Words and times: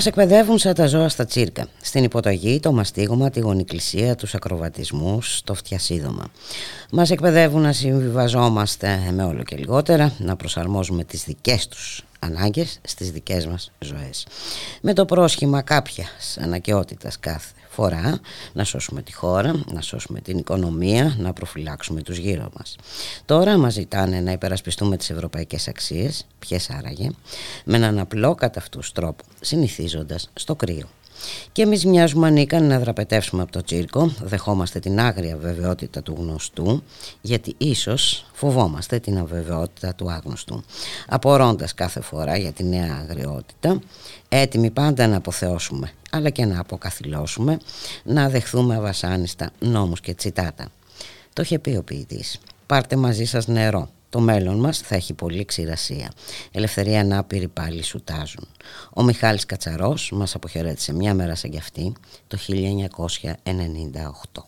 Μας 0.00 0.08
εκπαιδεύουν 0.08 0.58
σαν 0.58 0.74
τα 0.74 0.86
ζώα 0.86 1.08
στα 1.08 1.24
τσίρκα. 1.24 1.66
Στην 1.80 2.04
υποταγή, 2.04 2.60
το 2.60 2.72
μαστίγωμα, 2.72 3.30
τη 3.30 3.40
γονικλησία, 3.40 4.14
τους 4.14 4.34
ακροβατισμούς, 4.34 5.42
το 5.44 5.54
φτιασίδωμα. 5.54 6.24
Μας 6.90 7.10
εκπαιδεύουν 7.10 7.60
να 7.60 7.72
συμβιβαζόμαστε 7.72 9.10
με 9.12 9.24
όλο 9.24 9.42
και 9.42 9.56
λιγότερα, 9.56 10.12
να 10.18 10.36
προσαρμόζουμε 10.36 11.04
τις 11.04 11.24
δικές 11.24 11.68
τους 11.68 12.04
ανάγκες 12.20 12.78
στις 12.82 13.10
δικές 13.10 13.46
μας 13.46 13.72
ζωές. 13.78 14.26
Με 14.80 14.92
το 14.92 15.04
πρόσχημα 15.04 15.62
κάποιας 15.62 16.38
αναγκαιότητας 16.40 17.18
κάθε 17.18 17.52
φορά 17.68 18.20
να 18.52 18.64
σώσουμε 18.64 19.02
τη 19.02 19.12
χώρα, 19.12 19.62
να 19.72 19.80
σώσουμε 19.80 20.20
την 20.20 20.38
οικονομία, 20.38 21.14
να 21.18 21.32
προφυλάξουμε 21.32 22.02
τους 22.02 22.16
γύρω 22.16 22.50
μας. 22.58 22.76
Τώρα 23.24 23.56
μας 23.56 23.72
ζητάνε 23.72 24.20
να 24.20 24.32
υπερασπιστούμε 24.32 24.96
τις 24.96 25.10
ευρωπαϊκές 25.10 25.68
αξίες, 25.68 26.26
ποιες 26.38 26.70
άραγε, 26.70 27.10
με 27.64 27.76
έναν 27.76 27.98
απλό 27.98 28.34
κατά 28.34 28.60
αυτούς 28.60 28.92
τρόπο, 28.92 29.24
συνηθίζοντας 29.40 30.30
στο 30.32 30.56
κρύο. 30.56 30.88
Και 31.52 31.62
εμείς 31.62 31.84
μοιάζουμε 31.84 32.26
ανίκανοι 32.26 32.66
να 32.66 32.78
δραπετεύσουμε 32.78 33.42
από 33.42 33.52
το 33.52 33.62
τσίρκο, 33.62 34.12
δεχόμαστε 34.22 34.78
την 34.78 35.00
άγρια 35.00 35.36
βεβαιότητα 35.36 36.02
του 36.02 36.16
γνωστού, 36.18 36.82
γιατί 37.20 37.54
ίσως 37.58 38.26
φοβόμαστε 38.32 38.98
την 38.98 39.18
αβεβαιότητα 39.18 39.94
του 39.94 40.10
άγνωστου. 40.10 40.64
Απορώντας 41.08 41.74
κάθε 41.74 42.00
φορά 42.00 42.36
για 42.36 42.52
τη 42.52 42.64
νέα 42.64 43.06
αγριότητα, 43.08 43.80
έτοιμοι 44.28 44.70
πάντα 44.70 45.06
να 45.06 45.16
αποθεώσουμε, 45.16 45.92
αλλά 46.10 46.30
και 46.30 46.44
να 46.44 46.60
αποκαθιλώσουμε, 46.60 47.58
να 48.02 48.28
δεχθούμε 48.28 48.76
αβασάνιστα 48.76 49.50
νόμους 49.58 50.00
και 50.00 50.14
τσιτάτα. 50.14 50.68
Το 51.32 51.42
είχε 51.42 51.58
πει 51.58 51.76
ο 51.76 51.82
ποιητής. 51.82 52.38
Πάρτε 52.66 52.96
μαζί 52.96 53.24
σας 53.24 53.46
νερό, 53.46 53.88
το 54.10 54.20
μέλλον 54.20 54.60
μας 54.60 54.78
θα 54.78 54.94
έχει 54.94 55.14
πολύ 55.14 55.44
ξηρασία. 55.44 56.12
Ελευθερία 56.52 57.00
ανάπηροι 57.00 57.48
πάλι 57.48 57.82
σουτάζουν. 57.82 58.48
Ο 58.94 59.02
Μιχάλης 59.02 59.46
Κατσαρός 59.46 60.10
μας 60.14 60.34
αποχαιρέτησε 60.34 60.92
μια 60.92 61.14
μέρα 61.14 61.34
σαν 61.34 61.50
κι 61.50 61.58
αυτή 61.58 61.92
το 62.26 62.36
1998. 62.36 64.42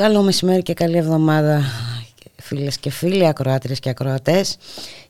Καλό 0.00 0.22
μεσημέρι 0.22 0.62
και 0.62 0.74
καλή 0.74 0.96
εβδομάδα 0.96 1.60
φίλες 2.36 2.78
και 2.78 2.90
φίλοι, 2.90 3.26
ακροάτριες 3.26 3.80
και 3.80 3.88
ακροατές. 3.88 4.58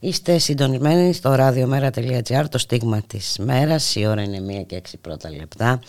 Είστε 0.00 0.38
συντονισμένοι 0.38 1.12
στο 1.12 1.34
radiomera.gr, 1.38 2.44
το 2.50 2.58
στίγμα 2.58 3.00
της 3.06 3.38
μέρας. 3.38 3.96
Η 3.96 4.06
ώρα 4.06 4.22
είναι 4.22 4.40
μία 4.40 4.62
και 4.62 4.76
έξι 4.76 4.98
πρώτα 5.00 5.31
λεπτά. 5.31 5.81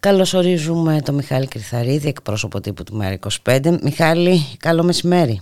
Καλωσορίζουμε 0.00 1.00
τον 1.04 1.14
Μιχάλη 1.14 1.46
Κρυθαρίδη, 1.46 2.08
εκπρόσωπο 2.08 2.60
τύπου 2.60 2.82
του 2.82 2.96
Μέρα 2.96 3.18
25. 3.44 3.78
Μιχάλη, 3.82 4.38
καλό 4.58 4.82
μεσημέρι. 4.82 5.40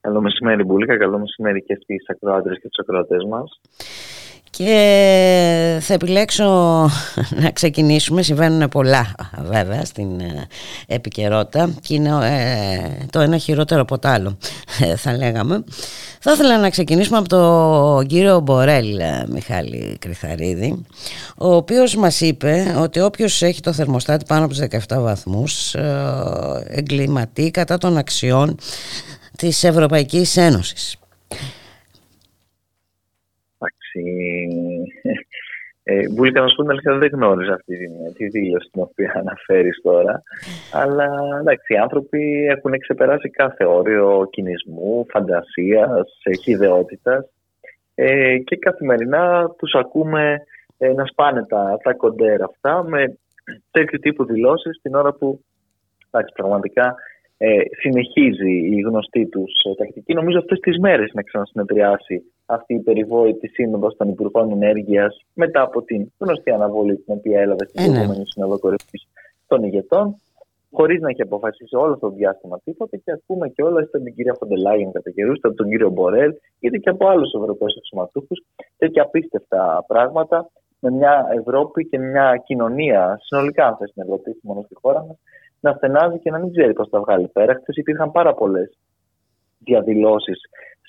Καλό 0.00 0.20
μεσημέρι 0.20 0.64
Μπουλίκα, 0.64 0.98
καλό 0.98 1.18
μεσημέρι 1.18 1.62
και 1.62 1.78
στις 1.82 2.08
ακροάτριες 2.08 2.58
και 2.60 2.68
τους 2.68 2.78
ακροατές 2.78 3.24
μας 3.24 3.60
και 4.56 5.78
θα 5.80 5.94
επιλέξω 5.94 6.44
να 7.42 7.50
ξεκινήσουμε. 7.50 8.22
Συμβαίνουν 8.22 8.68
πολλά 8.68 9.14
βέβαια 9.42 9.84
στην 9.84 10.20
ε, 10.20 10.46
επικαιρότητα 10.86 11.74
και 11.80 11.94
είναι 11.94 12.10
ε, 12.22 13.04
το 13.10 13.20
ένα 13.20 13.38
χειρότερο 13.38 13.80
από 13.80 13.98
το 13.98 14.08
άλλο 14.08 14.36
ε, 14.80 14.96
θα 14.96 15.16
λέγαμε. 15.16 15.64
Θα 16.20 16.32
ήθελα 16.32 16.58
να 16.58 16.70
ξεκινήσουμε 16.70 17.18
από 17.18 17.28
τον 17.28 18.06
κύριο 18.06 18.40
Μπορέλ 18.40 19.00
Μιχάλη 19.28 19.96
Κρυθαρίδη 20.00 20.84
ο 21.36 21.54
οποίος 21.54 21.94
μας 21.96 22.20
είπε 22.20 22.74
ότι 22.78 23.00
όποιος 23.00 23.42
έχει 23.42 23.60
το 23.60 23.72
θερμοστάτη 23.72 24.24
πάνω 24.28 24.44
από 24.44 24.54
τους 24.54 24.62
17 24.88 24.98
βαθμούς 25.00 25.74
εγκληματεί 26.68 27.50
κατά 27.50 27.78
των 27.78 27.96
αξιών 27.96 28.56
της 29.36 29.64
Ευρωπαϊκής 29.64 30.36
Ένωσης 30.36 30.96
ε, 35.82 36.08
Βούλικα, 36.08 36.40
να 36.40 36.48
σου 36.48 36.54
πω 36.56 36.70
αλήθεια, 36.70 36.98
δεν 36.98 37.10
γνώριζα 37.12 37.54
αυτή 37.54 37.76
τη, 38.14 38.28
δήλωση 38.28 38.68
την 38.72 38.82
οποία 38.82 39.12
αναφέρεις 39.16 39.80
τώρα. 39.82 40.22
Αλλά 40.72 41.08
εντάξει, 41.40 41.72
οι 41.72 41.76
άνθρωποι 41.76 42.46
έχουν 42.46 42.78
ξεπεράσει 42.78 43.30
κάθε 43.30 43.64
όριο 43.64 44.28
κινησμού, 44.30 45.06
φαντασίας, 45.10 46.18
χειδαιότητα. 46.42 47.28
Ε, 47.94 48.38
και 48.38 48.56
καθημερινά 48.56 49.50
τους 49.58 49.74
ακούμε 49.74 50.36
ε, 50.78 50.92
να 50.92 51.04
σπάνε 51.04 51.46
τα, 51.46 51.78
τα 51.82 51.94
κοντέρ 51.94 52.42
αυτά 52.42 52.84
με 52.88 53.18
τέτοιου 53.70 53.98
τύπου 53.98 54.24
δηλώσεις 54.24 54.80
την 54.82 54.94
ώρα 54.94 55.12
που 55.12 55.40
εντάξει, 56.10 56.34
πραγματικά 56.34 56.94
ε, 57.46 57.62
συνεχίζει 57.80 58.54
η 58.76 58.80
γνωστή 58.80 59.26
τους 59.26 59.52
ε, 59.64 59.74
τακτική. 59.74 60.14
Νομίζω 60.14 60.38
αυτές 60.38 60.58
τις 60.58 60.78
μέρες 60.78 61.10
να 61.14 61.22
ξανασυνεδριάσει 61.22 62.22
αυτή 62.46 62.74
η 62.74 62.80
περιβόητη 62.80 63.48
σύνοδος 63.48 63.96
των 63.96 64.08
Υπουργών 64.08 64.50
Ενέργειας 64.50 65.24
μετά 65.34 65.60
από 65.62 65.82
την 65.82 66.12
γνωστή 66.18 66.50
αναβολή 66.50 66.96
την 66.96 67.14
οποία 67.14 67.40
έλαβε 67.40 67.66
στην 67.66 67.84
ε, 67.84 67.86
ναι. 67.86 67.92
προηγούμενη 67.92 68.26
Σύνοδο 68.26 68.58
Κορυφής 68.58 69.08
των 69.46 69.62
ηγετών, 69.62 70.20
χωρίς 70.72 71.00
να 71.00 71.08
έχει 71.08 71.22
αποφασίσει 71.22 71.76
όλο 71.76 71.98
το 71.98 72.08
διάστημα 72.10 72.60
τίποτα 72.64 72.96
και 72.96 73.12
ακούμε 73.12 73.48
και 73.48 73.62
όλα 73.62 73.82
είτε 73.82 74.00
την 74.00 74.14
κυρία 74.14 74.36
Φοντελάγεν 74.38 74.92
κατά 74.92 75.10
καιρούς, 75.10 75.36
είτε 75.36 75.48
από 75.48 75.56
τον 75.56 75.68
κύριο 75.68 75.90
Μπορέλ, 75.90 76.32
είτε 76.60 76.78
και 76.78 76.90
από 76.90 77.08
άλλους 77.08 77.32
Ευρωπαίους 77.32 77.76
αξιωματούχους. 77.76 78.38
Τέτοια 78.76 79.02
απίστευτα 79.02 79.84
πράγματα 79.86 80.50
με 80.78 80.90
μια 80.90 81.26
Ευρώπη 81.40 81.88
και 81.88 81.98
μια 81.98 82.42
κοινωνία 82.46 83.18
συνολικά, 83.22 83.66
αν 83.66 83.76
θες 83.76 83.90
στην 83.90 84.02
Ευρώπη, 84.02 84.38
μόνο 84.42 84.60
στη 84.62 84.74
χώρα 84.82 85.04
μας, 85.06 85.16
να 85.64 85.72
στενάζει 85.72 86.18
και 86.18 86.30
να 86.30 86.38
μην 86.38 86.50
ξέρει 86.52 86.72
πώς 86.72 86.88
θα 86.88 87.00
βγάλει 87.00 87.28
πέρα. 87.32 87.54
Χθες 87.54 87.76
υπήρχαν 87.76 88.10
πάρα 88.10 88.34
πολλές 88.34 88.78
διαδηλώσεις 89.58 90.40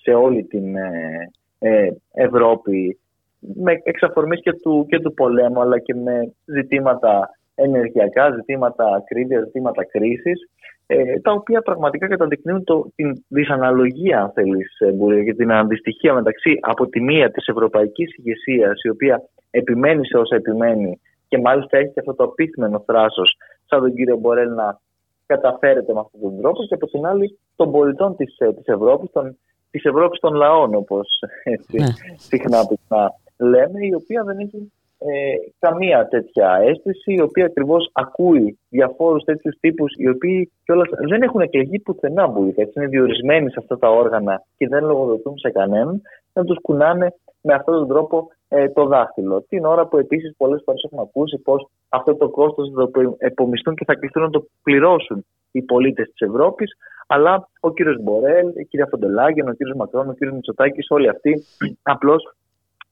σε 0.01 0.13
όλη 0.13 0.44
την 0.44 0.75
ε, 0.75 1.31
ε, 1.60 1.89
Ευρώπη 2.13 3.00
με 3.39 3.81
εξαφορμής 3.83 4.42
και 4.42 4.54
του, 4.54 4.86
και 4.89 5.00
του 5.00 5.13
πολέμου 5.13 5.62
αλλά 5.62 5.80
και 5.80 5.95
με 5.95 6.33
ζητήματα 6.45 7.30
ενεργειακά, 7.56 8.31
ζητήματα 8.31 8.86
ακρίβειας, 8.95 9.44
ζητήματα 9.45 9.86
κρίσης 9.86 10.50
ε, 10.88 11.19
τα 11.19 11.31
οποία 11.31 11.62
πραγματικά 11.62 12.07
καταδεικνύουν 12.07 12.63
το, 12.63 12.92
την 12.95 13.24
δυσαναλογία 13.28 14.21
αν 14.21 14.31
θέλεις 14.31 14.80
ε, 14.80 15.24
και 15.24 15.33
την 15.33 15.51
αντιστοιχία 15.51 16.13
μεταξύ 16.13 16.57
από 16.62 16.88
τη 16.88 17.01
μία 17.01 17.31
της 17.31 17.48
ευρωπαϊκής 17.48 18.16
ηγεσίας, 18.18 18.83
η 18.83 18.89
οποία 18.89 19.21
επιμένει 19.51 20.06
σε 20.06 20.18
όσα 20.18 20.36
επιμένει 20.36 21.00
και 21.27 21.38
μάλιστα 21.38 21.77
έχει 21.77 21.92
και 21.94 22.00
αυτό 22.00 22.13
το 22.16 22.24
απίθυμενο 22.24 22.83
θράσος 22.86 23.38
σαν 23.66 23.80
τον 23.80 23.94
κύριο 23.94 24.18
Μπορέλ 24.18 24.54
να 24.54 24.80
καταφέρεται 25.25 25.94
με 25.94 26.00
αυτόν 26.00 26.22
τον 26.22 26.42
τρόπο 26.42 26.63
και 26.63 26.74
από 26.74 26.86
την 26.88 27.06
άλλη 27.06 27.39
των 27.56 27.72
πολιτών 27.72 28.16
της, 28.16 28.36
ε, 28.38 28.54
της 28.54 28.66
Ευρώπης, 28.66 29.12
των, 29.12 29.38
της 29.72 29.83
Ευρώπης 29.83 30.19
των 30.19 30.33
λαών 30.33 30.75
όπως 30.75 31.07
έτσι, 31.44 31.77
ναι. 31.77 31.88
συχνά 32.18 32.68
να 32.88 33.13
λέμε, 33.38 33.86
η 33.86 33.94
οποία 33.94 34.24
δεν 34.24 34.39
έχει 34.39 34.72
ε, 34.98 35.36
καμία 35.60 36.07
τέτοια 36.07 36.60
αίσθηση, 36.63 37.13
η 37.13 37.22
οποία 37.22 37.45
ακριβώς 37.45 37.89
ακούει 37.94 38.60
διαφόρους 38.69 39.24
τέτοιους 39.24 39.57
τύπους, 39.60 39.94
οι 39.98 40.10
οποίοι 40.10 40.51
κιόλας 40.63 40.89
δεν 41.10 41.21
έχουν 41.21 41.42
εκλεγεί 41.42 41.80
πουθενά 41.80 42.30
που 42.30 42.54
έτσι 42.56 42.74
είναι 42.75 42.88
διορισμένοι 42.88 43.50
σε 43.50 43.57
αυτά 43.60 43.78
τα 43.78 43.89
όργανα 43.89 44.44
και 44.57 44.68
δεν 44.68 44.83
λογοδοτούν 44.83 45.38
σε 45.38 45.50
κανέναν, 45.51 46.01
να 46.33 46.44
τους 46.44 46.57
κουνάνε 46.62 47.13
με 47.42 47.54
αυτόν 47.54 47.74
τον 47.74 47.88
τρόπο 47.88 48.28
ε, 48.47 48.69
το 48.69 48.86
δάχτυλο. 48.86 49.42
Την 49.42 49.65
ώρα 49.65 49.88
που 49.88 49.97
επίσης 49.97 50.33
πολλές 50.38 50.62
φορές 50.65 50.83
έχουμε 50.83 51.01
ακούσει 51.01 51.38
πως 51.38 51.69
αυτό 51.89 52.15
το 52.15 52.30
κόστος 52.30 52.71
θα 52.75 52.92
το 52.92 53.15
επομιστούν 53.18 53.75
και 53.75 53.86
θα 53.86 53.95
κληθούν 53.95 54.24
να 54.24 54.30
το 54.30 54.47
πληρώσουν 54.63 55.25
οι 55.51 55.62
πολίτες 55.62 56.07
της 56.07 56.27
Ευρώπης. 56.27 56.77
Αλλά 57.07 57.50
ο 57.59 57.74
κύριος 57.74 58.01
Μπορέλ, 58.01 58.47
η 58.56 58.65
κυρία 58.65 58.88
Φοντελάγεν, 58.89 59.47
ο 59.47 59.53
κύριος 59.53 59.75
Μακρόν, 59.75 60.09
ο 60.09 60.13
κύριος 60.13 60.36
Μητσοτάκης, 60.36 60.88
όλοι 60.89 61.09
αυτοί 61.09 61.44
απλώς 61.81 62.36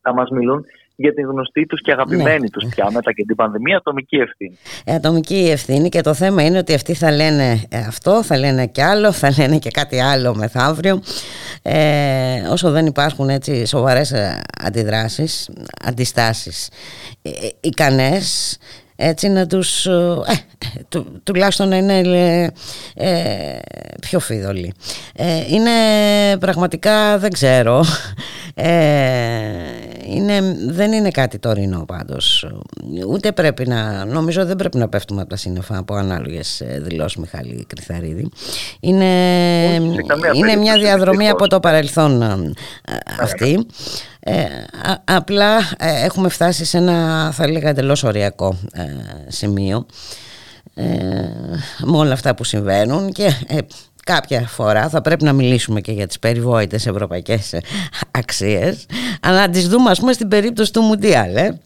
θα 0.02 0.14
μας 0.14 0.30
μιλούν 0.30 0.66
για 0.96 1.14
την 1.14 1.26
γνωστή 1.26 1.66
τους 1.66 1.82
και 1.82 1.92
αγαπημένη 1.92 2.40
ναι. 2.40 2.50
τους 2.50 2.66
πια 2.70 2.92
μετά 2.92 3.14
και 3.14 3.24
την 3.24 3.36
πανδημία 3.36 3.78
ατομική 3.78 4.16
ευθύνη. 4.16 4.58
Ε, 4.86 4.94
ατομική 4.94 5.50
ευθύνη 5.52 5.90
και 5.90 6.02
το 6.02 6.14
θέμα 6.14 6.44
είναι 6.44 6.58
ότι 6.58 6.74
αυτοί 6.74 6.94
θα 6.94 7.12
λένε 7.12 7.62
ε, 7.70 7.78
αυτό, 7.78 8.24
θα 8.24 8.38
λένε 8.38 8.68
και 8.68 8.84
άλλο, 8.84 9.12
θα 9.12 9.34
λένε 9.38 9.58
και 9.58 9.70
κάτι 9.70 10.00
άλλο 10.00 10.36
μεθαύριο. 10.36 11.02
Ε, 11.62 12.42
όσο 12.52 12.72
δεν 12.72 12.86
υπάρχουν 12.86 13.30
έτσι 13.30 13.66
σοβαρές 13.66 14.12
ε, 14.12 14.42
αντιδράσεις, 14.64 15.50
αντιστάσεις 15.84 16.70
ε, 17.22 17.30
ικανές 17.60 18.58
έτσι 18.96 19.30
να 19.30 19.48
τους 19.48 19.86
ε, 19.86 20.22
του, 20.90 21.22
τουλάχιστον 21.24 21.70
να 21.70 21.78
είναι 21.78 22.52
ε, 22.96 23.60
πιο 24.02 24.20
φίδωλοι 24.20 24.74
ε, 25.16 25.44
είναι 25.48 25.72
πραγματικά 26.40 27.18
δεν 27.18 27.32
ξέρω 27.32 27.80
ε, 27.80 28.43
είναι, 30.06 30.56
δεν 30.68 30.92
είναι 30.92 31.10
κάτι 31.10 31.40
τωρινό 31.40 31.86
πάντως. 31.88 32.48
Ούτε 33.08 33.32
πρέπει 33.32 33.68
να 33.68 34.06
νομίζω 34.06 34.46
δεν 34.46 34.56
πρέπει 34.56 34.78
να 34.78 34.90
πέφτουμε 34.90 35.22
από 35.22 35.30
τα 35.30 35.36
σύννεφα 35.36 35.78
από 35.78 35.96
ανάλογες 35.96 36.62
ε, 36.62 36.80
δηλώσεις 36.84 37.18
Μιχάλη 37.18 37.66
Κρυθαρίδη. 37.68 38.30
Είναι, 38.80 39.06
είναι 40.34 40.56
μια 40.56 40.78
διαδρομή 40.78 41.30
από 41.30 41.48
το 41.48 41.60
παρελθόν 41.60 42.22
ε, 42.22 42.52
αυτή. 43.20 43.66
Ε, 44.20 44.46
απλά 45.04 45.58
έχουμε 45.78 46.30
φτάσει 46.30 46.66
σε 46.66 46.78
ένα 46.78 47.32
θα 47.32 47.44
έλεγα 47.44 47.70
εντελώς 47.70 48.04
οριακό 48.04 48.58
σημείο 49.28 49.86
με 51.84 51.98
όλα 51.98 52.14
αυτά 52.14 52.36
που 52.36 52.44
συμβαίνουν 52.44 53.12
και 53.12 53.34
κάποια 54.04 54.42
φορά 54.42 54.90
θα 54.90 55.02
πρέπει 55.02 55.24
να 55.24 55.34
μιλήσουμε 55.34 55.82
και 55.82 55.92
για 55.92 56.08
τις 56.08 56.20
περιβόητες 56.20 56.86
ευρωπαϊκές 56.86 57.62
αξίες 58.12 58.86
αλλά 59.22 59.40
να 59.40 59.50
τις 59.50 59.70
δούμε 59.70 59.90
ας 59.90 60.00
πούμε 60.00 60.14
στην 60.14 60.28
περίπτωση 60.28 60.74
του 60.74 60.82
Μουντιάλ 60.82 61.36
ε; 61.36 61.62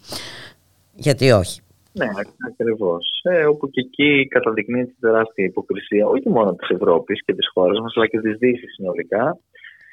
γιατί 0.95 1.31
όχι. 1.31 1.61
Ναι, 1.97 2.07
ακριβώς. 2.49 3.21
Ε, 3.23 3.45
όπου 3.45 3.69
και 3.69 3.81
εκεί 3.81 4.27
καταδεικνύεται 4.27 4.91
τη 4.91 4.99
τεράστια 4.99 5.45
υποκρισία 5.45 6.07
όχι 6.07 6.29
μόνο 6.29 6.55
της 6.55 6.69
Ευρώπης 6.69 7.23
και 7.25 7.33
της 7.33 7.49
χώρας 7.53 7.79
μας, 7.79 7.93
αλλά 7.95 8.07
και 8.07 8.19
της 8.19 8.37
Δύσης 8.37 8.73
συνολικά, 8.73 9.37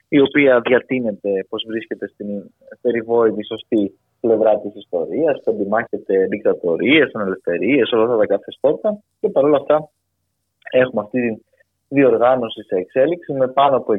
η 0.08 0.20
οποία 0.20 0.60
διατείνεται 0.60 1.46
πως 1.48 1.64
βρίσκεται 1.68 2.08
στην 2.08 2.26
περιβόητη 2.80 3.44
σωστή 3.44 3.98
πλευρά 4.20 4.60
της 4.60 4.74
ιστορίας, 4.74 5.40
που 5.44 5.50
αντιμάχεται 5.50 6.26
δικτατορίες, 6.26 7.10
ανελευθερίες, 7.12 7.92
όλα 7.92 8.04
αυτά 8.04 8.16
τα 8.16 8.26
καθεστώτα. 8.26 9.02
Και 9.20 9.28
παρόλα 9.28 9.56
αυτά 9.56 9.90
έχουμε 10.70 11.00
αυτή 11.04 11.20
την 11.20 11.44
διοργάνωση 11.94 12.62
σε 12.62 12.76
εξέλιξη 12.76 13.32
με 13.32 13.48
πάνω 13.48 13.76
από 13.76 13.92
6.500 13.92 13.98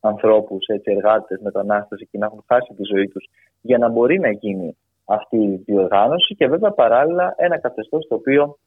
ανθρώπους, 0.00 0.66
έτσι, 0.66 0.90
εργάτες, 0.96 1.40
μετανάστες 1.42 2.00
εκεί 2.00 2.18
να 2.18 2.26
έχουν 2.26 2.44
χάσει 2.46 2.74
τη 2.76 2.84
ζωή 2.92 3.08
τους 3.08 3.24
για 3.60 3.78
να 3.78 3.88
μπορεί 3.88 4.18
να 4.18 4.30
γίνει 4.30 4.76
αυτή 5.04 5.36
η 5.36 5.62
διοργάνωση 5.64 6.34
και 6.34 6.46
βέβαια 6.48 6.70
παράλληλα 6.70 7.34
ένα 7.36 7.58
καθεστώς 7.58 8.06
το 8.08 8.14
οποίο 8.14 8.58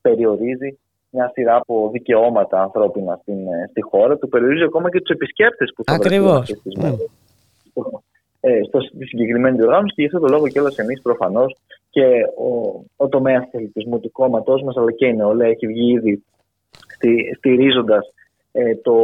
περιορίζει 0.00 0.78
μια 1.10 1.30
σειρά 1.34 1.56
από 1.56 1.88
δικαιώματα 1.92 2.62
ανθρώπινα 2.62 3.18
στην, 3.22 3.46
ε, 3.46 3.66
στη 3.70 3.80
χώρα 3.82 4.16
του, 4.16 4.28
περιορίζει 4.28 4.64
ακόμα 4.64 4.90
και 4.90 5.00
τους 5.00 5.14
επισκέπτες 5.14 5.72
που 5.74 5.84
θα 5.84 5.94
Ακριβώς. 5.94 6.54
Ναι. 6.78 6.90
Ε, 8.40 8.60
στο, 8.68 8.80
στη 8.80 9.04
συγκεκριμένη 9.06 9.56
διοργάνωση 9.56 9.94
και 9.94 10.02
γι' 10.02 10.06
αυτό 10.06 10.18
το 10.18 10.26
λόγο 10.26 10.48
κιόλας 10.48 10.76
εμείς 10.78 11.02
προφανώς 11.02 11.56
και 11.90 12.04
ο, 12.48 12.48
ο 12.96 13.08
τομέας 13.08 13.44
του 13.44 13.50
πολιτισμού 13.50 14.00
του 14.00 14.12
κόμματός 14.12 14.62
μας 14.62 14.76
αλλά 14.76 14.92
και 14.92 15.06
η 15.06 15.14
νεολαία 15.14 15.48
έχει 15.48 15.66
βγει 15.66 15.92
ήδη 15.92 16.24
στηρίζοντας 17.36 18.12
ε, 18.52 18.74
το, 18.76 18.96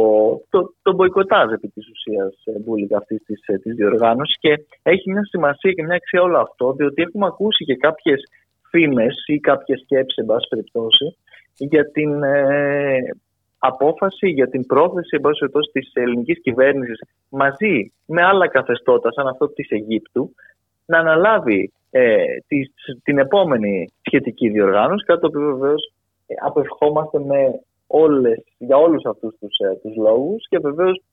το, 0.49 0.73
το 0.81 0.93
μποϊκοτάζ 0.93 1.51
επί 1.51 1.67
της 1.67 1.89
ουσίας 1.89 2.33
ε, 2.45 2.59
μπουλικα 2.59 2.97
αυτής 2.97 3.23
της, 3.25 3.41
ε, 3.45 3.57
της 3.57 3.75
διοργάνωσης. 3.75 4.37
Και 4.39 4.65
έχει 4.83 5.11
μια 5.11 5.25
σημασία 5.25 5.71
και 5.71 5.83
μια 5.83 5.95
αξία 5.95 6.21
όλο 6.21 6.37
αυτό 6.37 6.73
διότι 6.73 7.01
έχουμε 7.01 7.25
ακούσει 7.25 7.65
και 7.65 7.75
κάποιες 7.75 8.21
φήμες 8.69 9.23
ή 9.27 9.39
κάποιες 9.39 9.79
σκέψεις 9.79 10.17
εν 10.17 10.25
πάση 10.25 10.47
περιπτώσει 10.49 11.17
για 11.57 11.91
την 11.91 12.23
ε, 12.23 12.97
απόφαση, 13.59 14.27
για 14.27 14.49
την 14.49 14.65
πρόθεση 14.65 15.17
τη 15.19 15.71
της 15.71 15.91
ελληνικής 15.93 16.41
κυβέρνησης 16.41 16.99
μαζί 17.29 17.91
με 18.05 18.23
άλλα 18.23 18.47
καθεστώτα 18.47 19.11
σαν 19.11 19.27
αυτό 19.27 19.49
της 19.49 19.69
Αιγύπτου 19.69 20.35
να 20.85 20.97
αναλάβει 20.97 21.71
ε, 21.91 22.23
την 23.03 23.17
επόμενη 23.17 23.89
σχετική 24.01 24.49
διοργάνωση, 24.49 25.05
κάτι 25.05 25.19
το 25.19 25.27
οποίο 25.27 25.57
βεβαίως 25.57 25.93
ε, 26.27 26.33
απευχόμαστε 26.45 27.19
με 27.19 27.59
όλες, 27.91 28.43
για 28.57 28.77
όλους 28.77 29.05
αυτούς 29.05 29.35
τους, 29.39 29.57
ε, 29.57 29.75
τους 29.81 29.95
λόγους 29.95 30.47
και 30.49 30.59
βεβαίως 30.59 31.03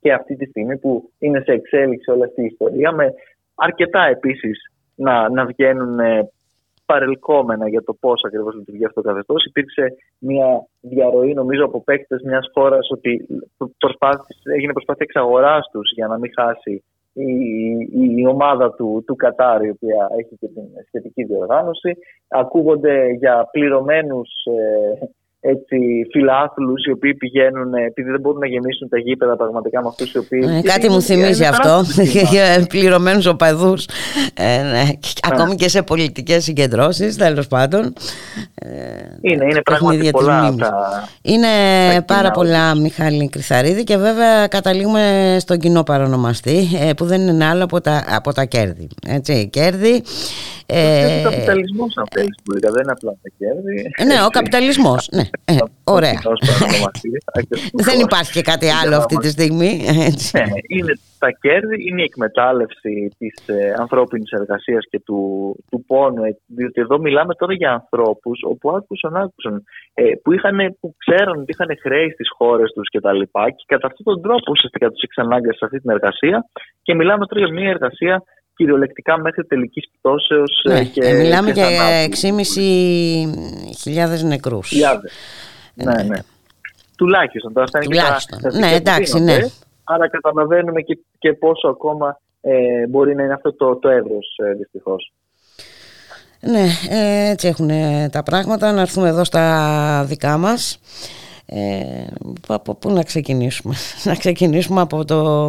και 0.00 0.12
αυτή 0.12 0.36
τη 0.36 0.46
στιγμή 0.46 0.78
που 0.78 1.10
είναι 1.18 1.40
σε 1.40 1.52
εξέλιξη 1.52 2.10
όλη 2.10 2.24
αυτή 2.24 2.42
η 2.42 2.50
ιστορία 2.52 2.92
με 2.92 3.14
αρκετά 3.54 4.04
επίσης 4.04 4.72
να, 4.94 5.30
να 5.30 5.46
βγαίνουν 5.46 5.98
ε, 5.98 6.30
παρελκόμενα 6.86 7.68
για 7.68 7.82
το 7.82 7.92
πώς 8.00 8.22
ακριβώς 8.24 8.54
λειτουργεί 8.54 8.84
αυτό 8.84 9.00
το 9.00 9.08
καθεστώς. 9.08 9.44
Υπήρξε 9.44 9.94
μια 10.18 10.66
διαρροή, 10.80 11.34
νομίζω, 11.34 11.64
από 11.64 11.82
παίκτες 11.82 12.22
μιας 12.22 12.50
χώρας 12.54 12.88
ότι 12.90 13.26
έγινε 14.54 14.72
προσπάθεια 14.72 15.06
εξαγοράς 15.08 15.68
τους 15.72 15.92
για 15.94 16.06
να 16.06 16.18
μην 16.18 16.30
χάσει 16.38 16.84
η, 17.12 17.32
η, 18.20 18.26
ομάδα 18.26 18.74
του, 18.74 19.04
του 19.06 19.16
Κατάρ, 19.16 19.64
η 19.64 19.70
οποία 19.70 20.08
έχει 20.18 20.36
και 20.40 20.46
την 20.46 20.64
σχετική 20.86 21.24
διοργάνωση. 21.24 21.96
Ακούγονται 22.28 23.08
για 23.10 23.48
πληρωμένους 23.50 24.30
ε, 24.44 25.06
έτσι, 25.40 25.76
φιλάθλους 26.12 26.84
οι 26.84 26.90
οποίοι 26.90 27.14
πηγαίνουν 27.14 27.74
επειδή 27.74 28.10
δεν 28.10 28.20
μπορούν 28.20 28.38
να 28.38 28.46
γεμίσουν 28.46 28.88
τα 28.88 28.98
γήπεδα 28.98 29.36
πραγματικά 29.36 29.82
με 29.82 29.88
αυτούς 29.88 30.12
οι 30.12 30.18
οποίοι... 30.18 30.44
Ε, 30.58 30.62
κάτι 30.62 30.90
μου 30.90 31.02
θυμίζει 31.02 31.44
αυτό 31.44 31.82
για 32.32 32.66
πληρωμένους 32.68 33.26
οπαδούς 33.26 33.88
ε, 34.34 34.62
ναι. 34.62 34.82
ακόμη 35.30 35.54
και 35.54 35.68
σε 35.68 35.82
πολιτικές 35.82 36.44
συγκεντρώσεις 36.44 37.16
τέλος 37.16 37.46
πάντων 37.46 37.92
ε, 38.54 38.68
είναι, 39.20 39.44
είναι 39.44 39.62
πράγματι 39.62 40.10
πολλά 40.10 40.54
τα... 40.58 41.08
Είναι 41.22 41.46
πάρα 42.06 42.30
πολλά 42.30 42.74
Μιχάλη 42.74 43.28
Κρυθαρίδη 43.28 43.84
και 43.84 43.96
βέβαια 43.96 44.46
καταλήγουμε 44.46 45.36
στον 45.40 45.58
κοινό 45.58 45.82
παρονομαστή 45.82 46.68
ε, 46.80 46.92
που 46.92 47.04
δεν 47.04 47.20
είναι 47.20 47.44
άλλο 47.44 47.64
από 47.64 47.80
τα, 47.80 48.04
από 48.08 48.32
τα 48.32 48.44
κέρδη 48.44 48.88
έτσι, 49.06 49.48
κέρδη 49.48 50.02
ε, 50.70 51.26
ο 51.26 51.30
καπιταλισμός, 51.30 51.96
αν 51.96 52.04
θέλει, 52.10 52.34
δεν 52.60 52.82
είναι 52.82 52.92
απλά 52.92 53.10
τα 53.10 53.30
κέρδη. 53.38 53.90
Ναι, 54.06 54.24
ο 54.24 54.28
καπιταλισμός. 54.28 55.08
Ναι. 55.12 55.27
Ε, 55.44 55.56
ωραία. 55.84 56.20
Δεν 57.88 58.00
υπάρχει 58.00 58.32
και 58.32 58.42
κάτι 58.42 58.66
άλλο 58.70 58.96
αυτή 58.96 59.16
τη 59.16 59.28
στιγμή. 59.28 59.80
Ναι, 60.32 60.44
είναι 60.68 60.92
τα 61.18 61.30
κέρδη, 61.30 61.88
είναι 61.88 62.00
η 62.00 62.04
εκμετάλλευση 62.04 63.08
της 63.18 63.48
ε, 63.48 63.74
ανθρώπινης 63.78 64.30
εργασίας 64.30 64.84
και 64.90 65.00
του, 65.00 65.20
του 65.70 65.84
πόνου. 65.86 66.24
Ε, 66.24 66.36
διότι 66.46 66.80
εδώ 66.80 66.98
μιλάμε 66.98 67.34
τώρα 67.34 67.54
για 67.54 67.72
ανθρώπους 67.72 68.40
όπου 68.42 68.70
άκουσαν, 68.70 69.16
άκουσαν, 69.16 69.64
ε, 69.94 70.02
που, 70.22 70.32
είχαν, 70.32 70.76
που 70.80 70.94
ξέραν 70.96 71.38
ότι 71.40 71.52
είχαν 71.52 71.78
χρέη 71.80 72.10
στις 72.10 72.28
χώρες 72.36 72.72
τους 72.72 72.88
και 72.88 73.00
τα 73.00 73.12
λοιπά 73.12 73.50
και 73.50 73.64
κατά 73.66 73.86
αυτόν 73.86 74.04
τον 74.04 74.22
τρόπο 74.22 74.50
ουσιαστικά 74.50 74.90
τους 74.90 75.02
εξανάγκασε 75.02 75.58
σε 75.58 75.64
αυτή 75.64 75.80
την 75.80 75.90
εργασία 75.90 76.44
και 76.82 76.94
μιλάμε 76.94 77.26
τώρα 77.26 77.44
για 77.44 77.54
μια 77.54 77.70
εργασία 77.70 78.22
κυριολεκτικά 78.58 79.18
μέχρι 79.18 79.44
τελικής 79.44 79.90
πτώσεως 79.98 80.62
ναι, 80.68 80.84
και 80.84 81.12
Μιλάμε 81.12 81.50
για 81.50 81.68
6.500 83.84 84.24
νεκρούς. 84.24 84.72
Ναι, 85.74 86.02
ναι. 86.02 86.18
Τουλάχιστον. 86.96 87.52
Τώρα 87.52 87.64
αυτά 87.64 87.78
Τουλάχιστον. 87.78 88.38
Ναι, 88.58 88.72
εντάξει, 88.74 89.20
ναι. 89.20 89.38
Άρα 89.84 90.08
καταλαβαίνουμε 90.08 90.80
και, 90.80 90.98
και 91.18 91.32
πόσο 91.32 91.68
ακόμα 91.68 92.20
ε, 92.40 92.86
μπορεί 92.88 93.14
να 93.14 93.22
είναι 93.22 93.32
αυτό 93.32 93.52
το, 93.52 93.76
το 93.76 93.88
εύρος 93.88 94.38
ε, 94.44 94.52
δυστυχώς. 94.52 95.12
Ναι, 96.40 96.66
ε, 96.90 97.30
έτσι 97.30 97.48
έχουν 97.48 97.70
τα 98.10 98.22
πράγματα. 98.22 98.72
Να 98.72 98.80
έρθουμε 98.80 99.08
εδώ 99.08 99.24
στα 99.24 100.04
δικά 100.08 100.36
μας. 100.36 100.80
Ε, 101.50 102.06
από 102.48 102.74
πού 102.74 102.90
να 102.90 103.02
ξεκινήσουμε; 103.02 103.74
Να 104.08 104.14
ξεκινήσουμε 104.14 104.80
από, 104.80 105.04
το, 105.04 105.46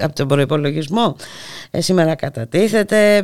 από 0.00 0.14
τον 0.14 0.28
προϋπολογισμό. 0.28 1.16
Ε, 1.70 1.80
σήμερα 1.80 2.14
κατατίθεται 2.14 3.20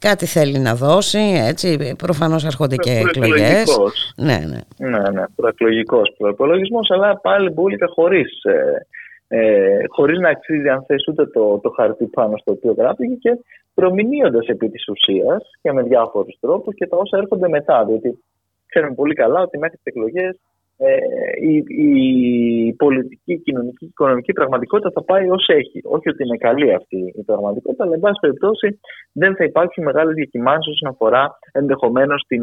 κάτι 0.00 0.26
θέλει 0.26 0.58
να 0.58 0.74
δώσει 0.74 1.32
έτσι, 1.36 1.94
προφανώς 1.98 2.44
έρχονται 2.44 2.76
και 2.76 3.02
εκλογές. 3.08 3.78
ναι, 4.16 4.38
ναι. 4.46 4.88
ναι, 4.88 5.10
ναι 5.10 5.24
προεκλογικός 5.36 6.14
προϋπολογισμός 6.18 6.90
αλλά 6.90 7.20
πάλι 7.20 7.50
μπουλικα 7.50 7.86
χωρίς 7.94 8.42
ε, 8.44 8.86
ε, 9.28 9.84
χωρίς 9.88 10.18
να 10.18 10.28
αξίζει 10.28 10.68
αν 10.68 10.84
θες 10.86 11.06
ούτε 11.08 11.26
το, 11.26 11.58
το 11.58 11.70
χαρτί 11.70 12.06
πάνω 12.06 12.36
στο 12.36 12.52
οποίο 12.52 12.74
γράφηκε 12.78 13.14
και 13.14 13.38
προμηνύοντας 13.74 14.46
επί 14.46 14.68
της 14.68 14.88
ουσίας 14.88 15.50
και 15.62 15.72
με 15.72 15.82
διάφορους 15.82 16.36
τρόπους 16.40 16.74
και 16.74 16.86
τα 16.86 16.96
όσα 16.96 17.18
έρχονται 17.18 17.48
μετά. 17.48 17.84
Διότι 17.84 18.18
ξέρουμε 18.66 18.94
πολύ 18.94 19.14
καλά 19.14 19.40
ότι 19.40 19.58
μέχρι 19.58 19.76
τις 19.76 19.84
εκλογές 19.84 20.38
ε, 20.78 20.96
η, 21.40 21.64
η 21.68 22.72
πολιτική, 22.72 23.32
η 23.32 23.38
κοινωνική 23.38 23.76
και 23.78 23.84
οικονομική 23.84 24.32
πραγματικότητα 24.32 24.90
θα 24.90 25.04
πάει 25.04 25.30
ως 25.30 25.48
έχει. 25.48 25.80
Όχι 25.84 26.08
ότι 26.08 26.24
είναι 26.24 26.36
καλή 26.36 26.74
αυτή 26.74 27.12
η 27.16 27.22
πραγματικότητα, 27.22 27.84
αλλά 27.84 27.94
εν 27.94 28.00
πάση 28.00 28.18
περιπτώσει 28.20 28.80
δεν 29.12 29.36
θα 29.36 29.44
υπάρξουν 29.44 29.84
μεγάλες 29.84 30.14
διακυμάνσεις 30.14 30.72
όσον 30.72 30.88
αφορά 30.88 31.38
ενδεχομένως 31.52 32.24
ε, 32.28 32.38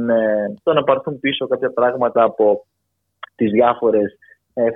το 0.64 0.74
να 0.74 0.84
πάρθουν 0.84 1.20
πίσω 1.20 1.48
κάποια 1.48 1.70
πράγματα 1.70 2.24
από 2.24 2.66
τις 3.36 3.52
διάφορες 3.52 4.18
ε, 4.54 4.70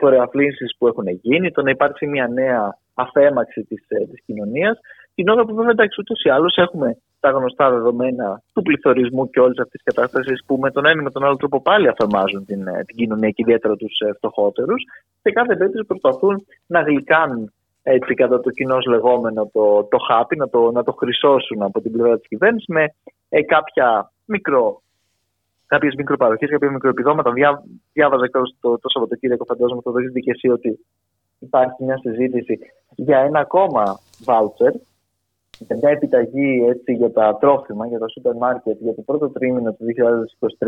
που 0.77 0.87
έχουν 0.87 1.07
γίνει, 1.07 1.51
το 1.51 1.61
να 1.61 1.69
υπάρξει 1.69 2.07
μια 2.07 2.27
νέα 2.27 2.77
αφέμαξη 2.93 3.63
της 3.63 3.85
ε, 3.87 4.05
της 4.05 4.21
κοινωνίας. 4.25 4.79
Την 5.15 5.29
ώρα 5.29 5.45
που 5.45 5.55
βέβαια 5.55 5.71
εντάξει 5.71 6.01
ούτως 6.01 6.23
ή 6.23 6.29
άλλως 6.29 6.55
έχουμε 6.55 6.97
τα 7.19 7.29
γνωστά 7.29 7.69
δεδομένα 7.69 8.41
του 8.53 8.61
πληθωρισμού 8.61 9.29
και 9.29 9.39
όλης 9.39 9.59
αυτής 9.59 9.81
της 9.81 9.93
κατάστασης 9.93 10.43
που 10.45 10.57
με 10.57 10.71
τον 10.71 10.85
ένα 10.85 11.01
ή 11.01 11.03
με 11.03 11.11
τον 11.11 11.23
άλλο 11.23 11.35
τρόπο 11.35 11.61
πάλι 11.61 11.87
αφαιρμάζουν 11.87 12.45
την, 12.45 12.67
ε, 12.67 12.83
την 12.85 12.95
κοινωνία 12.95 13.29
και 13.29 13.41
ιδιαίτερα 13.45 13.75
τους 13.75 13.99
ε, 13.99 14.13
φτωχότερους. 14.13 14.83
Σε 15.21 15.31
κάθε 15.31 15.55
περίπτωση 15.55 15.85
προσπαθούν 15.85 16.45
να 16.67 16.81
γλυκάνουν 16.81 17.51
έτσι 17.83 18.13
κατά 18.13 18.39
το 18.39 18.49
κοινό 18.49 18.77
λεγόμενο 18.87 19.49
το, 19.53 19.83
το 19.83 19.97
χάπι, 19.97 20.37
να 20.37 20.49
το, 20.49 20.71
να 20.71 20.83
το 20.83 20.91
χρυσώσουν 20.91 21.61
από 21.61 21.81
την 21.81 21.91
πλευρά 21.91 22.17
της 22.17 22.27
κυβέρνησης 22.27 22.67
με 22.67 22.93
ε, 23.29 23.41
κάποια 23.41 24.11
μικρό 24.25 24.81
κάποιες 25.67 25.93
μικροπαροχές, 25.97 26.49
κάποια 26.49 26.71
μικροεπιδόματα. 26.71 27.31
Διά, 27.31 27.63
διάβαζα 27.93 28.29
το, 28.29 28.41
το, 28.59 28.79
το 28.79 28.89
Σαββατοκύριακο, 28.89 29.45
φαντάζομαι 29.45 29.81
το 29.81 29.91
δείτε 29.91 30.19
και 30.19 30.31
εσύ, 30.31 30.49
ότι 30.49 30.79
υπάρχει 31.39 31.83
μια 31.83 31.97
συζήτηση 31.97 32.59
για 32.95 33.19
ένα 33.19 33.39
ακόμα 33.39 33.99
βάουτσερ 34.23 34.73
και 35.65 35.75
μια 35.81 35.89
επιταγή 35.89 36.65
έτσι, 36.69 36.93
για 36.93 37.11
τα 37.11 37.37
τρόφιμα, 37.39 37.87
για 37.87 37.99
τα 37.99 38.07
σούπερ 38.07 38.35
μάρκετ 38.35 38.77
για 38.81 38.95
το 38.95 39.01
πρώτο 39.01 39.29
τρίμηνο 39.29 39.73
του 39.73 39.85
2023, 40.59 40.67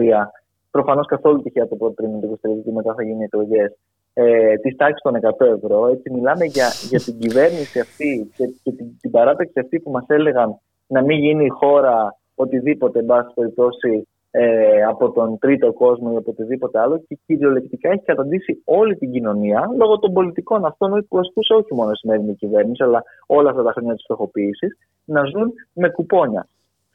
προφανώς 0.71 1.07
καθόλου 1.07 1.41
τυχαία 1.41 1.67
το 1.67 1.75
πρώτο 1.75 1.93
τρίμηνο 1.93 2.19
του 2.19 2.39
2023, 2.43 2.53
γιατί 2.53 2.71
μετά 2.71 2.93
θα 2.93 3.03
γίνει 3.03 3.23
εκλογές, 3.23 3.77
ε, 4.13 4.55
της 4.55 4.75
τάξης 4.75 5.01
των 5.01 5.15
100 5.15 5.45
ευρώ. 5.45 5.87
Έτσι, 5.87 6.11
μιλάμε 6.11 6.45
για, 6.45 6.67
για 6.89 6.99
την 6.99 7.19
κυβέρνηση 7.19 7.79
αυτή 7.79 8.31
και, 8.35 8.45
και 8.63 8.71
την, 8.71 8.97
την 9.01 9.11
παράταξη 9.11 9.59
αυτή 9.59 9.79
που 9.79 9.91
μας 9.91 10.05
έλεγαν 10.07 10.59
να 10.87 11.03
μην 11.03 11.19
γίνει 11.19 11.45
η 11.45 11.49
χώρα 11.49 12.17
οτιδήποτε, 12.35 12.99
εν 12.99 13.05
πάση 13.05 13.33
περιπτώσει, 13.33 14.07
ε, 14.31 14.83
από 14.83 15.11
τον 15.11 15.37
τρίτο 15.37 15.73
κόσμο 15.73 16.09
ή 16.13 16.15
από 16.15 16.31
οτιδήποτε 16.31 16.79
άλλο 16.79 17.03
και 17.07 17.17
κυριολεκτικά 17.25 17.89
έχει 17.89 18.03
καταντήσει 18.03 18.61
όλη 18.65 18.95
την 18.95 19.11
κοινωνία 19.11 19.69
λόγω 19.77 19.99
των 19.99 20.13
πολιτικών. 20.13 20.65
Αυτών 20.65 21.05
που 21.09 21.19
ασκούσε 21.19 21.53
όχι 21.53 21.73
μόνο 21.73 21.91
η 21.91 21.95
σημερινή 21.95 22.35
κυβέρνηση 22.35 22.83
αλλά 22.83 23.03
όλα 23.27 23.49
αυτά 23.49 23.63
τα 23.63 23.71
χρόνια 23.71 23.93
της 23.93 24.03
φτωχοποίηση 24.03 24.67
να 25.05 25.23
ζουν 25.23 25.53
με 25.73 25.89
κουπόνια 25.89 26.47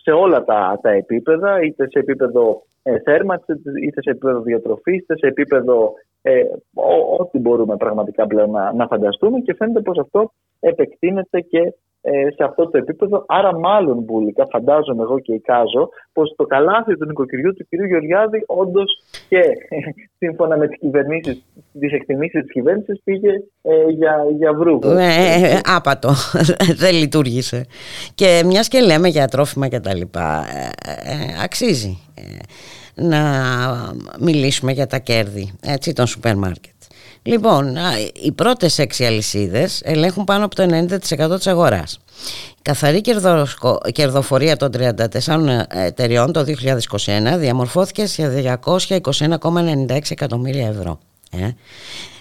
σε 0.04 0.10
όλα 0.10 0.44
τα, 0.44 0.78
τα 0.82 0.90
επίπεδα, 0.90 1.62
είτε 1.62 1.88
σε 1.90 1.98
επίπεδο 1.98 2.62
ε, 2.82 2.98
θέρμανσης, 2.98 3.56
είτε 3.82 4.02
σε 4.02 4.10
επίπεδο 4.10 4.40
διατροφής, 4.40 5.02
είτε 5.02 5.16
σε 5.16 5.26
επίπεδο 5.26 5.92
ε, 6.22 6.42
ό,τι 7.18 7.38
μπορούμε 7.38 7.76
πραγματικά 7.76 8.26
πλέον 8.26 8.50
να, 8.50 8.72
να 8.72 8.86
φανταστούμε 8.86 9.38
και 9.38 9.54
φαίνεται 9.54 9.80
πως 9.80 9.98
αυτό 9.98 10.32
επεκτείνεται 10.60 11.40
και 11.40 11.74
ε, 12.06 12.30
σε 12.30 12.44
αυτό 12.44 12.70
το 12.70 12.78
επίπεδο. 12.78 13.24
Άρα, 13.28 13.58
μάλλον 13.58 13.98
μπουλικά, 13.98 14.46
φαντάζομαι 14.50 15.02
εγώ 15.02 15.18
και 15.18 15.32
εικάζω, 15.32 15.88
πως 16.12 16.34
το 16.36 16.44
καλάθι 16.44 16.96
του 16.96 17.06
νοικοκυριού 17.06 17.54
του 17.54 17.66
κ. 17.68 17.86
Γεωργιάδη, 17.88 18.44
όντως 18.46 19.02
και 19.28 19.40
σύμφωνα 20.18 20.56
με 20.56 20.68
τις 20.68 20.78
κυβερνήσεις, 20.78 21.44
τις 21.80 21.92
εκτιμήσεις 21.92 22.40
της 22.40 22.52
κυβέρνησης, 22.52 23.00
πήγε 23.04 23.30
ε, 23.62 23.88
για, 23.88 24.24
για 24.36 24.52
βρούγο. 24.52 24.92
Ναι, 24.92 25.14
ε, 25.14 25.60
άπατο. 25.64 26.10
Δεν 26.82 26.94
λειτουργήσε. 26.94 27.64
Και 28.14 28.42
μιας 28.46 28.68
και 28.68 28.80
λέμε 28.80 29.08
για 29.08 29.26
τρόφιμα 29.26 29.68
και 29.68 29.80
τα 29.80 29.94
λοιπά, 29.94 30.44
αξίζει 31.44 31.98
να 32.94 33.20
μιλήσουμε 34.20 34.72
για 34.72 34.86
τα 34.86 34.98
κέρδη 34.98 35.52
έτσι, 35.62 35.92
των 35.92 36.06
σούπερ 36.06 36.36
μάρκετ. 36.36 36.73
Λοιπόν, 37.26 37.76
οι 38.22 38.32
πρώτες 38.32 38.78
έξι 38.78 39.04
αλυσίδες 39.04 39.80
ελέγχουν 39.84 40.24
πάνω 40.24 40.44
από 40.44 40.54
το 40.54 40.62
90% 40.62 41.36
της 41.36 41.46
αγοράς. 41.46 41.98
Η 42.50 42.60
καθαρή 42.62 43.00
κερδοφορία 43.92 44.56
των 44.56 44.70
34 44.70 45.64
εταιριών 45.68 46.32
το 46.32 46.44
2021 46.44 47.36
διαμορφώθηκε 47.36 48.06
σε 48.06 48.58
221,96 48.58 49.98
εκατομμύρια 50.08 50.68
ευρώ. 50.68 50.98
Ε, 51.30 51.48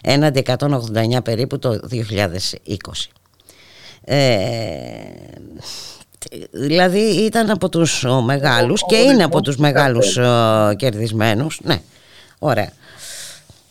έναντι 0.02 0.44
189 0.46 1.24
περίπου 1.24 1.60
το 1.60 1.80
2020. 1.92 3.10
Ε, 4.04 4.26
Δηλαδή 6.52 7.00
ήταν 7.00 7.50
από 7.50 7.70
τους 7.70 8.06
μεγάλους 8.24 8.86
και 8.86 8.96
είναι 8.96 9.24
από 9.24 9.42
τους 9.42 9.58
μεγάλους 9.58 10.20
κερδισμένους. 10.76 11.60
Ναι, 11.64 11.82
ωραία. 12.40 12.72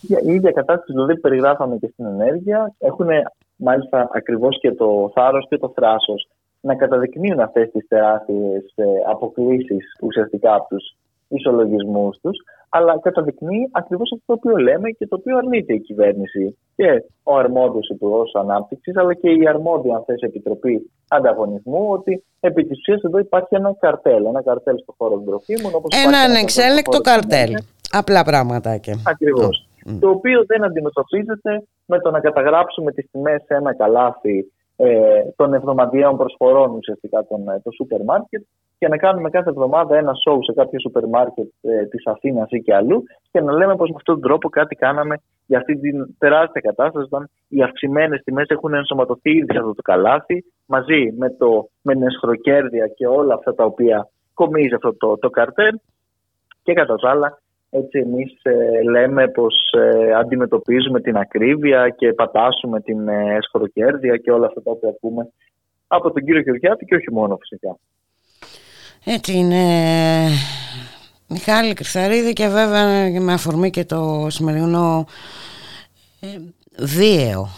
Η 0.08 0.32
ίδια 0.32 0.50
κατάσταση 0.50 0.92
δηλαδή 0.92 1.20
περιγράφαμε 1.20 1.76
και 1.76 1.90
στην 1.92 2.04
ενέργεια. 2.06 2.74
Έχουν 2.78 3.08
μάλιστα 3.56 4.08
ακριβώς 4.12 4.58
και 4.60 4.72
το 4.72 5.10
θάρρος 5.14 5.46
και 5.48 5.58
το 5.58 5.72
θράσος 5.74 6.28
να 6.60 6.74
καταδεικνύουν 6.74 7.40
αυτές 7.40 7.70
τις 7.70 7.88
τεράστιες 7.88 8.72
ε, 8.74 8.84
αποκλήσεις 9.10 9.84
ουσιαστικά 10.02 10.54
από 10.54 10.68
τους 10.68 10.96
ισολογισμούς 11.28 12.18
τους, 12.22 12.36
αλλά 12.68 13.00
καταδεικνύει 13.00 13.68
ακριβώς 13.72 14.12
αυτό 14.12 14.24
το 14.26 14.32
οποίο 14.32 14.56
λέμε 14.56 14.90
και 14.90 15.06
το 15.06 15.16
οποίο 15.18 15.36
αρνείται 15.36 15.74
η 15.74 15.80
κυβέρνηση 15.80 16.58
και 16.76 17.04
ο 17.22 17.36
αρμόδιος 17.36 17.88
υπουργός 17.88 18.34
ανάπτυξης, 18.34 18.96
αλλά 18.96 19.14
και 19.14 19.30
η 19.30 19.48
αρμόδια 19.48 19.94
αν 19.96 20.02
θες, 20.06 20.20
επιτροπή 20.20 20.90
ανταγωνισμού, 21.08 21.86
ότι 21.90 22.24
επί 22.40 22.64
της 22.64 22.78
ουσίας 22.78 23.02
εδώ 23.02 23.18
υπάρχει 23.18 23.54
ένα 23.54 23.76
καρτέλ, 23.80 24.24
ένα 24.24 24.42
καρτέλ 24.42 24.78
στο 24.78 24.94
χώρο 24.98 25.14
των 25.14 25.24
τροφίμων. 25.24 25.72
ένας 26.06 26.28
ανεξέλεκτο 26.28 27.00
καρτέλ. 27.00 27.52
Απλά 27.90 28.24
πραγματάκια. 28.24 28.94
Ακριβώς. 29.82 30.00
Το 30.00 30.08
οποίο 30.10 30.44
δεν 30.46 30.64
αντιμετωπίζεται 30.64 31.62
με 31.86 32.00
το 32.00 32.10
να 32.10 32.20
καταγράψουμε 32.20 32.92
τις 32.92 33.10
τιμές 33.10 33.42
σε 33.46 33.54
ένα 33.54 33.74
καλάθι 33.74 34.52
ε, 34.76 35.22
των 35.36 35.54
εβδομαδιαίων 35.54 36.16
προσφορών 36.16 36.70
ουσιαστικά 36.70 37.26
των, 37.26 37.48
ε, 37.48 37.60
το 37.64 37.70
σούπερ 37.70 38.04
μάρκετ 38.04 38.42
και 38.78 38.88
να 38.88 38.96
κάνουμε 38.96 39.30
κάθε 39.30 39.50
εβδομάδα 39.50 39.96
ένα 39.96 40.12
σοου 40.14 40.44
σε 40.44 40.52
κάποιο 40.52 40.80
σούπερ 40.80 41.06
μάρκετ 41.06 41.48
ε, 41.60 41.84
της 41.84 42.06
Αθήνας 42.06 42.50
ή 42.50 42.62
και 42.62 42.74
αλλού 42.74 43.02
και 43.30 43.40
να 43.40 43.52
λέμε 43.52 43.76
πως 43.76 43.88
με 43.88 43.94
αυτόν 43.96 44.14
τον 44.14 44.24
τρόπο 44.24 44.48
κάτι 44.48 44.74
κάναμε 44.74 45.16
για 45.46 45.58
αυτή 45.58 45.78
την 45.78 46.16
τεράστια 46.18 46.60
κατάσταση 46.60 47.04
όταν 47.04 47.30
οι 47.48 47.62
αυξημένες 47.62 48.22
τιμές 48.24 48.46
έχουν 48.48 48.74
ενσωματωθεί 48.74 49.30
ήδη 49.30 49.52
σε 49.52 49.58
αυτό 49.58 49.74
το 49.74 49.82
καλάθι 49.82 50.44
μαζί 50.66 51.14
με, 51.18 51.30
το, 51.30 51.68
με 51.82 51.92
την 51.92 52.02
εσχροκέρδεια 52.02 52.86
και 52.86 53.06
όλα 53.06 53.34
αυτά 53.34 53.54
τα 53.54 53.64
οποία 53.64 54.08
κομίζει 54.34 54.74
αυτό 54.74 54.94
το, 54.96 55.18
το 55.18 55.30
καρτέλ 55.30 55.78
και 56.62 56.72
κατά 56.72 56.94
τα 56.94 57.10
άλλα 57.10 57.38
έτσι 57.74 57.98
εμείς 57.98 58.40
ε, 58.42 58.82
λέμε 58.90 59.28
πως 59.28 59.54
ε, 59.72 60.12
αντιμετωπίζουμε 60.14 61.00
την 61.00 61.16
ακρίβεια 61.16 61.88
και 61.88 62.12
πατάσουμε 62.12 62.80
την 62.80 63.08
ε, 63.08 63.36
εσχοροκέρδεια 63.36 64.16
και 64.16 64.30
όλα 64.30 64.46
αυτά 64.46 64.62
τα 64.62 64.70
οποία 64.70 64.88
ακούμε 64.88 65.28
από 65.86 66.10
τον 66.12 66.24
κύριο 66.24 66.40
Γεωργιάτη 66.40 66.84
και 66.84 66.94
όχι 66.94 67.12
μόνο 67.12 67.36
φυσικά. 67.36 67.78
Έτσι 69.04 69.32
είναι 69.32 69.64
Μιχάλη 71.28 71.74
Κρυθαρίδη 71.74 72.32
και 72.32 72.48
βέβαια 72.48 73.20
με 73.20 73.32
αφορμή 73.32 73.70
και 73.70 73.84
το 73.84 74.26
σημερινό 74.30 75.04
βίαιο 76.78 77.48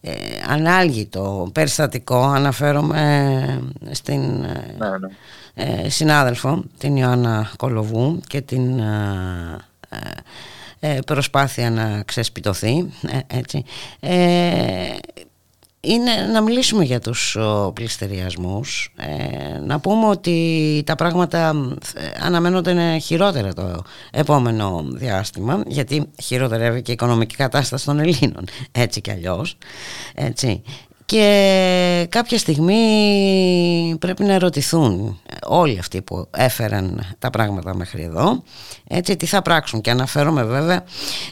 ε, 0.00 0.10
ανάλγητο 0.48 1.50
περιστατικό 1.54 2.22
αναφέρομαι 2.22 3.62
στην 3.90 4.20
ναι, 4.20 4.98
ναι. 5.00 5.08
Ε, 5.60 5.88
συνάδελφο 5.88 6.64
την 6.78 6.96
Ιωάννα 6.96 7.50
Κολοβού 7.56 8.20
και 8.26 8.40
την 8.40 8.78
ε, 8.78 9.58
ε, 10.80 10.98
προσπάθεια 11.06 11.70
να 11.70 12.02
ξεσπιτωθεί 12.02 12.92
έτσι. 13.26 13.64
Είναι 15.80 16.12
να 16.32 16.40
μιλήσουμε 16.40 16.84
για 16.84 17.00
τους 17.00 17.36
πληστηριασμούς 17.74 18.94
να 19.66 19.80
πούμε 19.80 20.06
ότι 20.06 20.82
τα 20.86 20.94
πράγματα 20.94 21.54
αναμένονται 22.22 22.98
χειρότερα 22.98 23.54
το 23.54 23.82
επόμενο 24.10 24.84
διάστημα 24.88 25.62
γιατί 25.66 26.08
χειροτερεύει 26.22 26.82
και 26.82 26.90
η 26.90 26.94
οικονομική 26.94 27.36
κατάσταση 27.36 27.84
των 27.84 27.98
Ελλήνων 27.98 28.44
έτσι 28.72 29.00
κι 29.00 29.10
αλλιώς 29.10 29.56
έτσι 30.14 30.62
και 31.08 32.06
κάποια 32.08 32.38
στιγμή 32.38 32.82
πρέπει 34.00 34.24
να 34.24 34.32
ερωτηθούν 34.32 35.18
όλοι 35.48 35.78
αυτοί 35.78 36.02
που 36.02 36.26
έφεραν 36.36 37.00
τα 37.18 37.30
πράγματα 37.30 37.76
μέχρι 37.76 38.02
εδώ 38.02 38.42
έτσι 38.88 39.16
τι 39.16 39.26
θα 39.26 39.42
πράξουν 39.42 39.80
και 39.80 39.90
αναφέρομαι 39.90 40.44
βέβαια 40.44 40.84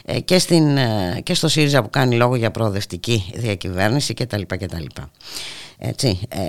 ε, 0.05 0.19
και, 0.19 0.37
στην, 0.39 0.77
ε, 0.77 1.21
και 1.23 1.33
στο 1.33 1.47
ΣΥΡΙΖΑ 1.47 1.81
που 1.81 1.89
κάνει 1.89 2.15
λόγο 2.15 2.35
για 2.35 2.51
προοδευτική 2.51 3.31
διακυβέρνηση 3.35 4.13
κτλ. 4.13 4.41
κτλ. 4.47 4.85
Έτσι. 5.79 6.07
Ε... 6.29 6.39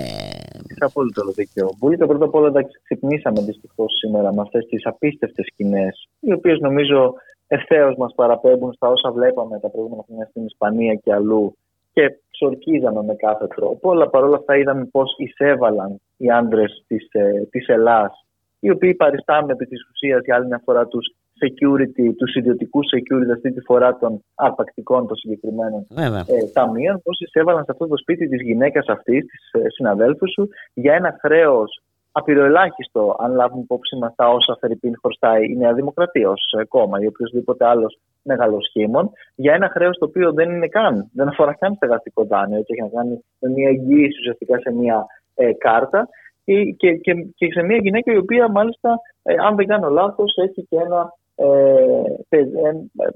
Είσαι 0.69 0.85
απόλυτο 0.85 1.21
δίκαιο. 1.35 1.69
Μπουλίκα, 1.77 2.07
πρώτα 2.07 2.25
απ' 2.25 2.35
όλα 2.35 2.47
εντάξει, 2.47 2.79
ξυπνήσαμε 2.83 3.41
δυστυχώς 3.41 3.93
σήμερα 3.97 4.33
με 4.33 4.41
αυτές 4.41 4.65
τις 4.65 4.85
απίστευτες 4.85 5.45
σκηνές, 5.45 6.09
οι 6.19 6.33
οποίες 6.33 6.59
νομίζω 6.59 7.13
ευθέως 7.47 7.95
μας 7.97 8.13
παραπέμπουν 8.15 8.73
στα 8.73 8.87
όσα 8.87 9.11
βλέπαμε 9.11 9.59
τα 9.59 9.69
προηγούμενα 9.69 10.03
χρόνια 10.07 10.25
στην 10.25 10.45
Ισπανία 10.45 10.93
και 10.93 11.13
αλλού 11.13 11.55
και 11.93 12.19
ξορκίζαμε 12.39 13.03
με 13.03 13.15
κάθε 13.15 13.47
τρόπο, 13.55 13.91
αλλά 13.91 14.09
παρόλα 14.09 14.35
αυτά 14.35 14.57
είδαμε 14.57 14.85
πώς 14.85 15.15
εισέβαλαν 15.17 16.01
οι 16.17 16.29
άντρες 16.31 16.83
της, 16.87 17.07
ε, 17.11 17.47
της 17.49 17.67
Ελλάς, 17.67 18.25
οι 18.59 18.69
οποίοι 18.69 18.95
παριστάμε 18.95 19.51
επί 19.51 19.65
της 19.65 19.89
ουσίας 19.89 20.21
για 20.25 20.35
άλλη 20.35 20.47
μια 20.47 20.61
φορά 20.65 20.87
τους 20.87 21.15
security, 21.43 22.13
τους 22.17 22.35
ιδιωτικούς 22.35 22.87
security 22.95 23.31
αυτή 23.33 23.51
τη 23.51 23.61
φορά 23.61 23.97
των 23.97 24.23
αρπακτικών 24.35 25.07
των 25.07 25.17
συγκεκριμένων 25.17 25.87
ε, 25.95 26.45
ταμείων, 26.53 27.01
πώς 27.03 27.19
εισέβαλαν 27.19 27.63
σε 27.63 27.71
αυτό 27.71 27.87
το 27.87 27.97
σπίτι 27.97 28.27
της 28.27 28.41
γυναίκας 28.41 28.85
αυτής, 28.87 29.25
της 29.25 29.61
ε, 29.61 29.69
συναδέλφου 29.69 30.31
σου, 30.31 30.49
για 30.73 30.93
ένα 30.93 31.17
χρέος 31.21 31.81
απειροελάχιστο, 32.11 33.15
αν 33.19 33.35
λάβουμε 33.35 33.61
υπόψη 33.61 33.95
μας 33.95 34.13
τα 34.15 34.27
όσα 34.29 34.57
Φερρυπίν 34.59 34.93
χρωστάει 35.01 35.51
η 35.51 35.55
Νέα 35.55 35.73
Δημοκρατία 35.73 36.29
ως 36.29 36.53
ε, 36.59 36.63
κόμμα 36.63 37.01
ή 37.01 37.07
οποιοδήποτε 37.07 37.65
άλλος 37.65 37.99
μεγαλοσχήμων, 38.21 39.11
για 39.35 39.53
ένα 39.53 39.69
χρέος 39.69 39.97
το 39.97 40.05
οποίο 40.05 40.33
δεν 40.33 40.49
είναι 40.49 40.67
καν, 40.67 41.09
δεν 41.13 41.27
αφορά 41.27 41.53
καν 41.53 41.73
στεγαστικό 41.73 42.23
δάνειο, 42.23 42.57
έτσι 42.57 42.73
έχει 42.73 42.81
να 42.81 43.01
κάνει 43.01 43.23
με 43.39 43.49
μια 43.49 43.69
εγγύηση 43.69 44.19
ουσιαστικά 44.19 44.59
σε 44.59 44.71
μια 44.71 45.05
ε, 45.35 45.53
κάρτα 45.53 46.07
και, 46.45 46.63
και, 46.63 46.93
και, 46.93 47.13
και, 47.35 47.51
σε 47.51 47.61
μια 47.63 47.77
γυναίκα 47.77 48.13
η 48.13 48.17
οποία 48.17 48.49
μάλιστα, 48.49 48.99
ε, 49.23 49.33
αν 49.47 49.55
δεν 49.55 49.67
κάνω 49.67 49.89
λάθος, 49.89 50.35
έχει 50.35 50.67
και 50.69 50.77
ένα, 50.77 51.13
ε, 51.35 52.45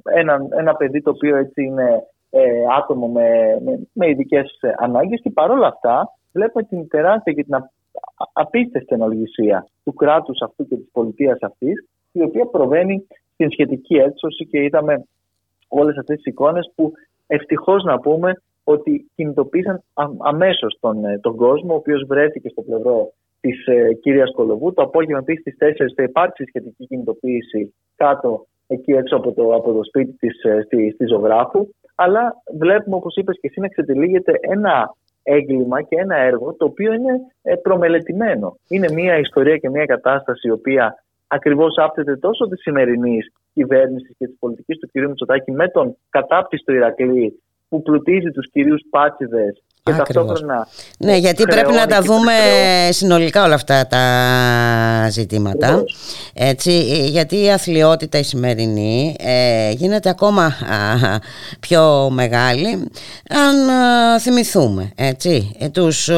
ένα, 0.03 0.47
ένα 0.57 0.75
παιδί 0.75 1.01
το 1.01 1.09
οποίο 1.09 1.35
έτσι 1.35 1.63
είναι 1.63 2.03
ε, 2.29 2.41
άτομο 2.77 3.07
με, 3.07 3.29
με, 3.65 3.87
με 3.93 4.09
ειδικές 4.09 4.59
ανάγκες 4.77 5.21
και 5.21 5.29
παρόλα 5.29 5.67
αυτά 5.67 6.09
βλέπουμε 6.33 6.63
την 6.63 6.87
τεράστια 6.87 7.33
και 7.33 7.43
την 7.43 7.55
απίστευτη 8.33 8.93
αναλογησία 8.93 9.67
του 9.83 9.93
κράτους 9.93 10.41
αυτού 10.41 10.67
και 10.67 10.75
της 10.75 10.89
πολιτείας 10.91 11.37
αυτής, 11.41 11.87
η 12.11 12.21
οποία 12.21 12.45
προβαίνει 12.45 13.07
στην 13.33 13.51
σχετική 13.51 13.95
έξωση 13.95 14.45
και 14.45 14.63
είδαμε 14.63 15.03
όλες 15.67 15.97
αυτές 15.97 16.15
τις 16.15 16.25
εικόνες 16.25 16.71
που 16.75 16.91
ευτυχώς 17.27 17.83
να 17.83 17.99
πούμε 17.99 18.41
ότι 18.63 19.11
κινητοποίησαν 19.15 19.83
αμέσως 20.17 20.77
τον, 20.79 21.05
ε, 21.05 21.19
τον 21.19 21.35
κόσμο, 21.35 21.73
ο 21.73 21.75
οποίος 21.75 22.03
βρέθηκε 22.07 22.49
στο 22.49 22.61
πλευρό 22.61 23.13
της 23.39 23.65
ε, 23.65 23.93
κυρίας 23.93 24.31
Κολοβού. 24.31 24.73
Το 24.73 24.81
απόγευμα 24.81 25.17
επίσης 25.17 25.41
στις 25.41 25.57
4 25.57 25.93
θα 25.95 26.03
υπάρξει 26.03 26.43
σχετική 26.47 26.85
κινητοποίηση 26.87 27.73
κάτω 27.95 28.45
εκεί 28.67 28.91
έξω 28.91 29.15
από 29.15 29.31
το, 29.31 29.55
από 29.55 29.73
το 29.73 29.83
σπίτι 29.83 30.11
της, 30.11 30.43
ε, 30.43 30.61
στη, 30.65 30.91
στη 30.91 31.05
Ζωγράφου. 31.05 31.67
Αλλά 31.95 32.33
βλέπουμε, 32.57 32.95
όπως 32.95 33.15
είπες 33.15 33.37
και 33.41 33.47
εσύ, 33.47 33.59
να 33.59 33.67
ξετυλίγεται 33.67 34.31
ένα 34.41 34.95
έγκλημα 35.23 35.81
και 35.81 35.95
ένα 35.95 36.15
έργο 36.15 36.53
το 36.53 36.65
οποίο 36.65 36.93
είναι 36.93 37.13
ε, 37.41 37.55
προμελετημένο. 37.55 38.57
Είναι 38.67 38.91
μια 38.91 39.17
ιστορία 39.17 39.57
και 39.57 39.69
μια 39.69 39.85
κατάσταση 39.85 40.47
η 40.47 40.51
οποία 40.51 41.03
ακριβώς 41.27 41.77
άπτεται 41.77 42.15
τόσο 42.15 42.47
της 42.47 42.61
σημερινής 42.61 43.31
κυβέρνησης 43.53 44.15
και 44.17 44.27
της 44.27 44.35
πολιτικής 44.39 44.79
του 44.79 44.87
κ. 44.87 45.07
Μητσοτάκη 45.07 45.51
με 45.51 45.67
τον 45.67 45.97
κατάπτυστο 46.09 46.73
Ηρακλή 46.73 47.41
που 47.69 47.81
πλουτίζει 47.81 48.31
τους 48.31 48.49
κυρίους 48.49 48.81
πάτσιδες 48.89 49.63
και 49.83 49.91
ταυτόχρονα. 49.91 50.67
Ναι, 50.97 51.15
γιατί 51.15 51.43
πρέπει 51.43 51.73
να 51.73 51.85
τα 51.85 52.01
δούμε 52.01 52.33
συνολικά 52.89 53.43
όλα 53.43 53.55
αυτά 53.55 53.87
τα 53.87 55.09
ζητήματα. 55.09 55.83
Έτσι, 56.33 56.71
γιατί 57.09 57.43
η 57.43 57.51
αθλειότητα 57.51 58.17
η 58.17 58.23
σημερινή 58.23 59.15
ε, 59.19 59.71
γίνεται 59.71 60.09
ακόμα 60.09 60.55
πιο 61.59 62.09
μεγάλη 62.09 62.89
αν 63.29 63.55
θυμηθούμε 64.19 64.91
έτσι, 64.95 65.55
ε, 65.59 65.69
τους 65.69 66.09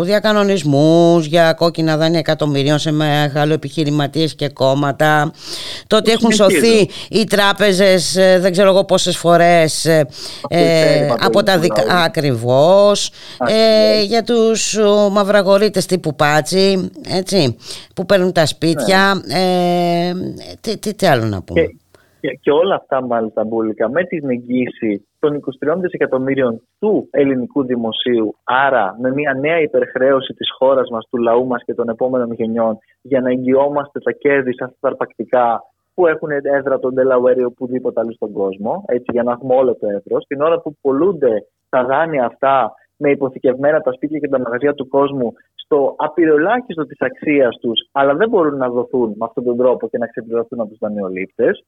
διακανονισμούς 0.00 1.26
για 1.26 1.52
κόκκινα 1.52 1.96
δάνεια 1.96 2.18
εκατομμυρίων 2.18 2.78
σε 2.78 2.92
μεγάλο 2.92 3.52
επιχειρηματίες 3.52 4.34
και 4.34 4.48
κόμματα 4.48 5.32
το 5.86 5.96
ότι 5.96 6.10
έχουν 6.10 6.32
σωθεί 6.32 6.88
οι 7.08 7.24
τράπεζες 7.24 8.16
ε, 8.16 8.38
δεν 8.38 8.52
ξέρω 8.52 8.68
εγώ 8.68 8.84
πόσες 8.84 9.16
φορές 9.16 9.86
από 11.18 11.42
τα 11.42 11.58
δικά 11.58 11.96
ακριβώς 12.04 13.03
ε, 13.48 14.02
για 14.02 14.22
τους 14.22 14.78
μαυραγορείτες 15.10 15.86
τύπου 15.86 16.14
Πάτσι 16.14 16.90
έτσι, 17.08 17.56
που 17.94 18.06
παίρνουν 18.06 18.32
τα 18.32 18.46
σπίτια 18.46 19.22
ναι. 19.26 19.34
ε, 20.08 20.14
τι, 20.60 20.78
τι, 20.78 20.94
τι, 20.94 21.06
άλλο 21.06 21.24
να 21.24 21.42
πούμε 21.42 21.68
και, 22.24 22.38
και, 22.40 22.50
όλα 22.50 22.74
αυτά 22.74 23.02
μάλιστα 23.02 23.44
μπουλικα 23.44 23.90
με 23.90 24.04
την 24.04 24.30
εγγύηση 24.30 25.06
των 25.18 25.40
23 25.64 25.74
δισεκατομμύριων 25.80 26.60
του 26.78 27.08
ελληνικού 27.10 27.64
δημοσίου 27.64 28.36
άρα 28.44 28.96
με 29.00 29.10
μια 29.10 29.34
νέα 29.34 29.60
υπερχρέωση 29.60 30.32
της 30.32 30.48
χώρας 30.58 30.90
μας, 30.90 31.06
του 31.10 31.16
λαού 31.16 31.46
μας 31.46 31.62
και 31.64 31.74
των 31.74 31.88
επόμενων 31.88 32.32
γενιών 32.32 32.78
για 33.02 33.20
να 33.20 33.30
εγγυόμαστε 33.30 34.00
τα 34.00 34.12
κέρδη 34.12 34.54
σε 34.54 34.64
αυτά 34.64 34.76
τα 34.80 34.88
αρπακτικά 34.88 35.62
που 35.94 36.06
έχουν 36.06 36.30
έδρα 36.30 36.78
τον 36.78 36.94
Delaware 36.96 37.38
ή 37.38 37.44
οπουδήποτε 37.44 38.00
άλλο 38.00 38.12
στον 38.12 38.32
κόσμο, 38.32 38.84
έτσι 38.86 39.06
για 39.12 39.22
να 39.22 39.32
έχουμε 39.32 39.54
όλο 39.54 39.74
το 39.74 39.86
εύρο. 39.86 40.18
Την 40.26 40.40
ώρα 40.40 40.60
που 40.60 40.76
πολλούνται 40.80 41.46
τα 41.68 41.84
δάνεια 41.84 42.24
αυτά 42.24 42.72
με 42.96 43.10
υποθηκευμένα 43.10 43.80
τα 43.80 43.92
σπίτια 43.92 44.18
και 44.18 44.28
τα 44.28 44.38
μαγαζιά 44.38 44.74
του 44.74 44.88
κόσμου 44.88 45.32
στο 45.54 45.94
απειροελάχιστο 45.98 46.86
της 46.86 47.00
αξίας 47.00 47.58
τους, 47.60 47.88
αλλά 47.92 48.14
δεν 48.14 48.28
μπορούν 48.28 48.56
να 48.56 48.68
δοθούν 48.68 49.08
με 49.08 49.24
αυτόν 49.24 49.44
τον 49.44 49.56
τρόπο 49.56 49.88
και 49.88 49.98
να 49.98 50.06
ξεπληρωθούν 50.06 50.60
από 50.60 50.68
τους 50.68 50.78
δανειολήπτες. 50.78 51.64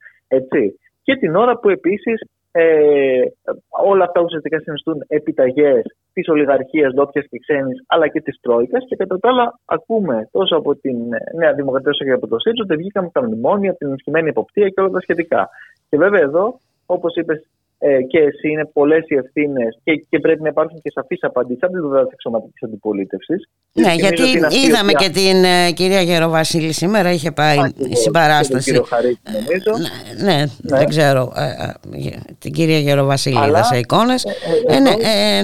Και 1.02 1.16
την 1.16 1.36
ώρα 1.36 1.58
που 1.58 1.68
επίσης 1.68 2.20
ε, 2.50 3.22
όλα 3.68 4.04
αυτά 4.04 4.20
ουσιαστικά 4.20 4.60
συνιστούν 4.60 5.04
επιταγές 5.06 5.84
της 6.12 6.28
ολιγαρχίας 6.28 6.94
ντόπιας 6.94 7.26
και 7.30 7.38
ξένης, 7.38 7.84
αλλά 7.86 8.08
και 8.08 8.20
της 8.20 8.38
Τρόικας. 8.40 8.84
Και 8.88 8.96
κατά 8.96 9.18
τα 9.18 9.28
άλλα, 9.28 9.58
ακούμε 9.64 10.28
τόσο 10.32 10.56
από 10.56 10.76
την 10.76 10.96
Νέα 11.36 11.52
Δημοκρατία 11.52 11.90
όσο 11.90 12.04
και 12.04 12.12
από 12.12 12.26
το 12.26 12.38
ΣΥΡΙΖΑ 12.38 12.62
ότι 12.62 12.76
βγήκαμε 12.76 13.10
τα 13.12 13.22
μνημόνια, 13.22 13.74
την 13.74 13.88
ενισχυμένη 13.88 14.28
υποπτία 14.28 14.68
και 14.68 14.80
όλα 14.80 14.90
τα 14.90 15.00
σχετικά. 15.00 15.48
Και 15.88 15.96
βέβαια 15.96 16.20
εδώ, 16.20 16.60
όπως 16.86 17.14
είπες 17.14 17.46
ε, 17.78 18.02
και 18.02 18.18
εσύ, 18.18 18.48
είναι 18.48 18.64
πολλές 18.72 19.04
οι 19.06 19.14
ευθύνες 19.14 19.78
και, 19.84 20.04
και 20.08 20.18
πρέπει 20.18 20.42
να 20.42 20.48
υπάρχουν 20.48 20.80
και 20.82 20.90
σαφείς 20.94 21.22
απαντήσεις 21.22 21.62
από 21.62 21.72
την 21.72 21.80
πλευρά 21.80 22.02
τη 22.02 22.10
εξωματική 22.12 22.64
αντιπολίτευσης. 22.64 23.48
Ναι, 23.72 23.92
γιατί 23.92 24.22
είδαμε 24.64 24.92
και 24.92 25.08
την 25.08 25.44
ε, 25.44 25.70
κυρία 25.70 26.00
Γεροβασίλη 26.00 26.72
σήμερα, 26.72 27.12
είχε 27.12 27.32
πάει 27.32 27.56
η 27.90 27.96
συμπαράσταση. 27.96 28.50
Τον 28.50 28.60
κύριο 28.60 28.82
Χαρίτη, 28.82 29.20
νομίζω. 29.24 29.88
Ναι, 30.24 30.32
ναι, 30.32 30.38
ναι, 30.40 30.76
δεν 30.78 30.88
ξέρω. 30.88 31.32
Ε, 31.36 31.44
ε, 32.08 32.18
την 32.38 32.52
κυρία 32.52 32.78
Γεροβασίλη 32.78 33.46
είδα 33.48 33.62
σε 33.62 33.78
εικόνες. 33.78 34.24
Ε, 34.68 34.78
ναι, 34.80 34.90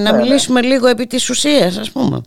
να 0.04 0.12
ναι, 0.12 0.22
μιλήσουμε 0.22 0.60
ναι. 0.60 0.66
λίγο 0.66 0.86
επί 0.86 1.06
της 1.06 1.30
ουσίας, 1.30 1.78
ας 1.78 1.92
πούμε. 1.92 2.20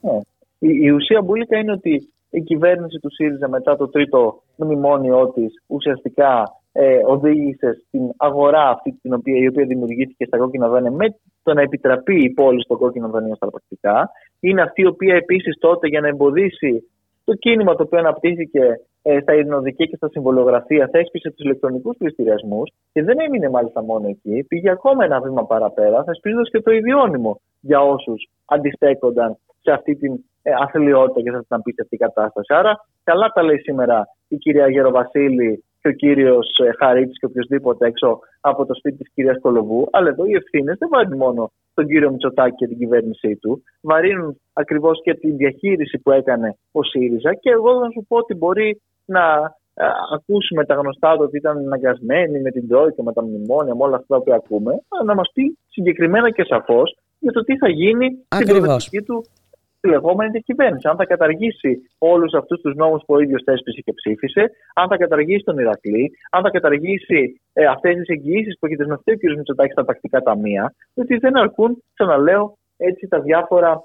Ναι. 0.00 0.18
Η, 0.58 0.68
η 0.82 0.90
ουσία 0.90 1.22
μπουλίκα 1.22 1.58
είναι 1.58 1.72
ότι 1.72 2.12
η 2.30 2.40
κυβέρνηση 2.40 2.98
του 2.98 3.12
ΣΥΡΙΖΑ 3.12 3.48
μετά 3.48 3.76
το 3.76 3.88
τρίτο 3.88 4.42
μνημόνιο 4.56 5.28
της 5.28 5.52
ουσιαστικά 5.66 6.57
ε, 6.80 7.00
οδήγησες 7.06 7.84
στην 7.86 8.02
αγορά 8.16 8.68
αυτή 8.68 8.98
την 9.02 9.12
οποία, 9.12 9.36
η 9.36 9.46
οποία 9.48 9.66
δημιουργήθηκε 9.66 10.24
στα 10.24 10.38
κόκκινα 10.38 10.68
δάνεια 10.68 10.90
με 10.90 11.06
το 11.42 11.54
να 11.54 11.62
επιτραπεί 11.62 12.24
η 12.24 12.30
πόλη 12.30 12.62
στο 12.62 12.76
κόκκινο 12.76 13.08
δανείο 13.08 13.34
στα 13.34 13.50
πρακτικά. 13.50 14.10
Είναι 14.40 14.62
αυτή 14.62 14.82
η 14.82 14.86
οποία 14.86 15.14
επίσης 15.14 15.58
τότε 15.58 15.88
για 15.88 16.00
να 16.00 16.08
εμποδίσει 16.08 16.90
το 17.24 17.34
κίνημα 17.34 17.74
το 17.74 17.82
οποίο 17.82 17.98
αναπτύχθηκε 17.98 18.80
ε, 19.02 19.20
στα 19.20 19.34
ειρηνοδικεία 19.34 19.86
και 19.86 19.96
στα 19.96 20.08
συμβολογραφία 20.08 20.88
θέσπισε 20.92 21.30
τους 21.30 21.44
ηλεκτρονικούς 21.44 21.96
πληστηριασμούς 21.98 22.72
και 22.92 23.02
δεν 23.02 23.16
έμεινε 23.20 23.48
μάλιστα 23.48 23.82
μόνο 23.82 24.08
εκεί. 24.08 24.44
Πήγε 24.48 24.70
ακόμα 24.70 25.04
ένα 25.04 25.20
βήμα 25.20 25.46
παραπέρα, 25.46 26.04
θεσπίζοντας 26.04 26.50
και 26.50 26.60
το 26.60 26.70
ιδιώνυμο 26.70 27.40
για 27.60 27.80
όσους 27.80 28.28
αντιστέκονταν 28.44 29.36
σε 29.60 29.70
αυτή 29.70 29.96
την 29.96 30.12
ε, 30.42 30.50
αθλειότητα 30.58 31.20
και 31.22 31.30
σε 31.30 31.36
αυτή 31.36 31.48
την 31.48 31.56
απίστευτη 31.56 31.96
κατάσταση. 31.96 32.54
Άρα, 32.54 32.72
καλά 33.04 33.28
τα 33.28 33.42
λέει 33.42 33.58
σήμερα 33.58 34.08
η 34.28 34.36
κυρία 34.36 34.68
Γεροβασίλη 34.68 35.64
και 35.88 36.06
ο 36.06 36.08
κύριος 36.08 36.46
ε, 36.66 36.70
Χαρίτης 36.78 37.18
και 37.18 37.26
οποιοδήποτε 37.26 37.86
έξω 37.86 38.18
από 38.40 38.66
το 38.66 38.74
σπίτι 38.74 38.96
της 38.96 39.12
κυρίας 39.14 39.38
Κολοβού. 39.40 39.88
Αλλά 39.90 40.08
εδώ 40.08 40.24
οι 40.24 40.34
ευθύνες 40.34 40.76
δεν 40.78 40.88
βαρύνουν 40.88 41.18
μόνο 41.18 41.50
τον 41.74 41.86
κύριο 41.86 42.10
Μητσοτάκη 42.10 42.54
και 42.56 42.66
την 42.66 42.78
κυβέρνησή 42.78 43.36
του. 43.36 43.62
Βαρύνουν 43.80 44.40
ακριβώς 44.52 45.00
και 45.02 45.14
την 45.14 45.36
διαχείριση 45.36 45.98
που 45.98 46.10
έκανε 46.10 46.56
ο 46.72 46.82
ΣΥΡΙΖΑ. 46.82 47.34
Και 47.34 47.50
εγώ 47.50 47.80
θα 47.80 47.90
σου 47.90 48.04
πω 48.08 48.16
ότι 48.16 48.34
μπορεί 48.34 48.80
να 49.04 49.24
ε, 49.74 49.84
ακούσουμε 50.14 50.64
τα 50.64 50.74
γνωστά 50.74 51.14
του 51.14 51.24
ότι 51.26 51.36
ήταν 51.36 51.56
αναγκασμένοι 51.58 52.40
με 52.40 52.50
την 52.50 52.68
Τρόικα, 52.68 53.02
με 53.02 53.12
τα 53.12 53.22
μνημόνια, 53.22 53.74
με 53.74 53.82
όλα 53.82 53.96
αυτά 53.96 54.22
που 54.22 54.32
ακούμε, 54.32 54.72
να 55.04 55.14
μας 55.14 55.30
πει 55.34 55.58
συγκεκριμένα 55.68 56.30
και 56.30 56.44
σαφώς 56.44 56.96
για 57.18 57.32
το 57.32 57.40
τι 57.44 57.56
θα 57.56 57.68
γίνει 57.68 58.06
στην 58.34 58.46
προοδευτική 58.46 59.02
του 59.02 59.24
τη 59.88 59.94
λεγόμενη 59.94 60.30
διακυβέρνηση. 60.30 60.88
Αν 60.88 60.96
θα 60.96 61.04
καταργήσει 61.04 61.72
όλους 61.98 62.32
αυτούς 62.34 62.60
τους 62.60 62.74
νόμους 62.74 63.02
που 63.06 63.14
ο 63.14 63.20
ίδιος 63.20 63.42
θέσπισε 63.44 63.80
και 63.80 63.92
ψήφισε, 63.92 64.50
αν 64.74 64.88
θα 64.88 64.96
καταργήσει 64.96 65.44
τον 65.44 65.58
Ηρακλή, 65.58 66.10
αν 66.30 66.42
θα 66.42 66.50
καταργήσει 66.50 67.40
ε, 67.52 67.64
αυτές 67.64 67.94
τις 67.96 68.08
εγγυήσεις 68.08 68.58
που 68.58 68.66
έχει 68.66 68.74
δεσμευτεί 68.74 69.12
ο 69.12 69.16
κ. 69.16 69.36
Μητσοτάκης 69.36 69.72
στα 69.72 69.84
τακτικά 69.84 70.20
ταμεία, 70.20 70.74
ότι 70.94 71.16
δεν 71.16 71.36
αρκούν, 71.36 71.82
ξαναλέω, 71.94 72.56
έτσι 72.76 73.08
τα 73.08 73.20
διάφορα 73.20 73.82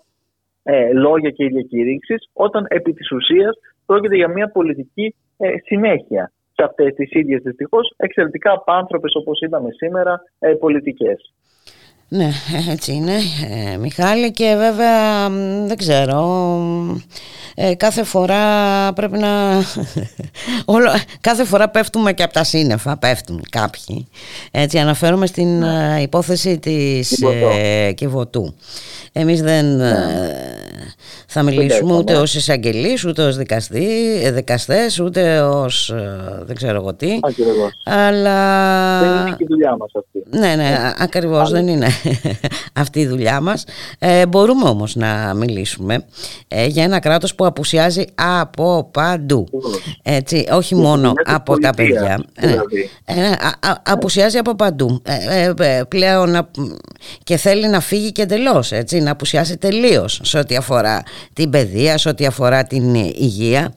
ε, 0.64 0.94
λόγια 0.94 1.30
και 1.30 1.48
διακηρύξεις, 1.48 2.30
όταν 2.34 2.66
επί 2.70 2.94
της 2.94 3.12
ουσίας 3.12 3.56
πρόκειται 3.86 4.16
για 4.16 4.28
μια 4.28 4.48
πολιτική 4.48 5.16
ε, 5.38 5.48
συνέχεια 5.64 6.32
σε 6.56 6.64
αυτές 6.64 6.94
τις 6.94 7.12
ίδιες 7.12 7.42
δυστυχώς 7.42 7.94
εξαιρετικά 7.98 8.52
απάνθρωπες, 8.52 9.16
όπως 9.16 9.42
είδαμε 9.42 9.70
σήμερα, 9.72 10.22
ε, 10.40 10.54
πολιτικές. 10.54 11.34
Ναι, 12.16 12.32
έτσι 12.72 12.94
είναι, 12.94 13.14
ε, 13.74 13.78
Μιχάλη 13.78 14.32
και 14.32 14.56
βέβαια 14.58 15.30
δεν 15.66 15.78
ξέρω, 15.78 16.48
ε, 17.56 17.76
κάθε 17.76 18.04
φορά 18.04 18.44
πρέπει 18.94 19.18
να, 19.18 19.30
όλο, 20.76 20.92
κάθε 21.22 21.44
φορά 21.44 21.70
πέφτουμε 21.70 22.14
και 22.14 22.24
από 22.24 22.34
τα 22.34 22.44
σύννεφα, 22.44 22.98
πέφτουν 22.98 23.42
κάποιοι. 23.50 24.08
Έτσι 24.52 24.78
αναφέρομαι 24.78 25.26
στην 25.26 25.60
ναι. 25.60 25.96
Ε, 25.98 26.02
υπόθεση 26.02 26.60
της 26.60 27.24
Κιβωτού. 27.96 28.56
Εμείς 29.16 29.42
δεν 29.42 29.76
ναι. 29.76 29.94
θα 31.28 31.44
μιλήσουμε 31.44 31.96
ούτε 31.96 32.16
ως 32.16 32.36
εισαγγελείς, 32.36 33.06
ούτε 33.06 33.24
ως 33.24 33.38
δικαστή, 33.38 33.88
δικαστές, 34.32 35.00
ούτε 35.00 35.42
ως 35.42 35.94
δεν 36.46 36.56
ξέρω 36.56 36.76
εγώ 36.76 36.94
τι. 36.94 37.20
Αλλά... 37.86 39.00
Δεν 39.00 39.28
είναι 39.28 39.36
και 39.38 39.44
η 39.44 39.48
δουλειά 39.50 39.78
μας 39.78 39.92
αυτή. 39.96 40.38
Ναι, 40.38 40.56
ναι, 40.56 40.94
ακριβώς 40.98 41.52
δεν 41.52 41.68
είναι 41.68 41.88
αυτή 42.74 43.00
η 43.00 43.08
δουλειά 43.08 43.42
μας. 43.42 43.64
Ε, 44.00 44.26
μπορούμε 44.26 44.70
όμως 44.70 44.96
να 44.96 45.34
μιλήσουμε 45.34 46.06
ε, 46.48 46.66
για 46.66 46.84
ένα 46.84 47.00
κράτος 47.00 47.36
που 47.36 47.46
απουσιάζει 47.46 48.06
από 48.16 48.90
παντού. 48.92 49.48
Έτσι, 50.04 50.48
όχι 50.52 50.76
μόνο 50.76 51.14
από 51.26 51.60
τα 51.60 51.70
παιδιά. 51.70 52.24
Ε, 52.36 52.48
δηλαδή. 52.48 52.90
ε, 53.06 53.14
απουσιάζει 53.84 54.38
από 54.38 54.56
παντού. 54.56 55.02
πλέον 55.88 56.48
και 57.24 57.38
θέλει 57.38 57.68
να 57.68 57.80
φύγει 57.80 58.12
και 58.12 58.22
εντελώς, 58.22 58.72
έτσι, 58.72 59.00
να 59.00 59.12
απουσιάσει 59.12 59.58
τελείως 59.58 60.20
σε 60.24 60.38
ό,τι 60.38 60.56
αφορά 60.56 61.04
την 61.34 61.50
παιδεία, 61.50 61.98
σε 61.98 62.10
ό,τι 62.10 62.26
αφορά 62.26 62.64
την 62.64 62.96
υγεία. 62.96 63.74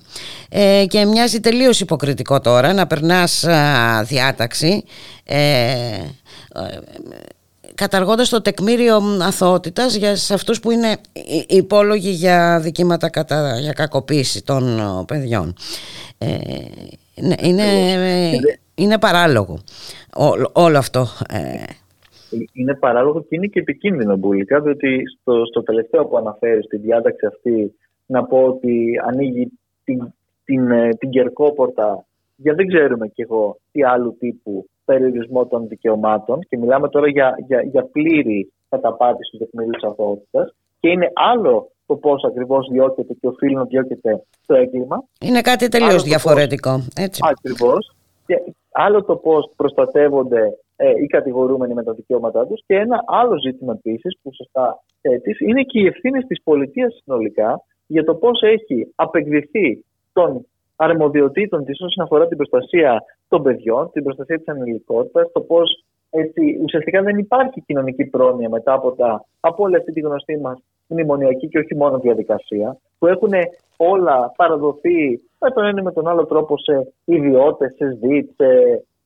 και 0.88 1.04
μοιάζει 1.04 1.40
τελείως 1.40 1.80
υποκριτικό 1.80 2.40
τώρα 2.40 2.72
να 2.72 2.86
περνάς 2.86 3.46
διάταξη 4.04 4.84
καταργώντας 7.76 8.28
το 8.28 8.42
τεκμήριο 8.42 8.96
αθωότητας 9.22 9.94
για 9.94 10.16
σε 10.16 10.34
αυτούς 10.34 10.60
που 10.60 10.70
είναι 10.70 10.96
υπόλογοι 11.48 12.10
για 12.10 12.60
δικήματα 12.60 13.10
κατά, 13.10 13.58
για 13.60 13.72
κακοποίηση 13.72 14.44
των 14.44 14.78
ε, 14.78 14.82
παιδιών. 15.06 15.54
Ε, 16.18 16.36
ναι, 17.20 17.34
είναι, 17.42 17.64
είναι 18.74 18.98
παράλογο 18.98 19.58
όλο, 20.52 20.78
αυτό. 20.78 21.06
Ε. 21.30 21.62
Είναι 22.52 22.74
παράλογο 22.74 23.20
και 23.20 23.36
είναι 23.36 23.46
και 23.46 23.60
επικίνδυνο 23.60 24.16
μπουλικά, 24.16 24.60
διότι 24.60 25.02
στο, 25.20 25.46
στο 25.46 25.62
τελευταίο 25.62 26.06
που 26.06 26.16
αναφέρεις 26.16 26.64
στη 26.64 26.76
διάταξη 26.76 27.26
αυτή 27.26 27.74
να 28.06 28.24
πω 28.24 28.42
ότι 28.42 29.00
ανοίγει 29.06 29.52
την, 29.84 30.12
την, 30.44 30.68
την 30.98 31.10
κερκόπορτα 31.10 32.06
για 32.36 32.54
δεν 32.54 32.66
ξέρουμε 32.66 33.08
κι 33.08 33.22
εγώ 33.22 33.58
τι 33.72 33.84
άλλου 33.84 34.16
τύπου 34.18 34.68
περιορισμό 34.86 35.46
των 35.46 35.68
δικαιωμάτων 35.68 36.40
και 36.48 36.56
μιλάμε 36.56 36.88
τώρα 36.88 37.08
για, 37.08 37.34
για, 37.46 37.60
για 37.62 37.82
πλήρη 37.92 38.52
καταπάτηση 38.68 39.30
του 39.30 39.38
τεκμηρίου 39.38 39.72
τη 39.80 39.86
αθωότητα. 39.86 40.52
Και 40.80 40.88
είναι 40.88 41.10
άλλο 41.14 41.70
το 41.86 41.94
πώς 41.96 42.24
ακριβώς 42.24 42.68
διώκεται 42.70 43.12
και 43.20 43.26
οφείλει 43.26 43.54
να 43.54 43.64
διώκεται 43.64 44.22
το 44.46 44.54
έγκλημα. 44.54 45.04
Είναι 45.20 45.40
κάτι 45.40 45.68
τελείως 45.68 46.02
διαφορετικό. 46.02 46.80
Ακριβώς. 47.30 47.94
Και 48.26 48.34
άλλο 48.72 49.04
το 49.04 49.16
πώς 49.16 49.52
προστατεύονται 49.56 50.42
ε, 50.76 50.90
οι 51.02 51.06
κατηγορούμενοι 51.06 51.74
με 51.74 51.82
τα 51.82 51.92
δικαιώματά 51.92 52.46
τους. 52.46 52.62
Και 52.66 52.74
ένα 52.74 53.04
άλλο 53.06 53.38
ζήτημα 53.46 53.72
επίσης 53.72 54.18
που 54.22 54.30
σωστά 54.34 54.82
θέτεις 55.00 55.40
είναι 55.40 55.62
και 55.62 55.80
οι 55.80 55.86
ευθύνε 55.86 56.20
της 56.22 56.42
πολιτείας 56.42 57.00
συνολικά 57.02 57.62
για 57.86 58.04
το 58.04 58.14
πώς 58.14 58.42
έχει 58.42 58.92
απεκδηθεί 58.94 59.84
τον 60.12 60.46
αρμοδιοτήτων 60.76 61.64
της 61.64 61.80
όσον 61.80 62.04
αφορά 62.04 62.26
την 62.26 62.36
προστασία 62.36 63.02
των 63.28 63.42
παιδιών, 63.42 63.90
την 63.92 64.02
προστασία 64.02 64.36
της 64.36 64.48
ανηλικότητας, 64.48 65.32
το 65.32 65.40
πώς 65.40 65.84
ουσιαστικά 66.62 67.02
δεν 67.02 67.18
υπάρχει 67.18 67.60
κοινωνική 67.66 68.04
πρόνοια 68.04 68.48
μετά 68.48 68.72
από, 68.72 68.92
τα, 68.92 69.24
από 69.40 69.62
όλη 69.62 69.76
αυτή 69.76 69.92
τη 69.92 70.00
γνωστή 70.00 70.36
μας 70.38 70.58
μνημονιακή 70.86 71.48
και 71.48 71.58
όχι 71.58 71.76
μόνο 71.76 71.98
διαδικασία, 71.98 72.76
που 72.98 73.06
έχουν 73.06 73.32
όλα 73.76 74.32
παραδοθεί 74.36 75.20
με 75.40 75.50
τον 75.50 75.64
ένα 75.64 75.82
με 75.82 75.92
τον 75.92 76.08
άλλο 76.08 76.26
τρόπο 76.26 76.58
σε 76.58 76.92
ιδιώτες, 77.04 77.74
σε 77.76 77.90
ΣΔΙΤ, 77.90 78.30
σε 78.36 78.46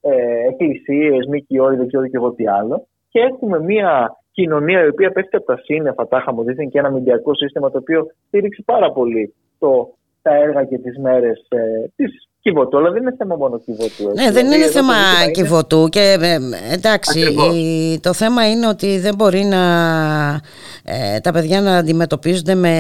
ε, 0.00 0.46
εκκλησίες, 0.48 1.26
ΜΚΟ 1.26 1.72
ή 1.72 1.76
δεν 1.76 1.87
ξέρω 1.87 2.06
και 2.06 2.16
εγώ 2.16 2.33
τι 2.33 2.48
άλλο. 2.48 2.87
Και 3.09 3.20
έχουμε 3.20 3.61
μια 3.61 4.16
κοινωνία 4.33 4.85
η 4.85 4.88
οποία 4.88 5.11
πέφτει 5.11 5.37
από 5.37 5.46
τα 5.46 5.56
σύννεφα, 5.56 6.09
τα 6.09 6.18
είχαμε 6.18 6.54
και 6.54 6.78
ένα 6.78 6.90
μηντιακό 6.90 7.35
σύστημα 7.35 7.70
το 7.70 7.78
οποίο 7.78 8.06
στήριξε 8.26 8.62
πάρα 8.66 8.92
πολύ 8.92 9.35
το 9.59 9.88
τα 10.22 10.35
έργα 10.35 10.64
και 10.64 10.78
τις 10.78 10.98
μέρες 10.98 11.46
ε, 11.48 11.88
της 11.96 12.28
Κιβωτού, 12.42 12.78
αλλά 12.78 12.90
δεν 12.90 13.02
είναι 13.02 13.14
θέμα 13.18 13.37
μόνο 13.37 13.59
Κιβωτού. 13.59 14.12
Ναι, 14.14 14.30
δεν 14.30 14.46
είναι 14.46 14.66
θέμα 14.66 14.94
Κιβωτού 15.33 15.88
και 15.88 16.16
ε, 16.20 16.38
εντάξει, 16.74 17.20
το 18.02 18.12
θέμα 18.12 18.50
είναι 18.50 18.66
ότι 18.66 18.98
δεν 18.98 19.14
μπορεί 19.14 19.40
να 19.44 19.61
ε, 20.85 21.20
τα 21.20 21.33
παιδιά 21.33 21.61
να 21.61 21.76
αντιμετωπίζονται 21.76 22.54
με 22.54 22.74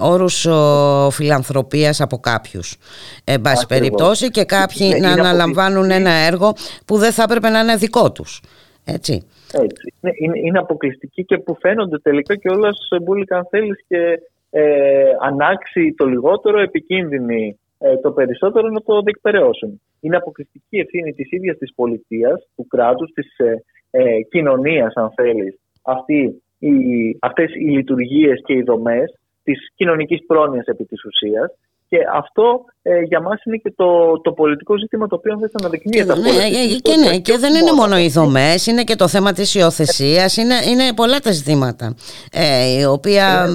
όρους 0.00 0.46
ο, 0.46 1.10
φιλανθρωπίας 1.10 2.00
από 2.00 2.18
κάποιους. 2.18 2.76
Εν 3.24 3.40
πάση 3.40 3.66
περιπτώσει 3.66 4.30
και 4.30 4.44
κάποιοι 4.44 4.90
ναι, 4.92 5.06
να 5.06 5.12
αναλαμβάνουν 5.12 5.90
ένα 5.90 6.10
έργο 6.10 6.52
που 6.86 6.96
δεν 6.96 7.12
θα 7.12 7.22
έπρεπε 7.22 7.48
να 7.48 7.60
είναι 7.60 7.76
δικό 7.76 8.12
τους. 8.12 8.40
Έτσι. 8.84 9.26
Έτσι. 9.52 9.94
Είναι, 10.00 10.38
είναι 10.44 10.58
αποκλειστική 10.58 11.24
και 11.24 11.38
που 11.38 11.56
φαίνονται 11.60 11.98
τελικά 11.98 12.36
και 12.36 12.48
όλα 12.48 12.72
σε 12.72 13.00
μπουλικα 13.02 13.36
αν 13.36 13.46
θέλεις 13.50 13.84
και 13.88 14.18
ε, 14.56 15.10
ανάξει 15.20 15.94
το 15.96 16.06
λιγότερο, 16.06 16.60
επικίνδυνη 16.60 17.58
ε, 17.78 17.96
το 17.96 18.12
περισσότερο 18.12 18.68
να 18.68 18.80
το 18.80 19.00
διεκπαιρεώσουν. 19.00 19.80
Είναι 20.00 20.16
αποκλειστική 20.16 20.76
ευθύνη 20.76 21.12
της 21.12 21.32
ίδιας 21.32 21.56
της 21.56 21.74
πολιτείας, 21.74 22.48
του 22.56 22.66
κράτους, 22.66 23.12
της 23.12 23.38
ε, 23.38 23.64
ε, 23.90 24.20
κοινωνίας 24.30 24.94
αν 24.94 25.10
θέλεις, 25.14 25.60
αυτή, 25.82 26.42
οι, 26.58 26.72
αυτές 27.20 27.54
οι 27.54 27.68
λειτουργίες 27.70 28.42
και 28.44 28.52
οι 28.52 28.62
δομές 28.62 29.18
της 29.42 29.58
κοινωνικής 29.74 30.26
πρόνοιας 30.26 30.66
επί 30.66 30.84
της 30.84 31.04
ουσίας 31.04 31.50
και 31.88 31.98
αυτό 32.12 32.64
ε, 32.86 33.00
για 33.00 33.20
μας 33.20 33.42
είναι 33.44 33.56
και 33.56 33.72
το, 33.76 34.20
το 34.20 34.32
πολιτικό 34.32 34.78
ζήτημα 34.78 35.06
το 35.06 35.14
οποίο 35.14 35.36
δεν 35.40 35.50
θα 35.50 35.56
αναδεικνύεται. 35.60 36.12
Και, 36.14 36.20
ναι, 36.20 36.76
και, 36.82 36.96
ναι, 36.96 37.18
και 37.18 37.38
δεν 37.38 37.54
είναι 37.54 37.72
μόνο 37.72 37.98
οι 37.98 38.08
δομές, 38.08 38.66
είναι 38.66 38.84
και 38.84 38.96
το 38.96 39.08
θέμα 39.08 39.32
της 39.32 39.54
υιοθεσίας, 39.54 40.36
είναι, 40.36 40.54
είναι 40.70 40.92
πολλά 40.94 41.18
τα 41.18 41.32
ζητήματα, 41.32 41.94
ε, 42.32 42.78
η 42.80 42.84
οποία 42.84 43.48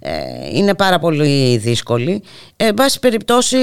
ε, 0.00 0.12
είναι 0.52 0.74
πάρα 0.74 0.98
πολύ 0.98 1.56
δύσκολη. 1.56 2.22
Εν 2.56 2.74
πάση 2.74 2.98
περιπτώσει, 2.98 3.58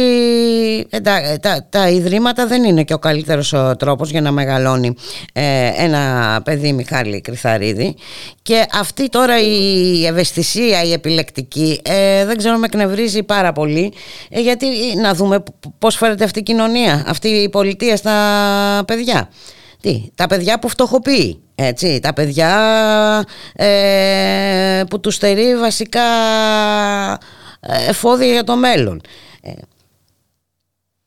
ε, 0.89 0.99
τα, 0.99 1.37
τα, 1.41 1.67
τα, 1.69 1.89
ιδρύματα 1.89 2.47
δεν 2.47 2.63
είναι 2.63 2.83
και 2.83 2.93
ο 2.93 2.99
καλύτερος 2.99 3.53
τρόπος 3.77 4.09
για 4.11 4.21
να 4.21 4.31
μεγαλώνει 4.31 4.95
ε, 5.33 5.71
ένα 5.77 6.41
παιδί 6.45 6.73
Μιχάλη 6.73 7.21
Κρυθαρίδη. 7.21 7.95
Και 8.41 8.65
αυτή 8.73 9.09
τώρα 9.09 9.39
η 9.39 10.05
ευαισθησία, 10.05 10.83
η 10.83 10.91
επιλεκτική, 10.91 11.81
ε, 11.83 12.25
δεν 12.25 12.37
ξέρω, 12.37 12.57
με 12.57 12.65
εκνευρίζει 12.65 13.23
πάρα 13.23 13.51
πολύ, 13.51 13.93
γιατί 14.29 14.65
να 15.05 15.13
δούμε 15.13 15.43
πώς 15.79 15.95
φέρεται 15.95 16.23
αυτή 16.23 16.39
η 16.39 16.43
κοινωνία, 16.43 17.03
αυτή 17.07 17.27
η 17.27 17.49
πολιτεία 17.49 17.95
στα 17.95 18.13
παιδιά. 18.87 19.29
Τι, 19.81 20.11
τα 20.15 20.27
παιδιά 20.27 20.59
που 20.59 20.69
φτωχοποιεί, 20.69 21.41
έτσι, 21.55 21.99
τα 21.99 22.13
παιδιά 22.13 22.51
ε, 23.55 24.83
που 24.89 24.99
τους 24.99 25.15
στερεί 25.15 25.57
βασικά 25.57 26.07
ε, 27.59 27.89
εφόδια 27.89 28.31
για 28.31 28.43
το 28.43 28.55
μέλλον. 28.55 29.01
Ε. 29.41 29.51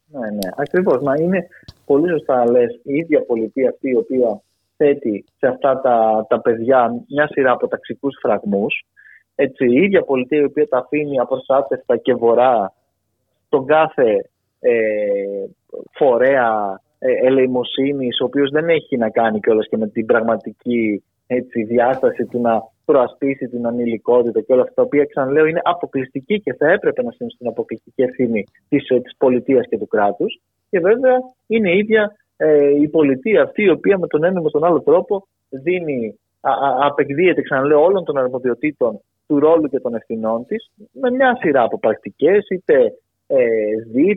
Ναι, 0.06 0.30
ναι, 0.30 0.48
ακριβώς. 0.56 1.02
Μα 1.02 1.14
είναι 1.20 1.46
πολύ 1.84 2.10
σωστά 2.10 2.50
λες 2.50 2.80
η 2.82 2.94
ίδια 2.94 3.24
πολιτεία 3.26 3.68
αυτή 3.68 3.88
η 3.90 3.96
οποία 3.96 4.40
θέτει 4.76 5.24
σε 5.38 5.46
αυτά 5.46 5.80
τα, 5.80 6.26
τα 6.28 6.40
παιδιά 6.40 6.94
μια 7.08 7.28
σειρά 7.32 7.52
από 7.52 7.68
ταξικούς 7.68 8.18
φραγμούς. 8.22 8.84
Έτσι, 9.34 9.64
η 9.64 9.82
ίδια 9.82 10.02
πολιτεία 10.02 10.40
η 10.40 10.44
οποία 10.44 10.68
τα 10.68 10.78
αφήνει 10.78 11.18
απροστάτευτα 11.18 11.96
και 11.96 12.14
βορρά 12.14 12.72
τον 13.48 13.66
κάθε 13.66 14.30
ε, 14.60 14.72
φορέα 15.92 16.80
ε, 16.98 17.26
ελεημοσύνης, 17.26 18.20
ο 18.20 18.24
οποίος 18.24 18.50
δεν 18.50 18.68
έχει 18.68 18.96
να 18.96 19.10
κάνει 19.10 19.40
κιόλας 19.40 19.68
και 19.68 19.76
με 19.76 19.88
την 19.88 20.06
πραγματική 20.06 21.02
έτσι, 21.26 21.62
διάσταση 21.62 22.24
του 22.26 22.40
να 22.40 22.62
προασπίσει 22.84 23.48
την 23.48 23.66
ανηλικότητα 23.66 24.40
και 24.40 24.52
όλα 24.52 24.62
αυτά 24.62 24.74
τα 24.74 24.82
οποία 24.82 25.04
ξαναλέω 25.04 25.46
είναι 25.46 25.60
αποκλειστική 25.64 26.40
και 26.40 26.54
θα 26.54 26.70
έπρεπε 26.70 27.02
να 27.02 27.10
είναι 27.18 27.30
στην 27.30 27.46
αποκλειστική 27.46 28.02
ευθύνη 28.02 28.44
της, 28.68 28.88
ε, 28.88 29.00
της 29.00 29.16
πολιτείας 29.18 29.66
και 29.68 29.78
του 29.78 29.86
κράτους. 29.86 30.40
Και 30.70 30.80
βέβαια 30.80 31.16
είναι 31.46 31.70
η 31.70 31.78
ίδια 31.78 32.16
ε, 32.36 32.80
η 32.80 32.88
πολιτεία 32.88 33.42
αυτή 33.42 33.62
η 33.62 33.70
οποία 33.70 33.98
με 33.98 34.06
τον 34.06 34.24
ένα 34.24 34.40
με 34.40 34.50
τον 34.50 34.64
άλλο 34.64 34.80
τρόπο 34.80 35.26
δίνει, 35.48 36.18
α, 36.40 36.50
α, 36.50 36.86
απεκδίεται 36.86 37.42
ξαναλέω 37.42 37.82
όλων 37.82 38.04
των 38.04 38.18
αρμοδιοτήτων 38.18 39.00
του 39.26 39.38
ρόλου 39.38 39.68
και 39.68 39.80
των 39.80 39.94
ευθυνών 39.94 40.46
της 40.46 40.70
με 40.92 41.10
μια 41.10 41.38
σειρά 41.40 41.62
από 41.62 41.78
πρακτικές 41.78 42.46
είτε 42.48 42.92
ε, 43.30 43.40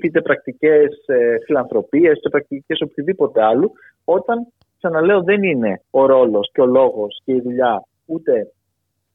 είτε 0.04 0.21
πρακτικές 0.21 1.04
ε, 1.06 1.38
φιλανθρωπίες, 1.45 2.17
είτε 2.17 2.30
πρακτικές 2.30 2.82
οποιοδήποτε 2.82 3.43
άλλου, 3.43 3.71
όταν, 4.04 4.47
ξαναλέω, 4.78 5.24
δεν 5.24 5.43
είναι 5.43 5.82
ο 5.89 6.06
ρόλος 6.06 6.50
και 6.54 6.62
ο 6.62 6.65
λόγος 6.65 7.21
και 7.26 7.34
η 7.34 7.41
δουλειά 7.41 7.86
ούτε 8.06 8.52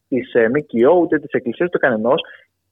της 0.08 0.34
ε, 0.34 0.48
ΜΚΟ, 0.48 0.98
ούτε 1.00 1.18
της 1.18 1.30
Εκκλησίας, 1.30 1.70
του 1.70 1.78
κανενός. 1.78 2.20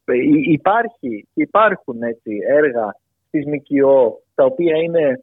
Ε, 0.04 0.12
υπάρχει, 0.50 1.28
υπάρχουν 1.34 2.02
έτσι, 2.02 2.38
έργα 2.48 2.96
της 3.30 3.44
ΜΚΟ 3.46 4.22
τα 4.34 4.44
οποία 4.44 4.76
είναι 4.76 5.00
ε, 5.02 5.16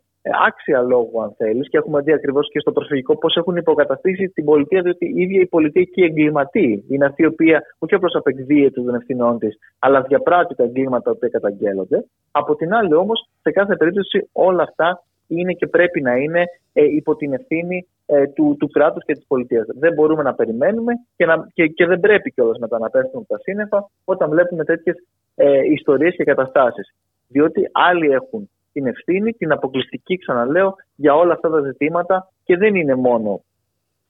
άξια 0.47 0.81
λόγου, 0.81 1.21
αν 1.21 1.33
θέλεις, 1.37 1.69
και 1.69 1.77
έχουμε 1.77 2.01
δει 2.01 2.13
ακριβώς 2.13 2.49
και 2.51 2.59
στο 2.59 2.71
προσφυγικό 2.71 3.17
πώς 3.17 3.35
έχουν 3.35 3.55
υποκαταστήσει 3.55 4.27
την 4.27 4.45
πολιτεία, 4.45 4.81
διότι 4.81 5.05
η 5.05 5.21
ίδια 5.21 5.41
η 5.41 5.47
πολιτεία 5.47 5.83
και 5.83 6.01
η 6.01 6.03
εγκληματή 6.03 6.85
είναι 6.89 7.05
αυτή 7.05 7.21
η 7.21 7.25
οποία 7.25 7.61
όχι 7.79 7.93
απλώς 7.93 8.15
απεκδίεται 8.15 8.81
των 8.81 8.95
ευθυνών 8.95 9.39
της, 9.39 9.57
αλλά 9.79 10.01
διαπράττει 10.01 10.55
τα 10.55 10.63
εγκλήματα 10.63 11.11
που 11.11 11.29
καταγγέλλονται. 11.31 12.05
Από 12.31 12.55
την 12.55 12.73
άλλη, 12.73 12.93
όμως, 12.93 13.29
σε 13.41 13.51
κάθε 13.51 13.75
περίπτωση 13.75 14.29
όλα 14.31 14.63
αυτά 14.63 15.03
είναι 15.27 15.53
και 15.53 15.67
πρέπει 15.67 16.01
να 16.01 16.15
είναι 16.15 16.43
ε, 16.73 16.83
υπό 16.83 17.15
την 17.15 17.33
ευθύνη 17.33 17.87
ε, 18.05 18.27
του, 18.27 18.55
του 18.59 18.69
κράτους 18.69 19.05
και 19.05 19.13
της 19.13 19.25
πολιτείας. 19.27 19.65
Δεν 19.67 19.93
μπορούμε 19.93 20.23
να 20.23 20.33
περιμένουμε 20.33 20.93
και, 21.15 21.25
να, 21.25 21.47
και, 21.53 21.67
και 21.67 21.85
δεν 21.85 21.99
πρέπει 21.99 22.31
κιόλας 22.31 22.57
μετά 22.59 22.79
να 22.79 22.89
πέφτουν 22.89 23.25
τα 23.27 23.37
σύννεφα 23.37 23.89
όταν 24.05 24.29
βλέπουμε 24.29 24.63
τέτοιες 24.63 24.95
ε, 25.35 25.59
ιστορίες 25.71 26.15
και 26.15 26.23
καταστάσεις. 26.23 26.93
Διότι 27.27 27.69
άλλοι 27.71 28.11
έχουν 28.11 28.49
την 28.73 28.87
ευθύνη, 28.87 29.31
την 29.31 29.51
αποκλειστική, 29.51 30.17
ξαναλέω, 30.17 30.75
για 30.95 31.15
όλα 31.15 31.33
αυτά 31.33 31.49
τα 31.49 31.61
ζητήματα 31.61 32.31
και 32.43 32.57
δεν 32.57 32.75
είναι 32.75 32.95
μόνο 32.95 33.41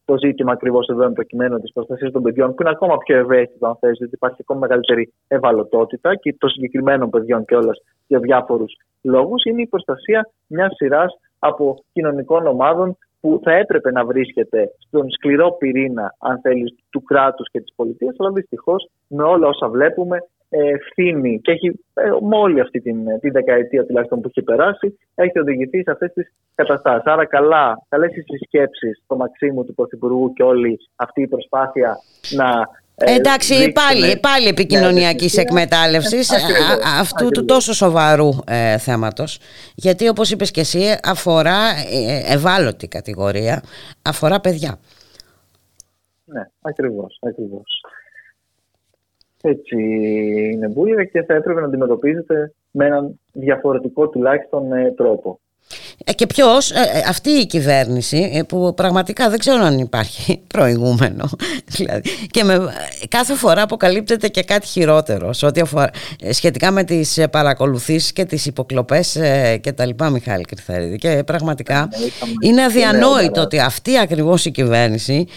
το 0.06 0.18
ζήτημα 0.18 0.52
ακριβώς 0.52 0.88
εδώ 0.88 1.04
εν 1.04 1.14
προκειμένου 1.14 1.60
της 1.60 1.72
προστασίας 1.74 2.12
των 2.12 2.22
παιδιών, 2.22 2.54
που 2.54 2.62
είναι 2.62 2.70
ακόμα 2.70 2.98
πιο 2.98 3.18
ευαίσθητο, 3.18 3.68
αν 3.68 3.76
θες, 3.80 3.98
γιατί 3.98 4.14
υπάρχει 4.16 4.38
ακόμα 4.40 4.60
μεγαλύτερη 4.60 5.14
ευαλωτότητα 5.28 6.16
και 6.16 6.36
των 6.38 6.50
συγκεκριμένων 6.50 7.10
παιδιών 7.10 7.46
και 7.46 7.56
όλας 7.56 7.78
για 8.08 8.20
διάφορους 8.20 8.74
λόγους, 9.02 9.44
είναι 9.44 9.62
η 9.62 9.68
προστασία 9.68 10.30
μιας 10.48 10.76
σειράς 10.76 11.20
από 11.40 11.84
κοινωνικών 11.94 12.48
ομάδων 12.48 12.98
που 13.20 13.40
θα 13.44 13.52
έπρεπε 13.52 13.92
να 13.92 14.06
βρίσκεται 14.06 14.72
στον 14.88 15.12
σκληρό 15.12 15.52
πυρήνα, 15.52 16.16
αν 16.20 16.40
θέλεις, 16.42 16.76
του 16.90 17.04
κράτους 17.04 17.50
και 17.52 17.62
της 17.62 17.74
πολιτείας, 17.76 18.16
αλλά 18.18 18.32
δυστυχώς 18.32 18.90
με 19.08 19.24
όλα 19.24 19.48
όσα 19.48 19.70
βλέπουμε 19.70 20.18
ευθύνη 20.52 21.40
και 21.42 21.52
έχει, 21.52 21.68
ε, 21.94 22.10
με 22.22 22.38
όλη 22.38 22.60
αυτή 22.60 22.82
την, 22.82 23.20
την 23.20 23.32
δεκαετία 23.32 23.86
τουλάχιστον 23.86 24.22
που 24.22 24.28
έχει 24.28 24.46
περάσει, 24.46 24.98
έχει 25.16 25.40
οδηγηθεί 25.40 25.82
σε 25.84 25.92
αυτές 25.92 26.14
τις 26.14 26.34
καταστάσεις. 26.56 27.06
Άρα, 27.06 27.26
καλά, 27.26 27.86
καλές 27.90 28.16
οι 28.16 28.22
συσκέψεις 28.22 29.02
στο 29.04 29.16
Μαξίμου 29.16 29.66
του 29.66 29.74
Πρωθυπουργού 29.74 30.34
και 30.34 30.44
όλη 30.44 30.80
αυτή 30.96 31.22
η 31.22 31.28
προσπάθεια 31.28 31.98
να. 32.30 32.80
Ε, 32.96 33.16
Εντάξει, 33.16 33.72
πάλι, 33.72 34.20
πάλι 34.20 34.48
επικοινωνιακής 34.48 35.36
ναι, 35.36 35.42
εκμετάλλευσης 35.42 36.32
ε, 36.32 36.38
αυτού 37.00 37.30
του 37.30 37.46
τόσο 37.46 37.74
σοβαρού 37.74 38.30
ε, 38.48 38.78
θέματος. 38.78 39.40
Γιατί, 39.76 40.08
όπως 40.08 40.32
είπες 40.32 40.52
και 40.52 40.60
εσύ, 40.60 41.00
αφορά 41.04 41.60
ε, 41.92 42.34
ευάλωτη 42.34 42.88
κατηγορία, 42.88 43.64
αφορά 44.02 44.40
παιδιά. 44.40 44.80
Ναι, 46.26 46.42
ακριβώς, 46.62 47.18
ακριβώς. 47.22 47.81
Έτσι 49.42 49.76
είναι 50.54 50.68
βούλια 50.68 51.04
και 51.04 51.24
θα 51.24 51.34
έπρεπε 51.34 51.60
να 51.60 51.66
αντιμετωπίζεται 51.66 52.54
με 52.72 52.86
έναν 52.86 53.20
διαφορετικό 53.34 54.10
τουλάχιστον 54.10 54.74
ε, 54.74 54.92
τρόπο. 54.92 55.40
Ε, 56.06 56.14
και 56.14 56.28
ποιο, 56.28 56.48
ε, 56.48 57.02
αυτή 57.08 57.30
η 57.30 57.46
κυβέρνηση 57.46 58.44
που 58.48 58.74
πραγματικά 58.76 59.30
δεν 59.30 59.40
ξέρω 59.40 59.64
αν 59.64 59.80
υπάρχει 59.80 60.42
προηγούμενο 60.48 61.30
δηλαδή, 61.76 62.10
και 62.32 62.44
με, 62.44 62.74
κάθε 63.08 63.34
φορά 63.34 63.62
αποκαλύπτεται 63.62 64.28
και 64.28 64.44
κάτι 64.44 64.68
χειρότερο 64.68 65.34
σε 65.34 65.46
ό,τι 65.46 65.62
αφορά, 65.62 65.90
σχετικά 66.32 66.72
με 66.72 66.84
τις 66.84 67.20
παρακολουθήσεις 67.32 68.14
και 68.14 68.26
τις 68.26 68.46
υποκλοπές 68.46 69.18
και 69.62 69.72
τα 69.72 69.86
λοιπά 69.86 70.10
Μιχάλη 70.10 70.44
Κρυθαρίδη 70.44 70.98
και 70.98 71.24
πραγματικά 71.26 71.90
ναι, 71.92 72.48
είναι 72.50 72.64
αδιανόητο 72.64 73.42
ότι 73.42 73.60
αυτή 73.60 73.98
ακριβώς 73.98 74.46
η 74.46 74.52
κυβέρνηση 74.52 75.28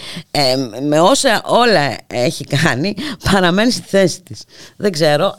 με 0.88 1.00
όσα 1.00 1.42
όλα 1.44 1.96
έχει 2.06 2.44
κάνει 2.44 2.94
παραμένει 3.30 3.70
στη 3.70 3.88
θέση 3.88 4.22
της 4.22 4.42
δεν 4.76 4.92
ξέρω 4.92 5.34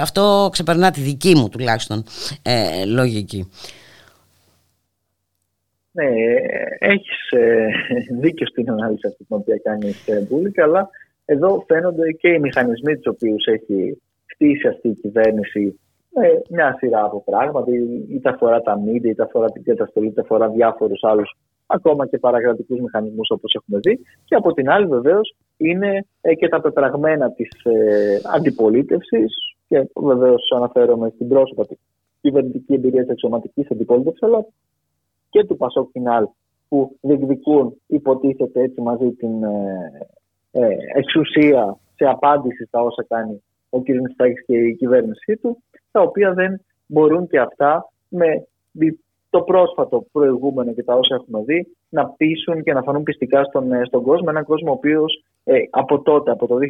αυτό 0.00 0.48
ξεπερνά 0.52 0.90
τη 0.90 1.00
δική 1.00 1.34
μου 1.34 1.48
τουλάχιστον 1.48 2.04
λογική 2.86 3.48
ναι, 5.96 6.08
έχεις 6.78 7.30
ε, 7.30 7.66
δίκιο 8.20 8.46
στην 8.46 8.70
ανάλυση 8.70 9.06
αυτή 9.06 9.24
την 9.24 9.36
οποία 9.36 9.56
κάνει 9.62 9.88
η 9.88 10.26
Μπούλικα, 10.28 10.62
αλλά 10.64 10.88
εδώ 11.24 11.64
φαίνονται 11.66 12.12
και 12.12 12.28
οι 12.28 12.38
μηχανισμοί 12.38 12.94
τους 12.96 13.12
οποίους 13.14 13.46
έχει 13.46 14.02
χτίσει 14.26 14.68
αυτή 14.68 14.88
η 14.88 14.94
κυβέρνηση 14.94 15.80
με 16.14 16.42
μια 16.50 16.76
σειρά 16.78 17.04
από 17.04 17.22
πράγματα, 17.24 17.70
είτε 18.08 18.28
αφορά 18.28 18.60
τα 18.60 18.78
μίδια, 18.78 19.10
είτε 19.10 19.22
αφορά 19.22 19.50
την 19.50 19.62
καταστολή, 19.64 20.06
είτε 20.06 20.20
αφορά 20.20 20.48
διάφορους 20.48 21.02
άλλους 21.02 21.36
ακόμα 21.66 22.06
και 22.06 22.18
παραγρατικού 22.18 22.82
μηχανισμούς 22.82 23.30
όπως 23.30 23.54
έχουμε 23.54 23.78
δει. 23.78 24.00
Και 24.24 24.34
από 24.34 24.52
την 24.52 24.70
άλλη, 24.70 24.86
βεβαίως, 24.86 25.34
είναι 25.56 26.06
ε, 26.20 26.34
και 26.34 26.48
τα 26.48 26.60
πεπραγμένα 26.60 27.32
της 27.32 27.48
ε, 27.64 28.20
αντιπολίτευσης. 28.34 29.34
Και 29.68 29.88
βεβαίως 29.94 30.52
αναφέρομαι 30.56 31.10
στην 31.14 31.28
πρόσωπα 31.28 31.66
κυβερνητική 32.20 32.74
εμπειρία 32.74 33.00
της 33.00 33.10
εξωματική 33.10 33.66
αντιπολίτευσης, 33.70 34.22
αλλά 34.22 34.46
και 35.34 35.44
του 35.44 35.56
Πασόκ 35.56 35.88
Φινάλ 35.92 36.26
που 36.68 36.96
διεκδικούν 37.00 37.80
υποτίθεται 37.86 38.62
έτσι 38.62 38.80
μαζί 38.80 39.10
την 39.10 39.42
ε, 39.42 40.08
ε, 40.50 40.66
εξουσία 40.94 41.78
σε 41.94 42.04
απάντηση 42.04 42.64
στα 42.64 42.80
όσα 42.80 43.04
κάνει 43.08 43.42
ο 43.70 43.82
κ. 43.82 43.88
Μητσοτάκης 43.88 44.44
και 44.46 44.56
η 44.56 44.74
κυβέρνησή 44.74 45.36
του, 45.36 45.62
τα 45.90 46.00
οποία 46.00 46.32
δεν 46.32 46.60
μπορούν 46.86 47.26
και 47.26 47.38
αυτά 47.38 47.90
με 48.08 48.46
το 49.30 49.42
πρόσφατο 49.42 50.06
προηγούμενο 50.12 50.72
και 50.72 50.82
τα 50.82 50.94
όσα 50.94 51.14
έχουμε 51.14 51.42
δει 51.42 51.66
να 51.88 52.08
πείσουν 52.08 52.62
και 52.62 52.72
να 52.72 52.82
φανούν 52.82 53.02
πιστικά 53.02 53.44
στον, 53.44 53.72
ε, 53.72 53.84
στον 53.84 54.02
κόσμο. 54.02 54.26
Έναν 54.28 54.44
κόσμο 54.44 54.70
ο 54.70 54.74
οποίος 54.74 55.24
ε, 55.44 55.58
από 55.70 56.02
τότε, 56.02 56.30
από 56.30 56.46
το 56.46 56.56
2015 56.56 56.60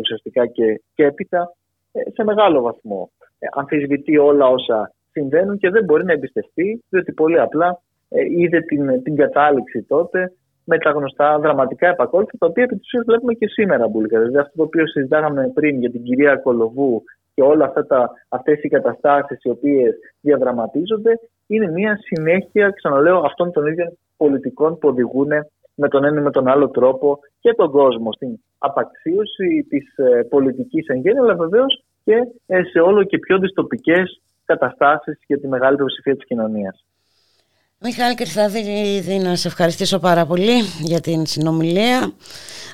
ουσιαστικά 0.00 0.46
και, 0.46 0.82
και 0.94 1.04
έπειτα, 1.04 1.54
ε, 1.92 2.00
σε 2.12 2.24
μεγάλο 2.24 2.60
βαθμό 2.60 3.10
ε, 3.38 3.46
αμφισβητεί 3.50 4.18
όλα 4.18 4.46
όσα 4.46 4.92
συμβαίνουν 5.16 5.58
και 5.58 5.70
δεν 5.70 5.84
μπορεί 5.84 6.04
να 6.04 6.12
εμπιστευτεί, 6.12 6.84
διότι 6.88 7.12
πολύ 7.12 7.40
απλά 7.40 7.68
ε, 8.08 8.20
είδε 8.38 8.60
την, 8.60 9.02
την 9.02 9.16
κατάληξη 9.16 9.82
τότε 9.82 10.32
με 10.64 10.78
τα 10.78 10.90
γνωστά 10.90 11.38
δραματικά 11.38 11.88
επακόλουθα, 11.88 12.32
τα 12.38 12.46
οποία 12.46 12.62
επί 12.62 12.76
της 12.76 12.90
βλέπουμε 13.06 13.32
και 13.32 13.48
σήμερα, 13.48 13.88
Μπουλίκα. 13.88 14.18
Δηλαδή 14.18 14.38
αυτό 14.38 14.52
το 14.56 14.62
οποίο 14.62 14.86
συζητάγαμε 14.86 15.50
πριν 15.54 15.78
για 15.78 15.90
την 15.90 16.02
κυρία 16.02 16.36
Κολοβού 16.36 17.02
και 17.34 17.42
όλα 17.42 17.64
αυτά 17.64 17.86
τα, 17.86 18.10
αυτές 18.28 18.62
οι 18.62 18.68
καταστάσεις 18.68 19.38
οι 19.42 19.50
οποίες 19.50 19.94
διαδραματίζονται 20.20 21.12
είναι 21.46 21.70
μια 21.70 21.98
συνέχεια, 22.08 22.70
ξαναλέω, 22.70 23.18
αυτών 23.18 23.52
των 23.52 23.66
ίδιων 23.66 23.98
πολιτικών 24.16 24.78
που 24.78 24.88
οδηγούν 24.88 25.30
με 25.74 25.88
τον 25.88 26.04
ένα 26.04 26.20
ή 26.20 26.22
με 26.22 26.30
τον 26.30 26.48
άλλο 26.48 26.68
τρόπο 26.68 27.18
και 27.40 27.52
τον 27.52 27.70
κόσμο 27.70 28.12
στην 28.12 28.30
απαξίωση 28.58 29.66
της 29.68 29.96
ε, 29.96 30.22
πολιτικής 30.22 30.86
εν 30.86 31.00
γέννη, 31.00 31.18
αλλά 31.18 31.34
βεβαίως 31.34 31.84
και 32.04 32.16
ε, 32.46 32.62
σε 32.62 32.78
όλο 32.80 33.02
και 33.04 33.18
πιο 33.18 33.38
δυστοπικές 33.38 34.20
καταστάσεις 34.46 35.18
για 35.26 35.40
τη 35.40 35.48
μεγάλη 35.48 35.76
πλειοψηφία 35.76 36.16
της 36.16 36.26
κοινωνίας. 36.26 36.84
Μιχάλη 37.80 38.14
Κρυθάδη, 38.14 39.18
να 39.22 39.36
σε 39.36 39.48
ευχαριστήσω 39.48 39.98
πάρα 39.98 40.26
πολύ 40.26 40.62
για 40.80 41.00
την 41.00 41.26
συνομιλία. 41.26 42.12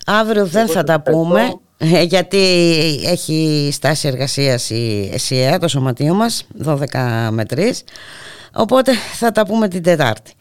Αύριο 0.06 0.46
δεν 0.46 0.66
θα 0.66 0.82
τα 0.82 1.00
πούμε, 1.00 1.40
ε, 1.78 2.02
γιατί 2.02 2.38
έχει 3.06 3.68
στάση 3.72 4.08
εργασίας 4.08 4.70
η 4.70 5.10
ΕΣΥΑ, 5.12 5.58
το 5.58 5.68
σωματείο 5.68 6.14
μας, 6.14 6.46
12 6.64 7.28
με 7.30 7.44
3. 7.44 7.82
Οπότε 8.54 8.92
θα 8.92 9.30
τα 9.32 9.46
πούμε 9.46 9.68
την 9.68 9.82
Τετάρτη. 9.82 10.32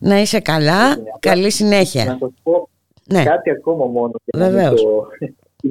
Να 0.00 0.20
είσαι 0.20 0.40
καλά, 0.40 0.96
καλή 1.18 1.50
συνέχεια. 1.50 2.04
Να 2.04 2.16
σας 2.20 2.30
πω 2.42 2.68
ναι. 3.04 3.22
κάτι 3.22 3.50
ακόμα 3.50 3.86
μόνο. 3.86 4.12
Βεβαίως. 4.36 4.82
Το... 4.82 5.06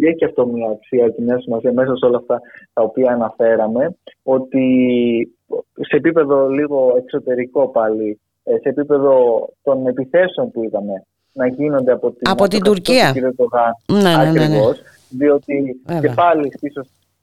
Έχει 0.02 0.26
αυτό 0.26 0.46
μια 0.46 0.70
αξία 0.70 1.10
και 1.10 1.22
μια 1.22 1.40
σημασία 1.40 1.74
μέσα 1.74 1.96
σε 1.96 2.06
όλα 2.06 2.18
αυτά 2.18 2.42
τα 2.74 2.82
οποία 2.82 3.12
αναφέραμε, 3.12 3.96
ότι 4.24 4.66
σε 5.74 5.96
επίπεδο 5.96 6.48
λίγο 6.48 6.94
εξωτερικό 6.98 7.68
πάλι 7.68 8.20
ε, 8.44 8.52
σε 8.52 8.70
επίπεδο 8.70 9.48
των 9.64 9.88
επιθέσεων 9.88 10.52
που 10.52 10.64
είδαμε 10.64 11.06
να 11.34 11.48
γίνονται 11.48 11.92
από 11.92 12.12
την, 12.12 12.22
από 12.30 12.48
την 12.48 12.64
Τουρκία. 12.64 13.14
ναι, 13.88 14.00
ναι, 14.02 14.32
ναι, 14.32 14.48
ναι. 14.48 14.60
διότι 15.10 15.82
Βέβαια. 15.86 16.10
και 16.10 16.16
πάλι 16.16 16.52
στη 16.58 16.72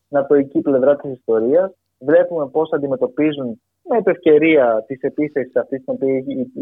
νατοική 0.08 0.60
πλευρά 0.60 0.96
της 0.96 1.12
ιστορίας 1.12 1.72
βλέπουμε 1.98 2.48
πώς 2.48 2.72
αντιμετωπίζουν 2.72 3.60
με 3.94 4.10
ευκαιρία 4.10 4.84
της 4.86 5.00
επίθεσης 5.00 5.56
αυτής, 5.56 5.82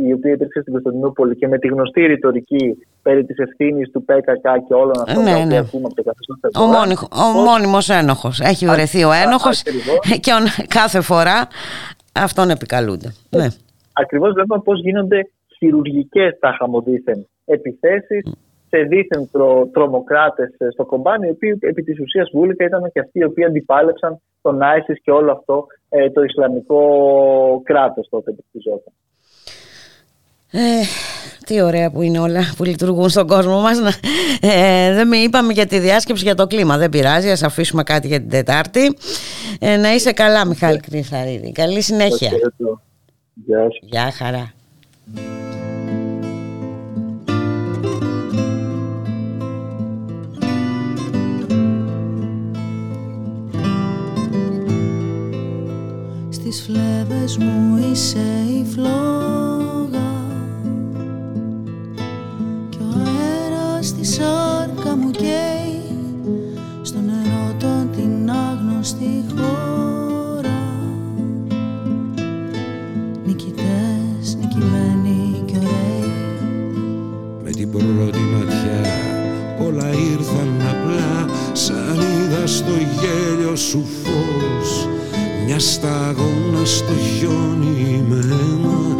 η 0.06 0.12
οποία 0.12 0.32
υπήρξε 0.32 0.60
στην 0.60 0.72
Κωνσταντινούπολη 0.72 1.36
και 1.36 1.48
με 1.48 1.58
τη 1.58 1.68
γνωστή 1.68 2.06
ρητορική 2.06 2.78
περί 3.02 3.24
της 3.24 3.36
ευθύνης 3.36 3.90
του 3.90 4.04
ΠΚΚ 4.04 4.66
και 4.68 4.74
όλων 4.74 5.00
αυτών 5.06 5.22
ναι, 5.22 5.44
ναι. 5.44 5.62
που 5.64 5.82
από 5.84 5.94
το 5.94 6.02
καθεστώς 6.02 6.62
Ο, 6.62 6.66
μόνοι, 6.66 6.94
ο 7.24 7.38
μόνιμος 7.38 7.88
ένοχος. 7.88 8.40
Έχει 8.40 8.66
βρεθεί 8.66 9.04
ο 9.04 9.12
ένοχος 9.12 9.62
και 10.24 10.32
κάθε 10.68 11.00
φορά 11.00 11.48
αυτόν 12.12 12.50
επικαλούνται. 12.50 13.14
Ναι 13.30 13.48
ακριβώς 14.00 14.32
βλέπουμε 14.32 14.60
πώς 14.64 14.80
γίνονται 14.80 15.30
χειρουργικές 15.56 16.38
τα 16.40 16.56
χαμοδίθεν 16.58 17.26
επιθέσεις 17.44 18.22
σε 18.68 18.78
δίθεν 18.78 19.28
τρο, 19.33 19.68
τρομοκράτες 19.72 20.48
στο 20.72 20.85
κομπάνι, 20.85 21.26
οι 21.26 21.31
οποίοι 21.31 21.59
επί 21.61 21.83
της 21.83 22.00
ουσίας 22.00 22.31
βούλικα 22.33 22.64
ήταν 22.64 22.90
και 22.92 23.00
αυτοί 23.00 23.18
οι 23.18 23.24
οποίοι 23.24 23.44
αντιπάλεψαν 23.44 24.20
τον 24.42 24.62
Άισις 24.62 25.00
και 25.02 25.11
όλο 25.11 25.33
αυτό 25.33 25.66
ε, 25.88 26.11
το 26.11 26.22
Ισλαμικό 26.22 26.83
κράτος 27.64 28.09
τότε 28.09 28.31
που 28.31 28.44
χτιζόταν. 28.48 28.92
Ε, 30.52 30.59
τι 31.46 31.62
ωραία 31.62 31.90
που 31.90 32.02
είναι 32.02 32.18
όλα 32.18 32.40
που 32.57 32.64
λειτουργούν 32.64 33.09
στον 33.09 33.26
κόσμο 33.26 33.61
μας 33.61 33.78
ε, 34.40 34.94
Δεν 34.94 35.12
είπαμε 35.12 35.52
για 35.52 35.66
τη 35.66 35.78
διάσκεψη 35.78 36.24
για 36.24 36.35
το 36.35 36.46
κλίμα 36.46 36.76
Δεν 36.78 36.90
πειράζει, 36.90 37.31
ας 37.31 37.42
αφήσουμε 37.42 37.83
κάτι 37.83 38.07
για 38.07 38.18
την 38.18 38.28
Τετάρτη 38.28 38.96
ε, 39.61 39.76
Να 39.76 39.94
είσαι 39.94 40.12
καλά 40.12 40.46
Μιχάλη 40.46 40.81
Κρυθαρίδη 40.81 41.52
Καλή 41.52 41.81
συνέχεια 41.81 42.31
Γεια 43.44 43.62
σου. 43.70 43.81
Γεια 43.83 44.11
χαρά. 44.12 44.52
Στις 56.50 56.62
φλέβες 56.62 57.37
μου 57.37 57.76
είσαι 57.76 58.44
η 58.48 58.64
φλόγα. 58.74 60.12
Κι 62.68 62.78
ο 62.80 62.87
αέρας 62.98 63.87
στη 63.87 64.04
σάρκα 64.04 64.96
μου 64.96 65.11
καίει 65.11 65.82
Στο 66.82 66.98
νερό 66.98 67.84
την 67.96 68.30
άγνωστη 68.30 69.24
χώρα. 69.37 70.56
Την 77.56 77.70
πρώτη 77.70 78.18
ματιά 78.18 78.90
όλα 79.66 79.90
ήρθαν 79.90 80.61
απλά 80.61 81.34
σαν 81.52 81.96
είδα 81.96 82.46
στο 82.46 82.72
γέλιο 82.72 83.56
σου 83.56 83.84
φως 84.02 84.88
μια 85.50 85.58
σταγόνα 85.58 86.64
στο 86.64 86.92
χιόνι 86.94 88.04
με 88.08 88.16
αίμα 88.16 88.96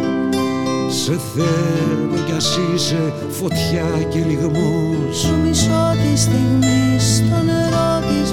σε 0.89 1.19
θέλω 1.33 2.23
κι 2.25 2.31
ας 2.31 2.57
είσαι 2.75 3.13
φωτιά 3.29 4.03
και 4.09 4.19
λιγμός. 4.19 5.19
Στο 5.19 5.33
μισό 5.43 5.95
τη 6.01 6.19
στιγμή 6.19 6.99
στο 6.99 7.43
νερό 7.45 7.99
της 8.07 8.28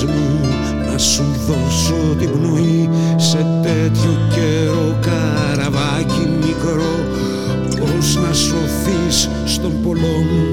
ανάσας 0.00 0.04
μου 0.04 0.48
να 0.92 0.98
σου 0.98 1.24
δώσω 1.46 2.16
την 2.18 2.30
πνοή 2.30 2.88
σε 3.16 3.46
τέτοιο 3.62 4.16
καιρό 4.34 4.98
καραβάκι 5.00 6.28
μικρό 6.46 6.94
πως 7.78 8.16
να 8.16 8.32
σωθείς 8.32 9.28
στον 9.44 9.72
πολλών 9.82 10.49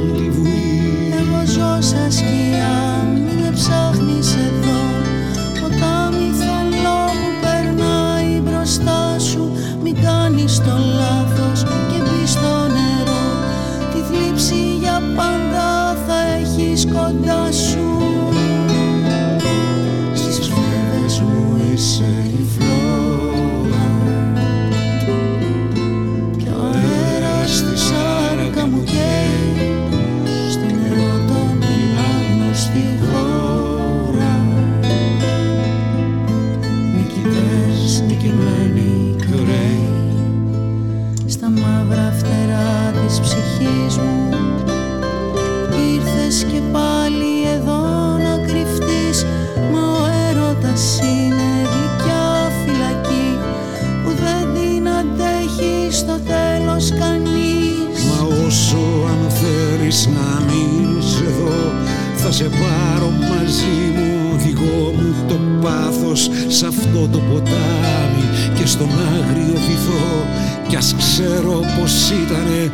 σε 62.38 62.44
πάρω 62.44 63.10
μαζί 63.10 63.78
μου 63.96 64.38
δικό 64.38 64.94
μου 64.96 65.16
το 65.28 65.40
πάθος 65.62 66.30
σε 66.48 66.68
αυτό 66.68 67.08
το 67.12 67.18
ποτάμι 67.18 68.26
και 68.56 68.66
στον 68.66 68.90
άγριο 68.90 69.54
βυθό. 69.54 70.26
Κι 70.68 70.76
ας 70.76 70.96
ξέρω 70.98 71.60
πως 71.80 72.10
ήτανε 72.10 72.72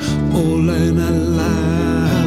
όλα 0.52 0.76
ένα 0.76 1.10
λάθος. 1.10 2.23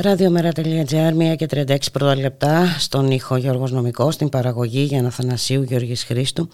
Ραδιομέρα.gr, 0.00 1.32
1 1.32 1.36
και 1.36 1.46
36 1.50 1.76
πρώτα 1.92 2.16
λεπτά, 2.16 2.66
στον 2.78 3.10
ήχο 3.10 3.36
Γιώργος 3.36 3.72
Νομικός, 3.72 4.14
στην 4.14 4.28
παραγωγή 4.28 4.80
για 4.80 5.06
Αθανασίου 5.06 5.62
Γιώργης 5.62 6.04
Χρήστου, 6.04 6.48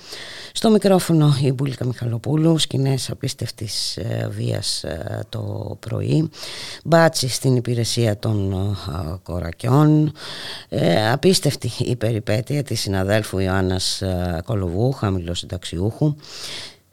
στο 0.52 0.70
μικρόφωνο 0.70 1.34
η 1.42 1.52
Μπουλίκα 1.52 1.86
Μιχαλοπούλου, 1.86 2.58
σκηνές 2.58 3.10
απίστευτης 3.10 3.96
ε, 3.96 4.28
βίας 4.30 4.84
ε, 4.84 5.20
το 5.28 5.76
πρωί, 5.80 6.30
μπάτσι 6.84 7.28
στην 7.28 7.56
υπηρεσία 7.56 8.18
των 8.18 8.52
ε, 8.52 9.16
κορακιών, 9.22 10.12
απίστευτη 11.12 11.70
η 11.78 11.96
περιπέτεια 11.96 12.62
της 12.62 12.80
συναδέλφου 12.80 13.38
Ιωάννας 13.38 14.02
Κολοβού, 14.44 14.92
χαμηλός 14.92 15.38
συνταξιούχου, 15.38 16.14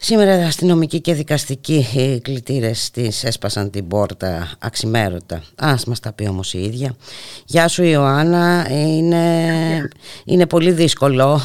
Σήμερα 0.04 0.34
αστυνομικοί 0.34 1.02
και 1.02 1.14
δικαστικοί 1.14 1.86
κλητήρες 2.24 2.92
της 2.92 3.24
έσπασαν 3.24 3.70
την 3.70 3.88
πόρτα 3.88 4.52
αξιμέρωτα. 4.62 5.42
Ας 5.58 5.86
μας 5.86 6.00
τα 6.00 6.14
πει 6.14 6.28
όμως 6.28 6.54
η 6.54 6.60
ίδια. 6.60 6.96
Γεια 7.46 7.68
σου 7.68 7.84
Ιωάννα, 7.84 8.68
είναι, 8.70 9.24
είναι 10.26 10.48
πολύ 10.48 10.72
δύσκολο. 10.72 11.40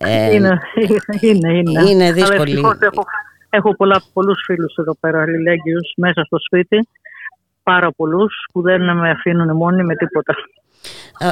Ε, 0.00 0.34
είναι, 0.34 0.60
είναι, 1.20 1.52
είναι. 1.52 1.90
Είναι 1.90 2.12
δύσκολη. 2.12 2.52
έχω, 2.52 3.04
έχω 3.50 3.76
πολλά, 3.76 4.02
πολλούς 4.12 4.42
φίλους 4.46 4.74
εδώ 4.76 4.94
πέρα, 5.00 5.20
αλληλέγγυους, 5.20 5.92
μέσα 5.96 6.24
στο 6.24 6.38
σπίτι. 6.38 6.88
Πάρα 7.62 7.90
πολλούς 7.92 8.34
που 8.52 8.62
δεν 8.62 8.96
με 8.96 9.10
αφήνουν 9.10 9.56
μόνοι 9.56 9.84
με 9.84 9.94
τίποτα. 9.94 10.34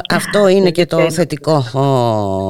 Αυτό 0.09 0.47
είναι 0.47 0.71
και 0.71 0.85
το 0.85 1.11
θετικό 1.11 1.63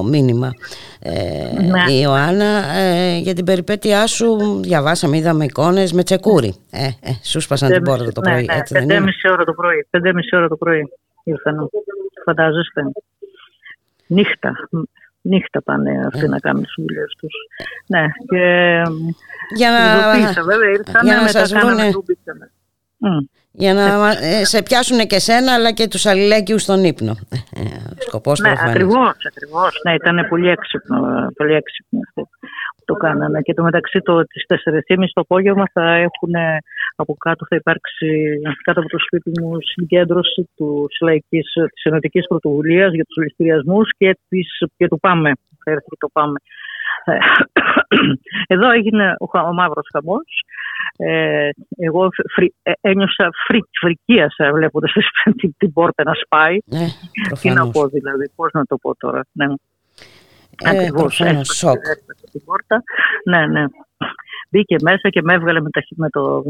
μήνυμα 0.10 0.52
ε, 1.00 1.62
ναι. 1.62 1.91
η 1.91 2.00
Ιωάννα 2.02 2.64
ε, 2.74 3.18
για 3.18 3.34
την 3.34 3.45
περιπέτειά 3.45 4.08
σου 4.08 4.60
διαβάσαμε, 4.64 5.18
είδαμε 5.18 5.45
εικόνες 5.45 5.91
με 5.93 6.04
τσεκούρι 6.04 6.56
ε, 6.72 6.86
ε, 6.86 7.12
σου 7.24 7.39
σπάσαν 7.39 7.72
την 7.72 7.84
πόρτα 7.84 8.12
το 8.12 8.22
πρωί 8.22 8.34
ναι, 8.34 8.54
ναι, 8.54 8.60
έτσι 8.60 8.74
δεν 8.74 9.02
είναι 9.02 9.12
ώρα 9.32 9.43
το 9.43 9.54
πρωί 9.54 9.88
πεντέμιση 9.89 10.36
ώρα 10.36 10.48
το 10.48 10.56
πρωί 10.56 10.89
ήρθαν 11.24 11.70
φαντάζεστε 12.26 12.82
νύχτα 14.08 14.54
νύχτα 15.22 15.62
πάνε 15.62 16.06
αυτοί 16.08 16.26
ε. 16.26 16.28
να 16.28 16.39
κάνουν 16.39 16.64
τις 16.64 16.74
δουλειές 16.78 17.16
τους 17.20 17.34
ναι 17.88 18.06
και 18.28 18.82
για 19.56 19.70
να, 19.72 20.43
βέβαια, 20.43 20.70
ήρθαν, 20.70 21.06
για 21.06 21.16
να 21.16 21.28
σας 21.28 21.54
βρουν 21.54 21.78
για 23.52 23.74
να 23.74 24.10
ε, 24.10 24.45
σε 24.45 24.64
πιάσουν 24.64 25.08
και 25.08 25.20
σένα 25.20 25.54
αλλά 25.54 25.72
και 25.72 25.88
τους 25.88 26.06
αλληλέγγυους 26.06 26.62
στον 26.62 26.84
ύπνο. 26.84 27.16
Ε, 27.32 27.62
σκοπός 27.98 28.39
ναι, 28.39 28.54
ακριβώς, 28.58 29.14
ακριβώς. 29.28 29.82
Ναι, 29.84 29.93
ήταν 29.93 30.26
πολύ 30.30 30.50
έξυπνο, 30.50 31.28
πολύ 31.36 31.54
έξυπνο 31.54 32.00
αυτό 32.08 32.22
που 32.76 32.84
το 32.86 32.93
κάνανε. 32.93 33.41
Και 33.41 33.54
το 33.54 33.64
μεταξύ 33.64 34.00
το, 34.00 34.24
τις 34.24 34.43
4.30 34.48 35.04
το 35.14 35.22
απόγευμα 35.22 35.64
θα 35.74 35.93
έχουν 35.95 36.34
από 36.95 37.14
κάτω 37.14 37.45
θα 37.50 37.56
υπάρξει 37.56 38.08
κάτω 38.62 38.80
από 38.80 38.89
το 38.89 38.98
σπίτι 39.00 39.32
μου 39.41 39.58
συγκέντρωση 39.62 40.50
τους 40.56 40.98
λαϊκής, 41.02 41.52
της 41.74 41.84
ενωτικής 41.84 42.28
πρωτοβουλίας 42.28 42.93
για 42.93 43.04
τους 43.04 43.24
ληστηριασμούς 43.24 43.89
και, 43.98 44.18
της, 44.28 44.48
και 44.78 44.88
του 44.88 45.00
ΠΑΜΕ. 45.00 45.32
Θα 45.64 45.72
έρθει 45.72 45.98
το 45.98 46.10
ΠΑΜΕ. 46.14 46.39
Ε, 47.08 47.18
εδώ 48.53 48.72
έγινε 48.72 49.16
ο, 49.20 49.39
ο 49.39 49.53
μαύρος 49.53 49.88
χαμός. 49.91 50.43
Ε, 50.97 51.49
εγώ 51.78 52.10
φρι, 52.34 52.53
ε, 52.64 52.72
ένιωσα 52.82 53.30
φρι, 53.47 53.60
φρικίασα 53.80 54.51
βλέποντας 54.53 54.91
την, 55.39 55.55
την 55.58 55.74
πόρτα 55.74 56.03
να 56.03 56.14
σπάει. 56.14 56.58
Ε, 56.72 56.86
Τι 57.41 57.49
να 57.49 57.70
πω 57.70 57.88
δηλαδή, 57.88 58.32
πώς 58.36 58.51
να 58.53 58.66
το 58.66 58.78
πω 58.78 58.95
τώρα. 58.95 59.26
Ναι. 59.32 59.45
Ε, 60.64 60.70
Ακριβώς, 60.70 61.22
σοκ. 61.43 61.82
την 62.32 62.43
πόρτα. 62.45 62.84
Ναι, 63.26 63.47
ναι. 63.47 63.66
Μπήκε 64.49 64.76
μέσα 64.82 65.10
και 65.10 65.22
με 65.22 65.34
έβγαλε 65.34 65.62
με, 65.62 65.70
τα, 65.70 65.82
με 65.95 66.10
το, 66.10 66.43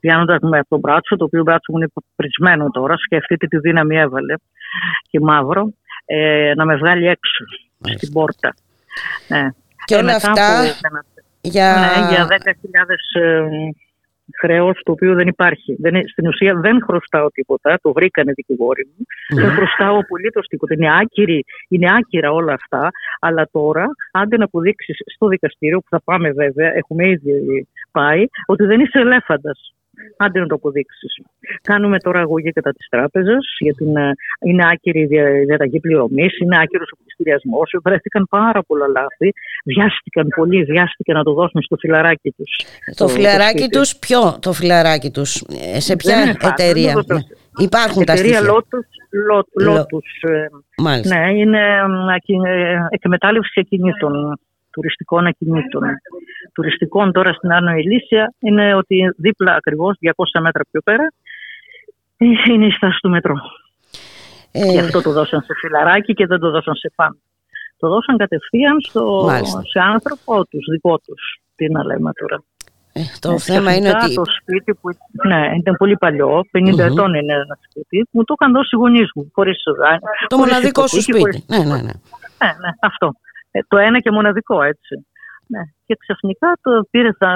πιάνοντας 0.00 0.38
με 0.40 0.58
από 0.58 0.68
το 0.68 0.78
μπράτσο, 0.78 1.16
το 1.16 1.24
οποίο 1.24 1.42
μπράτσο 1.42 1.72
μου 1.72 1.78
είναι 1.78 1.90
πρισμένο 2.16 2.70
τώρα, 2.70 2.96
σκεφτείτε 2.96 3.46
τι 3.46 3.58
δύναμη 3.58 3.96
έβαλε 3.96 4.34
και 5.10 5.20
μαύρο, 5.20 5.72
ε, 6.04 6.52
να 6.56 6.64
με 6.64 6.76
βγάλει 6.76 7.06
έξω 7.06 7.44
στην 7.96 8.12
πόρτα. 8.12 8.54
Ναι. 9.28 9.48
Και, 9.94 9.96
όλα 9.96 10.14
αυτά 10.14 10.62
για... 11.40 11.74
Ναι, 11.74 12.14
για 12.14 12.26
10.000 12.28 13.22
ε, 13.22 13.42
χρέος 14.38 14.80
το 14.84 14.92
οποίο 14.92 15.14
δεν 15.14 15.28
υπάρχει. 15.28 15.76
Δεν, 15.78 16.08
στην 16.08 16.26
ουσία 16.26 16.54
δεν 16.54 16.82
χρωστάω 16.86 17.30
τίποτα, 17.30 17.78
το 17.82 17.92
βρήκανε 17.92 18.32
δικηγόροι 18.32 18.88
μου. 18.96 19.04
Δεν 19.40 19.50
χρωστάω 19.50 19.98
απολύτως 19.98 20.46
τίποτα. 20.46 20.74
Είναι, 20.74 20.98
άκυρη, 21.00 21.44
είναι 21.68 21.86
άκυρα 21.96 22.32
όλα 22.32 22.52
αυτά. 22.52 22.90
Αλλά 23.20 23.48
τώρα, 23.52 23.86
άντε 24.12 24.36
να 24.36 24.44
αποδείξεις 24.44 24.96
στο 25.14 25.26
δικαστήριο, 25.26 25.78
που 25.78 25.88
θα 25.90 26.00
πάμε 26.04 26.30
βέβαια, 26.30 26.72
έχουμε 26.74 27.08
ήδη 27.08 27.68
πάει, 27.90 28.24
ότι 28.46 28.64
δεν 28.64 28.80
είσαι 28.80 28.98
ελέφαντας. 28.98 29.74
Άντε 30.16 30.40
να 30.40 30.46
το 30.46 30.54
αποδείξεις. 30.54 31.12
Κάνουμε 31.62 31.98
τώρα 31.98 32.20
αγωγή 32.20 32.50
κατά 32.52 32.70
της 32.72 32.88
τράπεζας, 32.88 33.56
γιατί 33.58 33.84
είναι, 33.84 34.12
είναι 34.46 34.64
άκυρη 34.72 35.00
η 35.00 35.06
διαταγή 35.46 35.80
πληρωμής, 35.80 36.38
είναι 36.38 36.56
άκυρος 36.62 36.90
ο 36.92 36.96
πληστηριασμός. 37.02 37.70
Βρέθηκαν 37.82 38.26
πάρα 38.30 38.62
πολλά 38.62 38.86
λάθη. 38.86 39.32
Βιάστηκαν 39.64 40.26
πολύ, 40.36 40.64
βιάστηκαν 40.64 41.16
να 41.16 41.22
το 41.22 41.32
δώσουν 41.32 41.62
στο 41.62 41.76
φιλαράκι 41.76 42.30
τους. 42.30 42.56
Το, 42.96 43.04
το 43.04 43.08
φιλαράκι 43.08 43.68
τους, 43.68 43.96
ποιο 43.96 44.38
το 44.40 44.52
φιλαράκι 44.52 45.10
τους, 45.10 45.44
ε, 45.74 45.80
σε 45.80 45.96
ποια 45.96 46.36
εταιρεία; 46.40 46.94
Ναι. 47.06 47.20
Υπάρχουν 47.58 48.04
τα 48.04 48.16
στοιχεία. 48.16 48.40
Lotus, 48.40 48.88
Lotus, 49.30 49.76
Lotus 49.76 50.08
ναι, 51.06 51.32
είναι 51.32 51.58
ε, 52.44 52.76
εκμετάλλευση 52.90 53.60
ακινήτων 53.60 54.38
τουριστικών 54.70 55.26
ακινήτων. 55.26 55.82
Τουριστικών 56.54 57.12
τώρα 57.12 57.32
στην 57.32 57.52
Άνω 57.52 57.72
Ηλίσια 57.72 58.34
είναι 58.38 58.74
ότι 58.74 59.14
δίπλα 59.16 59.54
ακριβώς 59.54 59.96
200 60.00 60.40
μέτρα 60.40 60.62
πιο 60.70 60.80
πέρα 60.80 61.12
είναι 62.48 62.66
η 62.66 62.70
στάση 62.70 62.98
του 63.02 63.10
μετρό. 63.10 63.34
Ε... 64.52 64.70
Γι' 64.70 64.78
αυτό 64.78 65.02
το 65.02 65.12
δώσαν 65.12 65.40
σε 65.40 65.54
φιλαράκι 65.60 66.12
και 66.14 66.26
δεν 66.26 66.38
το 66.38 66.50
δώσαν 66.50 66.74
σε 66.74 66.92
φαν. 66.94 67.20
Το 67.76 67.88
δώσαν 67.88 68.16
κατευθείαν 68.16 68.80
στο, 68.80 69.28
σε 69.70 69.80
άνθρωπο 69.80 70.46
τους, 70.46 70.64
δικό 70.70 70.98
τους. 70.98 71.40
Τι 71.56 71.70
να 71.70 71.84
λέμε 71.84 72.12
τώρα. 72.12 72.42
Ε, 72.92 73.00
το 73.20 73.32
ε, 73.32 73.38
θέμα 73.38 73.74
είναι 73.74 73.88
ότι... 73.88 74.14
Το 74.14 74.22
σπίτι 74.40 74.74
που 74.74 74.88
ναι, 75.26 75.50
ήταν 75.58 75.74
πολύ 75.76 75.96
παλιό, 75.96 76.44
50 76.52 76.58
mm-hmm. 76.58 76.78
ετών 76.78 77.14
είναι 77.14 77.32
ένα 77.32 77.58
σπίτι, 77.68 78.08
μου 78.10 78.24
το 78.24 78.34
είχαν 78.40 78.52
δώσει 78.52 78.68
οι 78.72 78.78
γονείς 78.78 79.10
μου. 79.14 79.30
Χωρίς, 79.34 79.62
το 80.26 80.36
μοναδικό 80.36 80.86
σου 80.86 81.02
σπίτι. 81.02 81.18
Χωρίς... 81.18 81.44
Ναι, 81.46 81.58
ναι, 81.58 81.64
ναι. 81.64 81.94
ναι, 82.40 82.50
ναι, 82.62 82.70
αυτό. 82.80 83.14
Ε, 83.50 83.60
το 83.68 83.76
ένα 83.78 84.00
και 84.00 84.10
μοναδικό 84.10 84.62
έτσι. 84.62 85.06
Ναι. 85.46 85.60
Και 85.86 85.96
ξαφνικά 85.98 86.52
το 86.62 86.70
πήρε, 86.90 87.10
θα, 87.18 87.28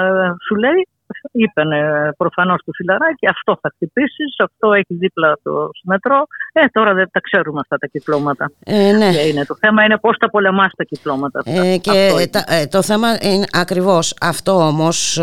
σου 0.47 0.55
λέει, 0.55 0.87
είπαν 1.31 1.69
προφανώς 2.17 2.61
το 2.65 2.71
φιλαράκι, 2.75 3.27
αυτό 3.27 3.57
θα 3.61 3.69
χτυπήσεις, 3.75 4.35
αυτό 4.47 4.73
έχεις 4.73 4.97
δίπλα 4.97 5.37
το 5.43 5.69
μετρό. 5.83 6.19
Ε, 6.53 6.65
τώρα 6.71 6.93
δεν 6.93 7.09
τα 7.11 7.19
ξέρουμε 7.19 7.59
αυτά 7.59 7.77
τα 7.77 7.87
κυκλώματα. 7.87 8.51
Ε, 8.65 8.91
ναι. 8.91 9.05
είναι; 9.05 9.45
Το 9.45 9.55
θέμα 9.59 9.83
είναι 9.83 9.97
πώς 9.97 10.17
τα 10.17 10.29
πολεμάς 10.29 10.71
τα 10.75 10.83
κυκλώματα 10.83 11.39
αυτά. 11.39 11.63
Ε, 11.63 11.77
και 11.77 12.11
ε, 12.47 12.65
το 12.65 12.81
θέμα 12.81 13.07
είναι 13.21 13.45
ακριβώς 13.51 14.15
αυτό 14.21 14.51
όμως 14.51 15.21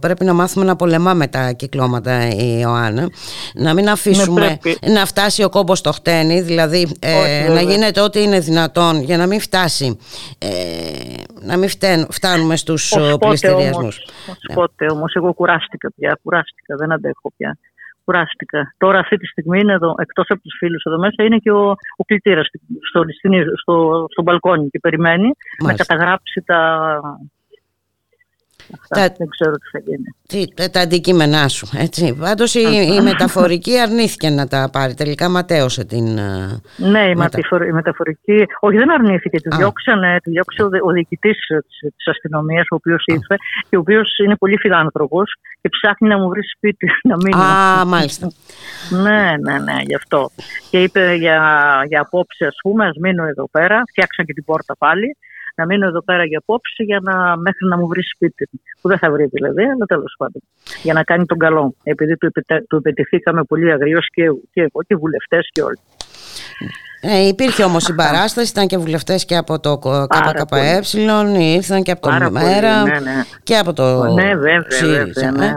πρέπει 0.00 0.24
να 0.24 0.32
μάθουμε 0.32 0.64
να 0.64 0.76
πολεμάμε 0.76 1.26
τα 1.26 1.52
κυκλώματα 1.52 2.28
η 2.28 2.58
Ιωάννα. 2.60 3.08
Να 3.54 3.74
μην 3.74 3.88
αφήσουμε 3.88 4.40
ναι, 4.40 4.92
να 4.92 5.06
φτάσει 5.06 5.42
ο 5.42 5.48
κόμπος 5.48 5.78
στο 5.78 5.92
χτένι, 5.92 6.40
δηλαδή 6.40 6.96
ε, 7.00 7.48
να 7.48 7.60
γίνεται 7.60 8.00
ό,τι 8.00 8.22
είναι 8.22 8.38
δυνατόν 8.38 9.02
για 9.02 9.16
να 9.16 9.26
μην 9.26 9.40
φτάσει, 9.40 9.98
ε, 10.38 10.48
να 11.40 11.56
μην 11.56 11.68
φτάνουμε 12.10 12.56
στους 12.56 12.94
πληστηριασμούς. 13.18 14.06
Πότε 14.54 14.86
όμω 14.90 15.01
εγώ 15.12 15.34
κουράστηκα 15.34 15.92
πια. 15.96 16.18
Κουράστηκα, 16.22 16.76
δεν 16.76 16.92
αντέχω 16.92 17.32
πια. 17.36 17.58
Κουράστηκα. 18.04 18.74
Τώρα 18.78 18.98
αυτή 18.98 19.16
τη 19.16 19.26
στιγμή 19.26 19.58
είναι 19.60 19.72
εδώ, 19.72 19.94
εκτός 19.98 20.26
από 20.28 20.40
τους 20.40 20.56
φίλους 20.58 20.82
εδώ 20.82 20.98
μέσα, 20.98 21.24
είναι 21.24 21.36
και 21.36 21.52
ο, 21.52 21.70
ο 21.96 22.04
κλητήρας 22.06 22.46
στο, 22.88 23.04
στο, 23.60 24.06
στο, 24.10 24.22
μπαλκόνι 24.22 24.68
και 24.68 24.78
περιμένει 24.78 25.30
να 25.64 25.74
καταγράψει 25.74 26.42
τα, 26.46 26.60
Αυτά, 28.80 29.14
δεν 29.18 29.28
ξέρω 29.28 29.52
τι 29.52 29.68
θα 29.72 29.78
γίνει. 29.78 30.14
Τι, 30.28 30.70
τα 30.70 30.80
αντικείμενά 30.80 31.48
σου, 31.48 31.68
έτσι. 31.76 32.16
Πάντως 32.20 32.54
η, 32.54 32.60
η, 32.96 33.00
μεταφορική 33.00 33.78
αρνήθηκε 33.78 34.30
να 34.30 34.48
τα 34.48 34.68
πάρει. 34.72 34.94
Τελικά 34.94 35.28
ματέωσε 35.28 35.84
την... 35.84 36.18
Ε, 36.18 36.60
ναι, 36.76 37.08
η, 37.08 37.14
μετα... 37.14 37.38
η 37.68 37.72
μεταφορική... 37.72 38.46
Όχι, 38.60 38.76
δεν 38.76 38.90
αρνήθηκε. 38.92 39.40
Τη 39.40 39.56
διώξανε, 39.56 40.18
τη 40.22 40.30
διώξε 40.30 40.62
ο, 40.62 40.68
ο 40.86 40.90
διοικητής 40.90 41.38
της 41.96 42.06
αστυνομίας, 42.06 42.64
ο 42.70 42.74
οποίος 42.74 43.04
ήρθε 43.06 43.36
και 43.68 43.76
ο 43.76 43.80
οποίος 43.80 44.18
είναι 44.18 44.36
πολύ 44.36 44.56
φιλάνθρωπος 44.58 45.34
και 45.60 45.68
ψάχνει 45.68 46.08
να 46.08 46.18
μου 46.18 46.28
βρει 46.28 46.40
σπίτι 46.56 46.86
να 47.08 47.16
μείνω. 47.16 47.42
Α, 47.42 47.84
μάλιστα. 47.84 48.32
ναι, 48.90 49.34
ναι, 49.40 49.58
ναι, 49.58 49.76
γι' 49.86 49.94
αυτό. 49.94 50.30
Και 50.70 50.82
είπε 50.82 51.14
για, 51.14 51.40
για 51.88 52.00
απόψε, 52.00 52.46
ας 52.46 52.56
πούμε, 52.62 52.86
ας 52.86 52.96
μείνω 53.00 53.24
εδώ 53.26 53.48
πέρα. 53.50 53.82
Φτιάξαν 53.88 54.24
και 54.26 54.32
την 54.32 54.44
πόρτα 54.44 54.76
πάλι 54.76 55.16
να 55.54 55.66
μείνω 55.66 55.86
εδώ 55.86 56.02
πέρα 56.02 56.24
για 56.24 56.38
απόψη 56.38 56.82
για 56.84 57.00
να, 57.02 57.36
μέχρι 57.36 57.66
να 57.68 57.76
μου 57.76 57.86
βρει 57.86 58.02
σπίτι. 58.02 58.48
Που 58.80 58.88
δεν 58.88 58.98
θα 58.98 59.10
βρει 59.10 59.26
δηλαδή, 59.26 59.62
αλλά 59.62 59.84
τέλος 59.86 60.14
πάντων. 60.18 60.42
Για 60.82 60.92
να 60.92 61.02
κάνει 61.02 61.24
τον 61.26 61.38
καλό. 61.38 61.74
Επειδή 61.82 62.16
του, 62.16 62.32
του 62.68 62.76
επιτεθήκαμε 62.76 63.42
πολύ 63.44 63.72
αγριώ 63.72 63.98
και, 63.98 64.24
και 64.52 64.60
εγώ 64.60 64.82
και 64.86 64.96
βουλευτές 64.96 65.48
και 65.52 65.62
όλοι. 65.62 65.78
Ε, 67.04 67.26
υπήρχε 67.26 67.64
όμως 67.64 67.82
συμπαράσταση, 67.82 68.50
ήταν 68.50 68.66
και 68.66 68.78
βουλευτές 68.78 69.24
και 69.24 69.36
από 69.36 69.60
το 69.60 69.78
ΚΚΕ, 69.78 70.80
ήρθαν 71.38 71.82
και 71.82 71.90
από 71.90 72.08
το 72.08 72.30
ΜΕΡΑ 72.30 72.82
ναι, 72.82 73.00
ναι. 73.00 73.22
και 73.42 73.56
από 73.56 73.72
το 73.72 74.04
Ναι, 74.04 74.34
βέβαια, 74.34 74.64
βέβαια 74.68 75.30
ναι. 75.30 75.46
Ε. 75.46 75.56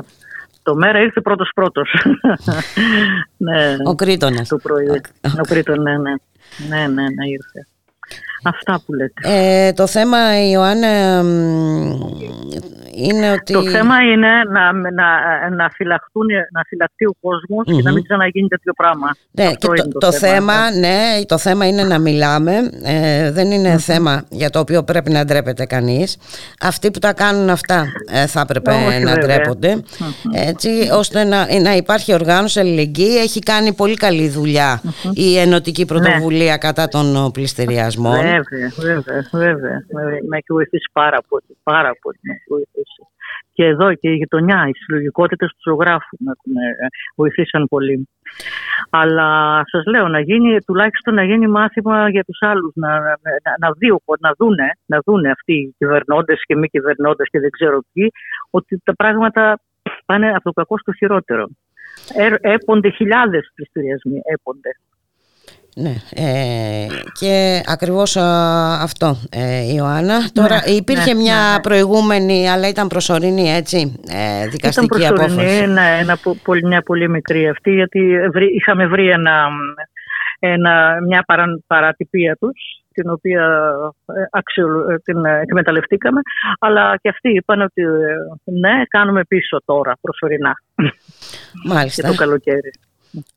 Το 0.64 0.76
ΜΕΡΑ 0.76 1.00
ήρθε 1.00 1.22
πρώτος 1.22 1.52
πρώτος. 1.56 1.90
ναι, 3.38 3.76
Ο 3.86 3.96
Κρήτονας. 3.96 4.48
Το 4.48 4.58
πρωί. 4.58 4.88
Ο 5.22 5.44
Κρήτον, 5.48 5.82
ναι, 5.82 5.98
ναι. 5.98 6.14
Ναι, 6.70 6.88
ναι, 6.88 7.02
ναι, 7.02 7.28
ήρθε. 7.30 7.68
Αυτά 8.46 8.82
που 8.86 8.94
λέτε. 8.94 9.22
Ε, 9.68 9.74
το 9.74 9.88
θέμα, 9.88 10.50
Ιωάννα, 10.50 11.24
είναι 12.96 13.32
ότι... 13.32 13.54
Το 13.54 13.62
θέμα 13.70 14.02
είναι 14.02 14.28
να, 14.28 14.72
να, 14.74 15.50
να, 15.50 15.70
φυλαχτούν, 15.70 16.28
να 16.52 16.62
φυλαχτεί 16.68 17.06
ο 17.06 17.16
κόσμος 17.22 17.66
και 17.66 17.82
να 17.82 17.92
μην 17.92 18.04
ξαναγίνει 18.04 18.48
τέτοιο 18.48 18.74
πράγμα. 18.74 19.16
Ναι, 19.32 19.54
και 19.54 19.68
το, 19.68 19.88
το, 20.00 20.12
θέμα, 20.12 20.72
ναι, 20.72 21.26
το 21.26 21.38
θέμα 21.38 21.68
είναι 21.68 21.84
να 21.84 22.00
μιλάμε. 22.00 22.54
Ε, 22.84 23.32
δεν 23.32 23.52
είναι 23.52 23.78
θέμα 23.78 24.26
για 24.30 24.50
το 24.50 24.60
οποίο 24.60 24.84
πρέπει 24.84 25.12
να 25.12 25.26
ντρέπεται 25.26 25.66
κανείς. 25.66 26.18
Αυτοί 26.62 26.92
που 26.92 27.00
τα 27.00 27.14
κάνουν 27.14 27.50
αυτά 27.50 27.86
ε, 28.12 28.28
θα 28.28 28.40
έπρεπε 28.40 28.72
να 29.04 29.18
ντρέπονται. 29.18 29.84
Έτσι, 30.34 30.70
ώστε 30.94 31.24
να, 31.24 31.60
να 31.62 31.76
υπάρχει 31.76 32.14
οργάνωση 32.14 32.60
αλληλεγγύη. 32.60 33.18
Έχει 33.22 33.40
κάνει 33.40 33.74
πολύ 33.74 33.96
καλή 33.96 34.34
η 35.14 35.38
Ενωτική 35.38 35.86
Πρωτοβουλία 35.86 36.52
ναι. 36.52 36.58
κατά 36.58 36.88
των 36.88 37.32
πληστηριασμών. 37.32 38.16
Βέβαια, 38.16 38.72
βέβαια, 38.78 39.28
βέβαια. 39.32 39.86
Με 40.28 40.38
έχει 40.38 40.48
βοηθήσει 40.48 40.90
πάρα 40.94 41.18
πολύ. 41.30 41.58
Πάρα 41.64 41.98
πολύ 42.02 42.20
με 42.86 42.94
έχει 42.94 42.94
βοηθήσει. 42.94 43.14
Και 43.54 43.66
εδώ 43.66 43.94
και 43.94 44.10
η 44.10 44.16
γειτονιά, 44.16 44.68
οι 44.68 44.72
συλλογικότητες 44.74 45.50
του 45.50 45.70
ζωγράφου 45.70 46.18
με 46.20 46.62
βοηθήσαν 47.16 47.66
πολύ. 47.68 48.08
Αλλά 48.90 49.62
σας 49.66 49.86
λέω 49.86 50.08
να 50.08 50.20
γίνει, 50.20 50.62
τουλάχιστον 50.62 51.14
να 51.14 51.24
γίνει 51.24 51.48
μάθημα 51.48 52.10
για 52.10 52.24
τους 52.24 52.38
άλλους, 52.42 52.72
να, 52.76 53.00
να, 53.00 53.18
να, 53.60 53.72
δει, 53.78 53.90
να, 54.20 54.32
δούνε, 54.38 54.70
να 54.86 55.00
δούνε 55.06 55.30
αυτοί 55.30 55.54
οι 55.54 55.76
κυβερνώντες 55.78 56.42
και 56.46 56.56
μη 56.56 56.68
κυβερνώντες 56.68 57.30
και 57.30 57.40
δεν 57.40 57.50
ξέρω 57.50 57.82
ποιοι, 57.94 58.12
ότι 58.50 58.82
τα 58.84 58.96
πράγματα 58.96 59.60
πάνε 60.06 60.30
από 60.30 60.44
το 60.44 60.52
κακό 60.52 60.78
στο 60.78 60.94
χειρότερο. 60.94 61.48
Ε, 62.18 62.36
έπονται 62.42 62.90
χιλιάδες 62.90 63.52
πληστηριασμοί, 63.56 64.22
έπονται. 64.24 64.70
Ναι, 65.78 65.96
ε, 66.16 66.88
και 67.20 67.62
ακριβώς 67.66 68.18
αυτό 68.82 69.18
ε, 69.30 69.74
Ιωάννα. 69.74 70.30
Τώρα 70.34 70.62
ναι, 70.66 70.72
υπήρχε 70.72 71.14
ναι, 71.14 71.22
μια 71.22 71.54
ναι, 71.56 71.62
προηγούμενη 71.62 72.50
αλλά 72.50 72.68
ήταν 72.68 72.88
προσωρινή 72.88 73.52
έτσι 73.52 74.02
ε, 74.10 74.48
δικαστική 74.48 75.02
ήταν 75.02 75.14
απόφαση. 75.14 75.66
Ναι, 75.66 75.98
ένα, 76.00 76.18
μια 76.64 76.82
πολύ 76.82 77.10
μικρή 77.10 77.48
αυτή 77.48 77.74
γιατί 77.74 78.00
είχαμε 78.56 78.88
βρει 78.88 79.10
ένα, 79.10 79.48
ένα, 80.40 80.98
μια 81.08 81.24
παρα, 81.28 81.46
παρατυπία 81.68 82.36
τους 82.36 82.84
την 82.94 83.10
οποία 83.10 83.74
ε, 84.06 84.14
αξιολο, 84.32 84.92
ε, 84.92 85.00
την 85.00 85.26
εκμεταλλευτήκαμε 85.26 86.20
αλλά 86.60 86.98
και 87.02 87.10
αυτοί 87.10 87.30
είπαν 87.30 87.62
ότι 87.62 87.82
ναι 88.44 88.84
κάνουμε 88.88 89.24
πίσω 89.24 89.62
τώρα 89.66 89.98
προσωρινά 90.02 90.54
Μάλιστα. 91.66 92.02
και 92.02 92.08
το 92.08 92.16
καλοκαίρι. 92.16 92.72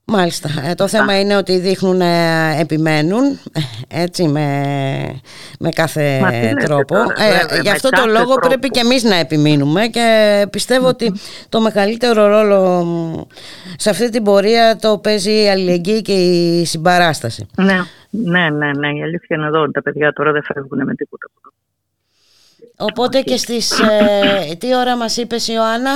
Μάλιστα. 0.05 0.49
Ε, 0.65 0.75
το 0.75 0.89
θέμα 0.89 1.21
είναι 1.21 1.37
ότι 1.37 1.59
δείχνουν, 1.59 2.01
ε, 2.01 2.61
επιμένουν 2.61 3.25
ε, 3.53 3.61
έτσι 4.03 4.29
με, 4.29 5.21
με 5.59 5.69
κάθε 5.71 6.21
τρόπο. 6.65 6.97
ε, 6.97 7.61
γι' 7.61 7.71
αυτό 7.71 7.89
το 7.89 8.07
λόγο 8.07 8.35
πρέπει 8.35 8.69
και 8.69 8.81
εμείς 8.81 9.03
να 9.03 9.15
επιμείνουμε 9.15 9.87
και 9.87 10.47
πιστεύω 10.51 10.87
ότι 10.89 11.13
το 11.49 11.61
μεγαλύτερο 11.61 12.27
ρόλο 12.27 13.29
σε 13.77 13.91
αυτή 13.91 14.11
την 14.11 14.23
πορεία 14.23 14.77
το 14.81 14.99
παίζει 14.99 15.43
η 15.43 15.49
αλληλεγγύη 15.49 16.03
και 16.03 16.13
η 16.13 16.65
συμπαράσταση. 16.65 17.47
Ναι, 17.57 17.79
ναι, 18.11 18.51
ναι, 18.51 18.71
ναι. 18.73 18.89
η 18.89 19.03
αλήθεια 19.03 19.37
είναι 19.37 19.47
εδώ. 19.47 19.71
Τα 19.71 19.83
παιδιά 19.83 20.13
τώρα 20.13 20.33
δεν 20.33 20.43
φεύγουν 20.43 20.85
με 20.85 20.95
τίποτα. 20.95 21.27
Οπότε 22.77 23.21
και 23.21 23.37
στις... 23.37 23.81
τι 24.59 24.77
ώρα 24.77 24.97
μας 24.97 25.17
είπες 25.17 25.49
Ιωάννα; 25.49 25.91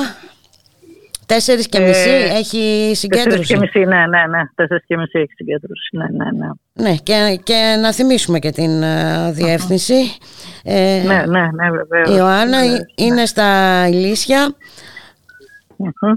Τέσσερις 1.35 1.68
και 1.68 1.80
μισή 1.80 2.11
ε, 2.11 2.39
έχει 2.39 2.93
συγκέντρωση. 2.95 3.39
Τέσσερις 3.39 3.49
και 3.49 3.59
μισή, 3.59 3.89
ναι, 3.89 4.07
ναι, 4.07 4.26
ναι. 4.26 4.41
Τέσσερις 4.55 4.85
και 4.87 4.97
μισή 4.97 5.18
έχει 5.18 5.33
συγκέντρωση, 5.37 5.97
ναι, 5.97 6.05
ναι, 6.05 6.30
ναι. 6.30 6.49
Ναι, 6.72 6.97
και, 6.97 7.41
και 7.43 7.78
να 7.80 7.93
θυμίσουμε 7.93 8.39
και 8.39 8.51
την 8.51 8.83
uh, 8.83 9.33
διεύθυνση. 9.33 9.95
Ε, 10.64 11.03
ναι, 11.07 11.24
ναι, 11.26 11.41
ναι, 11.41 11.70
βεβαίως. 11.70 12.09
Η 12.09 12.14
Ιωάννα 12.16 12.64
ναι, 12.64 12.76
είναι 12.95 13.26
στα 13.26 13.49
Ηλίσια. 13.89 14.55
Mm-hmm. 15.78 16.14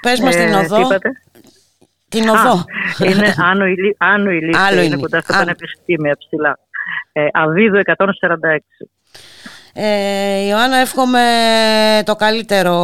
Πες 0.00 0.20
μας 0.20 0.36
ε, 0.36 0.44
την 0.44 0.54
οδό. 0.54 0.88
Την 2.08 2.28
οδό. 2.28 2.52
Α, 2.52 2.64
είναι 2.98 3.34
Άνω, 3.36 3.66
Ηλί, 3.66 3.96
Άνω 3.98 4.30
Ηλίσια, 4.30 4.82
είναι 4.82 4.96
κοντά 4.96 5.20
στα 5.20 5.38
πανεπιστήμια 5.38 6.16
ψηλά. 6.18 6.58
Ε, 7.12 7.26
Αβίδου 7.32 7.80
146. 7.84 7.96
Ε, 9.80 10.46
Ιωάννα, 10.46 10.76
εύχομαι 10.76 11.22
το 12.04 12.16
καλύτερο 12.16 12.74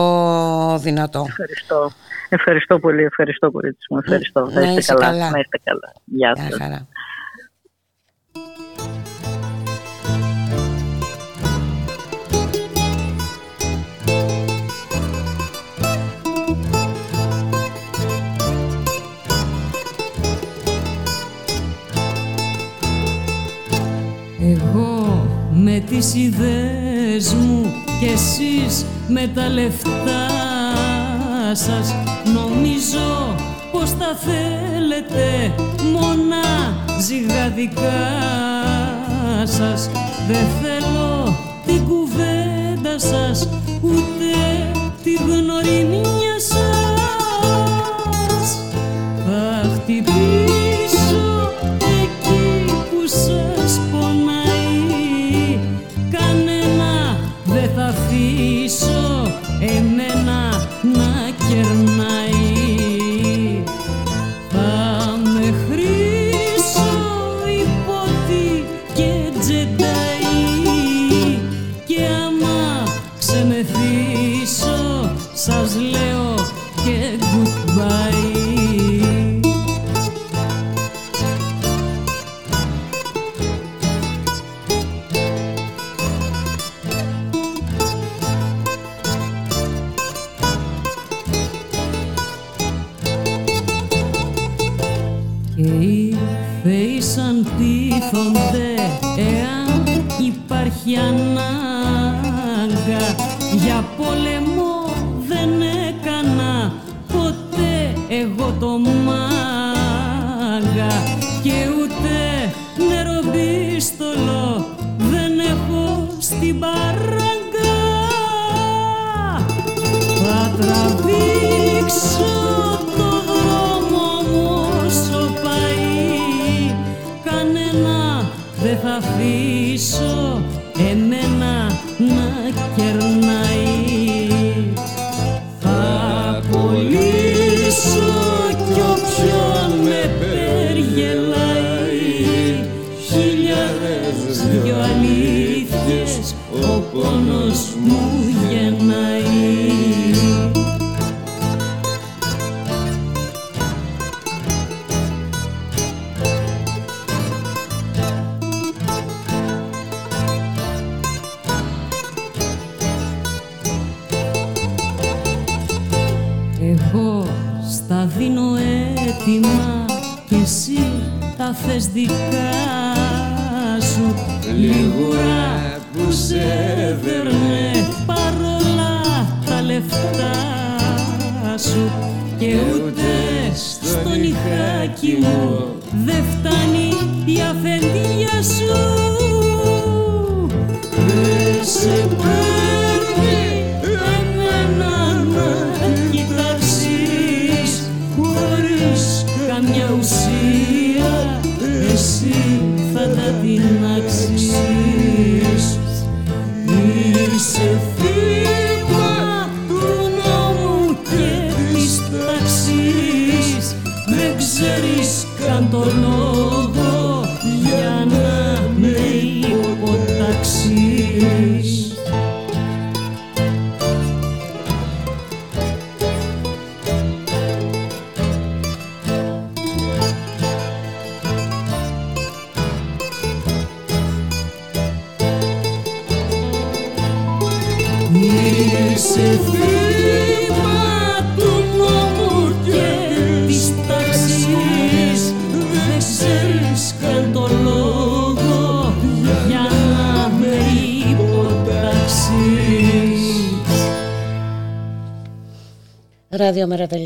δυνατό. 0.81 1.25
Ευχαριστώ. 1.29 1.91
Ευχαριστώ 2.29 2.79
πολύ, 2.79 3.03
ευχαριστώ 3.03 3.51
πολύ. 3.51 3.77
Ευχαριστώ. 3.99 4.51
Να 4.53 4.61
είστε, 4.61 4.95
καλά. 4.95 5.07
καλά. 5.07 5.31
Να 5.31 5.39
είστε 5.39 5.61
καλά. 5.65 5.93
Γεια 6.05 6.37
σας. 6.37 6.83
Εγώ 24.41 24.84
με 25.75 25.81
τις 25.81 26.15
ιδέες 26.15 27.35
μου 27.35 27.73
και 28.01 28.07
εσείς 28.07 28.85
με 29.09 29.31
τα 29.35 29.49
λεφτά 29.49 30.27
σας. 31.53 31.95
Νομίζω 32.35 33.35
πως 33.73 33.91
τα 33.91 34.19
θέλετε 34.25 35.55
μόνα 35.93 36.45
ζυγαδικά 37.01 38.05
σας. 39.45 39.91
Δεν 40.29 40.47
θέλω 40.63 41.37
την 41.67 41.85
κουβέντα 41.85 42.99
σας 42.99 43.49
ούτε 43.83 44.33
την 45.03 45.19
γνωριμία 45.27 46.39
σας 46.39 46.74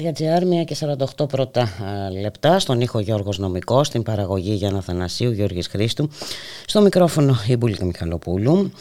Ραδιομέρα.gr, 0.09 0.63
1 0.63 0.65
και 0.65 0.77
48 1.19 1.29
πρώτα 1.29 1.61
α, 1.61 2.11
λεπτά. 2.21 2.59
Στον 2.59 2.81
ήχο 2.81 2.99
Γιώργος 2.99 3.39
Νομικός, 3.39 3.87
στην 3.87 4.03
παραγωγή 4.03 4.53
Γιάννα 4.53 4.81
Θανασίου, 4.81 5.31
Γιώργης 5.31 5.67
Χρήστου. 5.67 6.11
Στο 6.67 6.81
μικρόφωνο 6.81 7.37
η 7.47 7.57
Μπουλίκα 7.57 7.85
Μιχαλοπούλου. 7.85 8.73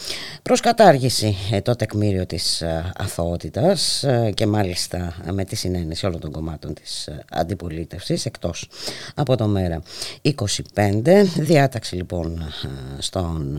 Προς 0.48 0.60
κατάργηση 0.60 1.36
ε, 1.52 1.62
το 1.62 1.76
τεκμήριο 1.76 2.26
της 2.26 2.62
α, 2.62 2.92
αθωότητας 2.98 4.04
ε, 4.04 4.32
και 4.34 4.48
μάλιστα 4.48 4.98
ε, 5.28 5.32
με 5.32 5.44
τη 5.44 5.56
συνένεση 5.56 6.06
όλων 6.06 6.20
των 6.20 6.32
κομμάτων 6.32 6.74
της 6.74 7.08
ε, 7.08 7.24
αντιπολίτευσης 7.32 8.26
εκτός 8.26 8.70
από 9.16 9.38
το 9.38 9.48
μέρα 9.48 9.82
25. 10.24 10.32
Διάταξη 11.40 11.96
λοιπόν 11.96 12.26
ε, 12.32 13.02
στον 13.02 13.58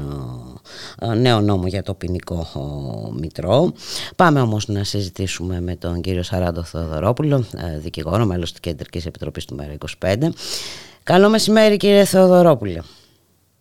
ε, 1.01 1.15
νέο 1.15 1.41
νόμο 1.41 1.67
για 1.67 1.83
το 1.83 1.95
ποινικό 1.95 2.47
ε, 2.57 3.21
μητρό. 3.21 3.73
Πάμε 4.17 4.41
όμως 4.41 4.69
να 4.69 4.85
συζητήσουμε 4.85 5.61
με 5.61 5.77
τον 5.77 6.01
κύριο 6.01 6.23
Σαράντο 6.23 6.63
Θεοδωρόπουλο, 6.63 7.37
ε, 7.37 7.79
δικηγόρο, 7.79 8.25
μέλος 8.25 8.51
της 8.51 8.61
Κεντρικής 8.61 9.07
Επιτροπής 9.07 9.45
του 9.45 9.55
Μέρα 9.55 9.73
25. 10.01 10.15
Καλό 11.03 11.29
μεσημέρι 11.29 11.77
κύριε 11.77 12.05
Θεοδωρόπουλε. 12.05 12.79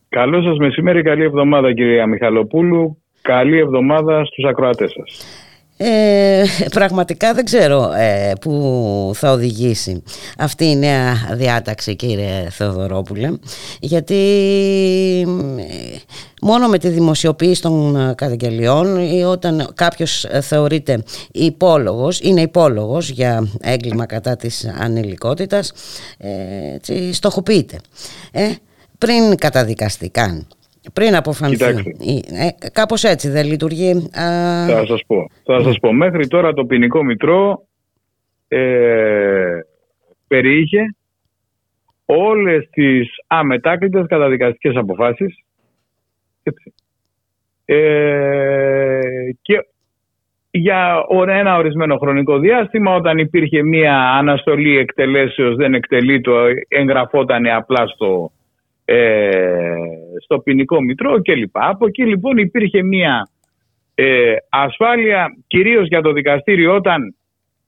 Καλό 0.10 0.42
σας 0.42 0.58
μεσημέρι, 0.58 1.02
καλή 1.02 1.24
εβδομάδα 1.24 1.74
κυρία 1.74 2.08
Μιχαλοπούλου. 2.08 3.02
Καλή 3.28 3.60
εβδομάδα 3.60 4.26
στους 4.26 4.46
ακροατές 4.50 4.92
σας. 4.92 5.26
Ε, 5.78 6.44
πραγματικά 6.74 7.34
δεν 7.34 7.46
ξέρω 7.46 7.92
ε, 7.92 8.34
που 8.42 9.12
θα 9.14 9.32
οδηγήσει 9.32 10.04
αυτή 10.38 10.66
η 10.66 10.76
νέα 10.76 11.14
διάταξη 11.34 11.96
κύριε 11.96 12.48
Θεοδωρόπουλε 12.50 13.30
γιατί 13.80 14.16
ε, 15.58 15.98
μόνο 16.42 16.68
με 16.68 16.78
τη 16.78 16.90
δημοσιοποίηση 16.90 17.62
των 17.62 17.96
ε, 17.96 18.14
καταγγελιών 18.18 18.98
ή 18.98 19.24
όταν 19.24 19.72
κάποιος 19.76 20.26
ε, 20.26 20.42
θεωρείται 20.42 21.04
υπόλογος, 21.32 22.20
είναι 22.20 22.42
υπόλογος 22.42 23.10
για 23.10 23.48
έγκλημα 23.62 24.06
κατά 24.06 24.36
της 24.36 24.74
ανηλικότητας 24.80 25.74
ε, 26.18 26.30
έτσι, 26.76 27.14
στοχοποιείται 27.14 27.78
ε, 28.32 28.52
πριν 28.98 29.38
καταδικαστεί 29.38 30.10
καν 30.10 30.48
πριν 30.94 31.16
αποφανθεί. 31.16 31.56
Κοιτάξτε. 31.56 31.90
Ε, 31.90 32.70
κάπως 32.72 33.04
έτσι 33.04 33.30
δεν 33.30 33.46
λειτουργεί. 33.46 33.92
Α, 33.92 34.66
Θα 34.68 34.86
σας 34.86 35.04
πω. 35.08 35.30
Θα 35.44 35.64
σας 35.64 35.80
πω. 35.80 35.94
Μέχρι 35.94 36.28
τώρα 36.28 36.54
το 36.54 36.66
ποινικό 36.66 37.04
μητρό 37.04 37.68
ε, 38.48 39.60
περιείχε 40.28 40.96
όλες 42.06 42.70
τις 42.72 43.10
αμετάκλητες 43.28 44.06
καταδικαστικές 44.08 44.76
αποφάσεις 44.76 45.44
έτσι. 46.44 46.74
Ε, 47.66 49.00
και 49.42 49.68
για 50.52 51.06
ένα 51.28 51.58
ορισμένο 51.58 51.98
χρονικό 51.98 52.40
διάστημα 52.40 52.96
όταν 52.96 53.18
υπήρχε 53.18 53.64
μία 53.64 54.00
αναστολή 54.00 54.78
εκτελέσεως 54.78 55.56
δεν 55.56 55.74
εκτελεί 55.74 56.22
το 56.22 56.34
εγγραφόταν 56.68 57.48
απλά 57.48 57.88
στο, 57.88 58.32
ε, 58.32 58.37
στο 60.24 60.40
ποινικό 60.40 60.82
μητρό 60.82 61.22
κλπ. 61.22 61.52
Από 61.54 61.86
εκεί 61.88 62.06
λοιπόν 62.06 62.38
υπήρχε 62.38 62.84
μία 62.84 63.30
ε, 63.96 64.34
ασφάλεια 64.50 65.28
κυρίως 65.48 65.88
για 65.88 66.02
το 66.02 66.12
δικαστήριο 66.12 66.76
όταν 66.76 67.16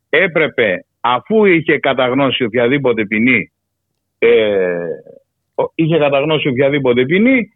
έπρεπε 0.10 0.86
αφού 1.02 1.46
είχε 1.46 1.80
καταγνώσει 1.80 2.44
οποιαδήποτε 2.44 3.06
ποινή 3.06 3.52
ε, 4.20 4.78
είχε 5.76 5.98
καταγνώσει 5.98 6.48
οποιαδήποτε 6.48 7.06
ποινή 7.06 7.54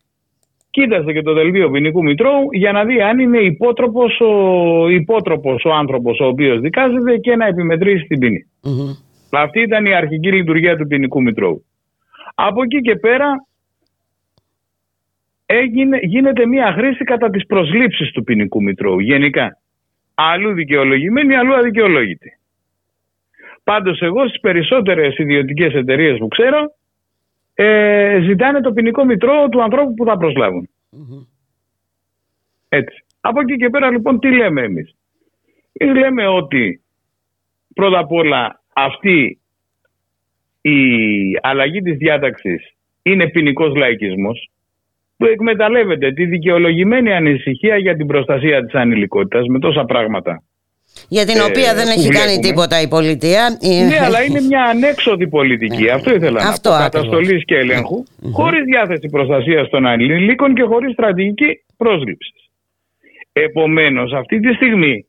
κοίτασε 0.69 1.13
και 1.13 1.21
το 1.21 1.33
δελτίο 1.33 1.69
ποινικού 1.69 2.03
μητρώου 2.03 2.47
για 2.51 2.71
να 2.71 2.85
δει 2.85 3.01
αν 3.01 3.19
είναι 3.19 3.37
υπότροπος 3.37 4.19
ο, 4.19 4.89
υπότροπος 4.89 5.63
ο 5.65 5.73
άνθρωπος 5.73 6.19
ο 6.19 6.25
οποίος 6.25 6.59
δικάζεται 6.59 7.17
και 7.17 7.35
να 7.35 7.45
επιμετρήσει 7.45 8.05
την 8.05 8.19
ποινή. 8.19 8.45
μμμ. 8.63 8.91
Αυτή 9.31 9.61
ήταν 9.61 9.85
η 9.85 9.93
αρχική 9.93 10.31
λειτουργία 10.31 10.77
του 10.77 10.87
ποινικού 10.87 11.21
μητρώου. 11.21 11.65
Από 12.35 12.63
εκεί 12.63 12.81
και 12.81 12.95
πέρα 12.95 13.27
έγινε, 15.53 15.99
γίνεται 16.01 16.45
μια 16.45 16.73
χρήση 16.73 17.03
κατά 17.03 17.29
τις 17.29 17.45
προσλήψεις 17.45 18.11
του 18.11 18.23
ποινικού 18.23 18.63
μητρώου 18.63 18.99
γενικά. 18.99 19.57
Αλλού 20.13 20.53
δικαιολογημένη, 20.53 21.35
αλλού 21.35 21.55
αδικαιολόγητη. 21.55 22.37
Πάντως 23.63 24.01
εγώ 24.01 24.27
στις 24.27 24.39
περισσότερες 24.39 25.17
ιδιωτικές 25.17 25.73
εταιρείες 25.73 26.17
που 26.17 26.27
ξέρω 26.27 26.75
ε, 27.53 28.19
ζητάνε 28.23 28.61
το 28.61 28.73
ποινικό 28.73 29.05
μητρό 29.05 29.49
του 29.49 29.63
ανθρώπου 29.63 29.93
που 29.93 30.05
θα 30.05 30.17
προσλάβουν. 30.17 30.69
Έτσι. 32.69 33.05
Από 33.19 33.39
εκεί 33.39 33.57
και 33.57 33.69
πέρα 33.69 33.91
λοιπόν 33.91 34.19
τι 34.19 34.35
λέμε 34.35 34.61
εμείς; 34.61 34.95
λέμε 35.79 36.27
ότι 36.27 36.81
πρώτα 37.73 37.99
απ' 37.99 38.11
όλα 38.11 38.61
αυτή 38.73 39.39
η 40.61 40.77
αλλαγή 41.41 41.81
της 41.81 41.97
διάταξης 41.97 42.75
είναι 43.01 43.29
ποινικός 43.29 43.75
λαϊκισμός 43.75 44.52
που 45.23 45.29
εκμεταλλεύεται 45.29 46.11
τη 46.11 46.25
δικαιολογημένη 46.25 47.13
ανησυχία 47.13 47.77
για 47.77 47.95
την 47.95 48.07
προστασία 48.07 48.65
της 48.65 48.73
ανηλικότητας 48.73 49.45
με 49.47 49.59
τόσα 49.59 49.85
πράγματα. 49.85 50.43
Για 51.09 51.25
την 51.25 51.39
οποία 51.49 51.71
ε, 51.71 51.73
δεν 51.73 51.87
έχει 51.87 52.09
κάνει 52.09 52.39
τίποτα 52.39 52.81
η 52.81 52.87
πολιτεία. 52.87 53.43
Ναι, 53.89 53.99
αλλά 54.05 54.23
είναι 54.23 54.41
μια 54.41 54.63
ανέξοδη 54.63 55.27
πολιτική. 55.27 55.89
Αυτό 55.89 56.13
ήθελα 56.13 56.39
Αυτό 56.41 56.69
να 56.69 56.75
πω. 56.75 56.81
Καταστολής 56.83 57.45
και 57.45 57.57
ελέγχου, 57.57 58.03
χωρίς 58.31 58.63
διάθεση 58.63 59.09
προστασίας 59.09 59.69
των 59.69 59.85
ανηλίκων 59.87 60.53
και 60.53 60.63
χωρίς 60.63 60.91
στρατηγική 60.91 61.49
πρόσληψη. 61.77 62.33
Επομένως, 63.33 64.13
αυτή 64.13 64.39
τη 64.39 64.53
στιγμή 64.53 65.05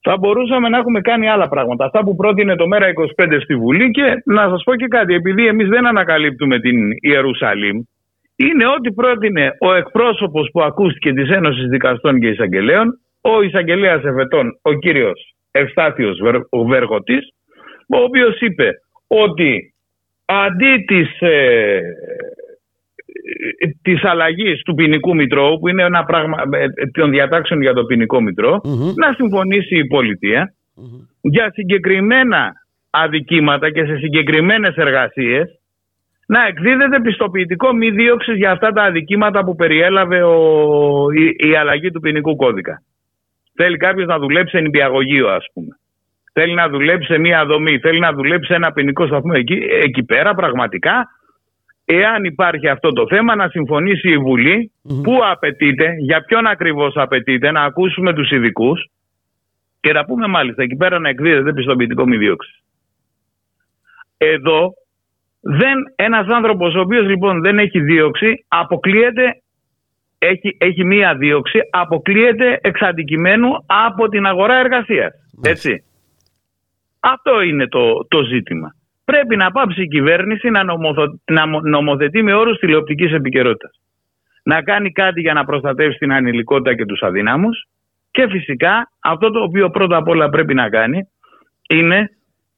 θα 0.00 0.16
μπορούσαμε 0.16 0.68
να 0.68 0.78
έχουμε 0.78 1.00
κάνει 1.00 1.28
άλλα 1.28 1.48
πράγματα. 1.48 1.84
Αυτά 1.84 2.00
που 2.04 2.14
πρότεινε 2.14 2.56
το 2.56 2.66
Μέρα 2.66 2.86
25 3.16 3.40
στη 3.42 3.56
Βουλή 3.56 3.90
και 3.90 4.02
να 4.24 4.48
σας 4.48 4.62
πω 4.64 4.74
και 4.76 4.86
κάτι, 4.86 5.14
επειδή 5.14 5.46
εμείς 5.46 5.68
δεν 5.68 5.86
ανακαλύπτουμε 5.86 6.60
την 6.60 6.76
Ιερουσαλήμ, 7.00 7.78
είναι 8.36 8.66
ότι 8.66 8.92
πρότεινε 8.92 9.56
ο 9.60 9.74
εκπρόσωπος 9.74 10.48
που 10.52 10.62
ακούστηκε 10.62 11.12
της 11.12 11.30
Ένωσης 11.30 11.68
Δικαστών 11.68 12.20
και 12.20 12.28
Εισαγγελέων, 12.28 13.00
ο 13.20 13.42
Εισαγγελέας 13.42 14.04
Εφετών, 14.04 14.58
ο 14.62 14.72
κύριος 14.72 15.34
Ευστάθιος 15.50 16.18
Βεργοτής, 16.66 17.28
ο 17.88 17.98
οποίος 17.98 18.40
είπε 18.40 18.70
ότι 19.06 19.74
αντί 20.24 20.84
της 20.86 21.20
ε, 21.20 21.80
της 23.82 24.04
αλλαγής 24.04 24.62
του 24.62 24.74
ποινικού 24.74 25.14
μητρώου 25.14 25.58
που 25.58 25.68
είναι 25.68 25.82
ένα 25.82 26.04
πράγμα 26.04 26.42
ε, 26.52 26.62
ε, 26.62 26.86
των 26.92 27.10
διατάξεων 27.10 27.60
για 27.60 27.72
το 27.72 27.84
ποινικό 27.84 28.20
να 28.96 29.12
συμφωνήσει 29.12 29.78
η 29.78 29.86
πολιτεια 29.86 30.54
για 31.20 31.50
συγκεκριμένα 31.52 32.52
αδικήματα 32.90 33.70
και 33.70 33.84
σε 33.84 33.96
συγκεκριμένες 33.96 34.74
εργασίες 34.74 35.60
να 36.26 36.46
εκδίδεται 36.46 37.00
πιστοποιητικό 37.00 37.72
μη 37.72 37.90
δίωξης 37.90 38.36
για 38.36 38.50
αυτά 38.50 38.70
τα 38.72 38.82
αδικήματα 38.82 39.44
που 39.44 39.54
περιέλαβε 39.54 40.22
ο, 40.22 40.36
η, 41.12 41.48
η, 41.48 41.56
αλλαγή 41.56 41.90
του 41.90 42.00
ποινικού 42.00 42.36
κώδικα. 42.36 42.82
Θέλει 43.54 43.76
κάποιος 43.76 44.06
να 44.06 44.18
δουλέψει 44.18 44.56
σε 44.56 44.62
νηπιαγωγείο, 44.62 45.28
ας 45.28 45.46
πούμε. 45.52 45.78
Θέλει 46.32 46.54
να 46.54 46.68
δουλέψει 46.68 47.12
σε 47.12 47.18
μία 47.18 47.46
δομή. 47.46 47.78
Θέλει 47.78 47.98
να 47.98 48.12
δουλέψει 48.12 48.46
σε 48.46 48.54
ένα 48.54 48.72
ποινικό 48.72 49.06
σταθμό. 49.06 49.32
Εκεί, 49.34 49.58
εκεί 49.82 50.02
πέρα 50.02 50.34
πραγματικά 50.34 51.06
εάν 51.86 52.24
υπάρχει 52.24 52.68
αυτό 52.68 52.92
το 52.92 53.06
θέμα 53.06 53.34
να 53.34 53.48
συμφωνήσει 53.48 54.10
η 54.10 54.18
Βουλή 54.18 54.72
που 55.02 55.18
απαιτείται, 55.30 55.94
για 55.98 56.24
ποιον 56.24 56.46
ακριβώς 56.46 56.96
απαιτείται, 56.96 57.50
να 57.50 57.62
ακούσουμε 57.62 58.12
τους 58.12 58.30
ειδικούς 58.30 58.90
και 59.80 59.92
να 59.92 60.04
πούμε 60.04 60.26
μάλιστα 60.26 60.62
εκεί 60.62 60.76
πέρα 60.76 60.98
να 60.98 61.08
εκδίδεται 61.08 61.52
πιστοποιητικό 61.52 62.06
μη 62.06 62.16
δίωξης. 62.16 62.62
Εδώ 64.16 64.72
δεν, 65.40 65.74
ένας 65.96 66.26
άνθρωπος 66.28 66.74
ο 66.74 66.80
οποίος 66.80 67.06
λοιπόν 67.06 67.40
δεν 67.40 67.58
έχει 67.58 67.80
δίωξη 67.80 68.44
αποκλείεται, 68.48 69.42
έχει, 70.18 70.56
έχει 70.60 70.84
μία 70.84 71.14
δίωξη, 71.14 71.58
αποκλείεται 71.70 72.58
εξ 72.62 72.82
αντικειμένου 72.82 73.48
από 73.66 74.08
την 74.08 74.26
αγορά 74.26 74.54
εργασίας. 74.54 75.12
Έτσι. 75.42 75.84
Αυτό 77.00 77.40
είναι 77.40 77.68
το, 77.68 78.06
το 78.08 78.22
ζήτημα 78.22 78.74
πρέπει 79.06 79.36
να 79.36 79.50
πάψει 79.50 79.82
η 79.82 79.88
κυβέρνηση 79.88 80.50
να, 80.50 80.64
να 81.24 81.60
νομοθετεί 81.62 82.22
με 82.22 82.34
όρους 82.34 82.58
τηλεοπτικής 82.58 83.12
επικαιρότητας. 83.12 83.80
Να 84.42 84.62
κάνει 84.62 84.92
κάτι 84.92 85.20
για 85.20 85.32
να 85.32 85.44
προστατεύσει 85.44 85.98
την 85.98 86.12
ανηλικότητα 86.12 86.74
και 86.74 86.84
τους 86.84 87.02
αδυνάμους 87.02 87.66
και 88.10 88.28
φυσικά 88.30 88.90
αυτό 89.00 89.30
το 89.30 89.40
οποίο 89.42 89.70
πρώτα 89.70 89.96
απ' 89.96 90.08
όλα 90.08 90.28
πρέπει 90.28 90.54
να 90.54 90.68
κάνει 90.68 91.08
είναι 91.68 92.10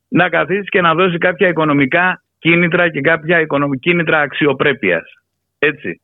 να 0.09 0.29
καθίσει 0.29 0.69
και 0.69 0.81
να 0.81 0.95
δώσει 0.95 1.19
κάποια 1.19 1.49
οικονομικά 1.49 2.23
κίνητρα 2.39 2.91
και 2.91 3.01
κάποια 3.01 3.41
οικονομική 3.41 3.91
κίνητρα 3.91 4.21
αξιοπρέπειας. 4.21 5.13
Έτσι. 5.59 6.01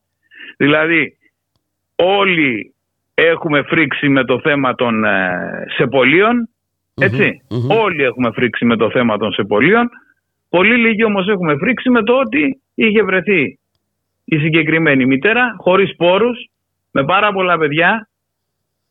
Δηλαδή 0.57 1.17
όλοι 1.97 2.75
έχουμε 3.15 3.63
φρίξει 3.63 4.09
με 4.09 4.25
το 4.25 4.41
θέμα 4.41 4.75
των 4.75 5.05
ε, 5.05 5.65
σεπολίων 5.77 6.49
Όλοι 7.69 8.03
έχουμε 8.03 8.31
φρίξει 8.31 8.65
με 8.65 8.77
το 8.77 8.91
θέμα 8.91 9.17
των 9.17 9.33
σεπολίων 9.33 9.89
Πολύ 10.49 10.77
λίγοι 10.77 11.05
όμως 11.05 11.29
έχουμε 11.29 11.57
φρίξει 11.57 11.91
με 11.91 12.03
το 12.03 12.19
ότι 12.19 12.61
είχε 12.75 13.03
βρεθεί 13.03 13.59
η 14.25 14.39
συγκεκριμένη 14.39 15.07
μητέρα 15.07 15.55
χωρίς 15.59 15.97
πόρους, 15.97 16.51
με 16.91 17.05
πάρα 17.05 17.33
πολλά 17.33 17.59
παιδιά, 17.59 18.09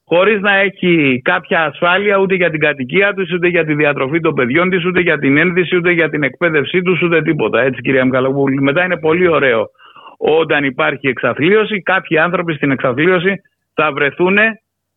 χωρίς 0.05 0.41
να 0.41 0.55
έχει 0.55 1.21
κάποια 1.23 1.63
ασφάλεια 1.63 2.17
ούτε 2.17 2.35
για 2.35 2.49
την 2.49 2.59
κατοικία 2.59 3.13
τους, 3.13 3.31
ούτε 3.31 3.47
για 3.47 3.65
τη 3.65 3.73
διατροφή 3.73 4.19
των 4.19 4.33
παιδιών 4.33 4.69
της, 4.69 4.85
ούτε 4.85 5.01
για 5.01 5.17
την 5.17 5.37
ένδυση, 5.37 5.75
ούτε 5.75 5.91
για 5.91 6.09
την 6.09 6.23
εκπαίδευσή 6.23 6.81
τους, 6.81 7.01
ούτε 7.01 7.21
τίποτα. 7.21 7.61
Έτσι 7.61 7.81
κυρία 7.81 8.05
Μικαλοπούλη. 8.05 8.61
Μετά 8.61 8.83
είναι 8.83 8.97
πολύ 8.97 9.27
ωραίο 9.27 9.69
όταν 10.17 10.63
υπάρχει 10.63 11.07
εξαθλίωση, 11.07 11.81
κάποιοι 11.81 12.17
άνθρωποι 12.17 12.53
στην 12.53 12.71
εξαθλίωση 12.71 13.41
θα 13.73 13.91
βρεθούν 13.91 14.37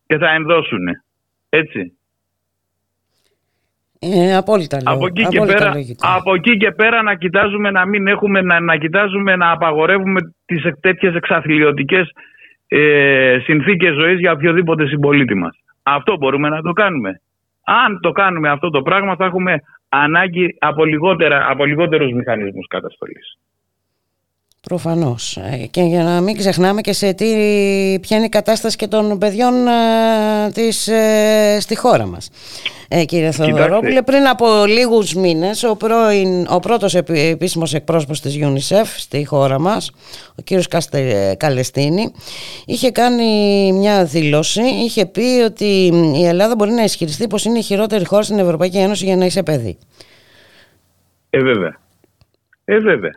και 0.07 0.17
θα 0.17 0.29
ενδώσουν. 0.29 0.87
Έτσι. 1.49 1.91
Ε, 3.99 4.35
απόλυτα 4.35 4.77
λόγω. 4.85 4.97
Από 4.97 5.05
εκεί, 5.07 5.27
και 5.27 5.39
πέρα, 5.39 5.73
από 5.99 6.33
εκεί 6.33 6.57
και 6.57 6.71
πέρα 6.71 7.01
να 7.01 7.15
κοιτάζουμε 7.15 7.71
να 7.71 7.85
μην 7.85 8.07
έχουμε, 8.07 8.41
να, 8.41 8.59
να 8.59 8.77
κοιτάζουμε 8.77 9.35
να 9.35 9.51
απαγορεύουμε 9.51 10.19
τις 10.45 10.63
τέτοιες 10.79 11.15
εξαθλιωτικές 11.15 12.11
ε, 12.67 13.39
συνθήκες 13.43 13.93
ζωής 13.95 14.19
για 14.19 14.31
οποιοδήποτε 14.31 14.87
συμπολίτη 14.87 15.35
μας. 15.35 15.57
Αυτό 15.83 16.17
μπορούμε 16.17 16.49
να 16.49 16.61
το 16.61 16.71
κάνουμε. 16.71 17.21
Αν 17.65 17.99
το 18.01 18.11
κάνουμε 18.11 18.49
αυτό 18.49 18.69
το 18.69 18.81
πράγμα 18.81 19.15
θα 19.15 19.25
έχουμε 19.25 19.61
ανάγκη 19.89 20.55
από, 20.59 20.85
λιγότερα, 20.85 21.49
από 21.49 21.65
λιγότερους 21.65 22.11
μηχανισμούς 22.11 22.67
καταστολής. 22.67 23.37
Προφανώς. 24.67 25.37
Ε, 25.37 25.67
και 25.71 25.81
για 25.81 26.03
να 26.03 26.21
μην 26.21 26.37
ξεχνάμε 26.37 26.81
και 26.81 26.93
σε 26.93 27.13
τι, 27.13 27.25
ποια 28.01 28.17
είναι 28.17 28.25
η 28.25 28.29
κατάσταση 28.29 28.75
και 28.75 28.87
των 28.87 29.17
παιδιών 29.17 29.67
ε, 29.67 30.51
της, 30.53 30.87
ε, 30.87 31.57
στη 31.59 31.77
χώρα 31.77 32.05
μας. 32.05 32.29
Ε, 32.87 33.05
κύριε 33.05 33.31
Θεοδωρόπουλε, 33.31 34.01
πριν 34.01 34.27
από 34.27 34.65
λίγους 34.65 35.13
μήνες 35.13 35.63
ο, 35.63 35.75
πρώην, 35.75 36.47
ο 36.49 36.59
πρώτος 36.59 36.95
επίσημος 36.95 37.73
εκπρόσωπος 37.73 38.21
της 38.21 38.39
UNICEF 38.41 38.85
στη 38.97 39.25
χώρα 39.25 39.59
μας, 39.59 39.91
ο 40.35 40.41
κύριος 40.43 40.67
Καστε, 40.67 41.35
Καλεστίνη, 41.39 42.11
είχε 42.65 42.91
κάνει 42.91 43.71
μια 43.73 44.05
δήλωση, 44.05 44.61
είχε 44.61 45.05
πει 45.05 45.41
ότι 45.45 45.91
η 46.15 46.25
Ελλάδα 46.25 46.55
μπορεί 46.55 46.71
να 46.71 46.83
ισχυριστεί 46.83 47.27
πως 47.27 47.45
είναι 47.45 47.57
η 47.57 47.61
χειρότερη 47.61 48.05
χώρα 48.05 48.23
στην 48.23 48.39
Ευρωπαϊκή 48.39 48.77
Ένωση 48.77 49.05
για 49.05 49.15
να 49.15 49.25
είσαι 49.25 49.43
παιδί. 49.43 49.77
Ε, 51.29 51.39
βέβαια. 51.39 51.79
Ε, 52.65 52.77
βέβαια. 52.77 53.11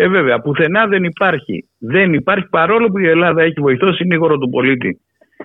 Ε, 0.00 0.08
βέβαια, 0.08 0.40
πουθενά 0.40 0.86
δεν 0.86 1.04
υπάρχει. 1.04 1.68
Δεν 1.78 2.12
υπάρχει 2.12 2.48
παρόλο 2.48 2.88
που 2.88 2.98
η 2.98 3.08
Ελλάδα 3.08 3.42
έχει 3.42 3.60
βοηθό 3.60 3.92
συνήγορο 3.92 4.38
του 4.38 4.48
πολίτη 4.48 5.00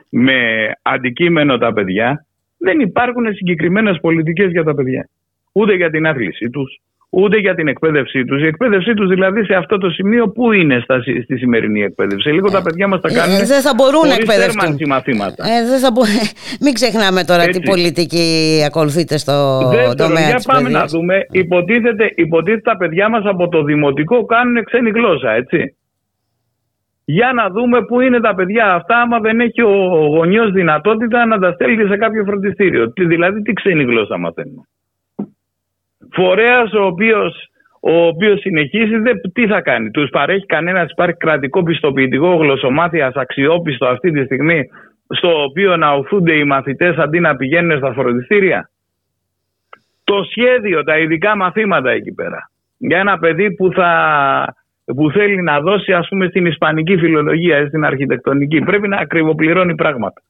με 0.09 0.71
αντικείμενο 0.81 1.57
τα 1.57 1.73
παιδιά, 1.73 2.25
δεν 2.57 2.79
υπάρχουν 2.79 3.33
συγκεκριμένες 3.33 3.99
πολιτικές 4.01 4.51
για 4.51 4.63
τα 4.63 4.73
παιδιά. 4.75 5.09
Ούτε 5.53 5.73
για 5.73 5.89
την 5.89 6.07
άθλησή 6.07 6.49
τους, 6.49 6.81
ούτε 7.15 7.37
για 7.37 7.55
την 7.55 7.67
εκπαίδευσή 7.67 8.25
τους. 8.25 8.41
Η 8.41 8.45
εκπαίδευσή 8.45 8.93
τους 8.93 9.07
δηλαδή 9.07 9.45
σε 9.45 9.53
αυτό 9.53 9.77
το 9.77 9.89
σημείο 9.89 10.29
που 10.29 10.51
είναι 10.51 10.79
στα, 10.83 11.01
στη 11.23 11.37
σημερινή 11.37 11.81
εκπαίδευση; 11.81 12.29
Λίγο 12.29 12.49
τα 12.49 12.61
παιδιά 12.61 12.87
μας 12.87 13.01
τα 13.01 13.09
ε, 13.11 13.13
κάνουν. 13.13 13.35
Ε, 13.35 13.45
δεν 13.45 13.61
θα 13.61 13.73
μπορούν 13.75 14.07
να 14.07 14.13
εκπαιδευτούν. 14.13 14.87
μαθήματα. 14.87 15.43
Ε, 15.47 15.67
δεν 15.69 15.79
θα 15.79 15.91
μπο... 15.91 16.01
Μην 16.63 16.73
ξεχνάμε 16.73 17.23
τώρα 17.23 17.43
Έτσι. 17.43 17.59
τι 17.59 17.69
πολιτική 17.69 18.27
ακολουθείτε 18.65 19.17
στο 19.17 19.57
Δεύτερο, 19.69 19.95
τομέα 19.95 20.27
για 20.27 20.41
πάμε 20.45 20.69
να 20.69 20.85
δούμε. 20.85 21.15
Υποτίθεται, 21.31 22.11
υποτίθεται 22.15 22.61
τα 22.71 22.77
παιδιά 22.77 23.09
μας 23.09 23.23
από 23.25 23.47
το 23.47 23.63
δημοτικό 23.63 24.25
κάνουν 24.25 24.63
ξένη 24.63 24.89
γλώσσα. 24.89 25.31
Έτσι. 25.31 25.75
Για 27.05 27.33
να 27.33 27.49
δούμε 27.49 27.85
πού 27.85 28.01
είναι 28.01 28.19
τα 28.19 28.35
παιδιά 28.35 28.73
αυτά, 28.73 29.01
άμα 29.01 29.19
δεν 29.19 29.39
έχει 29.39 29.61
ο 29.61 29.75
γονιός 30.15 30.51
δυνατότητα 30.51 31.25
να 31.25 31.39
τα 31.39 31.51
στέλνει 31.51 31.87
σε 31.87 31.97
κάποιο 31.97 32.23
φροντιστήριο. 32.25 32.93
Δηλαδή, 32.95 33.41
τι 33.41 33.53
ξένη 33.53 33.83
γλώσσα 33.83 34.17
μαθαίνουμε 34.17 34.63
φορέας 36.13 36.73
ο 36.73 36.85
οποίος, 36.85 37.49
ο 37.79 38.05
οποίος 38.05 38.39
συνεχίζει 38.39 38.97
δε, 38.97 39.11
τι 39.33 39.47
θα 39.47 39.61
κάνει. 39.61 39.91
Τους 39.91 40.09
παρέχει 40.09 40.45
κανένας, 40.45 40.91
υπάρχει 40.91 41.17
κρατικό 41.17 41.63
πιστοποιητικό 41.63 42.35
γλωσσομάθειας 42.35 43.13
αξιόπιστο 43.15 43.85
αυτή 43.87 44.11
τη 44.11 44.23
στιγμή 44.23 44.69
στο 45.07 45.43
οποίο 45.43 45.77
να 45.77 45.93
οθούνται 45.93 46.33
οι 46.33 46.43
μαθητές 46.43 46.97
αντί 46.97 47.19
να 47.19 47.35
πηγαίνουν 47.35 47.77
στα 47.77 47.93
φροντιστήρια; 47.93 48.69
Το 50.03 50.23
σχέδιο, 50.23 50.83
τα 50.83 50.97
ειδικά 50.97 51.35
μαθήματα 51.35 51.91
εκεί 51.91 52.11
πέρα 52.11 52.51
για 52.87 52.99
ένα 52.99 53.17
παιδί 53.17 53.55
που, 53.55 53.71
θα, 53.71 54.55
που 54.85 55.11
θέλει 55.11 55.41
να 55.41 55.59
δώσει 55.59 55.93
ας 55.93 56.07
πούμε 56.07 56.27
στην 56.27 56.45
ισπανική 56.45 56.97
φιλολογία, 56.97 57.67
στην 57.67 57.85
αρχιτεκτονική 57.85 58.59
πρέπει 58.59 58.87
να 58.87 58.97
ακριβοπληρώνει 58.97 59.75
πράγματα. 59.75 60.21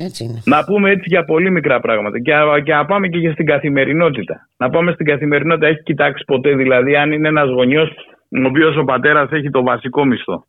Έτσι 0.00 0.42
Να 0.44 0.64
πούμε 0.64 0.90
έτσι 0.90 1.04
για 1.06 1.24
πολύ 1.24 1.50
μικρά 1.50 1.80
πράγματα. 1.80 2.18
Και, 2.18 2.32
και 2.64 2.72
να 2.72 2.84
πάμε 2.84 3.08
και 3.08 3.30
στην 3.30 3.46
καθημερινότητα. 3.46 4.48
Να 4.56 4.70
πάμε 4.70 4.92
στην 4.92 5.06
καθημερινότητα. 5.06 5.66
Έχει 5.66 5.82
κοιτάξει 5.82 6.24
ποτέ 6.24 6.54
δηλαδή 6.54 6.96
αν 6.96 7.12
είναι 7.12 7.28
ένας 7.28 7.48
γονιός 7.50 7.88
ο 8.30 8.46
οποίος 8.46 8.76
ο 8.76 8.84
πατέρας 8.84 9.30
έχει 9.30 9.50
το 9.50 9.62
βασικό 9.62 10.04
μισθό. 10.04 10.46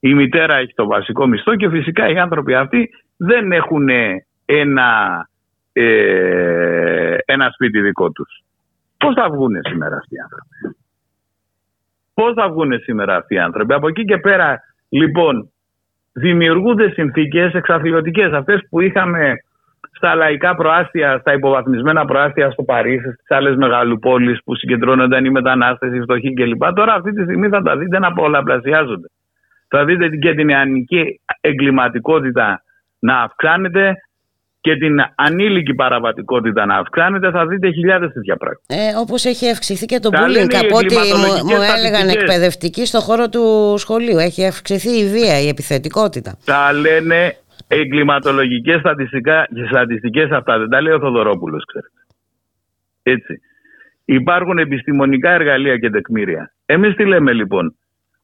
Η 0.00 0.14
μητέρα 0.14 0.54
έχει 0.54 0.74
το 0.74 0.86
βασικό 0.86 1.26
μισθό 1.26 1.56
και 1.56 1.68
φυσικά 1.68 2.08
οι 2.08 2.18
άνθρωποι 2.18 2.54
αυτοί 2.54 2.90
δεν 3.16 3.52
έχουν 3.52 3.88
ένα, 4.44 4.90
ε, 5.72 7.16
ένα 7.24 7.50
σπίτι 7.52 7.80
δικό 7.80 8.10
τους. 8.10 8.42
Πώς 8.98 9.14
θα 9.14 9.30
βγουν 9.30 9.52
σήμερα 9.68 9.96
αυτοί 9.96 10.14
οι 10.14 10.18
άνθρωποι; 10.18 10.76
Πώς 12.14 12.34
θα 12.34 12.48
βγουν 12.48 12.80
σήμερα 12.80 13.16
αυτοί 13.16 13.34
οι 13.34 13.38
άνθρωποι; 13.38 13.74
Από 13.74 13.88
εκεί 13.88 14.04
και 14.04 14.18
πέρα 14.18 14.60
λοιπόν 14.88 15.52
δημιουργούνται 16.12 16.90
συνθήκες 16.90 17.52
εξαθλιωτικές 17.52 18.32
αυτές 18.32 18.66
που 18.70 18.80
είχαμε 18.80 19.34
στα 19.92 20.14
λαϊκά 20.14 20.54
προάστια, 20.54 21.18
στα 21.18 21.32
υποβαθμισμένα 21.32 22.04
προάστια 22.04 22.50
στο 22.50 22.62
Παρίσι, 22.62 23.12
στις 23.12 23.30
άλλες 23.30 23.56
μεγαλοπόλεις 23.56 24.42
που 24.44 24.54
συγκεντρώνονταν 24.54 25.24
οι 25.24 25.30
μετανάστες, 25.30 25.94
οι 25.94 26.00
φτωχοί 26.00 26.32
κλπ. 26.32 26.72
Τώρα 26.74 26.94
αυτή 26.94 27.12
τη 27.12 27.22
στιγμή 27.22 27.48
θα 27.48 27.62
τα 27.62 27.76
δείτε 27.76 27.98
να 27.98 28.12
πολλαπλασιάζονται. 28.12 29.08
Θα 29.68 29.84
δείτε 29.84 30.08
και 30.08 30.34
την 30.34 30.46
νεανική 30.46 31.20
εγκληματικότητα 31.40 32.62
να 32.98 33.20
αυξάνεται 33.20 33.94
και 34.62 34.76
την 34.76 34.96
ανήλικη 35.14 35.74
παραβατικότητα 35.74 36.66
να 36.66 36.76
αυξάνεται, 36.76 37.30
θα 37.30 37.46
δείτε 37.46 37.70
χιλιάδες 37.70 38.12
τέτοια 38.12 38.36
πράγματα. 38.36 38.62
Ε, 38.66 39.00
Όπως 39.00 39.24
έχει 39.24 39.50
αυξηθεί 39.50 39.86
και 39.86 39.98
το 39.98 40.10
bullying, 40.12 40.54
από 40.64 40.76
ό,τι 40.76 40.94
μου, 40.94 41.32
μου 41.48 41.60
έλεγαν 41.76 42.08
εκπαιδευτικοί 42.08 42.86
στον 42.86 43.00
χώρο 43.00 43.28
του 43.28 43.74
σχολείου. 43.76 44.18
Έχει 44.18 44.46
αυξηθεί 44.46 44.88
η 44.88 45.06
βία, 45.06 45.40
η 45.40 45.48
επιθετικότητα. 45.48 46.36
Τα 46.44 46.72
λένε 46.72 47.36
εγκληματολογικές 47.68 48.80
στατιστικά, 48.80 49.48
στατιστικές 49.70 50.30
αυτά. 50.30 50.58
Δεν 50.58 50.68
τα 50.68 50.80
λέει 50.80 50.92
ο 50.92 50.98
Θοδωρόπουλος, 50.98 51.64
ξέρετε. 51.64 52.00
Έτσι. 53.02 53.40
Υπάρχουν 54.04 54.58
επιστημονικά 54.58 55.30
εργαλεία 55.30 55.78
και 55.78 55.90
τεκμήρια. 55.90 56.52
Εμείς 56.66 56.94
τι 56.94 57.04
λέμε 57.04 57.32
λοιπόν; 57.32 57.76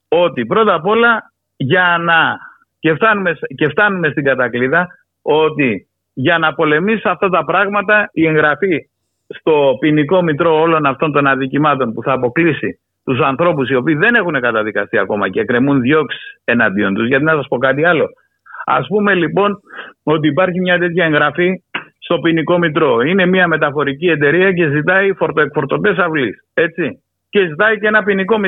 Ότι 0.09 0.47
πρώτα 0.47 0.75
απ' 0.75 0.87
όλα 0.87 1.33
για 1.57 1.97
να... 2.01 2.39
Και 2.79 2.95
φτάνουμε, 2.95 3.33
και 3.57 3.69
φτάνουμε 3.69 4.09
στην 4.11 4.25
κατακλίδα 4.25 4.87
ότι 5.23 5.88
για 6.21 6.39
να 6.39 6.55
πολεμήσει 6.55 7.09
αυτά 7.09 7.29
τα 7.29 7.45
πράγματα 7.45 8.09
η 8.13 8.27
εγγραφή 8.27 8.89
στο 9.29 9.77
ποινικό 9.81 10.23
μητρό 10.23 10.61
όλων 10.61 10.87
αυτών 10.87 11.13
των 11.13 11.27
αδικημάτων 11.27 11.93
που 11.93 12.03
θα 12.03 12.13
αποκλείσει 12.13 12.81
τους 13.05 13.21
ανθρώπους 13.21 13.71
οι 13.71 13.75
οποίοι 13.75 13.95
δεν 13.95 14.15
έχουν 14.15 14.41
καταδικαστεί 14.41 14.99
ακόμα 14.99 15.29
και 15.29 15.45
κρεμούν 15.45 15.81
διώξεις 15.81 16.41
εναντίον 16.45 16.95
τους. 16.95 17.07
Γιατί 17.07 17.25
να 17.25 17.33
σας 17.33 17.49
πω 17.49 17.59
κάτι 17.59 17.85
άλλο. 17.85 18.05
Α 18.65 18.87
πούμε 18.87 19.15
λοιπόν 19.15 19.61
ότι 20.03 20.29
υπάρχει 20.29 20.61
μια 20.61 20.79
τέτοια 20.79 21.05
εγγραφή 21.05 21.63
στο 21.99 22.19
ποινικό 22.19 22.59
μητρό. 22.59 23.01
Είναι 23.01 23.27
μια 23.27 23.49
μεταφορική 23.49 24.07
εταιρεία 24.07 24.53
και 24.53 24.69
ζητάει 24.69 25.13
φορτοεκφορτωτέ 25.13 25.95
αυλής. 25.99 26.45
Έτσι. 26.55 27.03
Και 27.29 27.47
ζητάει 27.47 27.79
και 27.79 27.87
ένα 27.87 28.03
ποινικό 28.03 28.39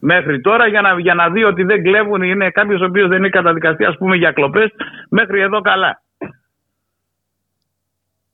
Μέχρι 0.00 0.40
τώρα 0.40 0.66
για 0.66 0.80
να, 0.80 0.98
για 0.98 1.14
να 1.14 1.28
δει 1.28 1.44
ότι 1.44 1.62
δεν 1.62 1.82
κλέβουν, 1.82 2.22
είναι 2.22 2.50
κάποιος 2.50 2.80
ο 2.80 2.84
οποίος 2.84 3.08
δεν 3.08 3.18
είναι 3.18 3.28
καταδικαστή, 3.28 3.84
ας 3.84 3.96
πούμε, 3.96 4.16
για 4.16 4.32
κλοπές, 4.32 4.70
μέχρι 5.10 5.40
εδώ 5.40 5.60
καλά. 5.60 6.02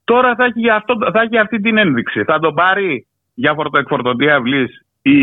Τώρα 0.07 0.35
θα 0.35 0.45
έχει, 0.45 0.71
αυτό, 0.71 0.95
θα 1.13 1.21
έχει 1.21 1.39
αυτή 1.39 1.61
την 1.61 1.77
ένδειξη. 1.79 2.25
Θα 2.25 2.39
τον 2.39 2.55
πάρει 2.55 3.07
για 3.35 3.55
φορτοεκφορτωτή 3.55 4.31
αυλής 4.31 4.71
η 5.03 5.19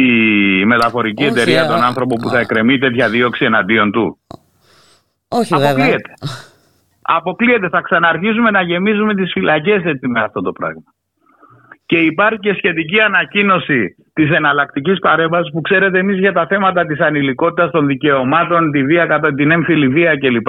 μεταφορική 0.65 1.23
εταιρεία, 1.23 1.67
τον 1.67 1.83
άνθρωπο 1.83 2.15
που 2.15 2.29
θα 2.29 2.39
εκκρεμεί 2.39 2.77
τέτοια 2.77 3.09
δίωξη 3.09 3.45
εναντίον 3.45 3.91
του. 3.91 4.17
Όχι 5.27 5.53
Αποκλείεται. 5.53 5.81
βέβαια. 5.81 5.99
Αποκλείεται. 7.01 7.69
Θα 7.69 7.81
ξαναρχίσουμε 7.81 8.51
να 8.51 8.61
γεμίζουμε 8.61 9.13
τις 9.15 9.31
φυλακές 9.31 9.83
έτσι 9.83 10.07
με 10.07 10.19
αυτό 10.21 10.41
το 10.41 10.51
πράγμα. 10.51 10.83
Και 11.85 11.97
υπάρχει 11.97 12.39
και 12.39 12.53
σχετική 12.53 12.99
ανακοίνωση 12.99 13.95
της 14.13 14.31
εναλλακτικής 14.31 14.99
παρέμβασης 14.99 15.51
που 15.51 15.61
ξέρετε 15.61 15.99
εμείς 15.99 16.17
για 16.19 16.33
τα 16.33 16.45
θέματα 16.47 16.85
της 16.85 16.99
ανηλικότητας 16.99 17.71
των 17.71 17.87
δικαιωμάτων, 17.87 18.71
τη 18.71 18.83
βία 18.83 19.05
κατά 19.05 19.33
την 19.33 19.51
έμφυλη 19.51 19.87
βία 19.87 20.17
κλπ. 20.17 20.47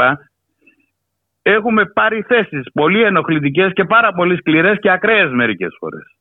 Έχουμε 1.47 1.87
πάρει 1.87 2.23
θέσεις 2.23 2.67
πολύ 2.73 3.03
ενοχλητικές 3.03 3.73
και 3.73 3.85
πάρα 3.85 4.13
πολύ 4.13 4.37
σκληρές 4.37 4.79
και 4.81 4.91
ακραίες 4.91 5.31
μερικές 5.33 5.77
φορές. 5.79 6.17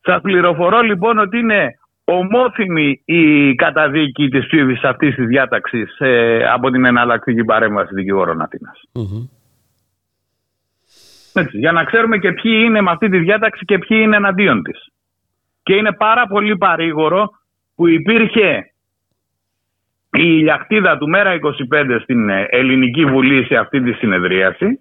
Σας 0.00 0.20
πληροφορώ 0.20 0.80
λοιπόν 0.80 1.18
ότι 1.18 1.38
είναι 1.38 1.78
ομόθυμη 2.04 3.02
η 3.04 3.54
καταδίκη 3.54 4.28
της 4.28 4.46
ψήφισης 4.46 4.84
αυτής 4.84 5.14
της 5.14 5.26
διάταξης 5.26 5.98
ε, 5.98 6.44
από 6.52 6.70
την 6.70 6.84
εναλλακτική 6.84 7.44
παρέμβαση 7.44 7.94
δικηγόρων 7.94 8.48
Έτσι, 11.32 11.58
για 11.58 11.72
να 11.72 11.84
ξέρουμε 11.84 12.18
και 12.18 12.32
ποιοι 12.32 12.62
είναι 12.64 12.80
με 12.80 12.90
αυτή 12.90 13.08
τη 13.08 13.18
διάταξη 13.18 13.64
και 13.64 13.78
ποιοι 13.78 13.98
είναι 14.02 14.16
εναντίον 14.16 14.62
της. 14.62 14.86
Και 15.62 15.74
είναι 15.74 15.92
πάρα 15.92 16.26
πολύ 16.26 16.56
παρήγορο 16.56 17.30
που 17.74 17.88
υπήρχε 17.88 18.69
η 20.12 20.22
ηλιακτίδα 20.22 20.98
του 20.98 21.08
Μέρα 21.08 21.38
25 21.72 22.00
στην 22.02 22.28
ε, 22.28 22.46
Ελληνική 22.50 23.04
Βουλή 23.04 23.44
σε 23.44 23.56
αυτή 23.56 23.82
τη 23.82 23.92
συνεδρίαση 23.92 24.80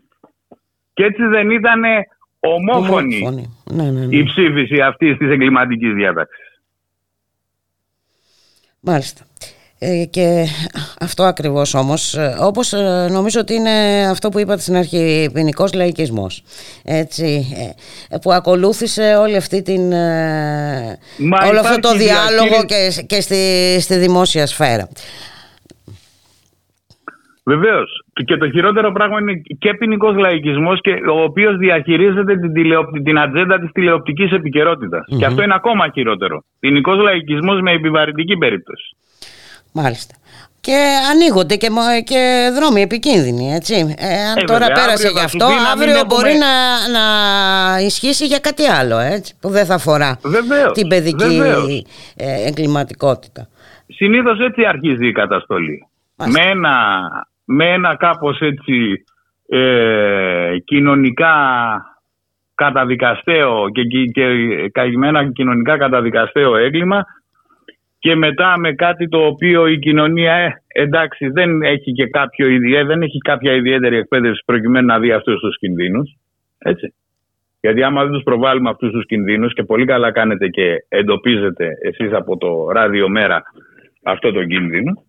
και 0.93 1.03
έτσι 1.03 1.25
δεν 1.25 1.49
ήταν 1.49 1.81
ομόφωνη, 2.39 3.21
Ναι, 3.71 3.83
ναι, 3.83 4.05
ναι. 4.05 4.15
η 4.15 4.23
ψήφιση 4.23 4.81
αυτής 4.81 5.17
της 5.17 5.29
εγκληματικής 5.29 5.93
διάταξης. 5.93 6.61
Μάλιστα. 8.79 9.23
Ε, 9.81 10.05
και 10.05 10.45
αυτό 10.99 11.23
ακριβώς 11.23 11.73
όμως, 11.73 12.13
ε, 12.15 12.35
όπως 12.39 12.73
ε, 12.73 13.07
νομίζω 13.11 13.39
ότι 13.39 13.53
είναι 13.53 14.07
αυτό 14.09 14.29
που 14.29 14.39
είπατε 14.39 14.61
στην 14.61 14.75
αρχή, 14.75 15.29
ποινικός 15.33 15.73
λαϊκισμός, 15.73 16.43
έτσι, 16.83 17.45
ε, 18.09 18.17
που 18.21 18.31
ακολούθησε 18.31 19.15
όλη 19.15 19.35
αυτή 19.35 19.61
την, 19.61 19.81
όλο 21.49 21.59
αυτό 21.59 21.79
το 21.79 21.91
διάλογο 21.93 22.65
και, 22.65 23.03
και 23.07 23.21
στη, 23.21 23.77
στη 23.79 23.95
δημόσια 23.95 24.45
σφαίρα. 24.45 24.89
Βεβαίως. 27.43 28.03
Και 28.25 28.37
το 28.37 28.49
χειρότερο 28.49 28.91
πράγμα 28.91 29.19
είναι 29.19 29.33
και 29.59 29.73
ποινικός 29.73 30.15
λαϊκισμός, 30.15 30.79
ο 31.11 31.21
οποίος 31.21 31.57
διαχειρίζεται 31.57 32.35
την, 32.37 32.53
τηλεοπ... 32.53 32.99
την 33.03 33.19
ατζέντα 33.19 33.59
της 33.59 33.71
τηλεοπτικής 33.71 34.31
επικαιρότητας. 34.31 35.05
Και 35.19 35.25
αυτό 35.25 35.43
είναι 35.43 35.53
ακόμα 35.55 35.89
χειρότερο. 35.93 36.43
Ποινικός 36.59 36.97
λαϊκισμός 36.97 37.61
με 37.61 37.71
επιβαρυντική 37.71 38.37
περίπτωση. 38.37 38.95
Μάλιστα. 39.73 40.13
Και 40.61 40.77
ανοίγονται 41.11 41.55
και, 41.55 41.67
και 42.05 42.49
δρόμοι 42.55 42.81
επικίνδυνοι, 42.81 43.53
έτσι. 43.53 43.73
Ε, 43.97 44.27
αν 44.29 44.37
Ε, 44.37 44.43
τώρα 44.43 44.59
βέβαια, 44.59 44.73
πέρασε 44.73 44.91
αύριο 44.93 45.09
γι' 45.11 45.17
θα 45.17 45.23
αυτό, 45.23 45.45
σου 45.45 45.47
πει 45.47 45.53
να 45.53 45.59
μην 45.59 45.71
αύριο 45.71 45.93
έχουμε- 45.93 46.05
μπορεί 46.07 46.33
να, 46.37 46.53
να 46.97 47.79
ισχύσει 47.79 48.25
για 48.25 48.39
κάτι 48.39 48.65
άλλο, 48.65 48.97
έτσι, 48.99 49.35
που 49.41 49.49
δεν 49.49 49.65
θα 49.65 49.73
αφορά 49.73 50.19
Βεβαίως, 50.23 50.71
την 50.71 50.87
παιδική 50.87 51.25
βεβαίως. 51.37 51.83
ε, 52.15 52.47
εγκληματικότητα. 52.47 53.47
Συνήθως 53.87 54.39
έτσι 54.39 54.65
αρχίζει 54.65 55.07
η 55.07 55.11
καταστολή. 55.11 55.87
Μάλιστα. 56.15 56.43
Με 56.43 56.49
ένα, 56.51 56.75
με 57.45 57.65
ένα 57.73 57.95
κάπως 57.97 58.39
έτσι 58.39 59.03
ε, 59.49 60.57
κοινωνικά 60.65 61.33
καταδικαστέο 62.55 63.69
και, 63.69 63.83
και, 63.83 64.03
και 64.05 64.23
καημένα 64.71 65.31
κοινωνικά 65.31 65.77
καταδικαστέο 65.77 66.55
έγκλημα 66.55 67.05
και 67.99 68.15
μετά 68.15 68.57
με 68.57 68.73
κάτι 68.73 69.07
το 69.07 69.25
οποίο 69.25 69.67
η 69.67 69.79
κοινωνία 69.79 70.33
ε, 70.33 70.61
εντάξει 70.67 71.27
δεν 71.27 71.61
έχει 71.61 71.91
και 71.91 72.07
κάποιο 72.07 72.47
ιδιαί, 72.47 72.83
δεν 72.83 73.01
έχει 73.01 73.17
κάποια 73.17 73.53
ιδιαίτερη 73.53 73.97
εκπαίδευση 73.97 74.41
προκειμένου 74.45 74.85
να 74.85 74.99
δει 74.99 75.11
αυτούς 75.11 75.39
τους 75.39 75.57
κινδύνους 75.57 76.17
έτσι. 76.57 76.93
Γιατί 77.61 77.83
άμα 77.83 78.03
δεν 78.03 78.11
τους 78.11 78.23
προβάλλουμε 78.23 78.69
αυτούς 78.69 78.91
τους 78.91 79.05
κινδύνους 79.05 79.53
και 79.53 79.63
πολύ 79.63 79.85
καλά 79.85 80.11
κάνετε 80.11 80.47
και 80.47 80.85
εντοπίζετε 80.87 81.77
εσείς 81.81 82.13
από 82.13 82.37
το 82.37 82.69
ράδιο 82.71 83.09
μέρα 83.09 83.41
αυτό 84.03 84.31
το 84.31 84.43
κίνδυνο 84.43 85.03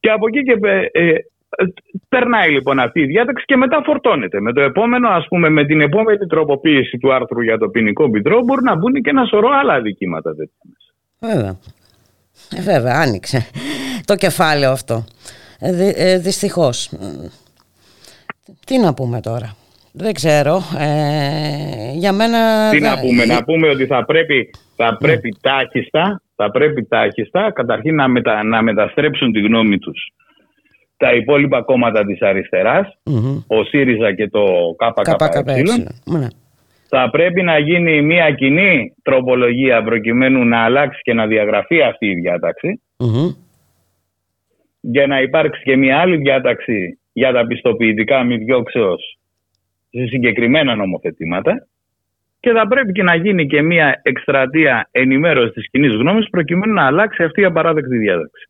και 0.00 0.10
από 0.10 0.26
εκεί 0.26 0.42
και 0.42 0.56
πε- 0.56 0.96
ε, 0.96 1.08
ε, 1.08 1.64
περνάει 2.08 2.50
λοιπόν 2.50 2.78
αυτή 2.78 3.00
η 3.00 3.06
διάταξη 3.06 3.44
και 3.44 3.56
μετά 3.56 3.82
φορτώνεται. 3.84 4.40
Με 4.40 4.52
το 4.52 4.60
επόμενο, 4.60 5.08
ας 5.08 5.26
πούμε, 5.28 5.48
με 5.48 5.64
την 5.64 5.80
επόμενη 5.80 6.26
τροποποίηση 6.26 6.98
του 6.98 7.12
άρθρου 7.12 7.40
για 7.40 7.58
το 7.58 7.68
ποινικό 7.68 8.08
μητρό 8.08 8.40
μπορούν 8.44 8.64
να 8.64 8.76
μπουν 8.76 8.92
και 8.92 9.10
ένα 9.10 9.24
σωρό 9.24 9.48
άλλα 9.48 9.72
αδικήματα 9.72 10.34
τέτοια 10.34 10.60
μέσα. 10.62 10.92
Βέβαια. 11.20 11.58
Ε, 12.56 12.60
βέβαια, 12.62 12.94
άνοιξε 12.96 13.46
το 14.04 14.14
κεφάλαιο 14.16 14.70
αυτό. 14.70 15.04
Ε, 15.58 15.72
δυ, 15.72 15.92
ε, 15.96 16.18
δυστυχώς. 16.18 16.88
Μ, 16.90 17.26
Τι 18.66 18.78
να 18.78 18.94
πούμε 18.94 19.20
τώρα. 19.20 19.56
Δεν 19.92 20.12
ξέρω. 20.14 20.62
Ε, 20.78 21.92
για 21.94 22.12
μένα... 22.12 22.70
Τι 22.70 22.78
δεν- 22.78 22.90
να 22.90 23.00
πούμε, 23.00 23.24
να 23.24 23.44
πούμε 23.44 23.68
ότι 23.68 23.86
θα 23.86 24.04
πρέπει, 24.04 24.50
θα 24.76 24.96
πρέπει 24.96 25.36
τάχιστα, 25.40 26.22
θα 26.36 26.50
πρέπει 26.50 26.84
τάχιστα 26.84 27.52
καταρχήν 27.54 27.94
να, 27.94 28.08
μετα, 28.08 28.42
να 28.44 28.62
μεταστρέψουν 28.62 29.32
τη 29.32 29.40
γνώμη 29.40 29.78
τους 29.78 30.10
τα 30.96 31.12
υπόλοιπα 31.14 31.62
κόμματα 31.62 32.04
της 32.04 32.22
αριστεράς, 32.22 32.98
Μμμ. 33.02 33.36
ο 33.46 33.64
ΣΥΡΙΖΑ 33.64 34.14
και 34.14 34.28
το 34.28 34.44
ΚΚΕ, 34.76 35.40
ΚΚΕ. 35.40 35.62
Ναι. 36.04 36.26
Θα 36.88 37.10
πρέπει 37.10 37.42
να 37.42 37.58
γίνει 37.58 38.02
μια 38.02 38.30
κοινή 38.30 38.94
τροπολογία 39.02 39.82
προκειμένου 39.82 40.44
να 40.44 40.64
αλλάξει 40.64 41.00
και 41.02 41.12
να 41.12 41.26
διαγραφεί 41.26 41.82
αυτή 41.82 42.06
η 42.06 42.14
διάταξη 42.14 42.80
Μμμ. 42.98 43.28
για 44.80 45.06
να 45.06 45.20
υπάρξει 45.20 45.62
και 45.62 45.76
μια 45.76 45.98
άλλη 45.98 46.16
διάταξη 46.16 46.98
για 47.12 47.32
τα 47.32 47.46
πιστοποιητικά 47.46 48.24
μη 48.24 48.36
διώξεως 48.36 49.18
σε 49.90 50.06
συγκεκριμένα 50.06 50.74
νομοθετήματα 50.74 51.66
και 52.40 52.52
θα 52.52 52.66
πρέπει 52.66 52.92
και 52.92 53.02
να 53.02 53.14
γίνει 53.14 53.46
και 53.46 53.62
μια 53.62 54.00
εκστρατεία 54.02 54.88
ενημέρωσης 54.90 55.52
της 55.52 55.70
κοινής 55.70 55.94
γνώμης 55.94 56.30
προκειμένου 56.30 56.72
να 56.72 56.86
αλλάξει 56.86 57.22
αυτή 57.22 57.40
η 57.40 57.44
απαράδεκτη 57.44 57.96
διάταξη. 57.96 58.48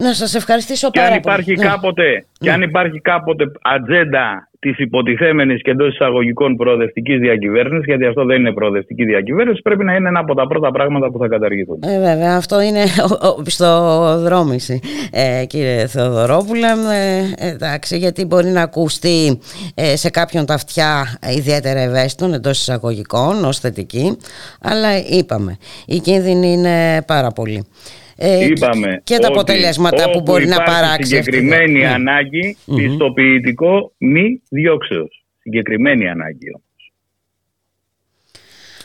Να 0.00 0.12
σας 0.14 0.34
ευχαριστήσω 0.34 0.90
και 0.90 0.98
πάρα 0.98 1.12
αν 1.12 1.18
υπάρχει 1.18 1.54
πολύ. 1.54 1.66
Ναι. 1.66 1.72
Κάποτε, 1.72 2.24
Και 2.38 2.52
αν 2.52 2.62
υπάρχει 2.62 3.00
κάποτε 3.00 3.44
ατζέντα 3.62 4.48
της 4.60 4.78
υποτιθέμενης 4.78 5.62
και 5.62 5.70
εντός 5.70 5.92
εισαγωγικών 5.92 6.56
προοδευτικής 6.56 7.18
διακυβέρνησης, 7.18 7.84
γιατί 7.84 8.06
αυτό 8.06 8.24
δεν 8.24 8.38
είναι 8.40 8.52
προοδευτική 8.52 9.04
διακυβέρνηση, 9.04 9.62
πρέπει 9.62 9.84
να 9.84 9.94
είναι 9.94 10.08
ένα 10.08 10.18
από 10.20 10.34
τα 10.34 10.46
πρώτα 10.46 10.70
πράγματα 10.70 11.10
που 11.10 11.18
θα 11.18 11.28
καταργηθούν. 11.28 11.78
Ε, 11.82 11.98
βέβαια, 11.98 12.36
αυτό 12.36 12.60
είναι 12.60 12.84
πιστοδρόμηση, 13.44 14.80
ε, 15.12 15.44
κύριε 15.46 15.86
Θεοδωρόπουλε. 15.86 16.66
Ε, 17.38 17.48
εντάξει, 17.48 17.96
γιατί 17.96 18.24
μπορεί 18.24 18.48
να 18.48 18.62
ακουστεί 18.62 19.40
ε, 19.74 19.96
σε 19.96 20.10
κάποιον 20.10 20.46
τα 20.46 20.54
αυτιά 20.54 21.18
ιδιαίτερα 21.36 21.80
ευαίσθητον 21.80 22.32
εντός 22.32 22.60
εισαγωγικών 22.60 23.44
ως 23.44 23.58
θετική. 23.58 24.16
Αλλά 24.62 24.88
είπαμε, 25.18 25.56
οι 25.86 25.98
κίνδυνοι 25.98 26.52
είναι 26.52 27.02
πάρα 27.06 27.30
πολλοί. 27.30 27.66
Ε, 28.22 28.44
Είπαμε 28.44 29.00
και 29.04 29.16
τα 29.16 29.28
αποτελέσματα 29.28 30.10
που 30.10 30.20
μπορεί 30.20 30.46
να 30.46 30.62
παράξεις. 30.62 31.24
Συγκεκριμένη 31.24 31.84
αυτή. 31.84 31.94
ανάγκη 31.94 32.56
mm-hmm. 32.58 32.74
πιστοποιητικό 32.76 33.92
μη 33.98 34.42
διώξεως. 34.50 35.24
Συγκεκριμένη 35.38 36.08
ανάγκη 36.08 36.48
όμως. 36.54 36.92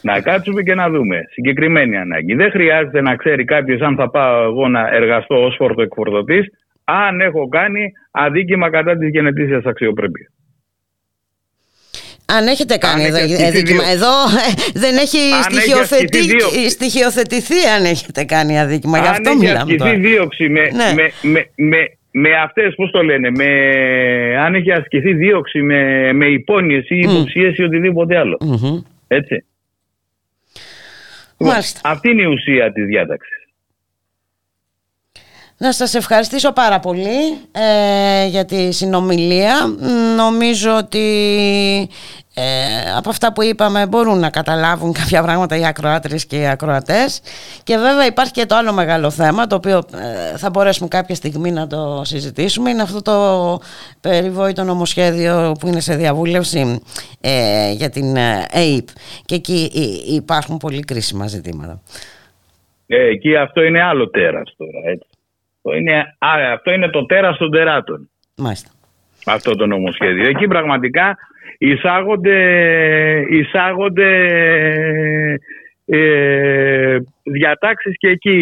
Να 0.01 0.21
κάτσουμε 0.21 0.61
και 0.63 0.75
να 0.75 0.89
δούμε. 0.89 1.21
Συγκεκριμένη 1.31 1.97
ανάγκη. 1.97 2.33
Δεν 2.35 2.51
χρειάζεται 2.51 3.01
να 3.01 3.15
ξέρει 3.15 3.45
κάποιος 3.45 3.81
αν 3.81 3.95
θα 3.95 4.09
πάω 4.09 4.43
εγώ 4.43 4.67
να 4.67 4.87
εργαστώ 4.91 5.45
ως 5.45 5.55
φορτοεκφορτωτής 5.57 6.45
αν 6.83 7.19
έχω 7.21 7.47
κάνει 7.47 7.91
αδίκημα 8.11 8.69
κατά 8.69 8.97
της 8.97 9.09
γενετήσιας 9.09 9.63
αξιοπρέπειας. 9.65 10.34
Αν 12.25 12.47
έχετε 12.47 12.77
κάνει 12.77 13.05
αν 13.05 13.15
εδώ, 13.15 13.47
αδίκημα. 13.47 13.83
Εδώ 13.83 14.07
ε, 14.07 14.71
δεν 14.73 14.97
έχει 14.97 15.17
στοιχειοθετη... 15.41 16.69
στοιχειοθετηθεί 16.69 17.67
αν 17.75 17.85
έχετε 17.85 18.23
κάνει 18.23 18.59
αδίκημα. 18.59 18.99
Γι' 18.99 19.07
αυτό 19.07 19.29
αν 19.29 19.37
μιλάμε 19.37 19.73
έχει 19.73 19.83
ασκηθεί 19.83 20.07
δίωξη 20.07 20.49
με, 20.49 20.61
ναι. 20.61 20.93
με, 20.95 21.11
με, 21.21 21.49
με, 21.55 21.97
με 22.11 22.29
αυτές, 22.43 22.75
πώς 22.75 22.91
το 22.91 23.03
λένε, 23.03 23.29
με, 23.29 23.47
αν 24.37 24.55
έχει 24.55 24.71
ασκηθεί 24.71 25.13
δίωξη 25.13 25.61
με, 25.61 26.13
με 26.13 26.25
υπόνοιες 26.25 26.89
ή 26.89 26.97
υποψίες 26.97 27.53
mm. 27.53 27.59
ή 27.59 27.63
οτιδήποτε 27.63 28.17
άλλο. 28.17 28.37
Mm-hmm. 28.41 28.83
Έτσι. 29.07 29.45
Μάλιστα. 31.37 31.79
Αυτή 31.83 32.09
είναι 32.09 32.21
η 32.21 32.25
ουσία 32.25 32.71
της 32.71 32.85
διάταξης. 32.85 33.44
Να 35.57 35.71
σας 35.71 35.93
ευχαριστήσω 35.93 36.53
πάρα 36.53 36.79
πολύ 36.79 37.37
ε, 37.51 38.27
για 38.27 38.45
τη 38.45 38.71
συνομιλία. 38.71 39.53
Νομίζω 40.17 40.77
ότι 40.77 40.99
ε, 42.37 42.43
από 42.97 43.09
αυτά 43.09 43.33
που 43.33 43.43
είπαμε 43.43 43.87
μπορούν 43.87 44.19
να 44.19 44.29
καταλάβουν 44.29 44.93
κάποια 44.99 45.21
πράγματα 45.21 45.57
οι 45.57 45.65
ακροάτρες 45.65 46.25
και 46.25 46.35
οι 46.35 46.47
ακροατές 46.47 47.21
και 47.63 47.77
βέβαια 47.77 48.05
υπάρχει 48.05 48.31
και 48.31 48.45
το 48.45 48.55
άλλο 48.55 48.73
μεγάλο 48.73 49.09
θέμα 49.09 49.47
το 49.47 49.55
οποίο 49.55 49.77
ε, 49.77 50.37
θα 50.37 50.49
μπορέσουμε 50.49 50.87
κάποια 50.87 51.15
στιγμή 51.15 51.51
να 51.51 51.67
το 51.67 52.01
συζητήσουμε 52.03 52.69
είναι 52.69 52.81
αυτό 52.81 53.01
το 53.01 53.59
περιβόητο 54.01 54.63
νομοσχέδιο 54.63 55.51
που 55.59 55.67
είναι 55.67 55.79
σε 55.79 55.95
διαβούλευση 55.95 56.81
ε, 57.21 57.71
για 57.71 57.89
την 57.89 58.17
ΑΕΠ 58.17 58.87
και 59.25 59.35
εκεί 59.35 59.71
υπάρχουν 60.15 60.57
πολύ 60.57 60.79
κρίσιμα 60.79 61.27
ζητήματα. 61.27 61.81
εκεί 62.87 63.35
αυτό 63.35 63.61
είναι 63.61 63.81
άλλο 63.81 64.09
τέρας 64.09 64.53
τώρα 64.57 64.91
έτσι. 64.91 65.07
Αυτό 65.65 65.77
είναι, 65.77 65.97
α, 66.17 66.53
αυτό 66.53 66.71
είναι 66.71 66.89
το 66.89 67.05
τέρας 67.05 67.37
των 67.37 67.51
τεράτων. 67.51 68.09
Μάλιστα. 68.37 68.69
Αυτό 69.25 69.55
το 69.55 69.65
νομοσχέδιο. 69.65 70.29
Εκεί 70.29 70.47
πραγματικά 70.47 71.17
εισάγονται, 71.57 72.37
εισάγονται 73.29 74.09
ε, 75.85 76.97
διατάξεις 77.23 77.97
και 77.97 78.07
εκεί 78.07 78.37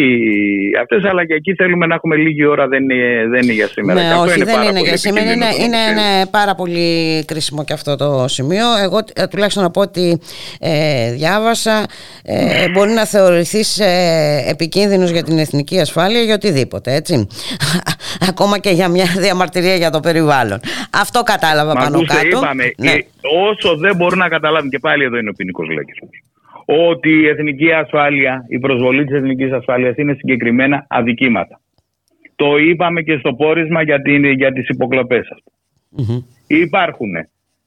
αυτές 0.80 1.04
αλλά 1.04 1.26
και 1.26 1.34
εκεί 1.34 1.54
θέλουμε 1.54 1.86
να 1.86 1.94
έχουμε 1.94 2.16
λίγη 2.16 2.44
ώρα 2.44 2.68
δεν 2.68 2.82
είναι, 2.82 3.26
δεν 3.28 3.42
είναι 3.42 3.52
για 3.52 3.66
σήμερα. 3.68 4.02
Ναι, 4.02 4.14
όχι 4.14 4.36
είναι 4.36 4.44
δεν 4.44 4.62
είναι 4.62 4.80
για 4.80 4.96
σήμερα. 4.96 5.32
είναι, 5.32 5.46
είναι, 5.58 5.76
είναι, 5.76 6.26
πάρα 6.30 6.54
πολύ 6.54 7.24
κρίσιμο 7.24 7.64
και 7.64 7.72
αυτό 7.72 7.96
το 7.96 8.28
σημείο. 8.28 8.64
Εγώ 8.82 8.98
ε, 9.14 9.26
τουλάχιστον 9.26 9.62
να 9.62 9.70
πω 9.70 9.80
ότι 9.80 10.20
ε, 10.60 11.12
διάβασα 11.12 11.86
ε, 12.22 12.70
μπορεί 12.70 12.90
να 12.90 13.06
θεωρηθείς 13.06 13.78
ε, 13.78 14.44
επικίνδυνος 14.48 15.10
για 15.10 15.22
την 15.22 15.38
εθνική 15.38 15.80
ασφάλεια 15.80 16.20
για 16.20 16.34
οτιδήποτε 16.34 16.94
έτσι. 16.94 17.26
Ακόμα 18.30 18.58
και 18.58 18.70
για 18.70 18.88
μια 18.88 19.06
διαμαρτυρία 19.18 19.76
για 19.76 19.90
το 19.90 20.00
περιβάλλον. 20.00 20.60
Αυτό 20.92 21.22
κατάλαβα 21.22 21.74
Μα 21.74 21.80
πάνω 21.84 22.04
κάτω. 22.04 22.26
είπαμε, 22.26 22.72
ναι. 22.76 22.92
όσο 23.50 23.76
δεν 23.76 23.96
μπορούν 23.96 24.18
να 24.18 24.28
καταλάβουν 24.28 24.70
και 24.70 24.78
πάλι 24.78 25.04
εδώ 25.04 25.16
είναι 25.16 25.30
ο 25.30 25.34
ποινικός 25.36 25.68
λογισμός 25.68 26.10
ότι 26.64 27.10
η 27.10 27.28
εθνική 27.28 27.72
ασφάλεια, 27.72 28.44
η 28.48 28.58
προσβολή 28.58 29.04
της 29.04 29.16
εθνικής 29.16 29.52
ασφάλειας 29.52 29.96
είναι 29.96 30.14
συγκεκριμένα 30.14 30.86
αδικήματα. 30.88 31.60
Το 32.36 32.56
είπαμε 32.56 33.02
και 33.02 33.16
στο 33.16 33.34
πόρισμα 33.34 33.82
για, 33.82 34.02
την, 34.02 34.24
για 34.24 34.52
τις 34.52 34.68
υποκλοπές 34.68 35.28
Υπάρχουν 36.46 37.12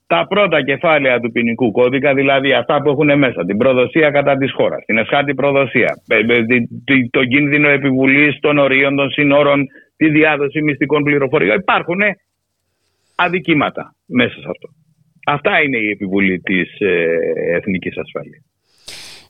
τα 0.08 0.26
πρώτα 0.28 0.64
κεφάλαια 0.64 1.20
του 1.20 1.32
ποινικού 1.32 1.72
κώδικα, 1.72 2.14
δηλαδή 2.14 2.54
αυτά 2.54 2.82
που 2.82 2.89
έχουν 2.89 3.18
μέσα, 3.18 3.45
την 3.45 3.58
προδοσία 3.58 4.12
κατά 4.12 4.38
της 4.38 4.52
χώρας, 4.52 4.86
την 4.86 4.98
εσχάτη 4.98 5.34
προδοσία, 5.34 6.02
το 7.10 7.26
κίνδυνο 7.26 7.70
επιβουλής 7.70 8.39
των 8.39 8.58
ορίων, 8.58 8.95
των 8.95 9.12
συνόρων, 9.12 9.68
τη 9.95 10.10
διάδοση 10.10 10.62
μυστικών 10.62 11.04
πληροφοριών. 11.04 11.58
Υπάρχουν 11.58 12.00
αδικήματα 13.16 13.95
μέσα 14.06 14.34
σε 14.34 14.48
αυτό. 14.50 14.70
Αυτά 15.26 15.62
είναι 15.62 15.78
η 15.78 15.89
επιβουλή 15.89 16.39
της 16.39 16.80
ε, 16.80 17.18
εθνικής 17.56 17.98
ασφάλειας. 17.98 18.43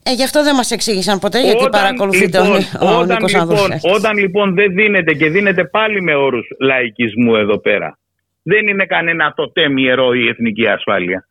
Ε, 0.02 0.12
γι' 0.12 0.22
αυτό 0.22 0.42
δεν 0.42 0.54
μας 0.54 0.70
εξήγησαν 0.70 1.18
ποτέ, 1.18 1.40
γιατί 1.40 1.64
όταν, 1.64 1.80
παρακολουθείτε 1.80 2.38
λοιπόν, 2.40 2.60
ο, 2.80 2.94
ο 2.94 2.98
όταν, 2.98 3.18
λοιπόν, 3.28 3.70
όταν 3.94 4.16
λοιπόν 4.16 4.54
δεν 4.54 4.72
δίνεται 4.72 5.14
και 5.14 5.28
δίνεται 5.30 5.64
πάλι 5.64 6.02
με 6.02 6.14
όρους 6.14 6.46
λαϊκισμού 6.60 7.36
εδώ 7.36 7.58
πέρα, 7.58 7.98
δεν 8.42 8.68
είναι 8.68 8.86
κανένα 8.86 9.32
τοτέμ 9.36 9.76
ιερό 9.76 10.12
η 10.12 10.28
εθνική 10.28 10.66
ασφάλεια. 10.66 11.26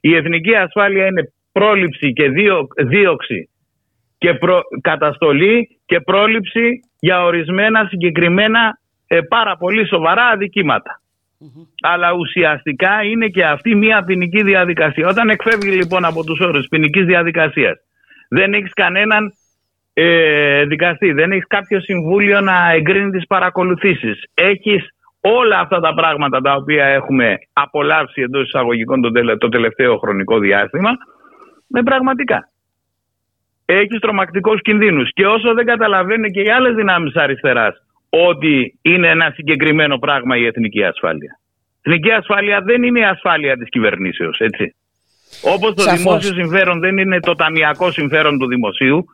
Η 0.00 0.14
εθνική 0.14 0.54
ασφάλεια 0.54 1.06
είναι 1.06 1.32
πρόληψη 1.52 2.12
και 2.12 2.28
δίω, 2.28 2.66
δίωξη 2.76 3.48
και 4.18 4.34
προ, 4.34 4.60
καταστολή 4.80 5.80
και 5.86 6.00
πρόληψη 6.00 6.80
για 7.00 7.24
ορισμένα 7.24 7.86
συγκεκριμένα 7.88 8.78
ε, 9.06 9.20
πάρα 9.20 9.56
πολύ 9.56 9.86
σοβαρά 9.86 10.36
Αλλά 11.82 12.12
ουσιαστικά 12.12 13.02
είναι 13.02 13.28
και 13.28 13.44
αυτή 13.44 13.74
μια 13.74 14.04
ποινική 14.04 14.42
διαδικασία. 14.42 15.08
Όταν 15.08 15.28
εκφεύγει 15.28 15.70
λοιπόν 15.70 16.04
από 16.04 16.24
τους 16.24 16.40
όρους 16.40 16.66
ποινικής 16.68 17.04
διαδικασίας 17.04 17.78
δεν 18.30 18.54
έχεις 18.54 18.72
κανέναν 18.72 19.32
ε, 19.92 20.64
δικαστή, 20.64 21.12
δεν 21.12 21.32
έχεις 21.32 21.46
κάποιο 21.46 21.80
συμβούλιο 21.80 22.40
να 22.40 22.72
εγκρίνει 22.72 23.10
τις 23.10 23.26
παρακολουθήσεις. 23.26 24.24
Έχεις 24.34 24.88
όλα 25.20 25.58
αυτά 25.58 25.80
τα 25.80 25.94
πράγματα 25.94 26.40
τα 26.40 26.54
οποία 26.54 26.84
έχουμε 26.84 27.38
απολαύσει 27.52 28.22
εντός 28.22 28.46
εισαγωγικών 28.46 29.00
το, 29.38 29.48
τελευταίο 29.48 29.98
χρονικό 29.98 30.38
διάστημα 30.38 30.90
με 31.66 31.82
πραγματικά. 31.82 32.48
Έχεις 33.64 33.98
τρομακτικούς 33.98 34.60
κινδύνους. 34.62 35.10
Και 35.12 35.26
όσο 35.26 35.54
δεν 35.54 35.66
καταλαβαίνουν 35.66 36.30
και 36.30 36.40
οι 36.40 36.50
άλλες 36.50 36.74
δυνάμεις 36.74 37.16
αριστεράς 37.16 37.74
ότι 38.10 38.78
είναι 38.82 39.08
ένα 39.08 39.30
συγκεκριμένο 39.34 39.98
πράγμα 39.98 40.36
η 40.36 40.46
εθνική 40.46 40.84
ασφάλεια. 40.84 41.40
Η 41.82 41.90
εθνική 41.90 42.10
ασφάλεια 42.10 42.60
δεν 42.60 42.82
είναι 42.82 42.98
η 42.98 43.04
ασφάλεια 43.04 43.56
της 43.56 43.68
κυβερνήσεως, 43.68 44.38
έτσι. 44.38 44.74
Όπως 45.42 45.74
το 45.74 45.96
δημόσιο 45.96 46.32
συμφέρον 46.34 46.80
δεν 46.80 46.98
είναι 46.98 47.20
το 47.20 47.34
ταμιακό 47.34 47.90
συμφέρον 47.90 48.38
του 48.38 48.46
δημοσίου, 48.46 49.04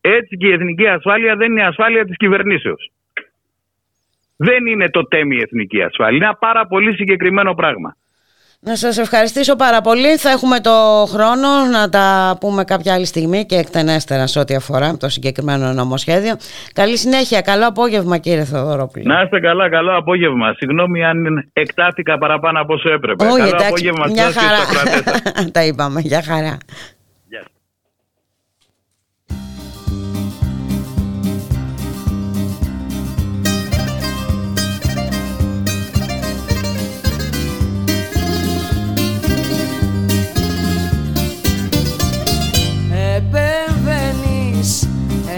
έτσι 0.00 0.36
και 0.36 0.46
η 0.46 0.52
εθνική 0.52 0.86
ασφάλεια 0.86 1.36
δεν 1.36 1.50
είναι 1.50 1.60
η 1.60 1.64
ασφάλεια 1.64 2.04
της 2.04 2.16
κυβερνήσεως. 2.16 2.90
Δεν 4.36 4.66
είναι 4.66 4.90
το 4.90 5.04
τέμι 5.04 5.36
η 5.36 5.40
εθνική 5.40 5.82
ασφάλεια. 5.82 6.16
Είναι 6.16 6.24
ένα 6.24 6.34
πάρα 6.34 6.66
πολύ 6.66 6.94
συγκεκριμένο 6.94 7.54
πράγμα. 7.54 7.96
Να 8.66 8.76
σας 8.76 8.98
ευχαριστήσω 8.98 9.56
πάρα 9.56 9.80
πολύ. 9.80 10.16
Θα 10.16 10.30
έχουμε 10.30 10.60
το 10.60 10.70
χρόνο 11.08 11.48
να 11.72 11.88
τα 11.88 12.36
πούμε 12.40 12.64
κάποια 12.64 12.94
άλλη 12.94 13.04
στιγμή 13.06 13.44
και 13.46 13.56
εκτενέστερα 13.56 14.26
σε 14.26 14.38
ό,τι 14.38 14.54
αφορά 14.54 14.96
το 14.96 15.08
συγκεκριμένο 15.08 15.72
νομοσχέδιο. 15.72 16.34
Καλή 16.72 16.98
συνέχεια. 16.98 17.40
Καλό 17.40 17.66
απόγευμα 17.66 18.18
κύριε 18.18 18.44
Θοδωρόπουλο. 18.44 19.04
Να 19.06 19.22
είστε 19.22 19.40
καλά. 19.40 19.70
Καλό 19.70 19.96
απόγευμα. 19.96 20.54
Συγγνώμη 20.56 21.04
αν 21.04 21.48
εκτάθηκα 21.52 22.18
παραπάνω 22.18 22.60
από 22.60 22.74
όσο 22.74 22.90
έπρεπε. 22.90 23.24
Όχι, 23.24 23.36
καλό 23.36 23.48
εντάξει, 23.48 23.66
απόγευμα 23.66 24.06
μια 24.10 24.30
χαρά. 24.32 24.58
τα 25.56 25.64
είπαμε. 25.64 26.00
Γεια 26.00 26.22
χαρά. 26.22 26.58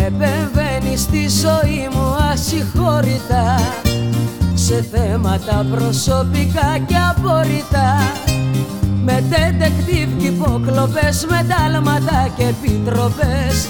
Επεμβαίνεις 0.06 1.00
στη 1.00 1.28
ζωή 1.28 1.88
μου 1.92 2.16
ασυγχώρητα. 2.32 3.60
Σε 4.54 4.84
θέματα 4.92 5.66
προσωπικά 5.70 6.78
και 6.86 6.96
απόρριτα. 7.10 7.98
Με 9.04 9.24
τεντεκτίβ 9.30 10.08
και 10.18 10.26
υποκλοπές, 10.26 11.26
με 11.28 11.46
τάλματα 11.48 12.28
και 12.36 12.42
επιτροπές. 12.42 13.68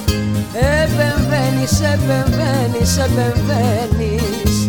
Επεμβαίνεις, 0.82 1.80
επεμβαίνεις, 1.80 2.98
επεμβαίνεις. 2.98 4.68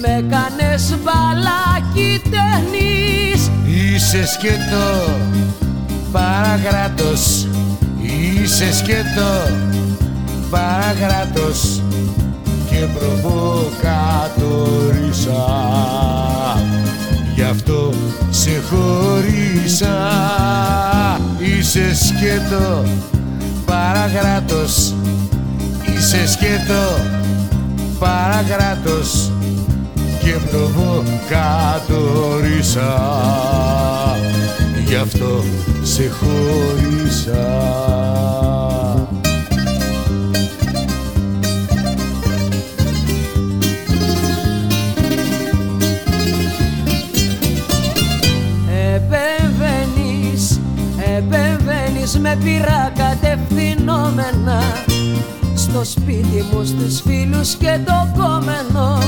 Με 0.00 0.24
κάνες 0.30 0.94
μπαλάκι 1.02 2.22
ταινίς 2.22 3.50
Είσαι 3.66 4.26
σκέτο 4.26 5.10
παραγράτος 6.12 7.46
Είσαι 8.44 8.74
σκέτο 8.74 9.32
παραγράτος 10.50 11.82
και 12.70 12.86
προβοκατορίσα 12.98 15.44
Γι' 17.34 17.42
αυτό 17.42 17.92
σε 18.30 18.62
χωρίσα. 18.70 19.96
Είσαι 21.38 21.94
σκέτο 21.94 22.84
παραγράτος. 23.66 24.94
Είσαι 25.96 26.28
σκέτο 26.28 26.98
παραγράτος 27.98 29.30
και 30.22 30.32
προβοκατορίσα 30.50 32.92
Γι' 34.94 35.00
αυτό 35.00 35.44
σε 35.82 36.08
χωρίσα 36.08 37.42
με 52.18 52.38
πειρά 52.44 52.92
κατευθυνόμενα. 52.96 54.60
Στο 55.54 55.84
σπίτι 55.84 56.44
μου 56.52 56.64
στους 56.64 57.00
φίλους 57.00 57.54
και 57.54 57.78
το 57.84 58.08
κόμενο. 58.16 58.98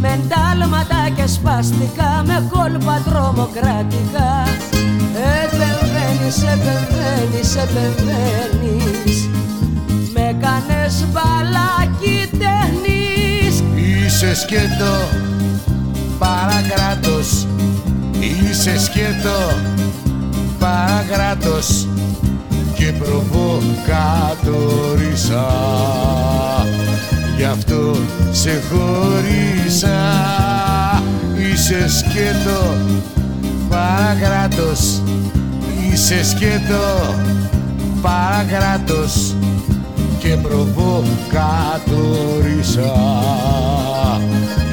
Με 0.00 0.08
εντάλματα 0.08 1.08
και 1.16 1.26
σπαστικά 1.26 2.22
με 2.26 2.48
κόλπα 2.50 3.02
τρομοκρατικά 3.04 4.67
επεμβαίνεις, 5.44 6.36
επεμβαίνεις, 6.42 7.56
επεμβαίνεις. 7.56 9.28
Με 10.14 10.36
κάνες 10.40 11.04
μπαλάκι 11.12 12.30
ταινίς 12.30 13.62
Είσαι 13.74 14.34
σκέτο 14.34 15.08
παρακράτος. 16.18 17.46
Είσαι 18.20 18.78
σκέτο 18.78 19.52
παρακράτος. 20.58 21.86
Και 22.74 22.92
προβοκατορίσα 22.92 25.46
Γι' 27.36 27.44
αυτό 27.44 27.96
σε 28.30 28.62
χωρίσα. 28.70 29.98
Είσαι 31.36 31.88
σκέτο 31.88 32.74
παρακράτος 33.68 35.02
Είσαι 35.92 36.24
σκέτο 36.24 37.14
παρακράτος 38.02 39.34
και 40.18 40.36
προβοκατορίσα. 40.42 42.94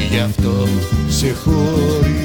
Γι' 0.09 0.19
αυτό 0.19 0.67
σε 1.09 1.33
χωρίσα 1.33 2.24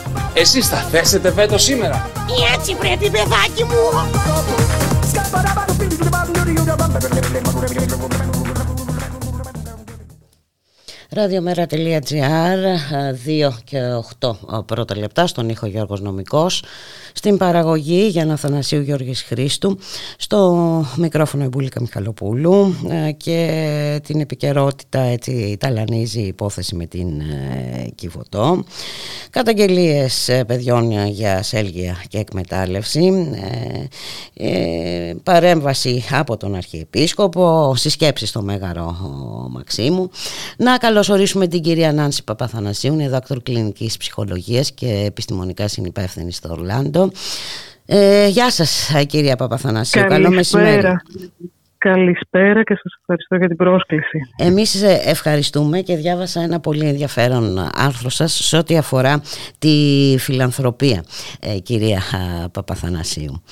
Εσείς 0.33 0.67
θα 0.67 0.77
θέσετε 0.77 1.29
βέτο 1.29 1.57
σήμερα. 1.57 2.09
Έτσι 2.55 2.75
πρέπει 2.75 3.09
παιδάκι 3.09 3.63
μου. 3.63 4.11
Ραδιομέρα.gr 11.13 12.59
2 13.25 13.49
και 13.63 13.79
8 14.19 14.65
πρώτα 14.65 14.97
λεπτά 14.97 15.27
στον 15.27 15.49
ήχο 15.49 15.65
Γιώργος 15.65 16.01
Νομικός 16.01 16.63
στην 17.13 17.37
παραγωγή 17.37 18.07
για 18.07 18.25
να 18.25 18.35
Θανασίου 18.35 18.81
Γιώργης 18.81 19.21
Χρήστου 19.21 19.77
στο 20.17 20.85
μικρόφωνο 20.95 21.43
Εμπούλικα 21.43 21.81
Μιχαλοπούλου 21.81 22.75
ε, 22.89 23.11
και 23.11 24.01
την 24.03 24.19
επικαιρότητα 24.19 24.99
έτσι 24.99 25.57
ταλανίζει 25.59 26.19
η 26.19 26.27
υπόθεση 26.27 26.75
με 26.75 26.85
την 26.85 27.19
ε, 27.19 27.89
Κιβωτό. 27.95 28.63
Καταγγελίες 29.29 30.29
ε, 30.29 30.43
παιδιών 30.43 31.07
για 31.07 31.43
σέλγια 31.43 32.03
και 32.07 32.17
εκμετάλλευση 32.17 33.11
παρέμβαση 35.23 36.05
από 36.11 36.37
τον 36.37 36.55
Αρχιεπίσκοπο 36.55 37.73
συσκέψη 37.75 38.25
στο 38.25 38.41
Μέγαρο 38.41 38.95
Μαξίμου. 39.49 40.09
Να 40.57 40.77
καλωσορίσουμε 41.01 41.47
την 41.47 41.61
κυρία 41.61 41.93
Νάνση 41.93 42.23
Παπαθανασίου 42.23 42.93
είναι 42.93 43.09
δάκτωρ 43.09 43.41
κλινικής 43.41 43.97
ψυχολογίας 43.97 44.71
και 44.71 45.03
επιστημονικά 45.05 45.67
συνυπεύθυνη 45.67 46.31
στο 46.31 46.49
Ορλάντο. 46.51 47.11
Ε, 47.85 48.27
γεια 48.27 48.51
σας 48.51 48.91
κυρία 49.07 49.35
Παπαθανασίου, 49.35 50.05
καλό 50.07 50.29
μεσημέρι. 50.29 50.87
Καλησπέρα 51.81 52.63
και 52.63 52.73
σας 52.73 52.93
ευχαριστώ 52.99 53.35
για 53.35 53.47
την 53.47 53.55
πρόσκληση. 53.55 54.19
Εμείς 54.37 54.83
ευχαριστούμε 55.05 55.79
και 55.81 55.95
διάβασα 55.95 56.41
ένα 56.41 56.59
πολύ 56.59 56.87
ενδιαφέρον 56.87 57.69
άρθρο 57.73 58.09
σας 58.09 58.33
σε 58.33 58.57
ό,τι 58.57 58.77
αφορά 58.77 59.21
τη 59.59 60.15
φιλανθρωπία, 60.19 61.03
ε, 61.39 61.59
κυρία 61.59 62.01
Παπαθανασίου. 62.51 63.43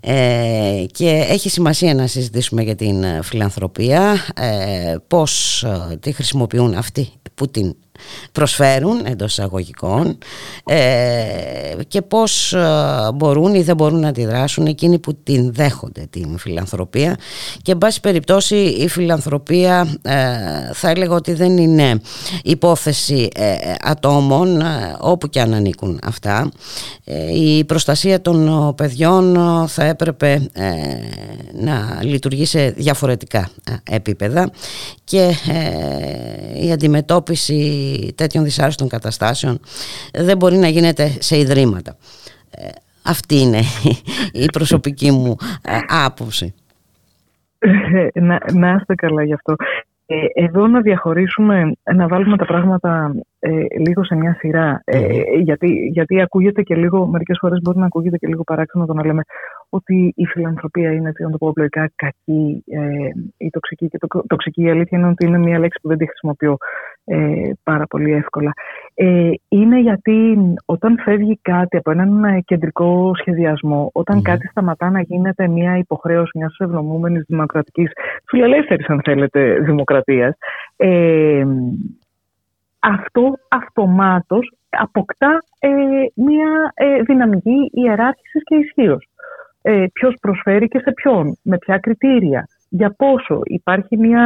Ε, 0.00 0.84
και 0.86 1.26
έχει 1.28 1.50
σημασία 1.50 1.94
να 1.94 2.06
συζητήσουμε 2.06 2.62
για 2.62 2.74
την 2.74 3.22
φιλανθρωπία, 3.22 4.14
ε, 4.36 4.96
πώς 5.08 5.62
ε, 5.62 5.96
τη 5.96 6.12
χρησιμοποιούν 6.12 6.74
αυτοί 6.74 7.08
που 7.34 7.48
την 7.48 7.76
προσφέρουν 8.32 9.06
εντός 9.06 9.30
εισαγωγικών 9.30 10.18
ε, 10.64 10.78
και 11.88 12.02
πώς 12.02 12.52
ε, 12.52 13.10
μπορούν 13.14 13.54
ή 13.54 13.62
δεν 13.62 13.76
μπορούν 13.76 14.00
να 14.00 14.08
αντιδράσουν 14.08 14.66
εκείνοι 14.66 14.98
που 14.98 15.14
την 15.22 15.52
δέχονται 15.52 16.06
την 16.10 16.38
φιλανθρωπία. 16.38 17.16
Και 17.62 17.72
εν 17.72 17.78
πάση 17.78 18.00
περιπτώσει 18.00 18.56
η 18.56 18.88
φιλανθρωπία 18.88 19.98
ε, 20.02 20.14
θα 20.72 20.90
έλεγα 20.90 21.14
ότι 21.14 21.32
δεν 21.32 21.58
είναι 21.58 22.00
υπόθεση 22.44 23.28
ατόμων 23.80 24.62
όπου 25.00 25.28
και 25.28 25.40
αν 25.40 25.54
ανήκουν 25.54 25.98
αυτά. 26.04 26.50
Η 27.34 27.64
προστασία 27.64 28.20
των 28.20 28.74
παιδιών 28.74 29.36
θα 29.68 29.84
έπρεπε 29.84 30.48
να 31.60 31.98
λειτουργεί 32.02 32.44
σε 32.44 32.70
διαφορετικά 32.70 33.48
επίπεδα. 33.90 34.50
Και 35.04 35.34
η 36.62 36.72
αντιμετώπιση 36.72 37.83
τέτοιων 38.14 38.44
δυσάρεστων 38.44 38.88
καταστάσεων 38.88 39.60
δεν 40.12 40.36
μπορεί 40.36 40.56
να 40.56 40.68
γίνεται 40.68 41.08
σε 41.18 41.38
ιδρύματα. 41.38 41.96
Ε, 42.50 42.68
αυτή 43.04 43.40
είναι 43.40 43.60
η 44.44 44.46
προσωπική 44.52 45.10
μου 45.10 45.36
ε, 45.62 45.78
άποψη. 46.04 46.54
Ε, 47.58 48.20
να, 48.20 48.38
να 48.52 48.76
είστε 48.78 48.94
καλά 48.94 49.24
γι' 49.24 49.32
αυτό. 49.32 49.54
εδώ 50.34 50.66
να 50.66 50.80
διαχωρίσουμε, 50.80 51.72
να 51.94 52.08
βάλουμε 52.08 52.36
τα 52.36 52.44
πράγματα 52.44 53.14
λίγο 53.78 54.04
σε 54.04 54.14
μια 54.14 54.36
σειρά. 54.38 54.82
γιατί, 55.42 55.90
γιατί 55.92 56.20
ακούγεται 56.20 56.62
και 56.62 56.74
λίγο, 56.74 57.06
μερικές 57.06 57.38
φορές 57.40 57.58
μπορεί 57.62 57.78
να 57.78 57.86
ακούγεται 57.86 58.16
και 58.16 58.26
λίγο 58.26 58.44
παράξενο 58.44 58.86
το 58.86 58.94
να 58.94 59.06
λέμε 59.06 59.22
ότι 59.74 60.12
η 60.16 60.26
φιλανθρωπία 60.26 60.92
είναι, 60.92 61.12
να 61.18 61.30
το 61.30 61.38
πω 61.38 61.48
απλοϊκά, 61.48 61.90
κακή 61.96 62.64
ε, 62.66 63.08
ή 63.36 63.50
τοξική. 63.50 63.88
Και 63.88 63.98
το, 63.98 64.22
τοξική 64.26 64.62
η 64.62 64.70
αλήθεια 64.70 64.98
είναι 64.98 65.08
ότι 65.08 65.26
είναι 65.26 65.38
μια 65.38 65.58
λέξη 65.58 65.78
που 65.82 65.88
δεν 65.88 65.98
τη 65.98 66.06
χρησιμοποιώ 66.06 66.56
ε, 67.04 67.50
πάρα 67.62 67.86
πολύ 67.86 68.12
εύκολα. 68.12 68.52
Ε, 68.94 69.30
είναι 69.48 69.80
γιατί 69.80 70.36
όταν 70.64 70.98
φεύγει 71.04 71.38
κάτι 71.42 71.76
από 71.76 71.90
έναν 71.90 72.42
κεντρικό 72.44 73.12
σχεδιασμό, 73.14 73.90
όταν 73.92 74.22
κάτι 74.22 74.46
σταματά 74.46 74.90
να 74.90 75.00
γίνεται 75.00 75.48
μια 75.48 75.76
υποχρέωση 75.76 76.38
μιας 76.38 76.56
ευνομούμενης 76.58 77.24
δημοκρατικής, 77.26 77.90
φιλελεύθερης, 78.24 78.88
αν 78.88 79.00
θέλετε, 79.04 79.58
δημοκρατίας, 79.60 80.36
ε, 80.76 81.44
αυτό 82.78 83.32
αυτομάτως 83.48 84.52
αποκτά 84.68 85.38
ε, 85.58 85.68
μια 86.14 86.72
ε, 86.74 87.02
δυναμική 87.02 87.70
ιεράρχησης 87.72 88.42
και 88.44 88.56
ισχύως. 88.56 89.08
Ε, 89.66 89.86
ποιος 89.92 90.14
προσφέρει 90.20 90.68
και 90.68 90.78
σε 90.78 90.92
ποιον, 90.92 91.38
με 91.42 91.58
ποια 91.58 91.78
κριτήρια, 91.78 92.48
για 92.68 92.94
πόσο. 92.96 93.40
Υπάρχει 93.44 93.96
μια 93.96 94.24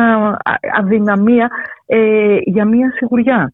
αδυναμία 0.78 1.48
ε, 1.86 2.36
για 2.44 2.64
μια 2.64 2.92
σιγουριά. 2.96 3.52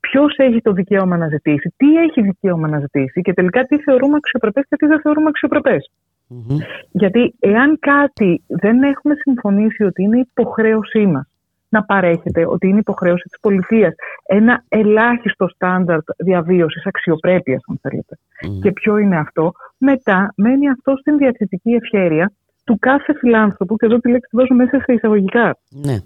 Ποιος 0.00 0.34
έχει 0.36 0.60
το 0.60 0.72
δικαίωμα 0.72 1.16
να 1.16 1.28
ζητήσει, 1.28 1.74
τι 1.76 1.96
έχει 1.96 2.22
δικαίωμα 2.22 2.68
να 2.68 2.78
ζητήσει 2.78 3.20
και 3.20 3.32
τελικά 3.32 3.62
τι 3.62 3.78
θεωρούμε 3.78 4.16
αξιοπρεπές 4.16 4.64
και 4.68 4.76
τι 4.76 4.86
δεν 4.86 5.00
θεωρούμε 5.00 5.28
Γιατί 6.90 7.34
εάν 7.38 7.78
κάτι 7.78 8.42
δεν 8.46 8.82
έχουμε 8.82 9.14
συμφωνήσει 9.14 9.82
ότι 9.82 10.02
είναι 10.02 10.18
υποχρέωσή 10.18 11.06
μας 11.06 11.28
να 11.68 11.84
παρέχεται 11.84 12.46
ότι 12.46 12.68
είναι 12.68 12.78
υποχρέωση 12.78 13.22
της 13.28 13.40
πολιτείας 13.40 13.94
ένα 14.26 14.64
ελάχιστο 14.68 15.48
στάνταρτ 15.48 16.04
διαβίωσης, 16.16 16.86
αξιοπρέπειας 16.86 17.62
αν 17.68 17.78
θέλετε. 17.82 18.18
Και 18.62 18.72
ποιο 18.72 18.96
είναι 18.96 19.18
αυτό; 19.18 19.52
Μετά 19.78 20.32
μένει 20.36 20.68
αυτό 20.70 20.96
στην 20.96 21.16
διαθετική 21.16 21.70
ευχέρεια 21.70 22.32
του 22.64 22.78
κάθε 22.78 23.14
φιλάνθρωπου 23.14 23.76
και 23.76 23.86
εδώ 23.86 23.98
τη 23.98 24.08
λέξη 24.10 24.28
τη 24.30 24.36
βάζω 24.36 24.54
μέσα 24.54 24.80
σε 24.80 24.92
εισαγωγικά. 24.92 25.58
Ναι. 25.68 25.96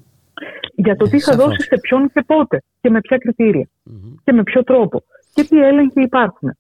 Για 0.75 0.97
το 0.97 1.09
τι 1.09 1.21
θα 1.21 1.37
δώσει 1.37 1.61
σε 1.61 1.79
ποιον 1.81 2.11
και 2.13 2.23
πότε 2.27 2.63
και 2.81 2.91
με 2.91 3.01
ποια 3.01 3.19
κριτηρια 3.19 3.69
και 4.25 4.33
με 4.33 4.43
ποιο 4.43 4.65
τρόπο 4.65 5.03
και 5.35 5.45
τι 5.45 5.61
έλεγχοι 5.63 6.01
υπάρχουν. 6.03 6.57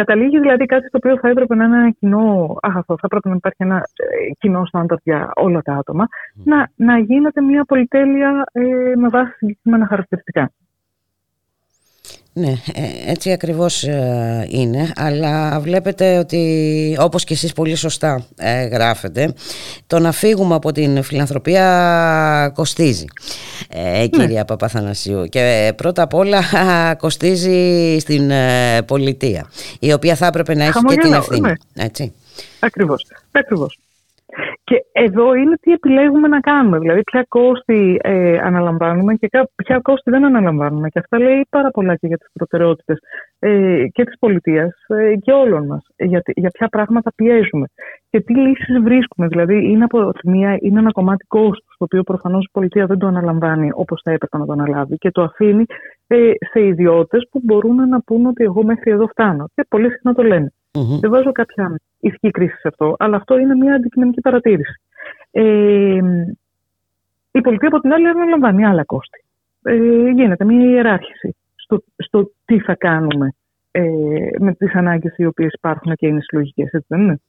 Καταλήγει 0.00 0.38
δηλαδή 0.40 0.64
κάτι 0.66 0.90
το 0.90 0.96
οποίο 0.96 1.18
θα 1.18 1.28
έπρεπε 1.28 1.54
να 1.54 1.64
είναι 1.64 1.76
ένα 1.76 1.90
κοινό 1.90 2.56
αγαθό, 2.60 2.94
θα 2.94 3.06
έπρεπε 3.10 3.28
να 3.28 3.34
υπάρχει 3.34 3.62
ένα 3.62 3.76
ε, 3.76 4.32
κοινό 4.38 4.66
στάνταρ 4.66 4.98
για 5.02 5.30
όλα 5.34 5.60
τα 5.62 5.72
άτομα, 5.74 6.06
να, 6.44 6.70
να 6.76 6.98
γίνεται 6.98 7.40
μια 7.40 7.64
πολυτέλεια 7.64 8.44
ε, 8.52 8.62
με 8.96 9.08
βάση 9.08 9.32
συγκεκριμένα 9.36 9.86
χαρακτηριστικά. 9.86 10.50
Ναι, 12.38 12.54
ε, 12.74 13.10
έτσι 13.10 13.32
ακριβώς 13.32 13.84
ε, 13.84 14.46
είναι, 14.50 14.92
αλλά 14.96 15.60
βλέπετε 15.60 16.18
ότι 16.18 16.96
όπως 17.00 17.24
και 17.24 17.34
εσείς 17.34 17.52
πολύ 17.52 17.74
σωστά 17.74 18.26
ε, 18.36 18.66
γράφετε, 18.66 19.32
το 19.86 19.98
να 19.98 20.12
φύγουμε 20.12 20.54
από 20.54 20.72
την 20.72 21.02
φιλανθρωπία 21.02 22.52
κοστίζει, 22.54 23.04
ναι. 23.74 24.06
κυρία 24.06 24.44
Παπαθανασίου. 24.44 25.24
Και 25.24 25.72
πρώτα 25.76 26.02
απ' 26.02 26.14
όλα 26.14 26.42
κοστίζει 27.02 27.98
στην 28.00 28.30
πολιτεία, 28.86 29.50
η 29.78 29.92
οποία 29.92 30.14
θα 30.14 30.26
έπρεπε 30.26 30.54
να 30.54 30.64
έχει 30.64 30.80
και 30.88 30.96
την 30.96 31.12
ευθύνη. 31.12 31.40
Ναι. 31.40 31.84
Έτσι. 31.84 32.12
Ακριβώς, 32.58 33.06
ακριβώς. 33.30 33.78
Και 34.64 34.76
εδώ 34.92 35.34
είναι 35.34 35.56
τι 35.60 35.72
επιλέγουμε 35.72 36.28
να 36.28 36.40
κάνουμε, 36.40 36.78
δηλαδή 36.78 37.02
ποια 37.02 37.24
κόστη 37.28 37.98
ε, 38.02 38.38
αναλαμβάνουμε 38.38 39.14
και 39.14 39.28
ποια 39.64 39.78
κόστη 39.82 40.10
δεν 40.10 40.24
αναλαμβάνουμε. 40.24 40.88
Και 40.88 40.98
αυτά 40.98 41.18
λέει 41.18 41.46
πάρα 41.50 41.70
πολλά 41.70 41.96
και 41.96 42.06
για 42.06 42.16
τις 42.16 42.28
προτεραιότητες 42.32 42.98
ε, 43.38 43.84
και 43.92 44.04
της 44.04 44.18
πολιτείας 44.18 44.72
ε, 44.86 45.14
και 45.16 45.32
όλων 45.32 45.66
μας, 45.66 45.82
για, 45.96 46.22
για 46.24 46.50
ποια 46.50 46.68
πράγματα 46.68 47.12
πιέζουμε 47.14 47.66
και 48.10 48.20
τι 48.20 48.34
λύσεις 48.34 48.80
βρίσκουμε. 48.82 49.26
Δηλαδή 49.26 49.70
είναι 49.70 49.84
από 49.84 50.12
τη 50.12 50.28
μία 50.28 50.58
είναι 50.60 50.78
ένα 50.78 50.90
κομμάτι 50.92 51.24
κόστος, 51.24 51.74
το 51.78 51.84
οποίο 51.84 52.02
προφανώς 52.02 52.44
η 52.44 52.48
πολιτεία 52.52 52.86
δεν 52.86 52.98
το 52.98 53.06
αναλαμβάνει 53.06 53.70
όπως 53.74 54.00
θα 54.04 54.10
έπρεπε 54.12 54.38
να 54.38 54.46
το 54.46 54.52
αναλάβει 54.52 54.96
και 54.96 55.10
το 55.10 55.22
αφήνει 55.22 55.64
ε, 56.06 56.30
σε 56.50 56.66
ιδιώτες 56.66 57.28
που 57.30 57.40
μπορούν 57.44 57.88
να 57.88 58.00
πούν 58.00 58.26
ότι 58.26 58.44
εγώ 58.44 58.64
μέχρι 58.64 58.90
εδώ 58.90 59.06
φτάνω. 59.06 59.44
Και 59.54 59.64
πολύ 59.68 59.90
συχνά 59.90 60.14
το 60.14 60.22
λένε. 60.22 60.52
Mm-hmm. 60.78 61.00
Δεν 61.00 61.10
βάζω 61.10 61.32
κάποια 61.32 61.76
ισχύ 62.00 62.30
κρίση 62.30 62.56
σε 62.56 62.68
αυτό, 62.68 62.96
αλλά 62.98 63.16
αυτό 63.16 63.38
είναι 63.38 63.54
μια 63.54 63.74
αντικειμενική 63.74 64.20
παρατήρηση. 64.20 64.80
Ε, 65.30 66.00
η 67.30 67.40
πολιτεία 67.40 67.68
από 67.68 67.80
την 67.80 67.92
άλλη 67.92 68.08
αναλαμβάνει 68.08 68.64
άλλα 68.64 68.84
κόστη. 68.84 69.24
Ε, 69.62 70.10
γίνεται 70.10 70.44
μια 70.44 70.66
ιεράρχηση 70.66 71.36
στο, 71.54 71.82
στο 71.96 72.30
τι 72.44 72.60
θα 72.60 72.74
κάνουμε 72.74 73.34
ε, 73.70 73.82
με 74.38 74.54
τις 74.54 74.74
ανάγκες 74.74 75.14
οι 75.16 75.26
οποίες 75.26 75.52
υπάρχουν 75.52 75.94
και 75.94 76.06
είναι 76.06 76.20
συλλογικές, 76.20 76.72
έτσι 76.72 76.86
δεν 76.88 77.00
ειναι 77.00 77.20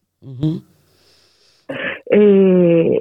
Ε, 2.04 3.00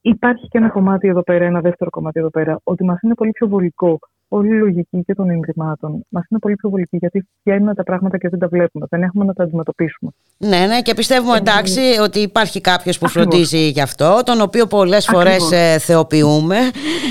υπάρχει 0.00 0.48
και 0.48 0.58
ένα 0.58 0.68
κομμάτι 0.68 1.08
εδώ 1.08 1.22
πέρα, 1.22 1.44
ένα 1.44 1.60
δεύτερο 1.60 1.90
κομμάτι 1.90 2.18
εδώ 2.18 2.30
πέρα, 2.30 2.60
ότι 2.64 2.84
μας 2.84 3.00
είναι 3.00 3.14
πολύ 3.14 3.30
πιο 3.30 3.48
βολικό 3.48 3.98
όλη 4.28 4.48
η 4.48 4.58
λογική 4.58 5.02
και 5.06 5.14
των 5.14 5.30
Ιδρυμάτων 5.30 6.04
μας 6.08 6.24
είναι 6.30 6.40
πολύ 6.40 6.54
πιο 6.54 6.68
βολική 6.70 6.96
γιατί 6.96 7.28
βγαίνουν 7.44 7.74
τα 7.74 7.82
πράγματα 7.82 8.18
και 8.18 8.28
δεν 8.28 8.38
τα 8.38 8.48
βλέπουμε. 8.48 8.86
Δεν 8.90 9.02
έχουμε 9.02 9.24
να 9.24 9.32
τα 9.32 9.42
αντιμετωπίσουμε. 9.42 10.10
Ναι, 10.36 10.66
ναι, 10.66 10.82
και 10.82 10.94
πιστεύουμε 10.94 11.36
εντάξει 11.36 11.80
ότι 12.02 12.18
υπάρχει 12.18 12.60
κάποιος 12.60 12.98
που 12.98 13.08
φροντίζει 13.08 13.68
γι' 13.68 13.80
αυτό, 13.80 14.20
τον 14.24 14.40
οποίο 14.40 14.66
πολλές 14.66 15.06
φορές 15.06 15.52
ε, 15.52 15.78
θεοποιούμε, 15.78 16.56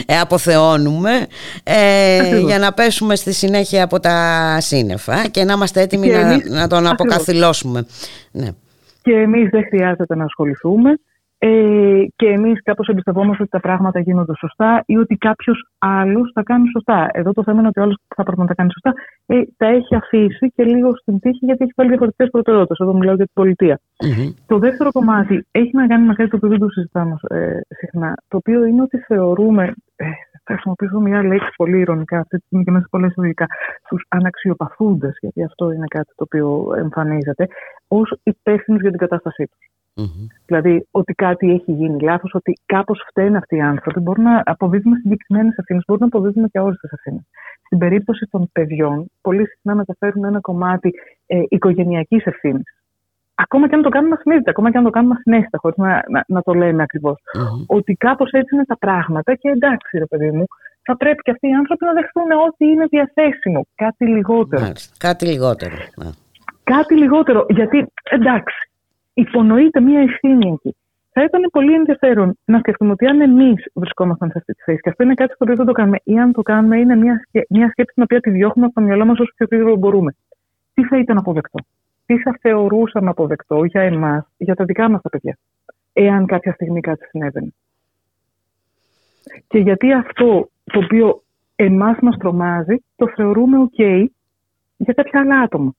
ε, 0.06 0.20
αποθεώνουμε, 0.20 1.12
ε, 1.64 2.40
για 2.40 2.60
να 2.60 2.74
πέσουμε 2.74 3.16
στη 3.16 3.34
συνέχεια 3.34 3.84
από 3.84 4.00
τα 4.00 4.58
σύννεφα 4.60 5.28
και 5.28 5.44
να 5.44 5.54
είμαστε 5.54 5.82
έτοιμοι 5.82 6.08
να, 6.08 6.38
να 6.50 6.68
τον 6.68 6.88
αποκαθιλώσουμε. 6.88 7.86
Ναι. 8.32 8.48
Και 9.02 9.12
εμείς 9.12 9.50
δεν 9.50 9.64
χρειάζεται 9.64 10.16
να 10.16 10.24
ασχοληθούμε 10.24 10.90
ε, 11.38 12.06
και 12.16 12.28
εμείς 12.28 12.64
κάπως 12.64 12.88
εμπιστευόμαστε 12.88 13.42
ότι 13.42 13.52
τα 13.52 13.60
πράγματα 13.60 14.00
γίνονται 14.00 14.34
σωστά 14.38 14.84
ή 14.86 14.98
ότι 14.98 15.16
κάποιος 15.16 15.68
άλλος 15.78 16.32
θα 16.34 16.44
κάνει 16.44 16.68
σωστά. 16.70 17.10
Εδώ 17.12 17.32
το 17.32 17.44
θέμα 17.44 17.60
είναι 17.60 17.68
ότι 17.68 17.80
ο 17.80 17.84
άλλος 17.84 17.96
που 18.08 18.16
θα 18.16 18.24
πρέπει 18.24 18.42
να 18.42 18.48
τα 18.48 18.54
κάνει 18.54 18.72
σωστά 18.72 18.94
ε, 19.26 19.42
τα 19.58 19.68
έχει 19.68 19.96
αφήσει 19.96 20.52
και 20.56 20.64
λίγο 20.64 20.96
στην 20.98 21.20
τύχη 21.20 21.46
γιατί 21.46 21.64
έχει 21.64 21.74
πάλι 21.76 21.90
διαφορετικές 21.90 22.30
προτεραιότητες. 22.30 22.78
Εδώ 22.80 22.94
μιλάω 22.94 23.16
για 23.16 23.26
την 23.26 23.34
πολιτεια 23.34 23.80
Το 24.46 24.60
δεύτερο 24.60 24.92
κομμάτι 24.92 25.46
έχει 25.52 25.72
να 25.74 25.88
κάνει 25.88 26.06
με 26.08 26.14
κάτι 26.14 26.30
το 26.30 26.36
οποίο 26.36 26.50
δεν 26.50 26.60
το 26.60 26.70
συζητάμε 26.70 27.16
ε, 27.30 27.60
συχνά, 27.68 28.18
το 28.28 28.38
οποίο 28.38 28.66
είναι 28.66 28.82
ότι 28.82 28.98
θεωρούμε, 28.98 29.64
ε, 29.96 30.06
θα 30.44 30.54
χρησιμοποιήσω 30.54 31.00
μια 31.00 31.24
λέξη 31.24 31.50
πολύ 31.56 31.80
ηρωνικά 31.80 32.20
αυτή 32.20 32.38
τη 32.38 32.46
στιγμή 32.46 32.66
και 32.66 32.72
μέσα 32.72 32.88
πολλές 32.90 33.10
εισαγωγικά, 33.10 33.46
τους 33.88 34.06
αναξιοπαθούντες, 34.08 35.18
γιατί 35.22 35.44
αυτό 35.44 35.72
είναι 35.72 35.86
κάτι 35.88 36.12
το 36.16 36.24
οποίο 36.24 36.74
εμφανίζεται, 36.78 37.48
ως 37.88 38.18
υπεύθυνους 38.24 38.82
για 38.82 38.90
την 38.90 39.00
κατάστασή 39.00 39.44
τους. 39.44 39.75
Mm-hmm. 39.98 40.28
Δηλαδή 40.46 40.88
ότι 40.92 41.14
κάτι 41.14 41.52
έχει 41.52 41.72
γίνει 41.72 42.02
λάθος, 42.02 42.34
ότι 42.34 42.54
κάπως 42.66 43.06
φταίνουν 43.10 43.36
αυτοί 43.36 43.56
οι 43.56 43.62
άνθρωποι. 43.62 44.00
Μπορούν 44.00 44.24
να 44.24 44.42
αποδίδουμε 44.46 44.96
συγκεκριμένες 44.96 45.56
ευθύνες, 45.58 45.84
μπορούν 45.88 46.02
να 46.02 46.18
αποδίδουμε 46.18 46.48
και 46.48 46.60
όλε 46.60 46.76
τι 46.76 46.88
ευθύνες. 46.92 47.22
Στην 47.66 47.78
περίπτωση 47.78 48.28
των 48.32 48.50
παιδιών, 48.52 49.12
πολύ 49.22 49.48
συχνά 49.48 49.76
μεταφέρουν 49.76 50.24
ένα 50.24 50.40
κομμάτι 50.40 50.94
ε, 51.26 51.42
οικογενειακής 51.50 52.26
ευθύνης. 52.26 52.64
Ακόμα 53.36 53.70
και 53.70 53.76
αν 53.76 53.82
το 53.82 53.90
κάνουμε 53.90 54.16
ασυνείδητα, 54.18 54.50
ακόμα 54.50 54.72
και 54.72 54.78
αν 54.78 54.84
το 54.84 54.90
κάνουμε 54.90 55.16
ασυναίσθητα, 55.18 55.58
χωρίς 55.62 55.78
να, 55.78 56.04
να, 56.10 56.24
να, 56.28 56.42
το 56.42 56.54
λέμε 56.54 56.84
ακριβώς. 56.84 57.18
Mm-hmm. 57.38 57.66
Ότι 57.68 57.94
κάπως 57.94 58.32
έτσι 58.32 58.56
είναι 58.56 58.66
τα 58.66 58.78
πράγματα 58.78 59.36
και 59.36 59.50
εντάξει, 59.50 59.98
ρε 59.98 60.06
παιδί 60.06 60.32
μου, 60.32 60.46
θα 60.82 60.98
πρέπει 60.98 61.22
και 61.22 61.32
αυτοί 61.32 61.48
οι 61.48 61.54
άνθρωποι 61.54 61.86
να 61.86 61.94
δεχθούν 61.94 62.32
ό,τι 62.48 62.66
είναι 62.66 62.86
διαθέσιμο. 62.86 63.68
Κάτι 63.76 64.06
λιγότερο. 64.06 64.72
Κάτι 64.98 65.26
λιγότερο. 65.26 65.76
Ναι. 65.96 66.10
Κάτι 66.64 66.96
λιγότερο. 66.96 67.46
Γιατί 67.50 67.86
εντάξει, 68.04 68.70
υπονοείται 69.16 69.80
μια 69.82 70.00
ευθύνη 70.00 70.52
εκεί. 70.54 70.76
Θα 71.12 71.24
ήταν 71.24 71.42
πολύ 71.52 71.74
ενδιαφέρον 71.74 72.38
να 72.46 72.60
σκεφτούμε 72.60 72.92
ότι 72.92 73.06
αν 73.06 73.22
εμείς 73.22 73.66
βρισκόμασταν 73.74 74.30
σε 74.30 74.38
αυτή 74.38 74.54
τη 74.54 74.62
θέση, 74.64 74.80
και 74.82 74.90
αυτό 74.90 75.04
είναι 75.04 75.14
κάτι 75.14 75.34
στο 75.34 75.44
οποίο 75.44 75.56
δεν 75.56 75.66
το 75.66 75.72
κάνουμε, 75.72 75.98
ή 76.04 76.20
αν 76.20 76.32
το 76.32 76.42
κάνουμε, 76.42 76.78
είναι 76.78 76.96
μια, 76.96 77.28
μια 77.50 77.70
σκέψη 77.70 77.94
την 77.94 78.04
οποία 78.04 78.20
τη 78.20 78.30
διώχνουμε 78.30 78.66
από 78.66 78.76
το 78.76 78.82
μυαλό 78.82 79.06
μας 79.06 79.20
όσο 79.20 79.32
πιο 79.36 79.48
γρήγορα 79.52 79.76
μπορούμε. 79.76 80.16
Τι 80.74 80.84
θα 80.84 80.98
ήταν 80.98 81.18
αποδεκτό, 81.18 81.60
τι 82.06 82.18
θα 82.18 82.38
θεωρούσαμε 82.42 83.10
αποδεκτό 83.10 83.64
για 83.64 83.82
εμάς, 83.82 84.26
για 84.38 84.56
τα 84.56 84.66
δικά 84.66 84.90
μας 84.90 85.02
τα 85.02 85.10
παιδιά, 85.10 85.38
εάν 85.94 86.26
κάποια 86.26 86.54
στιγμή 86.54 86.82
κάτι 86.82 87.06
συνέβαινε; 87.06 87.54
Και 89.48 89.58
γιατί 89.58 89.94
αυτό 89.94 90.50
το 90.64 90.80
οποίο 90.80 91.24
εμάς 91.56 91.98
μας 92.02 92.18
τρομάζει, 92.18 92.84
το 92.96 93.08
θεωρούμε 93.16 93.58
OK 93.70 94.06
για 94.78 94.94
κάποια 94.94 95.20
άλλα 95.20 95.40
άτομα. 95.40 95.74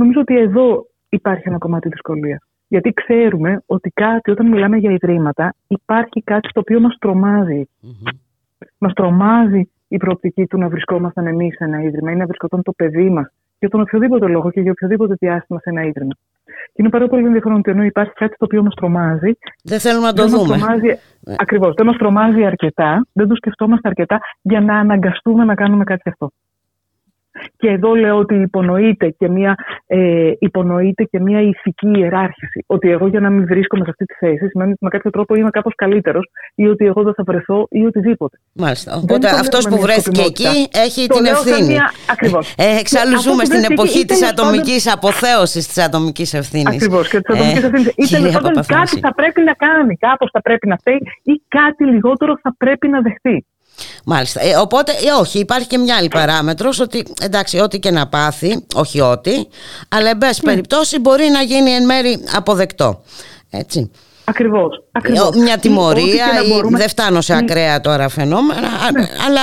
Νομίζω 0.00 0.20
ότι 0.20 0.38
εδώ 0.38 0.86
υπάρχει 1.08 1.42
ένα 1.46 1.58
κομμάτι 1.58 1.88
δυσκολία. 1.88 2.38
Γιατί 2.68 2.92
ξέρουμε 2.92 3.62
ότι 3.66 3.90
κάτι, 3.90 4.30
όταν 4.30 4.48
μιλάμε 4.48 4.76
για 4.76 4.90
ιδρύματα, 4.90 5.54
υπάρχει 5.66 6.22
κάτι 6.22 6.48
το 6.52 6.60
οποίο 6.60 6.80
μας 6.80 6.96
τρομάζει. 6.98 7.68
Mm-hmm. 7.82 8.12
Μας 8.78 8.92
τρομάζει 8.92 9.70
η 9.88 9.96
προοπτική 9.96 10.46
του 10.46 10.58
να 10.58 10.68
βρισκόμασταν 10.68 11.26
εμείς 11.26 11.56
σε 11.56 11.64
ένα 11.64 11.82
ίδρυμα 11.82 12.10
ή 12.12 12.16
να 12.16 12.26
βρισκόταν 12.26 12.62
το 12.62 12.72
παιδί 12.72 13.10
μας 13.10 13.32
για 13.58 13.68
τον 13.68 13.80
οποιοδήποτε 13.80 14.26
λόγο 14.26 14.50
και 14.50 14.60
για 14.60 14.70
οποιοδήποτε 14.70 15.14
διάστημα 15.18 15.58
σε 15.58 15.70
ένα 15.70 15.82
ίδρυμα. 15.82 16.14
Και 16.44 16.76
είναι 16.82 16.88
πάρα 16.88 17.06
πολύ 17.08 17.26
ενδιαφέρον 17.26 17.58
ότι 17.58 17.70
ενώ 17.70 17.82
υπάρχει 17.82 18.12
κάτι 18.12 18.36
το 18.36 18.44
οποίο 18.44 18.62
μας 18.62 18.74
τρομάζει. 18.74 19.32
Δεν 19.64 19.80
θέλουμε 19.80 20.06
να 20.06 20.12
το 20.12 20.26
δούμε. 20.26 20.56
Ναι. 20.56 21.34
Ακριβώς. 21.38 21.74
Δεν 21.74 21.86
μας 21.86 21.96
τρομάζει 21.96 22.44
αρκετά, 22.44 23.06
δεν 23.12 23.28
το 23.28 23.34
σκεφτόμαστε 23.34 23.88
αρκετά 23.88 24.20
για 24.42 24.60
να 24.60 24.78
αναγκαστούμε 24.78 25.44
να 25.44 25.54
κάνουμε 25.54 25.84
κάτι 25.84 26.08
αυτό. 26.08 26.30
Και 27.56 27.68
εδώ 27.68 27.94
λέω 27.94 28.16
ότι 28.16 28.34
υπονοείται 28.34 29.08
και 29.18 29.28
μια, 29.28 29.54
ε, 29.86 30.32
υπονοείται 30.38 31.04
και 31.04 31.20
μια 31.20 31.40
ηθική 31.40 31.90
ιεράρχηση. 31.98 32.64
Ότι 32.66 32.90
εγώ 32.90 33.06
για 33.06 33.20
να 33.20 33.30
μην 33.30 33.46
βρίσκομαι 33.46 33.84
σε 33.84 33.90
αυτή 33.90 34.04
τη 34.04 34.14
θέση 34.14 34.48
σημαίνει 34.48 34.70
ότι 34.70 34.84
με 34.84 34.88
κάποιο 34.88 35.10
τρόπο 35.10 35.34
είμαι 35.34 35.50
κάπως 35.50 35.74
καλύτερος 35.74 36.30
ή 36.54 36.66
ότι 36.66 36.84
εγώ 36.86 37.02
δεν 37.02 37.14
θα 37.14 37.22
βρεθώ 37.26 37.66
ή 37.70 37.84
οτιδήποτε. 37.84 38.38
Μάλιστα. 38.52 38.96
Οπότε 39.02 39.28
αυτός 39.28 39.68
που 39.68 39.78
βρέθηκε 39.80 40.20
εκεί 40.20 40.68
έχει 40.70 41.06
την 41.06 41.24
ευθύνη. 41.24 41.72
Μια... 41.72 41.92
Ακριβώς. 42.10 42.54
Ε, 42.56 42.78
εξάλλου 42.78 43.20
ζούμε 43.20 43.44
στην 43.44 43.64
εποχή 43.70 44.04
της 44.04 44.28
ατομικής 44.30 44.92
αποθέωσης 44.92 45.66
της 45.66 45.78
ατομικής 45.78 46.34
ευθύνης. 46.34 46.74
Ακριβώς 46.74 47.08
και 47.08 47.20
της 47.20 47.34
ατομικής 47.34 47.62
ε, 47.62 47.66
ευθύνης. 47.66 47.94
Ή 47.96 48.14
τέλος 48.16 48.32
πάντων 48.32 48.52
κάτι 48.66 48.98
θα 48.98 49.14
πρέπει 49.14 49.40
να 49.42 49.52
κάνει, 49.52 49.96
κάπως 49.96 50.30
θα 50.32 50.40
πρέπει 50.40 50.66
να 50.66 50.76
φταίει 50.76 51.00
ή 51.22 51.42
κάτι 51.48 51.84
λιγότερο 51.84 52.38
θα 52.42 52.54
πρέπει 52.58 52.88
να 52.88 53.00
δεχτεί. 53.00 53.44
Μάλιστα. 54.04 54.40
Ε, 54.40 54.56
οπότε, 54.56 54.92
ε, 54.92 55.20
όχι, 55.20 55.38
υπάρχει 55.38 55.66
και 55.66 55.78
μια 55.78 55.96
άλλη 55.96 56.08
παράμετρος 56.08 56.80
ότι 56.80 57.06
εντάξει, 57.22 57.58
ό,τι 57.58 57.78
και 57.78 57.90
να 57.90 58.08
πάθει, 58.08 58.64
όχι 58.74 59.00
ό,τι, 59.00 59.32
αλλά 59.88 60.08
εν 60.10 60.18
πάση 60.18 60.40
ναι. 60.44 60.50
περιπτώσει 60.50 60.98
μπορεί 60.98 61.24
να 61.28 61.42
γίνει 61.42 61.70
εν 61.70 61.84
μέρη 61.84 62.24
αποδεκτό. 62.36 63.02
Έτσι. 63.50 63.90
Ακριβώς, 64.24 64.76
ε, 64.76 64.82
ακριβώς. 64.92 65.36
Μια 65.36 65.58
τιμωρία, 65.58 66.26
ή, 66.44 66.76
δεν 66.76 66.88
φτάνω 66.88 67.20
σε 67.20 67.36
ακραία 67.36 67.80
τώρα 67.80 68.08
φαινόμενα, 68.08 68.68
ναι. 68.92 69.06
αλλά 69.26 69.40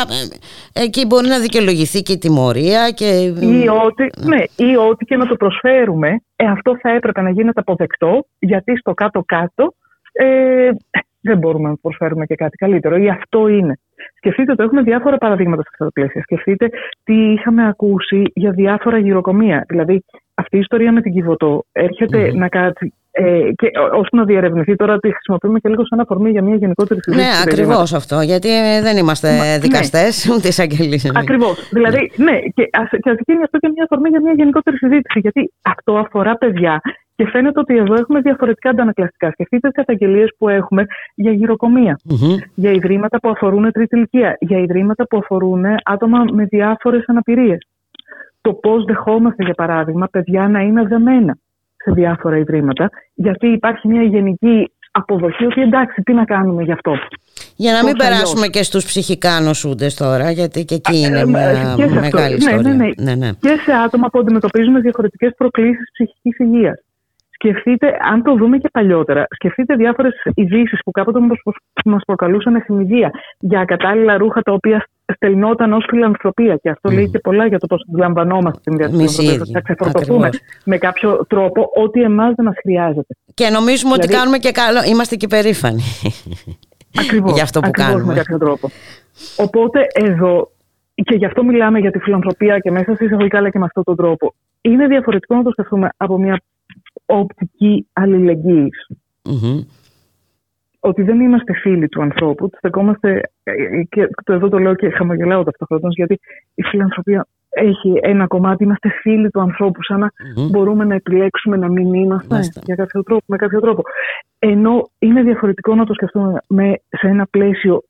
ε, 0.73 0.83
εκεί 0.83 1.05
μπορεί 1.05 1.27
να 1.27 1.39
δικαιολογηθεί 1.39 2.01
και 2.01 2.13
η 2.13 2.17
τιμωρία. 2.17 2.91
Και... 2.91 3.05
Ή, 3.39 3.67
ότι, 3.85 4.11
ναι. 4.17 4.43
ή 4.55 4.75
ότι 4.75 5.05
και 5.05 5.17
να 5.17 5.25
το 5.25 5.35
προσφέρουμε, 5.35 6.21
ε, 6.35 6.45
αυτό 6.45 6.77
θα 6.81 6.89
έπρεπε 6.89 7.21
να 7.21 7.29
γίνεται 7.29 7.59
αποδεκτό, 7.59 8.25
γιατί 8.39 8.77
στο 8.77 8.93
κάτω-κάτω 8.93 9.73
ε, 10.11 10.69
δεν 11.21 11.37
μπορούμε 11.37 11.69
να 11.69 11.75
προσφέρουμε 11.75 12.25
και 12.25 12.35
κάτι 12.35 12.57
καλύτερο. 12.57 12.95
Ή 12.95 13.09
αυτό 13.09 13.47
είναι. 13.47 13.79
Σκεφτείτε 14.15 14.51
ότι 14.51 14.63
έχουμε 14.63 14.81
διάφορα 14.81 15.17
παραδείγματα 15.17 15.61
σε 15.61 15.69
αυτά 15.71 15.85
τα 15.85 15.91
πλαίσια. 15.91 16.21
Σκεφτείτε 16.21 16.69
τι 17.03 17.31
είχαμε 17.31 17.67
ακούσει 17.67 18.23
για 18.33 18.51
διάφορα 18.51 18.97
γυροκομεία. 18.97 19.65
Δηλαδή, 19.67 20.03
αυτή 20.47 20.55
η 20.55 20.59
ιστορία 20.59 20.91
με 20.91 21.01
την 21.01 21.11
Κιβωτό 21.13 21.63
έρχεται 21.71 22.31
να 22.33 22.47
κάτσει. 22.47 22.93
Ε, 23.11 23.51
και 23.55 23.67
ώστε 23.93 24.17
να 24.17 24.23
διερευνηθεί 24.23 24.75
τώρα 24.75 24.97
τη 24.97 25.09
χρησιμοποιούμε 25.11 25.59
και 25.59 25.69
λίγο 25.69 25.85
σαν 25.85 25.99
αφορμή 25.99 26.29
για 26.29 26.41
μια 26.41 26.55
γενικότερη 26.55 26.99
συζήτηση. 27.03 27.29
Ναι, 27.29 27.41
ακριβώς 27.45 27.93
αυτό. 27.93 28.21
Γιατί 28.21 28.49
δεν 28.81 28.97
είμαστε 28.97 29.29
ναι. 29.31 29.57
δικαστές, 29.61 30.25
ναι. 30.25 30.35
ούτε 30.35 30.47
εισαγγελείς. 30.47 31.11
Ακριβώς. 31.15 31.69
Δηλαδή, 31.71 32.11
ναι, 32.15 32.39
και 32.55 32.69
ας 32.71 33.17
γίνει 33.25 33.43
αυτό 33.43 33.57
και 33.57 33.69
μια 33.73 33.83
αφορμή 33.83 34.09
για 34.09 34.21
μια 34.21 34.33
γενικότερη 34.35 34.77
συζήτηση. 34.77 35.19
Γιατί 35.19 35.51
αυτό 35.61 35.97
αφορά 35.97 36.35
παιδιά 36.37 36.81
και 37.15 37.27
φαίνεται 37.27 37.59
ότι 37.59 37.77
εδώ 37.77 37.93
έχουμε 37.93 38.19
διαφορετικά 38.21 38.69
αντανακλαστικά. 38.69 39.31
Σκεφτείτε 39.31 39.67
τις 39.67 39.77
καταγγελίες 39.77 40.29
που 40.37 40.49
έχουμε 40.49 40.85
για 41.15 41.31
γυροκομεια 41.31 41.99
για 42.55 42.71
ιδρύματα 42.71 43.19
που 43.19 43.29
αφορούν 43.29 43.71
τρίτη 43.71 43.95
ηλικία, 43.95 44.37
για 44.39 44.59
ιδρύματα 44.59 45.07
που 45.07 45.17
αφορούν 45.17 45.63
άτομα 45.83 46.23
με 46.31 46.43
διάφορες 46.45 47.03
αναπηρίες. 47.07 47.67
Το 48.47 48.53
πώς 48.53 48.83
δεχόμαστε, 48.83 49.43
για 49.43 49.53
παράδειγμα, 49.53 50.07
παιδιά 50.07 50.47
να 50.47 50.59
είναι 50.59 50.83
δεμένα 50.83 51.37
σε 51.75 51.91
διάφορα 51.91 52.37
ιδρύματα, 52.37 52.89
γιατί 53.13 53.47
υπάρχει 53.47 53.87
μια 53.87 54.03
γενική 54.03 54.71
αποδοχή 54.91 55.45
ότι 55.45 55.61
εντάξει, 55.61 56.01
τι 56.01 56.13
να 56.13 56.25
κάνουμε 56.25 56.63
γι' 56.63 56.71
αυτό. 56.71 56.93
Για 57.55 57.71
να 57.73 57.83
μην 57.83 57.95
περάσουμε 57.95 58.47
και 58.47 58.63
στους 58.63 58.85
ψυχικά 58.85 59.39
νοσούντες 59.39 59.95
τώρα, 59.95 60.31
γιατί 60.31 60.65
και 60.65 60.75
εκεί 60.75 60.97
είναι 60.97 61.25
μια 61.25 61.99
μεγάλη 61.99 62.37
ναι, 62.37 62.51
ιστορία. 62.51 62.73
Ναι, 62.73 62.91
ναι, 62.97 63.15
ναι. 63.15 63.29
Και 63.39 63.55
σε 63.65 63.71
άτομα 63.85 64.09
που 64.09 64.19
αντιμετωπίζουν 64.19 64.81
διαφορετικές 64.81 65.31
προκλήσεις 65.37 65.91
ψυχικής 65.91 66.37
υγείας. 66.39 66.79
Σκεφτείτε, 67.29 67.97
αν 68.11 68.23
το 68.23 68.35
δούμε 68.35 68.57
και 68.57 68.69
παλιότερα, 68.71 69.27
σκεφτείτε 69.29 69.75
διάφορες 69.75 70.13
ειδήσεις 70.33 70.79
που 70.85 70.91
κάποτε 70.91 71.19
μας 71.85 72.01
προκαλούσαν 72.05 72.55
εφημιδία 72.55 73.11
για 73.39 73.65
κατάλληλα 73.65 74.17
ρούχα 74.17 74.41
τα 74.41 74.51
οποία 74.53 74.87
στελνόταν 75.15 75.73
ως 75.73 75.85
φιλανθρωπία. 75.89 76.55
Και 76.55 76.69
αυτό 76.69 76.89
mm. 76.89 76.93
λέει 76.93 77.09
και 77.09 77.19
πολλά 77.19 77.47
για 77.47 77.59
το 77.59 77.67
πώς 77.67 77.85
αντιλαμβανόμαστε 77.89 78.59
την 78.63 78.77
διαδικασία. 78.77 79.41
Θα 79.53 79.61
ξεφορτωθούμε 79.61 80.29
με 80.63 80.77
κάποιο 80.77 81.25
τρόπο 81.27 81.69
ότι 81.75 82.01
εμάς 82.01 82.33
δεν 82.35 82.45
μας 82.45 82.55
χρειάζεται. 82.61 83.15
Και 83.33 83.49
νομίζουμε 83.49 83.93
δηλαδή, 83.93 84.13
ότι 84.13 84.15
κάνουμε 84.15 84.37
και 84.37 84.51
καλό. 84.51 84.83
Είμαστε 84.83 85.15
και 85.15 85.27
περήφανοι. 85.27 85.81
Ακριβώς. 86.99 87.33
για 87.33 87.43
αυτό 87.43 87.59
που 87.59 87.67
ακριβώς 87.67 87.91
κάνουμε. 87.91 88.13
Με 88.13 88.19
κάποιο 88.19 88.37
τρόπο. 88.37 88.69
Οπότε 89.37 89.79
εδώ, 89.93 90.51
και 90.93 91.15
γι' 91.15 91.25
αυτό 91.25 91.43
μιλάμε 91.43 91.79
για 91.79 91.91
τη 91.91 91.99
φιλανθρωπία 91.99 92.59
και 92.59 92.71
μέσα 92.71 92.95
σε 92.95 93.05
εισαγωγικά 93.05 93.37
αλλά 93.37 93.49
και 93.49 93.59
με 93.59 93.65
αυτόν 93.65 93.83
τον 93.83 93.95
τρόπο. 93.95 94.33
Είναι 94.61 94.87
διαφορετικό 94.87 95.35
να 95.35 95.43
το 95.43 95.51
σκεφτούμε 95.51 95.89
από 95.97 96.17
μια 96.17 96.41
οπτική 97.05 97.87
Ότι 100.87 101.03
δεν 101.03 101.19
είμαστε 101.21 101.53
φίλοι 101.53 101.87
του 101.87 102.01
ανθρώπου, 102.01 102.49
στεκόμαστε, 102.57 103.21
και 103.89 104.09
το 104.23 104.33
εδώ 104.33 104.49
το 104.49 104.57
λέω 104.57 104.75
και 104.75 104.89
χαμογελάω 104.89 105.43
ταυτόχρονα, 105.43 105.89
γιατί 105.89 106.19
η 106.55 106.63
φιλανθρωπία 106.63 107.27
έχει 107.49 107.99
ένα 108.01 108.27
κομμάτι, 108.27 108.63
είμαστε 108.63 108.89
φίλοι 108.89 109.29
του 109.29 109.41
ανθρώπου, 109.41 109.83
σαν 109.83 109.99
να 109.99 110.09
μπορούμε 110.51 110.85
να 110.85 110.95
επιλέξουμε 110.95 111.57
να 111.57 111.69
μην 111.69 111.93
είμαστε 111.93 112.39
για 112.63 112.75
κάποιο 112.75 113.03
τρόπο, 113.03 113.23
με 113.27 113.37
κάποιο 113.37 113.59
τρόπο. 113.59 113.81
Ενώ 114.39 114.89
είναι 114.99 115.23
διαφορετικό 115.23 115.75
να 115.75 115.85
το 115.85 115.93
σκεφτούμε 115.93 116.41
με, 116.47 116.73
σε 116.89 117.07
ένα 117.07 117.27
πλαίσιο 117.31 117.83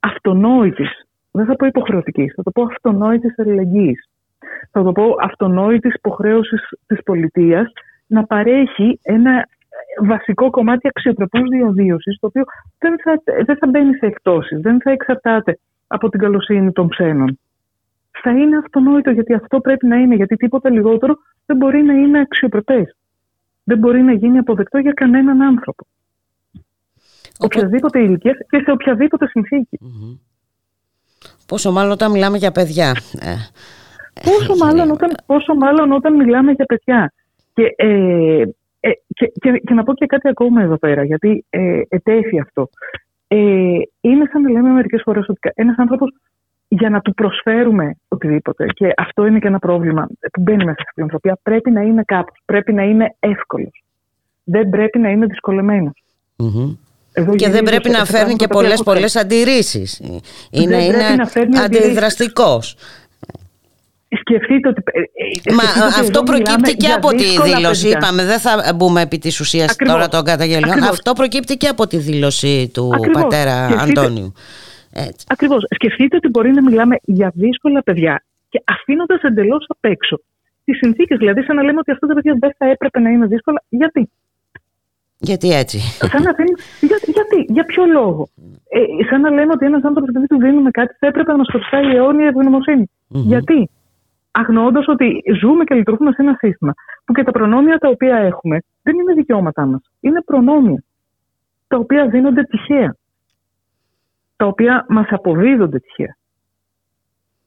αυτονόητης, 0.00 1.06
δεν 1.30 1.46
θα 1.46 1.56
πω 1.56 1.66
υποχρεωτικής, 1.66 2.32
θα 2.36 2.42
το 2.42 2.50
πω 2.50 2.62
αυτονόητης 2.62 3.38
αλληλεγγύης. 3.38 4.08
Θα 4.70 4.82
το 4.82 4.92
πω 4.92 5.04
αυτονόητης 5.20 5.94
υποχρέωσης 5.94 6.60
της 6.86 7.02
πολιτείας 7.02 7.72
να 8.06 8.24
παρέχει 8.24 8.98
ένα 9.02 9.48
βασικό 10.02 10.50
κομμάτι 10.50 10.88
αξιοπρεπούς 10.88 11.48
διαβίωσης, 11.48 12.18
το 12.20 12.26
οποίο 12.26 12.44
δεν 12.78 12.96
θα, 13.02 13.22
δεν 13.44 13.56
θα 13.56 13.66
μπαίνει 13.66 13.94
σε 13.94 14.06
εκτόσεις, 14.06 14.60
δεν 14.60 14.80
θα 14.82 14.90
εξαρτάται 14.90 15.58
από 15.86 16.08
την 16.08 16.20
καλοσύνη 16.20 16.72
των 16.72 16.88
ξένων. 16.88 17.38
Θα 18.22 18.30
είναι 18.30 18.56
αυτονόητο 18.56 19.10
γιατί 19.10 19.34
αυτό 19.34 19.60
πρέπει 19.60 19.86
να 19.86 19.96
είναι, 19.96 20.14
γιατί 20.14 20.36
τίποτα 20.36 20.70
λιγότερο 20.70 21.14
δεν 21.46 21.56
μπορεί 21.56 21.82
να 21.82 21.92
είναι 21.92 22.20
αξιοπρεπές. 22.20 22.96
Δεν 23.64 23.78
μπορεί 23.78 24.02
να 24.02 24.12
γίνει 24.12 24.38
αποδεκτό 24.38 24.78
για 24.78 24.92
κανέναν 24.92 25.42
άνθρωπο. 25.42 25.86
Οποιαδήποτε 27.38 27.98
ηλικίας 27.98 28.36
και 28.48 28.60
σε 28.64 28.70
οποιαδήποτε 28.70 29.26
Πόσο 31.46 31.72
μάλλον 31.72 31.90
όταν 31.92 32.10
μιλάμε 32.10 32.36
για 32.36 32.52
παιδιά. 32.52 32.96
Ε, 33.20 33.34
πόσο, 34.22 34.52
ε, 34.52 34.56
μάλλον 34.56 34.90
όταν, 34.90 35.14
πόσο 35.26 35.54
μάλλον 35.54 35.92
όταν 35.92 36.14
μιλάμε 36.14 36.52
για 36.52 36.64
παιδιά. 36.64 37.12
Και, 37.54 37.62
ε, 37.76 38.44
ε, 39.20 39.26
και, 39.26 39.50
και, 39.64 39.74
να 39.74 39.82
πω 39.82 39.94
και 39.94 40.06
κάτι 40.06 40.28
ακόμα 40.28 40.62
εδώ 40.62 40.76
πέρα, 40.76 41.04
γιατί 41.04 41.44
ε, 41.50 41.80
ετέθη 41.88 42.40
αυτό. 42.40 42.68
Ε, 43.28 43.36
είναι 44.00 44.28
σαν 44.32 44.42
να 44.42 44.50
λέμε 44.50 44.70
μερικές 44.70 45.02
φορές 45.04 45.28
ότι 45.28 45.38
ένας 45.54 45.76
άνθρωπος 45.78 46.10
για 46.68 46.90
να 46.90 47.00
του 47.00 47.14
προσφέρουμε 47.14 47.96
οτιδήποτε, 48.08 48.66
και 48.66 48.92
αυτό 48.96 49.26
είναι 49.26 49.38
και 49.38 49.46
ένα 49.46 49.58
πρόβλημα 49.58 50.06
που 50.32 50.40
μπαίνει 50.40 50.64
μέσα 50.64 50.78
στην 50.80 50.92
φιλανθρωπία, 50.94 51.38
πρέπει 51.42 51.70
να 51.70 51.80
είναι 51.80 52.02
κάπως, 52.06 52.38
πρέπει 52.44 52.72
να 52.72 52.82
είναι 52.82 53.16
εύκολος. 53.18 53.82
Δεν 54.44 54.68
πρέπει 54.68 54.98
να 54.98 55.08
είναι 55.08 55.26
δυσκολεμένος. 55.26 56.02
και 57.36 57.50
δεν 57.50 57.62
πρέπει 57.62 57.90
να 57.90 58.04
φέρνει 58.04 58.34
και 58.34 58.46
πολλές 58.46 58.82
πολλές 58.82 59.16
αντιρρήσεις. 59.16 60.00
Είναι, 60.50 60.84
είναι 60.84 61.60
αντιδραστικός. 61.64 62.76
Σκεφτείτε 64.08 64.68
ότι. 64.68 64.82
Ε, 64.92 65.00
ε, 65.00 65.54
Μα 65.54 65.86
αυτό 66.00 66.22
προκύπτει 66.22 66.76
και 66.76 66.92
από 66.92 67.08
τη 67.08 67.24
δήλωση. 67.42 67.88
Είπαμε, 67.88 68.24
δεν 68.24 68.38
θα 68.38 68.72
μπούμε 68.74 69.00
επί 69.00 69.18
της 69.18 69.40
ουσίας 69.40 69.76
τώρα 69.76 70.08
των 70.08 70.24
καταγγελιών. 70.24 70.82
Αυτό 70.82 71.12
προκύπτει 71.12 71.56
και 71.56 71.68
από 71.68 71.86
τη 71.86 71.96
δήλωση 71.96 72.70
του 72.74 72.90
πατέρα 73.12 73.68
Σκεφτείτε... 73.68 74.00
Αντώνιου. 74.00 74.32
Ακριβώς. 75.26 75.64
Σκεφτείτε 75.74 76.16
ότι 76.16 76.28
μπορεί 76.28 76.52
να 76.52 76.62
μιλάμε 76.62 76.96
για 77.02 77.32
δύσκολα 77.34 77.82
παιδιά 77.82 78.24
και 78.48 78.62
αφήνοντας 78.64 79.20
εντελώς 79.22 79.64
απ' 79.68 79.84
έξω 79.84 80.20
τις 80.66 80.76
συνθήκες. 80.76 81.18
Δηλαδή, 81.18 81.42
σαν 81.42 81.56
να 81.56 81.62
λέμε 81.62 81.78
ότι 81.78 81.90
αυτά 81.90 82.06
τα 82.06 82.14
παιδιά 82.14 82.36
δεν 82.38 82.52
θα 82.58 82.66
έπρεπε 82.70 83.00
να 83.00 83.10
είναι 83.10 83.26
δύσκολα. 83.26 83.62
Γιατί; 83.68 84.10
Γιατί 85.18 85.48
έτσι; 85.52 85.78
Σαν 86.12 86.22
να 86.22 86.32
για, 86.80 86.98
γιατί, 87.16 87.52
για 87.52 87.64
ποιο 87.64 87.84
λόγο; 87.84 88.28
Ε, 88.68 89.04
σαν 89.10 89.20
να 89.20 89.30
λέμε 89.30 89.52
ότι 89.52 89.66
ένας 89.66 89.82
άνθρωπος 89.82 90.08
επειδή 90.08 90.26
του 90.26 90.38
δίνουμε 90.38 90.70
κάτι 90.70 90.96
θα 90.98 91.06
έπρεπε 91.06 91.30
να 91.30 91.38
μας 91.38 91.46
χρωστάει 91.50 91.96
αιώνια 91.96 92.26
ευγνωμοσύνη. 92.26 92.90
Γιατί; 93.08 93.70
Αγνοώντας 94.40 94.88
ότι 94.88 95.22
ζούμε 95.40 95.64
και 95.64 95.74
λειτουργούμε 95.74 96.10
σε 96.12 96.22
ένα 96.22 96.36
σύστημα 96.38 96.74
που 97.04 97.12
και 97.12 97.22
τα 97.22 97.30
προνόμια 97.30 97.78
τα 97.78 97.88
οποία 97.88 98.16
έχουμε 98.16 98.58
δεν 98.82 98.94
είναι 98.98 99.12
δικαιώματά 99.12 99.66
μας. 99.66 99.80
Είναι 100.00 100.22
προνόμια. 100.22 100.82
Τα 101.66 101.76
οποία 101.76 102.08
δίνονται 102.08 102.42
τυχαία. 102.42 102.96
Τα 104.36 104.46
οποία 104.46 104.86
μας 104.88 105.06
αποδίδονται 105.10 105.78
τυχαία. 105.78 106.16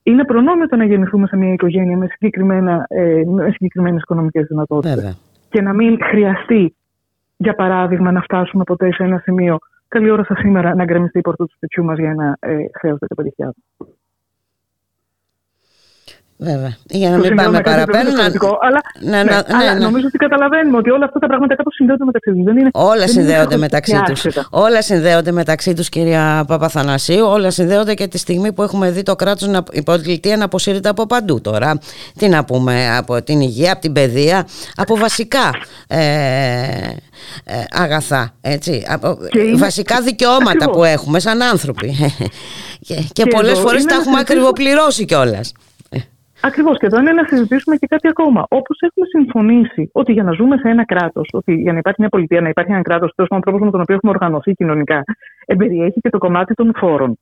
Είναι 0.04 0.26
προνόμιο 0.26 0.68
το 0.68 0.76
να 0.76 0.86
γεννηθούμε 0.86 1.28
σε 1.28 1.38
μια 1.38 1.54
οικογένεια 1.54 1.98
με, 1.98 2.08
συγκεκριμένα, 2.08 2.86
ε, 2.88 3.24
με 3.26 3.52
συγκεκριμένες 3.52 4.02
οικονομικές 4.02 4.46
δυνατότητες. 4.48 5.22
Και 5.50 5.62
να 5.62 5.74
μην 5.74 5.98
χρειαστεί, 6.04 6.76
για 7.38 7.54
παράδειγμα, 7.54 8.12
να 8.12 8.22
φτάσουμε 8.22 8.64
ποτέ 8.64 8.94
σε 8.94 9.04
ένα 9.04 9.20
σημείο 9.20 9.58
καλή 9.88 10.10
ώρα 10.10 10.24
σας 10.24 10.40
σήμερα 10.40 10.76
να 10.76 10.84
γκρεμιστεί 10.84 11.18
η 11.18 11.22
πόρτα 11.22 11.46
του 11.46 11.54
σπιτιού 11.56 11.84
μας 11.84 11.98
για 11.98 12.10
ένα 12.10 12.38
ε, 12.40 12.56
χρέος 12.80 13.00
15.000. 13.38 13.50
Βέβαια. 16.42 16.78
Για 16.90 17.10
να 17.10 17.18
μην 17.18 17.36
πάμε 17.36 17.62
παραπέρα. 17.62 18.12
Να... 18.12 18.24
Αλλά, 18.24 18.82
ναι, 19.00 19.24
ναι, 19.24 19.42
αλλά 19.48 19.74
ναι, 19.74 19.80
νομίζω 19.80 20.06
ότι 20.08 20.18
καταλαβαίνουμε 20.18 20.78
ότι 20.78 20.90
όλα 20.90 21.06
αυτά 21.06 21.20
τα 21.20 21.28
πράγματα 21.28 21.56
κάπως 21.56 21.74
συνδέονται 21.74 22.06
μεταξύ 22.06 22.32
τους. 22.32 22.40
Είναι, 22.40 22.70
όλα 22.74 22.96
δεν 22.98 23.08
συνδέονται 23.08 23.54
είναι 23.54 23.58
μεταξύ 23.58 24.02
τους. 24.06 24.26
Όλα 24.50 24.82
συνδέονται 24.82 25.32
μεταξύ 25.32 25.74
τους, 25.74 25.90
κυρία 25.90 26.44
Παπαθανασίου. 26.48 27.26
Όλα 27.26 27.52
συνδέονται 27.52 27.94
και 27.94 28.08
τη 28.08 28.18
στιγμή 28.18 28.54
που 28.54 28.64
έχουμε 28.64 28.92
δει 28.92 29.04
το 29.04 29.16
κράτος 29.16 29.48
να 29.48 29.64
υποτιλητία 29.72 30.38
να 30.38 30.46
αποσύρεται 30.46 30.90
από 30.90 31.06
παντού 31.06 31.42
τώρα. 31.42 31.80
Τι 32.18 32.28
να 32.28 32.46
πούμε, 32.46 32.98
από 32.98 33.24
την 33.24 33.42
υγεία, 33.42 33.72
από 33.72 33.82
την 33.82 33.94
παιδεία, 33.94 34.48
από 34.76 34.98
βασικά 34.98 35.50
ε, 35.88 35.98
ε, 37.44 37.64
αγαθά. 37.70 38.34
Έτσι, 38.42 38.86
από 38.88 39.18
είναι... 39.36 39.58
βασικά 39.58 40.02
δικαιώματα 40.02 40.52
Ακριβώς. 40.52 40.76
που 40.76 40.84
έχουμε 40.84 41.20
σαν 41.20 41.42
άνθρωποι. 41.42 41.96
και, 42.88 42.94
και, 42.96 43.08
και 43.14 43.26
πολλές 43.26 43.60
φορές 43.60 43.86
τα 43.86 43.96
έχουμε 43.96 44.20
ακριβοπληρώσει 44.20 45.06
κιόλας. 45.06 45.52
Ακριβώς. 46.42 46.78
Και 46.78 46.86
εδώ 46.86 47.00
είναι 47.00 47.12
να 47.12 47.24
συζητήσουμε 47.28 47.76
και 47.76 47.88
κάτι 47.88 48.08
ακόμα. 48.08 48.46
Όπως 48.50 48.78
έχουμε 48.80 49.06
συμφωνήσει 49.06 49.90
ότι 49.92 50.12
για 50.12 50.24
να 50.24 50.32
ζούμε 50.32 50.58
σε 50.58 50.70
ένα 50.70 50.86
κράτος, 50.86 51.30
ότι 51.32 51.54
για 51.54 51.72
να 51.72 51.78
υπάρχει 51.78 52.02
μια 52.02 52.10
πολιτεία, 52.10 52.42
να 52.42 52.50
υπάρχει 52.50 52.72
ένα 52.72 52.82
κράτος, 52.82 53.12
τέλος 53.16 53.30
πάντων 53.30 53.44
τρόπος 53.44 53.62
με 53.66 53.72
τον 53.72 53.82
οποίο 53.82 53.96
έχουμε 53.96 54.12
οργανωθεί 54.12 54.54
κοινωνικά, 54.54 55.04
εμπεριέχει 55.46 56.00
και 56.00 56.10
το 56.10 56.18
κομμάτι 56.18 56.54
των 56.54 56.72
φόρων. 56.76 57.20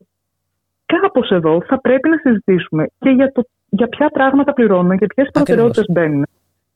Κάπως 0.85 1.30
εδώ 1.30 1.61
θα 1.68 1.81
πρέπει 1.81 2.10
να 2.10 2.18
συζητήσουμε 2.18 2.88
και 2.99 3.10
για, 3.10 3.31
το, 3.31 3.41
για 3.69 3.88
ποια 3.88 4.10
πράγματα 4.10 4.53
πληρώνουμε 4.53 4.95
και 4.95 5.06
ποιες 5.06 5.30
προτεραιότητες 5.34 5.85
μπαίνουν 5.89 6.26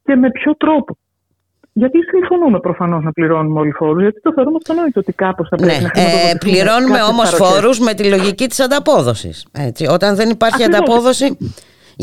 και 0.03 0.15
με 0.15 0.31
ποιο 0.31 0.55
τρόπο. 0.55 0.97
Γιατί 1.73 1.97
συμφωνούμε 2.03 2.59
προφανώς 2.59 3.03
να 3.03 3.11
πληρώνουμε 3.11 3.59
όλοι 3.59 3.71
φόρους, 3.71 4.01
γιατί 4.01 4.21
το 4.21 4.33
θεωρούμε 4.33 4.57
αυτονόητο 4.57 4.99
ότι 4.99 5.13
κάπως 5.13 5.47
θα 5.49 5.55
πρέπει 5.55 5.71
ναι, 5.71 5.79
να 5.81 6.01
ε, 6.01 6.35
Πληρώνουμε 6.39 7.01
όμως 7.01 7.29
φόρους 7.29 7.79
με 7.79 7.93
τη 7.93 8.09
λογική 8.09 8.47
της 8.47 8.59
ανταπόδοσης. 8.59 9.47
Όταν 9.89 10.15
δεν 10.15 10.29
υπάρχει 10.29 10.63
Ακριβώς. 10.63 10.81
ανταπόδοση, 10.81 11.37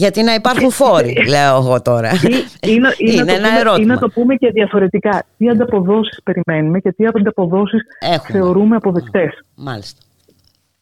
γιατί 0.03 0.23
να 0.23 0.35
υπάρχουν 0.35 0.70
φόροι, 0.70 1.15
λέω 1.35 1.57
εγώ 1.57 1.83
τώρα. 1.83 2.11
Είναι, 2.66 2.89
είναι, 2.99 3.33
ένα 3.33 3.49
ερώτημα. 3.61 3.83
Είναι 3.83 3.95
να 3.95 3.99
το 3.99 4.09
πούμε 4.09 4.35
και 4.35 4.51
διαφορετικά. 4.51 5.25
Τι 5.39 5.49
ανταποδόσεις 5.49 6.20
περιμένουμε 6.23 6.79
και 6.81 6.93
τι 6.93 7.07
ανταποδόσεις 7.07 7.81
θεωρούμε 8.31 8.77
αποδεκτές. 8.77 9.31
Μάλιστα. 9.57 10.01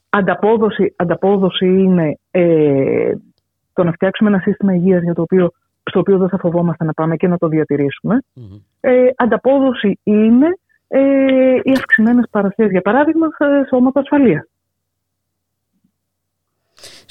Ανταπόδοση, 0.09 0.95
ανταπόδοση 0.97 1.67
είναι 1.67 2.19
ε, 2.31 3.13
το 3.73 3.85
να 3.85 3.93
φτιάξουμε 3.93 4.29
ένα 4.31 4.39
σύστημα 4.39 4.75
υγείας 4.75 5.03
για 5.03 5.15
το 5.15 5.23
οποίο, 5.23 5.51
στο 5.83 5.99
οποίο 6.01 6.19
δεν 6.19 6.29
θα 6.29 6.39
φοβόμαστε 6.39 6.85
να 6.85 6.93
πάμε 6.93 7.17
και 7.17 7.29
να 7.29 7.39
το 7.39 7.49
διατηρησουμε 7.49 8.19
Ε, 8.81 8.91
ανταπόδοση 9.17 9.99
είναι 10.03 10.47
ε, 10.89 11.01
οι 11.63 11.73
αυξημένες 11.77 12.25
παρασίες, 12.31 12.71
για 12.71 12.81
παράδειγμα, 12.81 13.27
σε 13.27 13.67
σώματα 13.69 14.01
ασφαλείας. 14.01 14.45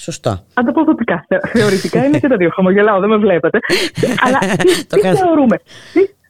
Σωστά. 0.07 0.34
Ανταποδοτικά. 0.53 1.26
Θεωρητικά 1.57 2.06
είναι 2.06 2.19
και 2.19 2.27
τα 2.27 2.38
δύο. 2.38 2.49
Χαμογελάω, 2.49 2.99
δεν 2.99 3.10
με 3.10 3.18
βλέπετε. 3.18 3.60
Αλλά 4.26 4.40
τι, 4.90 4.99
θεωρούμε, 4.99 5.56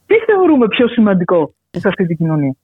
τι, 0.06 0.14
θεωρούμε 0.26 0.66
πιο 0.68 0.88
σημαντικό 0.88 1.54
σε 1.70 1.88
αυτή 1.88 2.06
την 2.06 2.16
κοινωνία; 2.16 2.54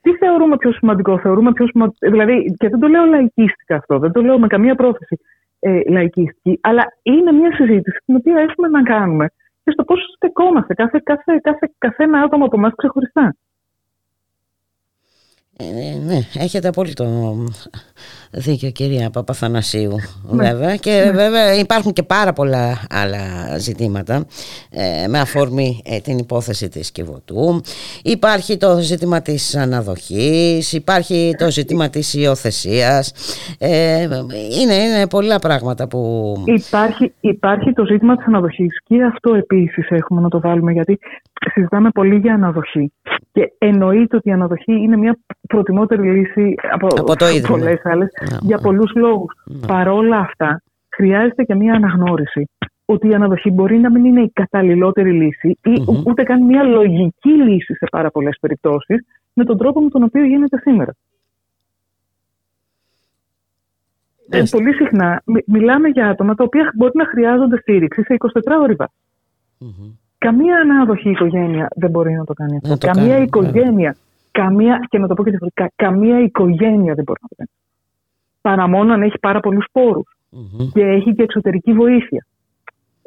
Τι 0.00 0.10
θεωρούμε 0.16 0.56
πιο 0.56 0.72
σημαντικό, 0.72 1.18
θεωρούμε 1.18 1.52
πιο 1.52 1.66
σημαντικό. 1.66 1.98
Δηλαδή, 2.10 2.54
και 2.58 2.68
δεν 2.68 2.80
το 2.80 2.86
λέω 2.86 3.04
λαϊκίστικα 3.04 3.76
αυτό, 3.76 3.98
δεν 3.98 4.12
το 4.12 4.20
λέω 4.20 4.38
με 4.38 4.46
καμία 4.46 4.74
πρόθεση 4.74 5.20
ε, 5.60 5.80
λαϊκίστικη, 5.88 6.58
αλλά 6.62 6.84
είναι 7.02 7.32
μια 7.32 7.54
συζήτηση 7.54 7.98
την 8.04 8.14
οποία 8.16 8.36
έχουμε 8.46 8.68
να 8.68 8.82
κάνουμε 8.82 9.26
και 9.64 9.70
στο 9.70 9.84
πώς 9.84 10.00
στεκόμαστε 10.16 10.74
κάθε, 10.74 11.00
κάθε, 11.04 11.38
κάθε, 11.42 11.70
κάθε 11.78 12.04
ένα 12.04 12.20
άτομο 12.20 12.44
από 12.44 12.56
εμάς 12.56 12.72
ξεχωριστά. 12.76 13.34
Ε, 15.60 15.98
ναι, 16.06 16.18
έχετε 16.34 16.68
απόλυτο 16.68 17.36
δίκιο 18.30 18.70
κυρία 18.70 19.10
Παπαθανασίου 19.10 19.94
ναι. 20.30 20.42
βέβαια 20.44 20.76
και 20.76 21.02
ναι. 21.04 21.10
βέβαια 21.10 21.54
υπάρχουν 21.54 21.92
και 21.92 22.02
πάρα 22.02 22.32
πολλά 22.32 22.78
άλλα 22.90 23.18
ζητήματα 23.58 24.24
ε, 24.70 25.06
με 25.08 25.20
αφορμή 25.20 25.82
ε, 25.84 25.98
την 25.98 26.18
υπόθεση 26.18 26.68
της 26.68 26.92
Κιβωτού 26.92 27.60
υπάρχει 28.02 28.56
το 28.56 28.78
ζήτημα 28.78 29.20
της 29.20 29.56
αναδοχής 29.56 30.72
υπάρχει 30.72 31.34
το 31.38 31.50
ζήτημα 31.50 31.88
της 31.88 32.14
υιοθεσίας. 32.14 33.12
Ε, 33.58 34.02
είναι, 34.60 34.74
είναι 34.74 35.06
πολλά 35.10 35.38
πράγματα 35.38 35.88
που 35.88 36.34
υπάρχει, 36.44 37.12
υπάρχει 37.20 37.72
το 37.72 37.86
ζήτημα 37.86 38.16
της 38.16 38.26
αναδοχής 38.26 38.80
και 38.84 39.02
αυτό 39.02 39.34
επίσης 39.34 39.88
έχουμε 39.90 40.20
να 40.20 40.28
το 40.28 40.40
βάλουμε 40.40 40.72
γιατί 40.72 40.98
συζητάμε 41.52 41.90
πολύ 41.90 42.16
για 42.16 42.34
αναδοχή 42.34 42.92
και 43.32 43.52
εννοείται 43.58 44.16
ότι 44.16 44.28
η 44.28 44.32
αναδοχή 44.32 44.72
είναι 44.72 44.96
μια 44.96 45.18
προτιμότερη 45.48 46.10
λύση 46.10 46.54
από, 46.70 46.86
από 46.86 47.16
το 47.16 47.26
πολλές 47.46 47.80
άλλες 47.84 48.10
ναι, 48.20 48.36
για 48.40 48.56
ναι. 48.56 48.62
πολλούς 48.62 48.92
λόγους. 48.94 49.34
Ναι. 49.44 49.66
Παρόλα 49.66 50.16
αυτά, 50.18 50.62
χρειάζεται 50.88 51.42
και 51.42 51.54
μια 51.54 51.74
αναγνώριση 51.74 52.48
ότι 52.84 53.08
η 53.08 53.14
αναδοχή 53.14 53.50
μπορεί 53.50 53.78
να 53.78 53.90
μην 53.90 54.04
είναι 54.04 54.22
η 54.22 54.30
καταλληλότερη 54.30 55.12
λύση 55.12 55.48
ή 55.48 55.84
ούτε 56.06 56.22
καν 56.22 56.44
μια 56.44 56.62
λογική 56.62 57.30
λύση 57.30 57.74
σε 57.74 57.86
πάρα 57.90 58.10
πολλές 58.10 58.38
περιπτώσεις 58.40 59.06
με 59.32 59.44
τον 59.44 59.58
τρόπο 59.58 59.80
με 59.80 59.88
τον 59.88 60.02
οποίο 60.02 60.24
γίνεται 60.24 60.58
σήμερα. 60.58 60.94
Ε, 64.30 64.42
πολύ 64.50 64.72
συχνά 64.74 65.22
μιλάμε 65.46 65.88
για 65.88 66.08
άτομα 66.08 66.34
τα 66.34 66.44
οποία 66.44 66.72
μπορεί 66.74 66.92
να 66.94 67.06
χρειάζονται 67.06 67.58
στήριξη 67.60 68.02
σε 68.02 68.16
24 68.18 68.26
ώρες. 68.62 68.76
Καμία 70.18 70.56
ανάδοχη 70.56 71.10
οικογένεια 71.10 71.68
δεν 71.76 71.90
μπορεί 71.90 72.12
να 72.12 72.24
το 72.24 72.32
κάνει 72.32 72.56
αυτό. 72.62 72.86
καμία 72.86 73.12
κάνει, 73.12 73.24
οικογένεια, 73.24 73.96
καμία, 74.30 74.86
και 74.88 74.98
να 74.98 75.06
το 75.08 75.14
πω 75.14 75.24
και 75.24 75.30
διαφορετικά, 75.30 75.70
καμία 75.76 76.20
οικογένεια 76.20 76.94
δεν 76.94 77.04
μπορεί 77.04 77.20
να 77.22 77.28
το 77.28 77.34
κάνει. 77.36 77.50
Παρά 78.40 78.68
μόνο 78.68 78.92
αν 78.92 79.02
έχει 79.02 79.18
πάρα 79.18 79.40
πολλούς 79.40 79.66
και 80.72 80.82
έχει 80.82 81.14
και 81.14 81.22
εξωτερική 81.22 81.72
βοήθεια. 81.72 82.26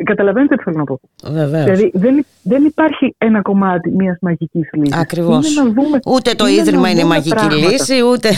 Καταλαβαίνετε 0.04 0.56
τι 0.56 0.64
θέλω 0.64 0.78
να 0.78 0.84
πω. 0.84 1.00
Βεβαίως. 1.24 1.64
Δηλαδή 1.64 1.92
δεν, 1.94 2.26
δεν 2.44 2.66
υπάρχει 2.66 3.16
ένα 3.18 3.42
κομμάτι 3.42 3.90
μιας 3.90 4.18
μαγικής 4.22 4.70
λύσης. 4.74 5.02
Ακριβώς. 5.02 5.48
Ούτε 6.06 6.34
το 6.34 6.48
ίδρυμα 6.48 6.90
είναι 6.90 7.04
μαγική 7.04 7.36
πράγματα. 7.36 7.56
λύση, 7.56 8.02
ούτε 8.12 8.30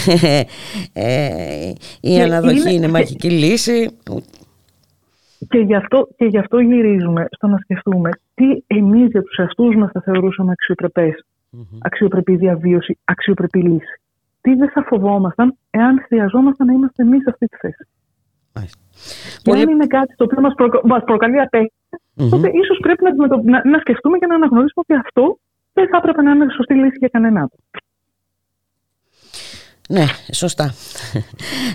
ε, 0.93 1.71
η 2.01 2.21
αναδοχή 2.21 2.59
είναι, 2.59 2.73
είναι 2.73 2.87
μαγική 2.87 3.29
λύση. 3.29 3.97
Και 5.49 5.57
γι, 5.57 5.75
αυτό, 5.75 6.07
και 6.15 6.25
γι' 6.25 6.37
αυτό 6.37 6.59
γυρίζουμε 6.59 7.25
στο 7.31 7.47
να 7.47 7.57
σκεφτούμε 7.57 8.09
τι 8.34 8.64
εμείς 8.68 9.07
για 9.10 9.22
τους 9.22 9.38
εαυτούς 9.38 9.76
μας 9.76 9.91
θα 9.91 10.01
θεωρούσαμε 10.01 10.51
αξιοπρεπές, 10.51 11.26
mm-hmm. 11.57 11.77
αξιοπρεπή 11.81 12.35
διαβίωση, 12.35 12.97
αξιοπρεπή 13.03 13.61
λύση. 13.61 14.01
Τι 14.41 14.53
δεν 14.53 14.69
θα 14.69 14.84
φοβόμασταν 14.84 15.57
εάν 15.69 16.03
χρειαζόμασταν 16.05 16.68
να 16.68 16.73
είμαστε 16.73 17.03
εμείς 17.03 17.22
σε 17.22 17.30
αυτή 17.30 17.45
τη 17.45 17.57
θέση. 17.57 17.88
Και 19.41 19.51
αν 19.51 19.69
είναι 19.69 19.88
κάτι 19.88 20.15
το 20.15 20.23
οποίο 20.23 20.41
μας 20.41 20.53
προ, 20.53 20.81
μας 20.84 21.03
προκαλεί 21.03 21.38
mm-hmm. 21.51 22.30
τότε 22.30 22.49
ίσως 22.61 22.77
πρέπει 22.81 23.03
να, 23.03 23.11
να, 23.43 23.69
να, 23.69 23.80
σκεφτούμε 23.80 24.18
και 24.18 24.26
να 24.26 24.35
αναγνωρίσουμε 24.35 24.84
ότι 24.88 24.93
αυτό 24.93 25.38
δεν 25.73 25.88
θα 25.88 25.97
έπρεπε 25.97 26.22
να 26.22 26.31
είναι 26.31 26.45
σωστή 26.49 26.73
λύση 26.73 26.97
για 26.99 27.07
κανένα 27.07 27.49
ναι, 29.89 30.05
σωστά. 30.31 30.73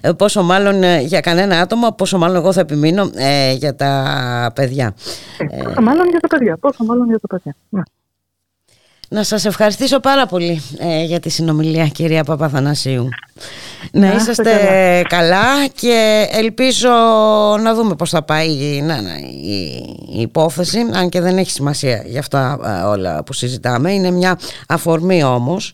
Ε, 0.01 0.13
πόσο 0.13 0.43
μάλλον 0.43 0.83
ε, 0.83 1.01
για 1.01 1.21
κανένα 1.21 1.61
άτομο, 1.61 1.93
πόσο 1.93 2.19
μάλλον 2.19 2.37
εγώ 2.37 2.53
θα 2.53 2.61
επιμείνω 2.61 3.11
ε, 3.15 3.53
για 3.53 3.75
τα 3.75 4.53
παιδιά. 4.55 4.95
Ε, 5.39 5.63
πόσο 5.63 5.83
μάλλον 5.83 6.09
για 6.09 6.21
τα 6.21 6.29
παιδιά. 6.29 6.57
Πόσο 6.57 6.85
μάλλον 6.85 7.07
για 7.07 7.19
τα 7.19 7.27
παιδιά. 7.27 7.57
Ναι. 7.69 7.83
Να 9.11 9.23
σας 9.23 9.45
ευχαριστήσω 9.45 10.01
πάρα 10.01 10.27
πολύ 10.27 10.63
ε, 10.79 11.05
για 11.05 11.21
τη 11.21 11.29
συνομιλία 11.29 11.87
κυρία 11.87 12.25
Παπαθανασίου. 12.25 13.09
Να, 13.93 14.09
να 14.09 14.15
είσαστε 14.15 14.51
καλά. 15.09 15.67
και 15.75 16.27
ελπίζω 16.33 16.89
να 17.63 17.75
δούμε 17.75 17.95
πώς 17.95 18.11
θα 18.11 18.23
πάει 18.23 18.49
η, 18.49 18.83
να, 18.83 18.95
η, 18.95 19.85
η 20.15 20.21
υπόθεση 20.21 20.79
αν 20.93 21.09
και 21.09 21.21
δεν 21.21 21.39
έχει 21.39 21.51
σημασία 21.51 22.03
για 22.07 22.21
αυτά 22.21 22.59
ε, 22.65 22.87
όλα 22.87 23.25
που 23.25 23.33
συζητάμε. 23.33 23.93
Είναι 23.93 24.11
μια 24.11 24.39
αφορμή 24.69 25.23
όμως. 25.23 25.73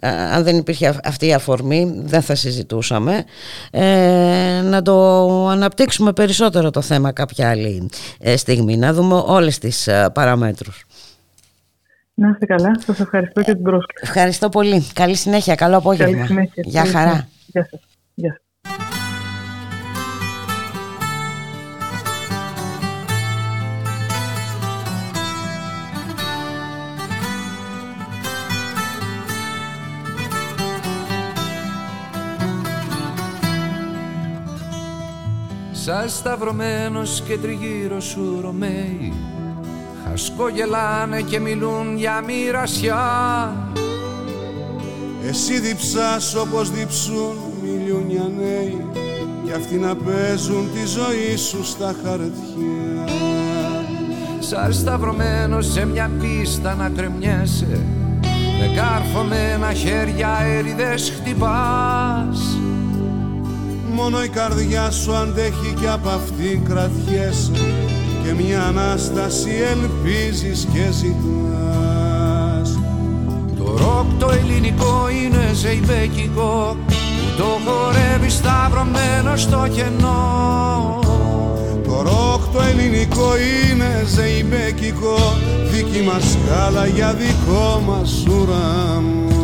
Ε, 0.00 0.08
αν 0.08 0.44
δεν 0.44 0.56
υπήρχε 0.56 1.00
αυτή 1.04 1.26
η 1.26 1.34
αφορμή 1.34 1.94
δεν 2.04 2.22
θα 2.22 2.34
συζητούσαμε. 2.34 3.24
να 4.64 4.82
το 4.82 5.48
αναπτύξουμε 5.48 6.12
περισσότερο 6.12 6.70
το 6.70 6.80
θέμα 6.80 7.12
κάποια 7.12 7.50
άλλη 7.50 7.88
στιγμή. 8.36 8.76
Να 8.76 8.92
δούμε 8.92 9.22
όλες 9.26 9.58
τις 9.58 9.88
παραμέτρους. 10.12 10.85
Να 12.18 12.28
είστε 12.28 12.46
καλά. 12.46 12.80
Σας 12.80 13.00
ευχαριστώ 13.00 13.40
για 13.40 13.54
την 13.54 13.62
πρόσκληση. 13.62 14.02
Ευχαριστώ 14.02 14.48
πολύ. 14.48 14.86
Καλή 14.94 15.14
συνέχεια. 15.14 15.54
Καλό 15.54 15.76
απόγευμα. 15.76 16.14
Καλή 16.14 16.26
συνέχεια. 16.26 16.62
Γεια 16.66 16.84
χαρά. 16.84 17.28
Γεια 17.46 17.68
σας. 17.70 17.80
Γεια 18.14 18.40
Σαν 35.72 36.08
σταυρωμένος 36.08 37.22
και 37.22 37.38
τριγύρω 37.38 38.00
σου 38.00 38.40
Ρωμαίοι 38.40 39.12
Χασκογελάνε 40.16 41.20
και 41.20 41.40
μιλούν 41.40 41.96
για 41.96 42.22
μοιρασιά. 42.26 43.02
Εσύ 45.28 45.60
διψάς 45.60 46.34
όπως 46.34 46.70
διψούν 46.70 47.36
μιλιούνια 47.62 48.30
νέοι 48.38 48.86
Κι 49.44 49.52
αυτοί 49.52 49.74
να 49.74 49.96
παίζουν 49.96 50.70
τη 50.72 50.86
ζωή 50.86 51.36
σου 51.36 51.64
στα 51.64 51.94
χαρτιά. 52.04 53.04
Σαν 54.38 54.72
σταυρωμένο 54.72 55.60
σε 55.60 55.86
μια 55.86 56.10
πίστα 56.20 56.74
να 56.74 56.88
κρεμιέσαι. 56.88 57.80
Με 58.60 58.74
κάρφωμένα 58.76 59.72
χέρια 59.72 60.38
έριδες 60.46 61.12
χτυπάς. 61.20 62.58
Μόνο 63.92 64.22
η 64.22 64.28
καρδιά 64.28 64.90
σου 64.90 65.14
αντέχει 65.14 65.74
και 65.80 65.88
απ' 65.88 66.08
αυτή 66.08 66.62
κρατιέσαι 66.64 67.52
Και 68.26 68.32
μια 68.32 68.62
Ανάσταση 68.62 69.50
ελπίζεις 69.70 70.68
και 70.72 70.90
ζητάς. 70.90 72.78
Το 73.58 73.64
ροκ 73.64 74.06
το 74.18 74.30
ελληνικό 74.30 75.08
είναι 75.24 75.52
ζεϊμπέκικο 75.54 76.76
Που 76.86 76.92
το 77.36 77.44
χορεύει 77.44 78.28
σταυρωμένο 78.28 79.36
στο 79.36 79.66
κενό. 79.74 80.98
Το 81.84 82.02
ροκ 82.02 82.52
το 82.52 82.60
ελληνικό 82.60 83.30
είναι 83.36 84.04
ζεϊμπέκικο 84.06 85.16
Δική 85.70 86.02
μας 86.02 86.22
σκάλα 86.30 86.86
για 86.86 87.14
δικό 87.14 87.82
μας 87.86 88.24
ουρανό 88.26 89.35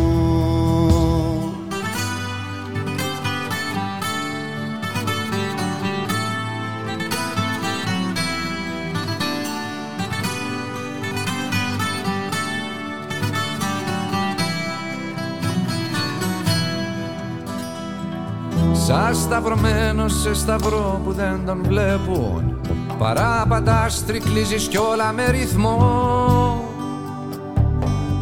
Σαν 18.93 19.15
σταυρωμένο 19.15 20.09
σε 20.09 20.35
σταυρό 20.35 21.01
που 21.05 21.13
δεν 21.13 21.41
τον 21.47 21.63
βλέπουν. 21.67 22.61
Παραπατάς, 22.99 24.05
τρικλίζεις 24.07 24.69
κι 24.69 24.77
όλα 24.77 25.13
με 25.13 25.31
ρυθμό. 25.31 26.65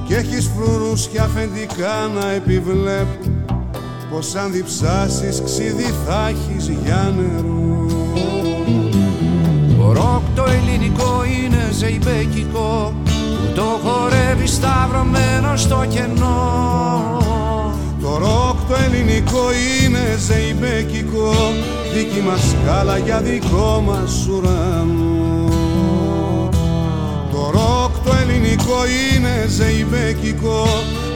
Κι 0.07 0.15
έχεις 0.15 0.51
φρουρούς 0.57 1.07
και 1.07 1.21
αφεντικά 1.21 2.11
να 2.15 2.31
επιβλέπουν. 2.31 3.45
Πως 4.11 4.35
αν 4.35 4.53
διψάσεις 4.53 5.43
ξύδι 5.45 5.95
θα 6.07 6.29
έχεις 6.29 6.69
για 6.69 7.13
νερό 7.17 7.87
Το 9.79 9.93
ροκ 9.93 10.23
το 10.35 10.51
ελληνικό 10.51 11.23
είναι 11.25 11.69
ζεϊμπέκικο 11.73 12.95
Που 13.05 13.53
το 13.55 13.63
χορεύει 13.63 14.47
σταυρωμένο 14.47 15.57
στο 15.57 15.85
κενό. 15.89 16.39
Το 16.91 17.17
ροκ 17.17 17.20
το 19.21 19.51
ελληνικό 19.51 19.51
είναι 19.83 20.17
ζεϊμπέκικο 20.19 21.33
Δική 21.95 22.21
μας 22.21 22.41
σκάλα 22.51 22.99
για 22.99 23.21
δικό 23.21 23.83
μας 23.87 24.27
ουρανό. 24.27 25.49
Το 27.33 27.51
ροκ 27.51 28.05
το 28.05 28.13
ελληνικό 28.21 28.79
είναι 28.87 29.47
ζεϊμπέκικο 29.49 30.67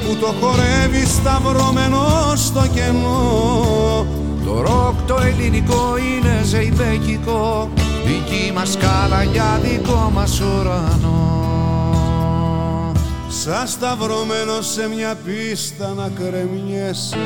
Που 0.07 0.17
το 0.21 0.35
χορεύει 0.41 1.07
σταυρωμένο 1.07 2.33
στο 2.35 2.63
κενό. 2.75 4.07
Το 4.45 4.61
ροκ 4.61 5.07
το 5.07 5.19
ελληνικό 5.25 5.97
είναι 5.97 6.43
ζεϊμπέκικο 6.45 7.69
Δική 8.05 8.53
μας 8.55 8.73
σκάλα 8.73 9.23
για 9.23 9.61
δικό 9.63 10.11
μας 10.15 10.41
ουρανό. 10.41 11.33
Σαν 13.29 13.67
σταυρωμένο 13.67 14.61
σε 14.61 14.89
μια 14.89 15.17
πίστα 15.25 15.95
να 15.97 16.11
κρεμιέσαι 16.15 17.17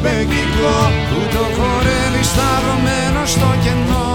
είναι 0.00 0.08
ζεϊμπέκικο 0.08 0.76
Που 1.10 1.20
το 1.34 1.44
χορεύει 1.56 2.22
σταυρωμένο 2.32 3.20
στο 3.34 3.50
κενό. 3.64 4.08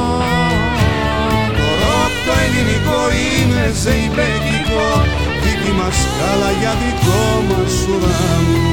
Το 1.57 1.67
ροκ 1.81 2.13
το 2.25 2.33
ελληνικό 2.43 3.01
είναι 3.25 3.63
ζεϊμπέκικο 3.83 4.87
Δική 5.43 5.71
μας 5.79 5.95
σκάλα 6.03 6.51
για 6.59 6.73
δικό 6.81 7.25
μας 7.49 7.73
ουρανό. 7.89 8.67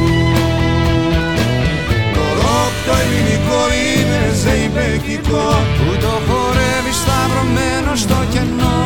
Το 2.15 2.25
ροκ 2.41 2.75
το 2.87 2.93
ελληνικό 3.03 3.61
είναι 3.85 4.21
ζεϊμπέκικο 4.43 5.47
Που 5.79 5.91
το 6.05 6.15
χορεύει 6.27 6.93
σταυρωμένο 7.01 7.93
στο 8.03 8.19
κενό. 8.33 8.81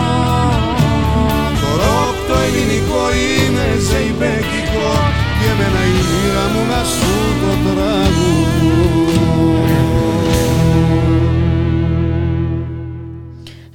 Το 1.60 1.70
ροκ 1.82 2.16
το 2.28 2.36
ελληνικό 2.46 3.02
είναι 3.24 3.66
ζεϊμπέκικο 3.88 5.15
Και 5.38 5.46
εμένα 5.52 5.82
η 5.84 5.86
μοίρα 6.08 6.46
μου 6.52 6.62
να 6.70 6.80
σου 6.84 7.14
το 7.40 7.50
τραγουδώ 7.64 9.65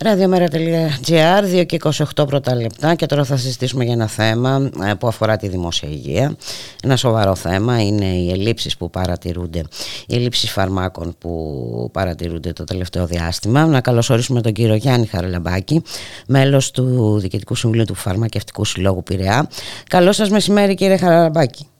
Ραδιομέρα.gr, 0.03 1.61
2 1.61 1.65
και 1.65 1.79
28 2.15 2.27
πρώτα 2.27 2.55
λεπτά 2.55 2.95
και 2.95 3.05
τώρα 3.05 3.23
θα 3.23 3.37
συζητήσουμε 3.37 3.83
για 3.83 3.93
ένα 3.93 4.07
θέμα 4.07 4.69
ε, 4.83 4.93
που 4.93 5.07
αφορά 5.07 5.37
τη 5.37 5.47
δημόσια 5.47 5.89
υγεία. 5.89 6.35
Ένα 6.83 6.95
σοβαρό 6.95 7.35
θέμα 7.35 7.81
είναι 7.81 8.05
οι 8.05 8.31
ελλείψεις 8.31 8.77
που 8.77 8.89
παρατηρούνται, 8.89 9.63
οι 10.07 10.15
ελλείψεις 10.15 10.51
φαρμάκων 10.51 11.15
που 11.19 11.89
παρατηρούνται 11.93 12.53
το 12.53 12.63
τελευταίο 12.63 13.05
διάστημα. 13.05 13.65
Να 13.65 13.81
καλωσορίσουμε 13.81 14.41
τον 14.41 14.53
κύριο 14.53 14.75
Γιάννη 14.75 15.05
Χαραλαμπάκη, 15.05 15.81
μέλος 16.27 16.71
του 16.71 17.17
Διοικητικού 17.19 17.55
Συμβουλίου 17.55 17.85
του 17.85 17.95
Φαρμακευτικού 17.95 18.65
Συλλόγου 18.65 19.03
Πειραιά. 19.03 19.47
Καλό 19.89 20.11
σας 20.11 20.29
μεσημέρι 20.29 20.75
κύριε 20.75 20.97
Χαραλαμπάκη. 20.97 21.70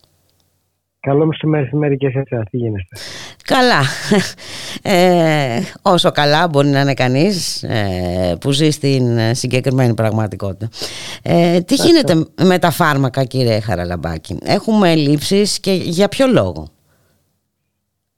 Καλό 1.02 1.30
μεσημέρι 1.46 1.98
και 1.98 2.10
σε 2.10 2.20
εσάς, 2.20 2.50
τι 2.50 2.58
γίνεστε. 2.58 2.96
Καλά. 3.46 3.82
Ε, 4.84 5.60
όσο 5.82 6.12
καλά 6.12 6.48
μπορεί 6.48 6.68
να 6.68 6.82
είναι 6.82 6.94
κανείς 6.94 7.64
ε, 7.64 8.38
που 8.42 8.52
ζει 8.52 8.70
στην 8.70 9.04
συγκεκριμένη 9.32 9.94
πραγματικότητα. 9.94 10.70
Ε, 11.24 11.62
τι 11.62 11.76
γίνεται 11.76 12.14
με 12.44 12.60
τα 12.60 12.72
φάρμακα 12.72 13.24
κύριε 13.24 13.60
Χαραλαμπάκη; 13.60 14.38
Έχουμε 14.44 14.92
ελλείψεις 14.92 15.60
και 15.60 15.72
για 15.72 16.08
ποιο 16.08 16.28
λόγο; 16.28 16.68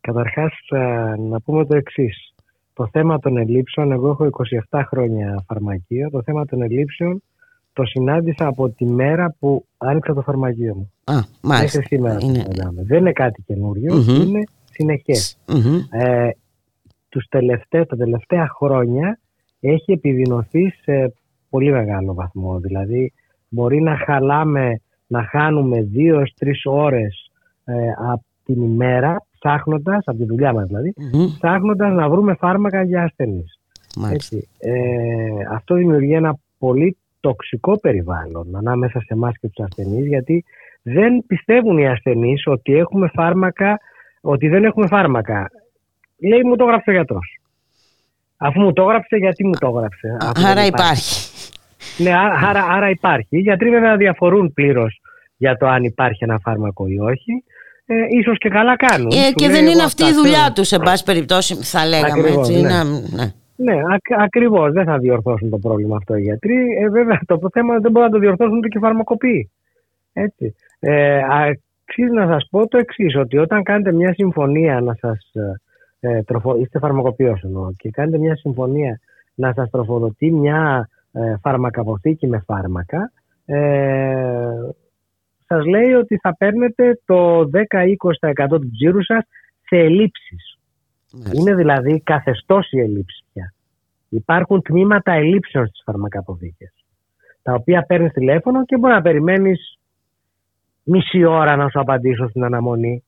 Καταρχάς 0.02 0.54
ε, 0.70 0.78
να 1.20 1.42
πούμε 1.42 1.66
το 1.66 1.76
εξής. 1.76 2.34
Το 2.74 2.90
θέμα 2.92 3.20
των 3.20 3.38
ελλείψεων, 3.38 3.92
εγώ 3.92 4.10
έχω 4.10 4.30
27 4.70 4.82
χρόνια 4.88 5.44
φαρμακείο, 5.48 6.10
το 6.10 6.22
θέμα 6.24 6.46
των 6.46 6.62
ελλείψεων 6.62 7.24
το 7.74 7.86
συνάντησα 7.86 8.48
από 8.48 8.70
τη 8.70 8.86
μέρα 8.86 9.36
που 9.40 9.66
άνοιξα 9.78 10.14
το 10.14 10.22
φαρμακείο 10.22 10.76
μου. 10.76 10.92
Α, 11.04 11.14
μάλιστα. 11.42 11.78
Μέχρι 11.80 11.96
σήμερα 11.96 12.18
Είναι- 12.22 12.46
Δεν 12.84 13.00
είναι 13.00 13.12
κάτι 13.12 13.42
καινούριο, 13.42 13.94
Μμμ. 13.96 14.22
είναι 14.22 14.44
συνεχές. 14.72 15.38
Μμμ. 15.48 16.02
Ε, 16.02 16.30
τους 17.10 17.26
τελευταί- 17.30 17.90
τα 17.90 17.96
τελευταία 17.96 18.48
χρόνια 18.58 19.20
έχει 19.60 19.92
επιδεινωθεί 19.92 20.70
σε 20.70 21.14
πολύ 21.50 21.72
μεγάλο 21.72 22.14
βαθμό. 22.14 22.60
Δηλαδή 22.60 23.14
μπορεί 23.50 23.82
να 23.82 23.98
χαλάμε, 23.98 24.82
να 25.08 25.24
χάνουμε 25.24 25.82
δύο 25.82 26.16
έως 26.20 26.34
τρεις 26.38 26.62
ώρες 26.66 27.32
ε, 27.66 27.74
από 28.12 28.24
την 28.46 28.62
ημέρα 28.62 29.26
ψάχνοντας, 29.40 30.04
από 30.06 30.18
τη 30.18 30.26
δουλειά 30.26 30.54
μας 30.54 30.66
δηλαδή, 30.68 30.94
ψάχνοντας 31.40 31.94
να 31.94 32.10
βρούμε 32.10 32.36
φάρμακα 32.36 32.84
για 32.84 33.04
ασθενείς. 33.04 33.60
Μάλιστα. 33.98 34.36
Έτσι. 34.36 34.48
Ε, 34.60 34.72
αυτό 35.52 35.76
δημιουργεί 35.76 36.14
ένα 36.14 36.36
πολύ 36.58 36.98
τοξικό 37.28 37.80
περιβάλλον 37.80 38.56
ανάμεσα 38.56 39.00
σε 39.00 39.08
εμάς 39.10 39.34
και 39.40 39.48
τους 39.48 39.66
ασθενείς 39.66 40.06
γιατί 40.08 40.44
δεν 40.82 41.24
πιστεύουν 41.28 41.78
οι 41.78 41.88
ασθενείς 41.88 42.44
ότι 42.46 42.74
έχουμε 42.78 43.10
φάρμακα, 43.14 43.80
ότι 44.22 44.48
δεν 44.48 44.64
έχουμε 44.64 44.88
φάρμακα. 44.88 45.50
Λέει 46.30 46.44
μου 46.44 46.56
το 46.56 46.64
έγραψε 46.64 46.90
ο 46.90 46.94
γιατρός. 46.94 47.40
Αφού 48.38 48.60
μου 48.62 48.74
το 48.74 48.82
έγραψε, 48.82 49.16
γιατί 49.16 49.46
μου 49.46 49.54
το 49.60 49.68
έγραψε. 49.76 50.18
αφού 50.22 50.42
δεν 50.42 50.46
Άρα 50.52 50.66
υπάρχει. 50.66 51.30
Ναι, 51.98 52.14
άρα, 52.14 52.40
άρα, 52.50 52.64
άρα 52.64 52.90
υπάρχει. 52.90 53.28
Οι 53.30 53.40
γιατροί 53.40 53.70
βέβαια 53.70 53.96
διαφορούν 53.98 54.54
πλήρως 54.54 55.02
για 55.38 55.58
το 55.58 55.68
αν 55.68 55.84
υπάρχει 55.84 56.24
ένα 56.24 56.40
φάρμακο 56.44 56.88
ή 56.88 57.00
όχι. 57.00 57.44
Ε, 57.86 57.94
ίσως 58.20 58.38
και 58.38 58.50
καλά 58.50 58.76
κάνουν. 58.76 59.08
Ε, 59.12 59.26
Σου 59.26 59.34
και 59.34 59.46
λέει, 59.46 59.56
δεν 59.56 59.64
είναι 59.66 59.72
εγώ 59.72 59.84
αυτή 59.84 60.04
η 60.04 60.06
αυτά 60.06 60.18
δουλειά 60.22 60.42
θέλω. 60.42 60.54
τους, 60.54 60.68
σε 60.68 60.80
πάση 60.80 61.04
περιπτώσει, 61.04 61.56
θα 61.56 61.86
λέγαμε 61.88 62.20
Ακριβώς, 62.22 62.50
έτσι. 62.50 62.62
ναι. 62.62 62.70
να- 62.70 62.84
ναι. 62.84 63.32
Ναι, 63.64 63.80
ακ, 63.94 64.22
ακριβώς. 64.24 64.72
Δεν 64.72 64.86
θα 64.86 64.98
διορθώσουν 64.98 65.50
το 65.50 65.58
πρόβλημα 65.58 65.96
αυτό 65.96 66.16
οι 66.16 66.22
γιατροί. 66.22 66.56
Ε, 66.82 66.90
βέβαια, 66.90 67.20
το 67.26 67.40
θέμα 67.54 67.80
δεν 67.80 67.92
μπορεί 67.92 68.06
να 68.06 68.12
το 68.12 68.20
διορθώσουν 68.20 68.58
ούτε 68.58 68.68
και 68.68 68.78
οι 68.78 68.82
φαρμακοποιοί. 68.82 69.52
Έτσι. 70.14 70.56
Ε, 70.80 71.18
αξίζει 71.18 72.14
να 72.14 72.28
σας 72.28 72.48
πω 72.50 72.68
το 72.68 72.78
εξής, 72.78 73.16
ότι 73.16 73.38
όταν 73.38 73.64
κάνετε 73.64 73.92
μια 73.92 74.14
συμφωνία 74.14 74.82
να 74.82 74.94
σας. 74.94 75.32
Ε, 76.00 76.24
τροφο, 76.24 76.56
είστε 76.56 76.80
φαρμακοποιός 76.80 77.44
εννοώ, 77.44 77.72
και 77.78 77.90
κάνετε 77.90 78.18
μια 78.18 78.36
συμφωνία 78.36 79.00
να 79.36 79.54
σας 79.54 79.70
τροφοδοτεί 79.70 80.32
μια 80.32 80.90
ε, 81.12 81.36
φαρμακαποθήκη 81.42 82.28
με 82.28 82.44
φάρμακα, 82.46 83.12
ε, 83.46 84.54
σας 85.48 85.66
λέει 85.66 85.94
ότι 85.94 86.18
θα 86.18 86.36
παίρνετε 86.38 87.00
το 87.06 87.50
10-20% 87.50 88.48
του 88.48 88.72
τζίρου 88.72 89.04
σας 89.04 89.24
σε 89.62 89.76
ελλείψεις. 89.76 90.58
Είναι 91.34 91.56
δηλαδή 91.56 92.02
καθεστώς 92.02 92.72
η 92.72 92.80
ελλείψη 92.80 93.24
πια. 93.34 93.54
Υπάρχουν 94.10 94.62
τμήματα 94.62 95.12
ελλείψεων 95.12 95.68
στις 95.68 95.82
φαρμακαποθήκες, 95.86 96.74
τα 97.42 97.54
οποία 97.54 97.84
παίρνεις 97.84 98.12
τηλέφωνο 98.12 98.66
και 98.66 98.78
μπορεί 98.78 98.94
να 98.94 99.02
περιμένεις 99.02 99.78
μισή 100.84 101.24
ώρα 101.24 101.56
να 101.56 101.70
σου 101.70 101.80
απαντήσω 101.80 102.28
στην 102.28 102.44
αναμονή. 102.44 103.04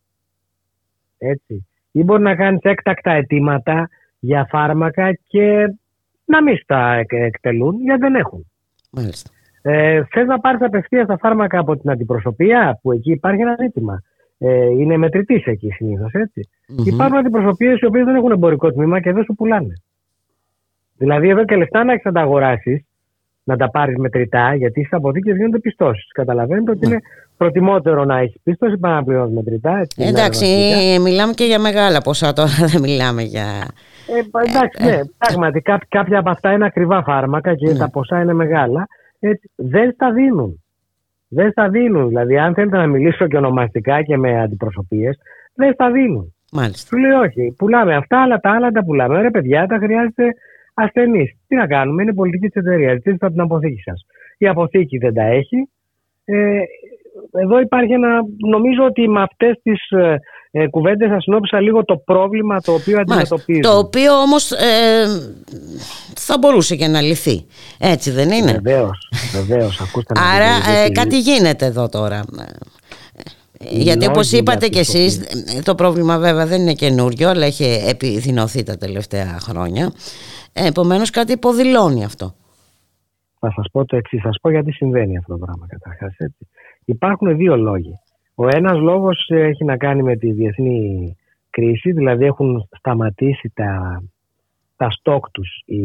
Έτσι. 1.18 1.68
Ή 1.92 2.04
μπορεί 2.04 2.22
να 2.22 2.36
κάνεις 2.36 2.62
έκτακτα 2.62 3.12
αιτήματα 3.12 3.90
για 4.20 4.48
φάρμακα 4.50 5.14
και 5.14 5.74
να 6.26 6.44
μην 6.44 6.58
στα 6.58 7.04
εκτελούν 7.10 7.82
γιατί 7.82 8.02
δεν 8.02 8.16
έχουν. 8.16 8.46
Μάλιστα. 8.92 9.30
Ε, 9.62 10.04
Θες 10.04 10.26
να 10.28 10.40
πάρεις 10.40 10.62
απευθείας 10.62 11.08
τα 11.08 11.18
φάρμακα 11.18 11.60
από 11.60 11.78
την 11.78 11.90
αντιπροσωπεία, 11.90 12.80
που 12.82 12.92
εκεί 12.92 13.12
υπάρχει 13.12 13.42
ένα 13.42 13.56
ζήτημα. 13.60 14.02
Ε, 14.38 14.66
είναι 14.66 14.98
μετρητής 14.98 15.46
εκεί 15.46 15.70
συνήθως, 15.70 16.12
έτσι. 16.14 16.50
Mm-hmm. 16.70 16.86
Υπάρχουν 16.86 17.18
αντιπροσωπείες 17.18 17.80
οι 17.80 17.86
οποίες 17.86 18.06
δεν 18.06 18.16
έχουν 18.16 18.32
εμπορικό 18.32 18.72
τμήμα 18.72 19.02
και 19.02 19.12
δεν 19.12 19.24
σου 19.24 19.36
πουλάνε. 19.36 19.74
Δηλαδή, 20.98 21.30
εδώ 21.30 21.46
και 21.46 21.56
λεφτά 21.56 21.84
να 21.84 21.92
έχεις 21.92 22.06
να 22.06 22.12
τα 22.12 22.22
αγοράσεις, 22.22 22.86
να 23.44 23.58
τα 23.58 23.70
πάρεις 23.70 23.98
μετρητά, 23.98 24.56
γιατί 24.56 24.84
στι 24.84 24.96
αποθήκε 24.96 25.32
γίνονται 25.32 25.60
πιστώσεις. 25.60 26.12
Καταλαβαίνετε 26.12 26.72
ότι 26.72 26.86
είναι 26.86 27.00
προτιμότερο 27.38 28.06
να 28.06 28.18
έχεις 28.18 28.42
πίστοση 28.44 28.78
παρά 28.78 28.96
να 28.96 29.04
πληρώνεις 29.04 29.36
μετρητά. 29.36 29.78
Έτσι, 29.78 30.04
Εντάξει, 30.04 30.46
μιλάμε 31.02 31.34
και 31.34 31.46
για 31.46 31.60
μεγάλα 31.60 32.02
ποσά 32.02 32.34
τώρα, 32.34 32.52
δεν 32.72 32.82
μιλάμε 32.82 33.22
για. 33.22 33.46
Ε, 34.08 34.48
εντάξει, 34.48 34.84
ναι, 34.84 35.00
πράγματι 35.18 35.62
κάποια 35.90 36.20
από 36.20 36.30
αυτά 36.30 36.52
είναι 36.52 36.66
ακριβά 36.66 37.04
φάρμακα 37.04 37.56
και 37.56 37.74
τα 37.74 37.90
ποσά 37.90 38.22
είναι 38.22 38.34
μεγάλα. 38.34 38.88
Έτσι, 39.20 39.50
δεν 39.56 39.92
στα 39.92 40.12
δίνουν. 40.12 40.65
Δεν 41.36 41.52
στα 41.52 41.70
δίνουν. 41.70 42.08
Δηλαδή, 42.08 42.38
αν 42.38 42.54
θέλετε 42.54 42.78
να 42.78 42.88
μιλήσω 42.88 43.28
και 43.28 43.38
ονομαστικά 43.38 44.02
και 44.02 44.18
με 44.18 44.42
αντιπροσωπείες, 44.42 45.18
δεν 45.56 45.74
στα 45.74 45.92
δίνουν. 45.92 46.34
Μάλιστα. 46.52 46.90
Του 46.90 47.02
λέει 47.02 47.12
όχι. 47.12 47.56
Πουλάμε 47.58 47.96
αυτά, 47.96 48.22
αλλά 48.22 48.38
τα 48.40 48.52
άλλα 48.52 48.72
τα 48.72 48.84
πουλάμε. 48.84 49.22
Ρε 49.22 49.32
παιδιά, 49.32 49.66
τα 49.66 49.78
χρειάζεται 49.78 50.24
ασθενεί. 50.74 51.26
Τι 51.48 51.56
να 51.56 51.68
κάνουμε, 51.68 52.02
είναι 52.02 52.14
πολιτική 52.14 52.48
της 52.48 52.62
εταιρείας. 52.62 52.94
Ζητήστε 52.94 53.26
από 53.26 53.36
την 53.36 53.44
αποθήκη 53.44 53.82
σας. 53.82 54.06
Η 54.38 54.48
αποθήκη 54.48 54.98
δεν 54.98 55.14
τα 55.14 55.24
έχει. 55.24 55.70
Ε, 56.26 56.60
εδώ 57.42 57.60
υπάρχει 57.60 57.94
ένα. 57.94 58.22
Νομίζω 58.50 58.84
ότι 58.84 59.10
με 59.10 59.22
αυτές 59.22 59.60
τις 59.64 59.92
ε, 60.56 60.64
ε, 60.64 60.68
κουβέντες 60.68 61.10
θα 61.10 61.22
συνόψα 61.22 61.62
λίγο 61.62 61.86
το 61.86 61.98
πρόβλημα 61.98 62.62
το 62.62 62.74
οποίο 62.74 63.00
αντιμετωπίζει. 63.00 63.60
Το 63.60 63.78
οποίο 63.78 64.14
όμως 64.14 64.52
ε, 64.52 65.06
θα 66.16 66.38
μπορούσε 66.38 66.76
και 66.76 66.88
να 66.88 67.02
λυθεί. 67.02 67.46
Έτσι 67.80 68.12
δεν 68.12 68.32
είναι; 68.32 68.52
Βεβαίως. 68.52 69.10
Βεβαίως, 69.34 69.82
Άρα 70.36 70.80
ε, 70.86 70.90
κάτι 70.90 71.20
γίνεται 71.20 71.66
εδώ 71.66 71.90
τώρα. 71.90 72.24
Γιατί 73.70 74.08
όπως 74.08 74.32
είπατε 74.32 74.68
και 74.68 74.80
εσείς 74.80 75.22
το 75.64 75.76
πρόβλημα 75.76 76.18
βέβαια 76.18 76.46
δεν 76.46 76.62
είναι 76.62 76.74
καινούριο 76.74 77.30
αλλά 77.30 77.46
έχει 77.46 77.64
επιδεινωθεί 77.88 78.64
τα 78.64 78.78
τελευταία 78.78 79.38
χρόνια 79.40 79.92
επομένως 80.54 81.10
κάτι 81.10 81.32
υποδηλώνει 81.32 82.04
αυτό 82.04 82.36
Θα 83.40 83.52
σας 83.56 83.66
πω 83.72 83.86
το 83.86 83.96
εξής, 83.96 84.22
θα 84.22 84.28
σας 84.28 84.38
πω 84.42 84.50
γιατί 84.50 84.72
συμβαίνει 84.72 85.18
αυτό 85.18 85.38
το 85.38 85.46
πράγμα 85.46 85.66
καταρχάς 85.68 86.16
Υπάρχουν 86.86 87.38
δύο 87.38 87.58
λόγοι 87.58 88.00
Ο 88.36 88.48
ένας 88.48 88.80
λόγος 88.80 89.30
έχει 89.30 89.64
να 89.64 89.78
κάνει 89.78 90.04
με 90.04 90.16
τη 90.16 90.32
διεθνή 90.32 91.16
κρίση 91.50 91.92
δηλαδή 91.92 92.26
έχουν 92.26 92.68
σταματήσει 92.78 93.52
τα, 93.56 94.04
τα 94.76 94.90
στόκ 94.90 95.32
τους 95.32 95.62
οι 95.66 95.84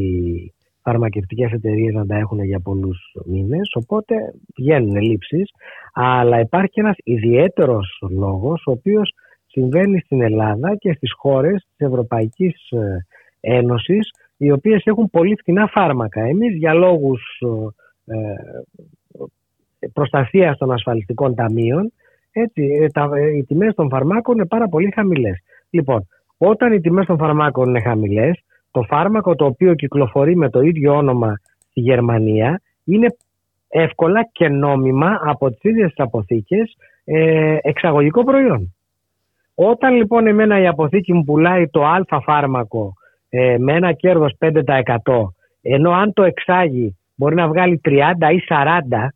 φαρμακευτικές 0.82 1.52
εταιρείες 1.52 1.94
να 1.94 2.06
τα 2.06 2.16
έχουν 2.16 2.44
για 2.44 2.60
πολλούς 2.60 3.14
μήνες 3.24 3.70
οπότε 3.74 4.14
βγαίνουν 4.56 4.96
λήψεις 4.96 5.50
αλλά 5.92 6.40
υπάρχει 6.40 6.80
ένας 6.80 6.96
ιδιαίτερος 7.04 8.02
λόγος 8.10 8.62
ο 8.66 8.70
οποίος 8.70 9.14
συμβαίνει 9.46 10.00
στην 10.00 10.22
Ελλάδα 10.22 10.76
και 10.76 10.92
στις 10.92 11.12
χώρες 11.16 11.66
της 11.76 11.86
Ευρωπαϊκής 11.86 12.70
ε, 12.70 13.06
Ένωσης 13.40 14.10
οι 14.36 14.50
οποίες 14.50 14.82
έχουν 14.84 15.10
πολύ 15.10 15.36
φθηνά 15.36 15.66
φάρμακα. 15.66 16.20
Εμείς 16.20 16.56
για 16.56 16.74
λόγους 16.74 17.22
ε, 18.04 18.14
ε 18.14 19.88
προστασίας 19.92 20.58
των 20.58 20.72
ασφαλιστικών 20.72 21.34
ταμείων 21.34 21.92
έτσι, 22.32 22.62
ε, 22.80 22.88
τα, 22.88 23.10
οι 23.36 23.44
τιμές 23.44 23.74
των 23.74 23.88
φαρμάκων 23.88 24.34
είναι 24.34 24.46
πάρα 24.46 24.68
πολύ 24.68 24.90
χαμηλές. 24.94 25.38
Λοιπόν, 25.70 26.06
όταν 26.38 26.72
οι 26.72 26.80
τιμές 26.80 27.06
των 27.06 27.18
φαρμάκων 27.18 27.68
είναι 27.68 27.80
χαμηλές 27.80 28.44
το 28.70 28.82
φάρμακο 28.82 29.34
το 29.34 29.44
οποίο 29.44 29.74
κυκλοφορεί 29.74 30.36
με 30.36 30.50
το 30.50 30.60
ίδιο 30.60 30.96
όνομα 30.96 31.40
στη 31.70 31.80
Γερμανία 31.80 32.60
είναι 32.84 33.16
εύκολα 33.68 34.28
και 34.32 34.48
νόμιμα 34.48 35.20
από 35.24 35.50
τις 35.50 35.62
ίδιες 35.62 35.88
τις 35.88 36.04
αποθήκες 36.04 36.76
ε, 37.04 37.56
εξαγωγικό 37.60 38.24
προϊόν. 38.24 38.74
Όταν 39.54 39.94
λοιπόν 39.94 40.26
εμένα 40.26 40.60
η 40.60 40.66
αποθήκη 40.66 41.12
μου 41.12 41.24
πουλάει 41.24 41.68
το 41.68 41.84
α 41.84 42.20
φάρμακο 42.22 42.94
ε, 43.28 43.56
με 43.58 43.72
ένα 43.72 43.92
κέρδος 43.92 44.36
5% 44.38 44.52
ενώ 45.62 45.90
αν 45.90 46.12
το 46.12 46.22
εξάγει 46.22 46.96
μπορεί 47.14 47.34
να 47.34 47.48
βγάλει 47.48 47.80
30 47.84 47.90
ή 48.32 48.42
40% 48.48 49.08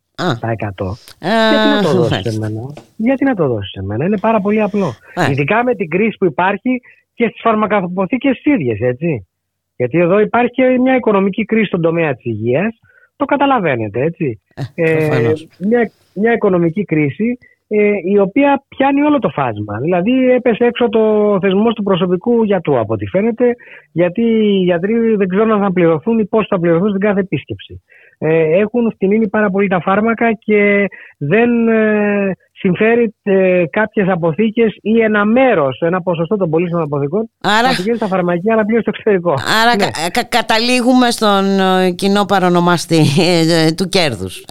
γιατί 1.49 1.67
να 1.67 1.81
το 1.81 1.97
δώσεις 1.97 2.33
σε 2.33 2.39
μένα; 2.39 2.61
Γιατί 2.95 3.23
να 3.23 3.35
το 3.35 3.47
δώσεις 3.47 3.71
σε 3.71 3.83
μένα; 3.83 4.05
Είναι 4.05 4.19
πάρα 4.19 4.39
πολύ 4.41 4.61
απλό. 4.61 4.93
Ειδικά 5.31 5.63
με 5.63 5.75
την 5.75 5.89
κρίση 5.89 6.17
που 6.17 6.25
υπάρχει 6.25 6.81
και 7.13 7.27
στις 7.27 7.41
φαρμακαποθήκες 7.41 8.35
τις 8.35 8.53
ίδιες, 8.53 8.79
έτσι. 8.79 9.27
Γιατί 9.75 9.99
εδώ 9.99 10.19
υπάρχει 10.19 10.51
και 10.51 10.63
μια 10.63 10.95
οικονομική 10.95 11.45
κρίση 11.45 11.65
στον 11.65 11.81
τομέα 11.81 12.15
της 12.15 12.25
υγείας. 12.25 12.79
Το 13.15 13.25
καταλαβαίνετε, 13.25 14.01
έτσι. 14.01 14.41
Ε, 14.75 15.05
ε 15.05 15.33
μια, 15.59 15.91
μια 16.13 16.33
οικονομική 16.33 16.83
κρίση 16.83 17.37
ε, 17.67 17.91
η 18.13 18.19
οποία 18.19 18.63
πιάνει 18.67 19.01
όλο 19.01 19.19
το 19.19 19.29
φάσμα. 19.29 19.79
Δηλαδή 19.79 20.31
έπεσε 20.31 20.65
έξω 20.65 20.89
το 20.89 21.37
θεσμός 21.41 21.73
του 21.73 21.83
προσωπικού 21.83 22.43
γιατρού 22.43 22.79
από 22.79 22.93
ό,τι 22.93 23.05
φαίνεται, 23.05 23.55
γιατί 23.91 24.21
οι 24.21 24.63
γιατροί 24.63 25.15
δεν 25.15 25.27
ξέρουν 25.27 25.51
αν 25.51 25.61
θα 25.61 25.71
πληρωθούν 25.73 26.19
ή 26.19 26.25
πώς 26.25 26.47
θα 26.47 26.59
πληρωθούν 26.59 26.89
στην 26.89 27.01
κάθε 27.01 27.19
επίσκεψη. 27.19 27.81
Ε, 28.17 28.59
έχουν 28.59 28.91
φτηνίνει 28.91 29.27
πάρα 29.27 29.49
πολύ 29.49 29.67
τα 29.67 29.81
φάρμακα 29.81 30.33
και 30.33 30.87
δεν 31.17 31.67
ε, 31.67 32.31
συμφέρει 32.51 33.15
ε, 33.23 33.63
κάποιες 33.69 34.07
αποθήκες 34.09 34.77
ή 34.81 35.01
ένα 35.01 35.25
μέρος, 35.25 35.81
ένα 35.81 36.01
ποσοστό 36.01 36.35
των 36.35 36.49
πωλήσεων 36.49 36.81
αποθηκών 36.81 37.29
Άρα... 37.41 37.67
να 37.67 37.75
πηγαίνει 37.75 37.97
στα 37.97 38.07
φαρμακεία 38.07 38.53
αλλά 38.53 38.65
πηγαίνει 38.65 38.81
στο 38.81 38.91
εξωτερικό. 38.93 39.31
Άρα 39.61 39.75
ναι. 39.75 39.85
κα, 40.11 40.23
καταλήγουμε 40.23 41.11
στον 41.11 41.59
ε, 41.59 41.91
κοινό 41.91 42.25
παρονομαστή 42.25 43.01
ε, 43.19 43.71
του 43.71 43.87
κέρδους. 43.89 44.43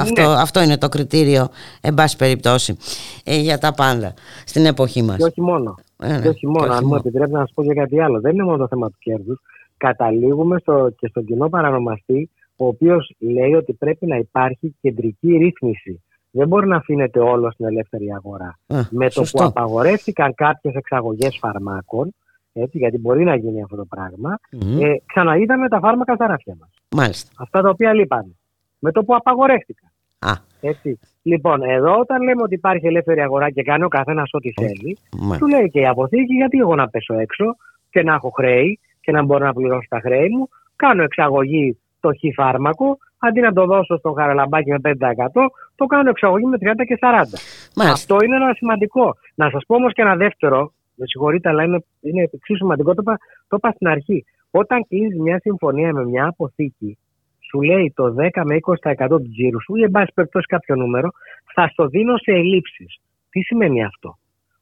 Αυτό, 0.00 0.20
ναι. 0.20 0.34
αυτό 0.40 0.62
είναι 0.62 0.78
το 0.78 0.88
κριτήριο, 0.88 1.48
εν 1.80 1.94
πάση 1.94 2.16
περιπτώσει, 2.16 2.76
για 3.24 3.58
τα 3.58 3.74
πάντα 3.74 4.14
στην 4.44 4.66
εποχή 4.66 5.02
μας. 5.02 5.16
Και 5.16 5.24
όχι 5.24 5.40
μόνο. 5.40 5.74
Ναι, 5.96 6.20
και 6.20 6.28
όχι 6.28 6.46
μόνο. 6.46 6.72
Αν 6.72 6.84
μου 6.86 6.94
επιτρέπετε 6.94 7.32
να 7.32 7.38
σας 7.38 7.52
πω 7.54 7.62
και 7.62 7.74
κάτι 7.74 8.00
άλλο. 8.00 8.20
Δεν 8.20 8.32
είναι 8.32 8.44
μόνο 8.44 8.56
το 8.56 8.66
θέμα 8.68 8.86
του 8.88 8.96
κέρδους. 8.98 9.40
Καταλήγουμε 9.76 10.58
στο, 10.58 10.94
και 10.98 11.06
στον 11.06 11.24
κοινό 11.24 11.48
παρανομαστή 11.48 12.30
ο 12.60 12.66
οποίος 12.66 13.14
λέει 13.18 13.54
ότι 13.54 13.72
πρέπει 13.72 14.06
να 14.06 14.16
υπάρχει 14.16 14.74
κεντρική 14.80 15.36
ρύθμιση. 15.36 16.02
Δεν 16.30 16.48
μπορεί 16.48 16.66
να 16.66 16.76
αφήνεται 16.76 17.20
όλο 17.20 17.50
στην 17.50 17.66
ελεύθερη 17.66 18.06
αγορά. 18.16 18.58
με 18.90 19.08
το 19.08 19.22
που 19.22 19.44
απαγορεύτηκαν 19.44 20.34
κάποιες 20.34 20.74
εξαγωγές 20.74 21.38
φαρμάκων, 21.40 22.14
έτσι, 22.52 22.78
γιατί 22.78 22.98
μπορεί 22.98 23.24
να 23.24 23.36
γίνει 23.36 23.62
αυτό 23.62 23.76
το 23.76 23.84
πράγμα, 23.84 24.38
mm-hmm. 24.52 24.82
ε, 24.82 24.94
ξαναείδαμε 25.06 25.68
τα 25.68 25.78
φάρμακα 25.78 26.14
στα 26.14 26.26
ράφια 26.26 26.56
μας. 26.60 26.68
Μάλιστα. 26.90 27.32
Αυτά 27.36 27.60
τα 27.60 27.68
οποία 27.68 27.92
λείπαν. 27.92 28.36
Με 28.78 28.92
το 28.92 29.04
που 29.04 29.14
απαγορεύτηκαν. 29.14 29.90
Α. 30.18 30.32
Έτσι. 30.60 30.98
Λοιπόν, 31.22 31.62
εδώ 31.62 31.98
όταν 31.98 32.22
λέμε 32.22 32.42
ότι 32.42 32.54
υπάρχει 32.54 32.86
ελεύθερη 32.86 33.20
αγορά 33.20 33.50
και 33.50 33.62
κάνει 33.62 33.84
ο 33.84 33.88
καθένας 33.88 34.30
ό,τι 34.32 34.52
θέλει, 34.52 34.98
mm. 35.10 35.36
του 35.38 35.46
λέει 35.46 35.70
και 35.70 35.80
η 35.80 35.86
αποθήκη, 35.86 36.34
γιατί 36.34 36.58
εγώ 36.58 36.74
να 36.74 36.88
πέσω 36.88 37.14
έξω 37.14 37.56
και 37.90 38.02
να 38.02 38.14
έχω 38.14 38.30
χρέη 38.30 38.78
και 39.00 39.12
να 39.12 39.22
μπορώ 39.22 39.44
να 39.44 39.52
πληρώσω 39.52 39.86
τα 39.88 40.00
χρέη 40.00 40.28
μου, 40.28 40.48
κάνω 40.76 41.02
εξαγωγή 41.02 41.78
το 42.00 42.08
χ 42.08 42.20
φάρμακο, 42.34 42.98
αντί 43.18 43.40
να 43.40 43.52
το 43.52 43.64
δώσω 43.66 43.96
στο 43.98 44.12
χαραλαμπάκι 44.12 44.70
με 44.70 44.78
5%, 44.82 44.92
το 45.74 45.84
κάνω 45.84 46.10
εξαγωγή 46.10 46.44
με 46.44 46.56
30 46.60 46.84
και 46.86 46.98
40. 47.00 47.90
Αυτό 47.90 48.16
είναι 48.24 48.36
ένα 48.36 48.52
σημαντικό. 48.54 49.16
Να 49.34 49.50
σας 49.50 49.64
πω 49.66 49.74
όμως 49.74 49.92
και 49.92 50.02
ένα 50.02 50.16
δεύτερο, 50.16 50.72
με 50.94 51.06
συγχωρείτε, 51.06 51.48
αλλά 51.48 51.62
είναι, 51.62 51.84
είναι 52.00 52.22
εξίσου 52.22 52.56
σημαντικό. 52.56 52.94
Το, 52.94 53.02
το 53.48 53.56
είπα 53.56 53.70
στην 53.70 53.88
αρχή. 53.88 54.24
Όταν 54.50 54.86
κλείσει 54.88 55.20
μια 55.20 55.38
συμφωνία 55.40 55.92
με 55.92 56.04
μια 56.04 56.26
αποθήκη, 56.26 56.98
σου 57.48 57.62
λέει 57.62 57.92
το 57.96 58.14
10 58.18 58.42
με 58.44 58.58
20% 58.96 59.06
του 59.08 59.30
τζίρου 59.30 59.62
σου 59.62 59.76
ή 59.76 59.82
εν 59.82 59.90
πάση 59.90 60.12
περιπτώσει 60.14 60.46
κάποιο 60.46 60.76
νούμερο, 60.76 61.10
θα 61.54 61.68
στο 61.68 61.86
δίνω 61.86 62.16
σε 62.16 62.30
ελλείψεις. 62.30 63.00
Τι 63.30 63.40
σημαίνει 63.40 63.84
αυτό, 63.84 64.18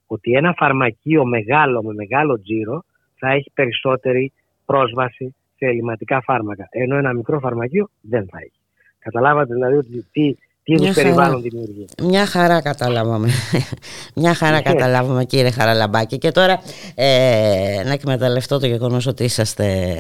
Ότι 0.07 0.33
ένα 0.33 0.55
φαρμακείο 0.57 1.25
μεγάλο 1.25 1.83
με 1.83 1.95
μεγάλο 1.95 2.41
τζίρο 2.41 2.85
θα 3.19 3.29
έχει 3.29 3.51
περισσότερη 3.55 4.33
πρόσβαση 4.67 5.35
σε 5.59 5.67
ελληματικά 5.67 6.21
φάρμακα. 6.25 6.67
Ενώ 6.71 6.97
ένα 6.97 7.13
μικρό 7.13 7.39
φαρμακείο 7.39 7.91
δεν 8.01 8.27
θα 8.31 8.39
έχει. 8.39 8.61
Καταλάβατε 8.99 9.55
δηλαδή 9.55 9.77
ότι 9.77 10.07
τι, 10.13 10.35
τι 10.63 10.73
είδους 10.73 10.95
περιβάλλον 10.95 11.43
δημιουργεί. 11.43 11.87
Μια 12.03 12.27
χαρά 12.27 12.63
καταλάβαμε. 12.63 13.29
Μια 14.15 14.35
χαρά 14.35 14.57
ναι. 14.57 14.63
καταλάβαμε 14.63 15.25
κύριε 15.25 15.51
Χαραλαμπάκη. 15.51 16.19
Και 16.19 16.31
τώρα 16.31 16.61
ε, 16.95 17.83
να 17.85 17.93
εκμεταλλευτώ 17.93 18.59
το 18.59 18.67
γεγονός 18.67 19.07
ότι 19.07 19.25
είσαστε 19.25 19.95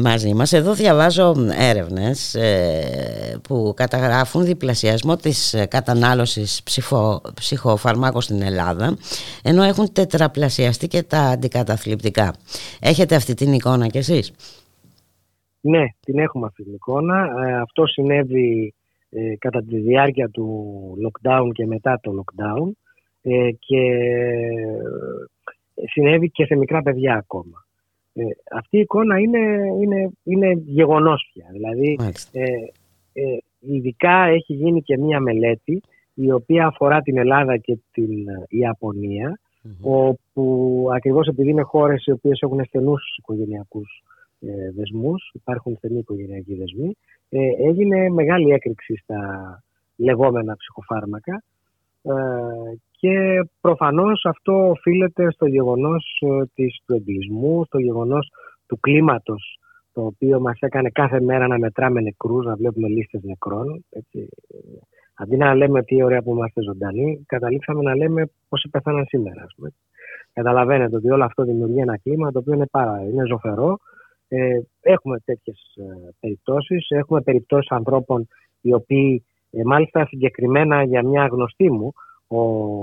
μαζί 0.00 0.34
μας. 0.34 0.52
Εδώ 0.52 0.74
διαβάζω 0.74 1.34
έρευνες 1.58 2.34
ε, 2.34 3.40
που 3.42 3.72
καταγράφουν 3.76 4.44
διπλασιασμό 4.44 5.16
της 5.16 5.66
κατανάλωσης 5.68 6.62
ψυχο, 6.64 7.22
ψυχοφαρμάκων 7.34 8.20
στην 8.20 8.42
Ελλάδα 8.42 8.96
ενώ 9.42 9.62
έχουν 9.62 9.92
τετραπλασιαστεί 9.92 10.86
και 10.88 11.02
τα 11.02 11.20
αντικαταθλιπτικά. 11.20 12.34
Έχετε 12.80 13.14
αυτή 13.14 13.34
την 13.34 13.52
εικόνα 13.52 13.86
κι 13.86 13.98
εσείς; 13.98 14.32
Ναι, 15.66 15.84
την 16.00 16.18
έχουμε 16.18 16.46
αυτή 16.46 16.62
την 16.62 16.72
εικόνα. 16.72 17.28
Ε, 17.46 17.60
αυτό 17.60 17.86
συνέβη 17.86 18.74
ε, 19.10 19.36
κατά 19.38 19.62
τη 19.62 19.76
διάρκεια 19.76 20.28
του 20.28 20.74
lockdown 21.06 21.48
και 21.52 21.66
μετά 21.66 22.00
το 22.02 22.12
lockdown 22.18 22.70
ε, 23.22 23.50
και 23.58 23.82
συνέβη 25.92 26.30
και 26.30 26.44
σε 26.44 26.56
μικρά 26.56 26.82
παιδιά 26.82 27.14
ακόμα. 27.14 27.66
αυτή 28.50 28.76
η 28.76 28.80
εικόνα 28.80 29.18
είναι, 29.18 29.38
είναι, 29.80 30.10
είναι 30.22 30.52
γεγονός 30.64 31.30
πια. 31.32 31.46
Δηλαδή, 31.52 31.98
ειδικά 33.60 34.24
έχει 34.26 34.52
γίνει 34.52 34.82
και 34.82 34.98
μία 34.98 35.20
μελέτη 35.20 35.82
η 36.14 36.32
οποία 36.32 36.66
αφορά 36.66 37.00
την 37.00 37.18
Ελλάδα 37.18 37.56
και 37.56 37.78
την 37.92 38.10
ιαπωνια 38.48 39.38
όπου 39.80 40.86
ακριβώς 40.94 41.26
επειδή 41.26 41.50
είναι 41.50 41.62
χώρες 41.62 42.04
οι 42.04 42.10
οποίες 42.10 42.40
έχουν 42.40 42.64
στενούς 42.64 43.16
οικογενειακούς 43.18 44.02
ε, 44.46 44.72
δεσμούς, 44.76 45.30
υπάρχουν 45.34 45.76
στενοί 45.76 45.98
οικογενειακοί 45.98 46.54
δεσμοί, 46.54 46.96
ε, 47.28 47.68
έγινε 47.68 48.08
μεγάλη 48.08 48.50
έκρηξη 48.50 48.96
στα 48.96 49.18
λεγόμενα 49.96 50.56
ψυχοφάρμακα 50.56 51.42
ε, 52.02 52.12
και 52.90 53.46
προφανώς 53.60 54.24
αυτό 54.24 54.68
οφείλεται 54.70 55.30
στο 55.30 55.46
γεγονός 55.46 56.22
ε, 56.26 56.44
της, 56.54 56.80
του 56.86 56.94
εγκλισμού, 56.94 57.64
στο 57.64 57.78
γεγονός 57.78 58.30
του 58.66 58.80
κλίματος 58.80 59.58
το 59.92 60.04
οποίο 60.04 60.40
μας 60.40 60.58
έκανε 60.60 60.90
κάθε 60.90 61.20
μέρα 61.20 61.46
να 61.46 61.58
μετράμε 61.58 62.00
νεκρούς, 62.00 62.44
να 62.44 62.54
βλέπουμε 62.54 62.88
λίστες 62.88 63.22
νεκρών. 63.22 63.84
Έτσι. 63.90 64.28
Αντί 65.14 65.36
να 65.36 65.54
λέμε 65.54 65.82
τι 65.82 66.02
ωραία 66.02 66.22
που 66.22 66.30
είμαστε 66.30 66.62
ζωντανοί, 66.62 67.24
καταλήξαμε 67.26 67.82
να 67.82 67.96
λέμε 67.96 68.30
πώς 68.48 68.66
πεθάναν 68.70 69.04
σήμερα. 69.06 69.46
Καταλαβαίνετε 70.32 70.96
ότι 70.96 71.10
όλο 71.10 71.24
αυτό 71.24 71.44
δημιουργεί 71.44 71.78
ένα 71.78 71.98
κλίμα 71.98 72.32
το 72.32 72.38
οποίο 72.38 72.52
είναι, 72.52 72.66
πάρα, 72.66 73.00
είναι 73.00 73.26
ζωφερό 73.26 73.78
ε, 74.34 74.60
έχουμε 74.80 75.18
τέτοιες 75.24 75.74
ε, 75.76 76.10
περιπτώσεις. 76.20 76.86
Έχουμε 76.88 77.20
περιπτώσεις 77.20 77.70
ανθρώπων 77.70 78.28
οι 78.60 78.72
οποίοι, 78.72 79.24
ε, 79.50 79.60
μάλιστα 79.64 80.06
συγκεκριμένα 80.06 80.82
για 80.82 81.02
μια 81.02 81.26
γνωστή 81.26 81.70
μου, 81.70 81.92
ο 82.26 82.38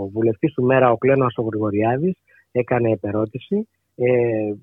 βουλευτής 0.10 0.54
του 0.54 0.64
Μέρα, 0.64 0.92
ο 0.92 0.98
Κλένος 0.98 1.38
ο 1.38 1.42
Γρηγοριάδης, 1.42 2.18
έκανε 2.52 2.92
επερώτηση. 2.92 3.68
Ε, 3.96 4.10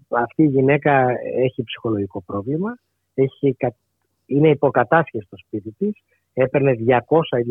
αυτή 0.09 0.43
η 0.43 0.47
γυναίκα 0.47 1.07
έχει 1.37 1.63
ψυχολογικό 1.63 2.23
πρόβλημα, 2.27 2.79
έχει, 3.15 3.57
είναι 4.27 4.49
υποκατάσχεση 4.49 5.25
στο 5.27 5.37
σπίτι 5.37 5.71
της, 5.79 6.03
έπαιρνε 6.33 6.73
200 6.73 7.39
ή 7.39 7.45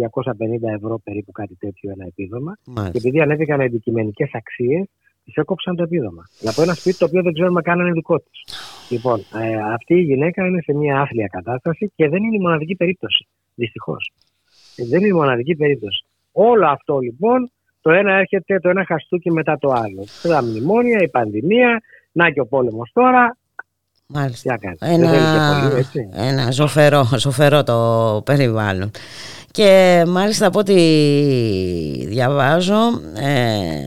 250 0.63 0.75
ευρώ 0.75 0.99
περίπου 1.03 1.31
κάτι 1.31 1.55
τέτοιο 1.55 1.91
ένα 1.91 2.05
επίδομα 2.05 2.57
και 2.63 2.97
επειδή 2.97 3.21
ανέβηκαν 3.21 3.61
αντικειμενικές 3.61 4.29
αξίες, 4.33 4.87
της 5.23 5.35
έκοψαν 5.35 5.75
το 5.75 5.83
επίδομα. 5.83 6.23
Από 6.45 6.61
ένα 6.61 6.73
σπίτι 6.73 6.97
το 6.97 7.05
οποίο 7.05 7.21
δεν 7.21 7.33
ξέρουμε 7.33 7.61
καν 7.61 7.79
αν 7.79 7.85
είναι 7.85 7.93
δικό 7.93 8.19
της. 8.19 8.43
Λοιπόν, 8.89 9.19
ε, 9.19 9.55
αυτή 9.73 9.93
η 9.93 10.01
γυναίκα 10.01 10.45
είναι 10.45 10.61
σε 10.61 10.73
μια 10.73 10.99
άθλια 11.01 11.27
κατάσταση 11.27 11.91
και 11.95 12.09
δεν 12.09 12.23
είναι 12.23 12.35
η 12.35 12.39
μοναδική 12.39 12.75
περίπτωση. 12.75 13.27
Δυστυχώς. 13.55 14.11
Ε, 14.75 14.83
δεν 14.85 14.99
είναι 14.99 15.07
η 15.07 15.13
μοναδική 15.13 15.55
περίπτωση. 15.55 16.05
Όλο 16.31 16.67
αυτό 16.67 16.99
λοιπόν 16.99 17.51
το 17.81 17.91
ένα 17.91 18.13
έρχεται 18.13 18.59
το 18.59 18.69
ένα 18.69 18.85
χαστούκι 18.85 19.31
μετά 19.31 19.57
το 19.57 19.69
άλλο. 19.69 20.05
Τα 20.21 20.43
μνημόνια, 20.43 20.99
η 21.01 21.09
πανδημία, 21.09 21.81
να 22.11 22.29
και 22.29 22.39
ο 22.39 22.47
πόλεμος 22.47 22.91
τώρα. 22.93 23.37
Μάλιστα. 24.07 24.57
Ένα, 24.79 25.09
πολύ, 25.61 25.79
έτσι. 25.79 26.09
ένα 26.13 26.51
ζωφερό, 26.51 27.09
ζωφερό 27.17 27.63
το 27.63 28.21
περιβάλλον. 28.25 28.91
Και 29.51 30.03
μάλιστα 30.07 30.47
από 30.47 30.59
ό,τι 30.59 30.73
διαβάζω, 32.07 32.79
ε, 33.15 33.83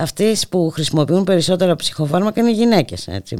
αυτές 0.00 0.48
που 0.48 0.70
χρησιμοποιούν 0.70 1.24
περισσότερα 1.24 1.76
ψυχοφάρμακα 1.76 2.40
είναι 2.40 2.50
γυναίκες. 2.50 3.08
Έτσι. 3.08 3.34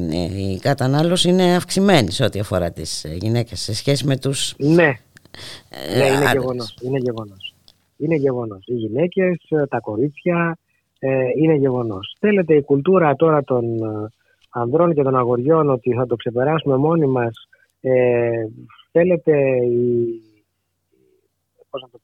Η 0.55 0.59
κατανάλωση 0.59 1.29
είναι 1.29 1.55
αυξημένη 1.55 2.11
σε 2.11 2.25
ό,τι 2.25 2.39
αφορά 2.39 2.71
τις 2.71 3.07
γυναίκες 3.19 3.61
σε 3.61 3.75
σχέση 3.75 4.07
με 4.07 4.17
τους... 4.17 4.55
Ναι, 4.59 4.93
ε, 5.69 5.99
ναι 5.99 6.07
είναι, 6.07 6.31
γεγονός, 6.33 6.77
είναι 6.83 6.99
γεγονός. 6.99 7.55
Είναι 7.97 8.15
γεγονός. 8.15 8.63
Οι 8.67 8.75
γυναίκες, 8.75 9.37
τα 9.69 9.81
κορίτσια, 9.81 10.59
ε, 10.99 11.09
είναι 11.37 11.55
γεγονός. 11.55 12.17
Θέλετε 12.21 12.55
η 12.55 12.63
κουλτούρα 12.63 13.17
τώρα 13.17 13.45
των 13.45 13.83
ε, 13.83 14.13
ανδρών 14.51 14.95
και 14.95 15.03
των 15.03 15.17
αγοριών 15.17 15.71
ότι 15.71 15.93
θα 15.93 16.07
το 16.07 16.17
ξεπεράσουμε 16.17 16.77
μόνοι 16.77 17.07
μας. 17.07 17.49
Ε, 17.81 18.47
θέλετε 18.93 19.33
η, 19.67 20.23
πώς 21.71 21.83
να 21.83 21.89
το 21.89 22.01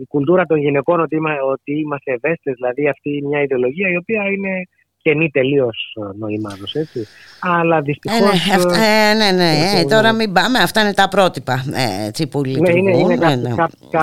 η 0.00 0.06
κουλτούρα 0.08 0.44
των 0.44 0.58
γυναικών 0.58 1.00
ότι, 1.00 1.16
είμα, 1.16 1.30
ότι 1.52 1.72
είμαστε 1.78 2.12
ευαίσθητες, 2.12 2.54
δηλαδή 2.54 2.88
αυτή 2.88 3.22
μια 3.24 3.42
ιδεολογία 3.42 3.88
η 3.90 3.96
οποία 3.96 4.22
είναι 4.24 4.68
καινή 5.04 5.30
τελείως 5.30 5.96
ε, 6.00 6.16
νοημάτω, 6.18 6.64
έτσι. 6.72 7.06
Αλλά 7.40 7.80
δυστυχώς. 7.80 8.20
Ε, 8.20 9.14
ναι, 9.14 9.24
ναι, 9.24 9.30
ναι, 9.30 9.42
ναι, 9.42 9.80
ε, 9.80 9.84
τώρα 9.84 10.12
μην 10.12 10.32
πάμε. 10.32 10.58
Αυτά 10.58 10.80
είναι 10.80 10.94
τα 10.94 11.08
πρότυπα 11.08 11.64
έτσι, 12.06 12.26
που 12.26 12.44
λειτουργούν. 12.44 12.84
Ναι, 12.84 12.90
είναι, 12.90 12.98
είναι 12.98 13.16
ναι, 13.16 13.34
ναι. 13.36 13.54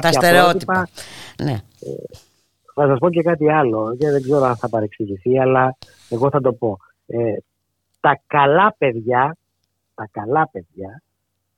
τα 0.02 0.12
στερεότυπα. 0.12 0.88
Ναι. 1.44 1.56
Θα 2.74 2.88
σας 2.88 2.98
πω 3.00 3.10
και 3.10 3.22
κάτι 3.22 3.52
άλλο 3.52 3.96
και 4.00 4.10
δεν 4.10 4.22
ξέρω 4.22 4.44
αν 4.44 4.56
θα 4.56 4.70
παρεξηγηθεί, 4.70 5.40
αλλά 5.40 5.78
εγώ 6.10 6.30
θα 6.30 6.42
το 6.42 6.54
πω. 6.54 6.78
Ε, 7.08 7.18
τα 8.00 8.22
καλά 8.28 8.76
παιδιά, 8.78 9.38
τα 9.96 10.10
καλά 10.12 10.50
παιδιά 10.52 11.02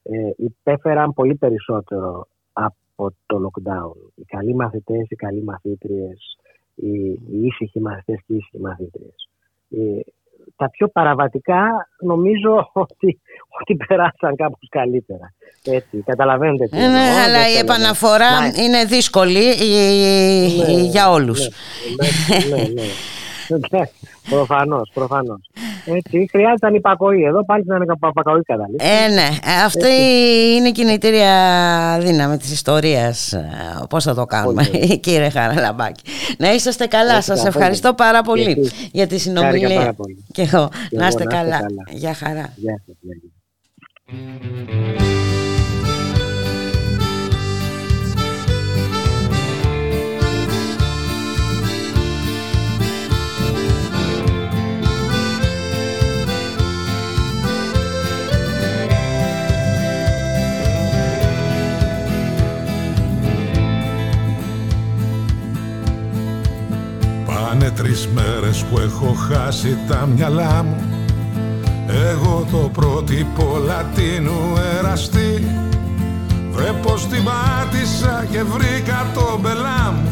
ε, 0.04 0.30
υπέφεραν 0.38 1.14
πολύ 1.14 1.36
περισσότερο 1.36 2.10
από 2.10 2.28
το 3.26 3.38
lockdown. 3.46 4.12
Οι 4.16 4.24
καλοί 4.24 4.56
μαθητές, 4.56 5.06
οι 5.10 5.16
καλοί 5.16 5.44
μαθήτριες, 5.44 6.38
οι, 6.76 7.10
οι 7.10 7.46
ήσυχοι 7.46 7.80
μαθητές 7.80 8.20
και 8.28 8.34
οι 8.34 8.36
ήσυχοι 8.36 8.60
μαθήτριες. 8.60 9.30
Ε, 9.70 10.00
τα 10.56 10.70
πιο 10.70 10.88
παραβατικά 10.88 11.90
νομίζω 12.00 12.70
ότι, 12.74 13.22
ότι 13.62 13.76
περάσαν 13.88 14.36
κάπως 14.36 14.68
καλύτερα. 14.70 15.34
Έτσι, 15.64 15.98
καταλαβαίνετε 16.06 16.68
τι 16.68 16.78
ε, 16.78 16.88
Ναι, 16.88 17.22
αλλά 17.26 17.50
η 17.50 17.58
επαναφορά 17.58 18.30
είναι 18.56 18.86
δύσκολη 18.86 19.46
ναι, 19.46 20.82
για 20.82 21.10
όλους. 21.10 21.50
Ναι, 22.50 22.58
ναι, 22.58 22.68
ναι. 22.68 22.84
ναι 24.30 24.36
προφανώς, 24.36 24.92
προφανώς. 24.94 25.50
Έτσι, 25.86 26.28
χρειάζεται 26.32 26.68
ανυπακοή. 26.68 27.24
Εδώ 27.24 27.46
πάλι 27.46 27.64
να 27.66 27.76
είναι 27.76 27.86
ανυπακοή 27.90 28.42
κατάλληλη. 28.42 28.78
Ε, 28.80 29.14
ναι. 29.14 29.28
Αυτή 29.66 29.94
είναι 30.56 30.68
η 30.68 30.72
κινητήρια 30.72 31.34
δύναμη 32.02 32.38
της 32.38 32.52
ιστορίας. 32.52 33.34
Ε, 33.34 33.50
Πώς 33.90 34.04
θα 34.04 34.14
το 34.14 34.26
κάνουμε, 34.26 34.64
κύριε 35.06 35.30
Χαραλαμπάκη. 35.30 36.02
Να 36.38 36.54
είσαστε 36.54 36.88
καλά. 36.88 37.22
Σας 37.22 37.46
ευχαριστώ 37.46 37.94
πάρα 37.94 38.22
πολύ 38.22 38.72
για 38.92 39.08
τη 39.08 39.18
συνομιλία. 39.18 39.96
Και 40.32 40.42
εγώ. 40.42 40.70
Να 40.92 41.08
είστε 41.08 41.24
καλά. 41.24 41.60
Γεια 41.92 42.14
χαρά. 42.14 42.54
Γεια 42.56 42.82
Πάνε 67.44 67.72
τρεις 67.72 68.08
μέρες 68.14 68.64
που 68.64 68.80
έχω 68.80 69.14
χάσει 69.14 69.78
τα 69.88 70.10
μυαλά 70.16 70.64
μου. 70.64 70.76
Εγώ 71.88 72.48
το 72.52 72.58
πρότυπο 72.58 73.58
λατίνου 73.66 74.54
εραστή. 74.78 75.48
Βρε 76.52 76.72
πως 76.82 77.08
την 77.08 77.24
πάτησα 77.24 78.26
και 78.32 78.44
βρήκα 78.44 79.06
το 79.14 79.40
μπελά 79.42 79.94
μου. 79.94 80.10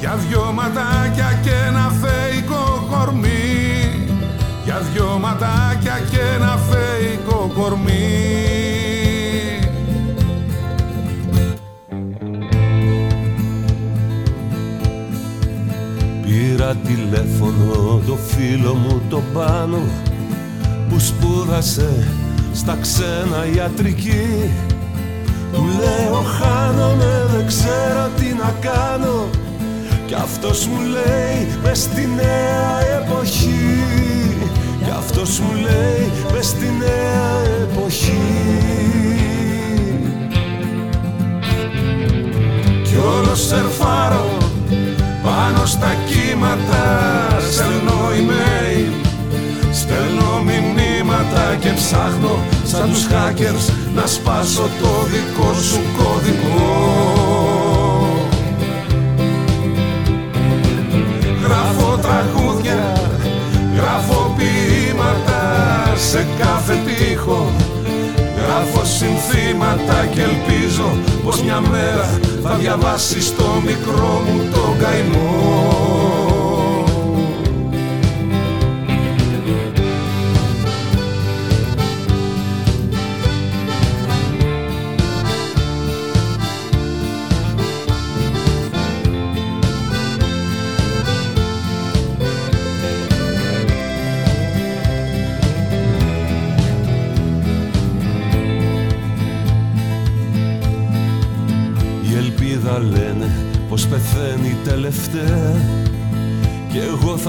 Για 0.00 0.18
δυο 0.28 0.52
ματάκια 0.52 1.40
και 1.42 1.52
ένα 1.66 1.92
θεϊκό 2.02 2.86
κορμί. 2.90 4.10
Για 4.64 4.80
δυο 4.92 5.18
ματάκια 5.20 6.00
και 6.10 6.20
ένα 6.36 6.56
θεϊκό 6.56 7.50
κορμί 7.54 8.45
Πήρα 16.56 16.74
τηλέφωνο 16.74 18.00
το 18.06 18.16
φίλο 18.26 18.74
μου 18.74 19.02
το 19.08 19.22
πάνω 19.32 19.78
που 20.88 20.98
σπούδασε 20.98 22.08
στα 22.52 22.78
ξένα 22.80 23.46
ιατρική. 23.54 24.50
Του 25.52 25.64
λέω 25.78 26.22
χάνομαι 26.22 27.26
δεν 27.36 27.46
ξέρω 27.46 28.10
τι 28.16 28.24
να 28.24 28.54
κάνω 28.60 29.28
Κι 30.06 30.14
αυτός 30.14 30.66
μου 30.66 30.80
λέει 30.80 31.58
μες 31.62 31.78
στη 31.78 32.08
νέα 32.16 33.00
εποχή 33.02 33.84
Κι 34.84 34.90
αυτός 34.90 35.38
μου 35.40 35.52
λέει 35.54 36.10
μες 36.32 36.46
στη 36.46 36.66
νέα 36.78 37.42
εποχή 37.62 38.20
Κι 42.82 42.96
όλος 42.96 43.46
σερφάρω 43.46 44.36
πάνω 45.26 45.66
στα 45.66 45.94
κύματα 46.06 46.84
στέλνω 47.50 48.00
email 48.18 48.92
Στέλνω 49.72 50.42
μηνύματα 50.44 51.56
και 51.60 51.70
ψάχνω 51.72 52.38
σαν 52.64 52.90
τους 52.90 53.06
hackers 53.06 53.72
να 53.94 54.06
σπάσω 54.06 54.68
το 54.80 54.88
δικό 55.10 55.52
σου 55.54 55.80
κωδικό 55.96 56.64
Γράφω 61.44 61.98
τραγούδια, 62.02 62.92
γράφω 63.76 64.34
ποίηματα 64.36 65.40
σε 65.96 66.26
κάθε 66.38 66.78
τείχο 66.86 67.52
Γράφω 68.36 68.84
συνθήματα 68.84 70.06
και 70.14 70.20
ελπίζω 70.20 70.98
πως 71.24 71.42
μια 71.42 71.60
μέρα 71.60 72.25
θα 72.48 72.54
διαβάσεις 72.54 73.36
το 73.36 73.44
μικρό 73.64 74.22
μου 74.26 74.48
το 74.52 74.76
καημό 74.78 76.15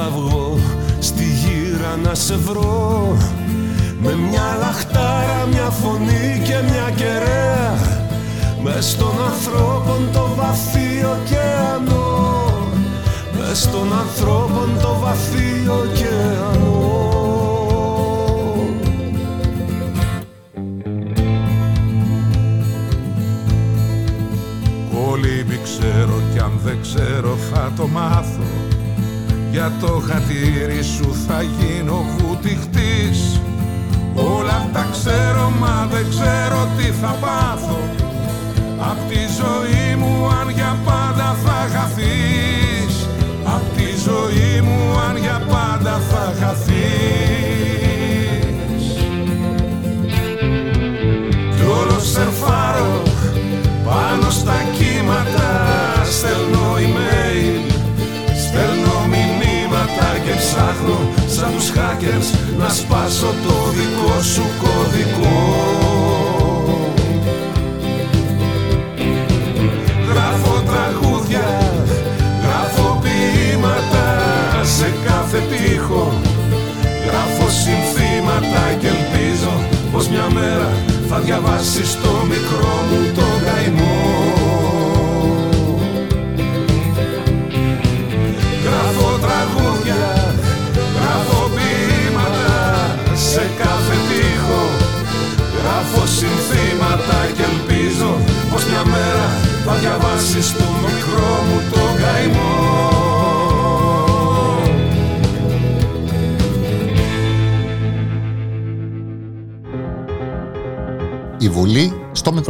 εγώ 0.08 0.47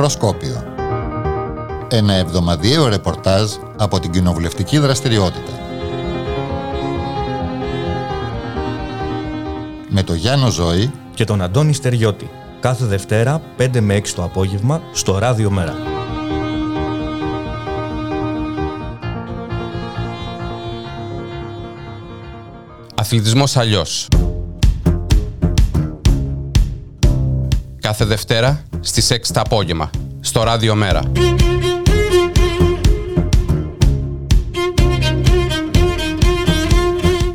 στο 0.09 0.25
Μικροσκόπιο. 0.25 0.63
Ένα 1.89 2.13
εβδομαδιαίο 2.13 2.87
ρεπορτάζ 2.87 3.51
από 3.77 3.99
την 3.99 4.11
κοινοβουλευτική 4.11 4.77
δραστηριότητα. 4.77 5.51
Με 9.89 10.03
το 10.03 10.13
Γιάννο 10.13 10.49
Ζώη 10.49 10.91
και 11.13 11.23
τον 11.23 11.41
Αντώνη 11.41 11.73
Στεριώτη. 11.73 12.29
Κάθε 12.59 12.85
Δευτέρα 12.85 13.41
5 13.57 13.79
με 13.79 13.95
6 13.95 14.13
το 14.15 14.23
απόγευμα 14.23 14.81
στο 14.93 15.17
Ράδιο 15.17 15.51
Μέρα. 15.51 15.75
Αθλητισμός 22.95 23.57
αλλιώς. 23.57 24.07
Κάθε 27.81 28.05
Δευτέρα 28.05 28.63
στις 28.79 29.11
6 29.11 29.33
το 29.33 29.39
απόγευμα, 29.39 29.89
στο 30.37 30.45
Ράδιο 30.45 30.75
Μέρα. 30.75 31.01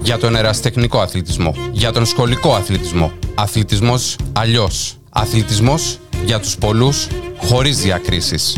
Για 0.03 0.19
τον 0.19 0.37
εραστεχνικό 0.37 1.01
αθλητισμό, 1.01 1.55
για 1.73 1.93
τον 1.93 2.07
σχολικό 2.07 2.55
αθλητισμό, 2.55 3.13
αθλητισμός 3.35 4.17
αλλιώς, 4.33 4.97
αθλητισμός 5.11 5.99
για 6.25 6.41
τους 6.41 6.57
πολλούς, 6.57 7.07
χωρίς 7.37 7.79
διακρίσεις. 7.79 8.57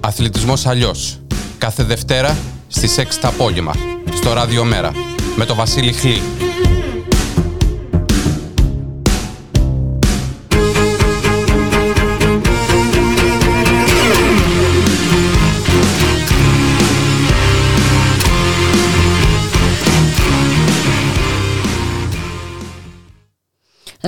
Αθλητισμός 0.00 0.66
αλλιώς, 0.66 1.20
κάθε 1.58 1.82
Δευτέρα 1.82 2.36
στις 2.68 2.98
6 2.98 3.18
το 3.20 3.28
απόγευμα, 3.28 3.72
στο 4.14 4.32
Ράδιο 4.32 4.64
Μέρα 4.64 4.92
με 5.36 5.44
το 5.44 5.54
Βασίλη 5.54 5.92
Χλή. 5.92 6.22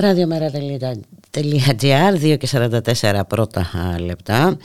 radiomera.gr 0.01 1.35
2 2.23 2.36
και 2.39 2.48
44 2.52 3.20
πρώτα 3.28 3.66
λεπτά. 3.98 4.56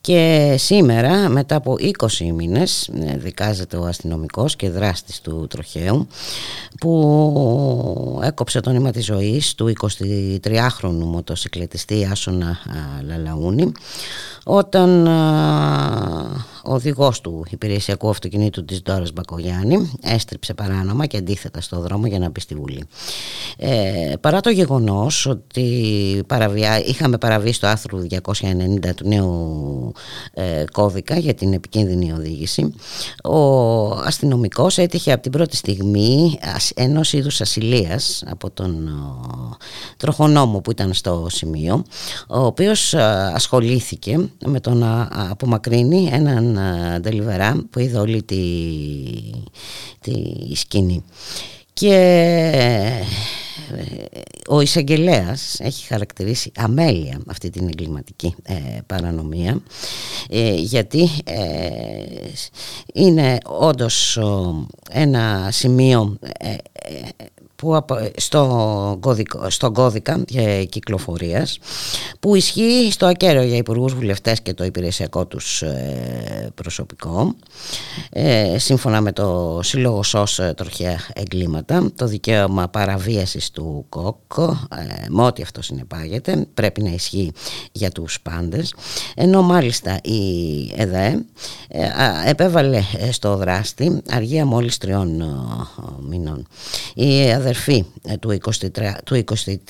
Και 0.00 0.54
σήμερα 0.58 1.28
μετά 1.28 1.56
από 1.56 1.76
20 1.80 2.32
μήνες 2.34 2.88
ε, 2.88 3.16
δικάζεται 3.16 3.76
ο 3.76 3.84
αστυνομικός 3.84 4.56
και 4.56 4.70
δράστης 4.70 5.20
του 5.20 5.46
τροχαίου 5.50 6.06
που 6.80 8.20
έκοψε 8.24 8.60
το 8.60 8.70
νήμα 8.70 8.90
της 8.90 9.04
ζωής 9.04 9.54
του 9.54 9.72
23χρονου 9.80 11.04
μοτοσυκλετιστή 11.04 12.08
Άσονα 12.10 12.58
Λαλαούνη 13.06 13.72
όταν 14.44 15.06
ο 16.64 16.74
οδηγός 16.74 17.20
του 17.20 17.44
υπηρεσιακού 17.50 18.08
αυτοκινήτου 18.08 18.64
της 18.64 18.82
Ντόρας 18.82 19.12
Μπακογιάννη 19.12 19.92
έστριψε 20.02 20.54
παράνομα 20.54 21.06
και 21.06 21.16
αντίθετα 21.16 21.60
στο 21.60 21.80
δρόμο 21.80 22.06
για 22.06 22.18
να 22.18 22.30
μπει 22.30 22.40
στη 22.40 22.54
Βουλή. 22.54 22.84
Ε, 23.56 24.12
παρά 24.20 24.40
το 24.40 24.50
γεγονός 24.50 25.26
ότι 25.26 26.22
παραβιά, 26.26 26.84
είχαμε 26.84 27.18
παραβεί 27.18 27.52
στο 27.52 27.66
άρθρο 27.66 28.06
290 28.10 28.94
του 28.96 29.08
νέου 29.08 29.92
ε, 30.32 30.64
κώδικα 30.72 31.18
για 31.18 31.34
την 31.34 31.52
επικίνδυνη 31.52 32.12
οδήγηση. 32.12 32.74
Ο 33.22 33.88
αστυνομικός 33.90 34.78
έτυχε 34.78 35.12
από 35.12 35.22
την 35.22 35.32
πρώτη 35.32 35.56
στιγμή 35.56 36.38
ενός 36.74 37.12
είδους 37.12 37.40
ασυλίας 37.40 38.22
από 38.26 38.50
τον 38.50 38.88
τροχονόμο 39.96 40.60
που 40.60 40.70
ήταν 40.70 40.92
στο 40.92 41.26
σημείο, 41.30 41.84
ο 42.28 42.44
οποίος 42.44 42.94
ασχολήθηκε 43.34 44.30
με 44.46 44.60
το 44.60 44.74
να 44.74 45.08
απομακρύνει 45.30 46.08
έναν 46.12 46.51
ντελιβερά 47.00 47.66
που 47.70 47.78
είδε 47.78 47.98
όλη 47.98 48.22
τη, 48.22 48.40
τη 50.00 50.12
σκηνή. 50.54 51.04
Και 51.72 51.94
ε, 53.76 54.20
ο 54.48 54.60
εισαγγελέας 54.60 55.60
έχει 55.60 55.86
χαρακτηρίσει 55.86 56.52
αμέλεια 56.56 57.20
αυτή 57.26 57.50
την 57.50 57.66
εγκληματική 57.66 58.34
ε, 58.42 58.54
παρανομία 58.86 59.62
ε, 60.30 60.54
γιατί 60.54 61.10
είναι 62.92 63.38
όντως 63.44 64.18
ένα 64.90 65.48
σημείο 65.50 66.18
που, 67.62 67.84
στο 68.16 68.96
κώδικα, 69.00 69.50
στον 69.50 69.72
κώδικα 69.72 70.24
κυκλοφορίας 70.68 71.58
που 72.20 72.34
ισχύει 72.34 72.88
στο 72.92 73.06
ακέραιο 73.06 73.42
για 73.42 73.56
υπουργούς 73.56 73.94
βουλευτές 73.94 74.40
και 74.40 74.54
το 74.54 74.64
υπηρεσιακό 74.64 75.26
τους 75.26 75.62
ε, 75.62 76.50
προσωπικό 76.54 77.34
ε, 78.10 78.58
σύμφωνα 78.58 79.00
με 79.00 79.12
το 79.12 79.60
Σύλλογο 79.62 80.02
ΣΟΣ 80.02 80.38
ε, 80.38 80.54
Τροχιά 80.56 81.00
Εγκλήματα 81.12 81.90
το 81.94 82.06
δικαίωμα 82.06 82.68
παραβίασης 82.68 83.50
του 83.50 83.84
ΚΟΚ 83.88 84.38
με 85.08 85.22
ό,τι 85.22 85.42
αυτό 85.42 85.62
συνεπάγεται 85.62 86.46
πρέπει 86.54 86.82
να 86.82 86.90
ισχύει 86.90 87.32
για 87.72 87.90
τους 87.90 88.20
πάντες. 88.20 88.74
Ενώ 89.14 89.42
μάλιστα 89.42 89.98
η 90.02 90.72
ΕΔΕ 90.76 91.24
επέβαλε 92.26 92.82
στο 93.10 93.36
δράστη 93.36 94.02
αργία 94.10 94.46
μόλις 94.46 94.78
τριών 94.78 95.22
μηνών. 96.08 96.46
Η 96.94 97.30
αδερφή 97.52 97.84
ε, 98.02 98.16
του, 98.16 98.38
23, 98.42 98.66
του 99.04 99.24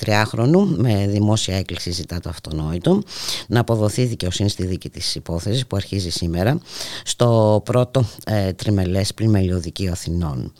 23χρονου 0.05 0.75
με 0.77 1.07
δημόσια 1.07 1.57
έκκληση 1.57 1.91
ζητά 1.91 2.19
το 2.19 2.29
αυτονόητο 2.29 3.01
να 3.47 3.59
αποδοθεί 3.59 4.05
δικαιοσύνη 4.05 4.49
στη 4.49 4.65
δίκη 4.65 4.89
της 4.89 5.15
υπόθεσης 5.15 5.67
που 5.67 5.75
αρχίζει 5.75 6.09
σήμερα 6.09 6.57
στο 7.03 7.61
πρώτο 7.65 8.05
ε, 8.25 8.53
τριμελές 8.53 9.13
πλημελιωδικείο 9.13 9.91
Αθηνών. 9.91 10.53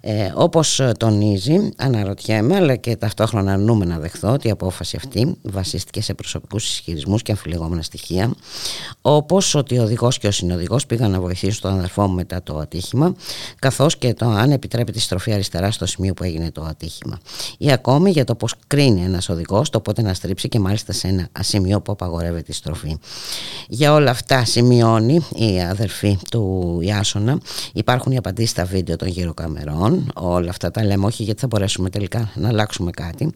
Ε, 0.00 0.32
όπως 0.34 0.80
τονίζει, 0.98 1.70
αναρωτιέμαι 1.76 2.56
αλλά 2.56 2.76
και 2.76 2.96
ταυτόχρονα 2.96 3.52
αρνούμε 3.52 3.84
να 3.84 3.98
δεχθώ 3.98 4.32
ότι 4.32 4.48
η 4.48 4.50
απόφαση 4.50 4.96
αυτή 4.96 5.36
βασίστηκε 5.42 6.02
σε 6.02 6.14
προσωπικούς 6.14 6.70
ισχυρισμούς 6.70 7.22
και 7.22 7.32
αμφιλεγόμενα 7.32 7.82
στοιχεία 7.82 8.34
όπως 9.02 9.54
ότι 9.54 9.78
ο 9.78 9.82
οδηγός 9.82 10.18
και 10.18 10.26
ο 10.26 10.30
συνοδηγός 10.30 10.86
πήγαν 10.86 11.10
να 11.10 11.20
βοηθήσουν 11.20 11.60
τον 11.60 11.72
αδερφό 11.72 12.06
μου 12.06 12.14
μετά 12.14 12.42
το 12.42 12.58
ατύχημα 12.58 13.14
καθώς 13.58 13.96
και 13.96 14.14
το 14.14 14.26
αν 14.26 14.50
επιτρέπεται 14.50 14.98
η 14.98 15.00
στροφή 15.00 15.32
αριστερά 15.32 15.70
στο 15.70 15.86
σημείο 15.86 16.14
που 16.14 16.24
έγινε 16.24 16.50
το 16.52 16.62
ατύχημα. 16.62 17.18
Ή 17.58 17.72
ακόμη 17.72 18.10
για 18.10 18.24
το 18.24 18.34
πώς 18.34 18.54
κρίνει 18.66 19.04
ένας 19.04 19.28
οδηγός 19.28 19.70
το 19.70 19.80
πότε 19.80 20.02
να 20.02 20.14
στρίψει 20.14 20.48
και 20.48 20.58
μάλιστα 20.58 20.92
σε 20.92 21.08
ένα 21.08 21.28
ασημείο 21.32 21.80
που 21.80 21.92
απαγορεύεται 21.92 22.52
η 22.52 22.54
στροφή. 22.54 22.96
Για 23.68 23.92
όλα 23.92 24.10
αυτά 24.10 24.44
σημειώνει 24.44 25.26
η 25.34 25.60
αδερφή 25.62 26.18
του 26.30 26.78
Ιάσονα. 26.82 27.40
Υπάρχουν 27.72 28.12
οι 28.12 28.16
απαντήσεις 28.16 28.50
στα 28.50 28.64
βίντεο 28.64 28.96
των 28.96 29.08
γύρω 29.08 29.34
καμερών. 29.34 30.10
Όλα 30.14 30.50
αυτά 30.50 30.70
τα 30.70 30.84
λέμε 30.84 31.06
όχι 31.06 31.22
γιατί 31.22 31.40
θα 31.40 31.46
μπορέσουμε 31.46 31.90
τελικά 31.90 32.30
να 32.34 32.48
αλλάξουμε 32.48 32.90
κάτι, 32.90 33.32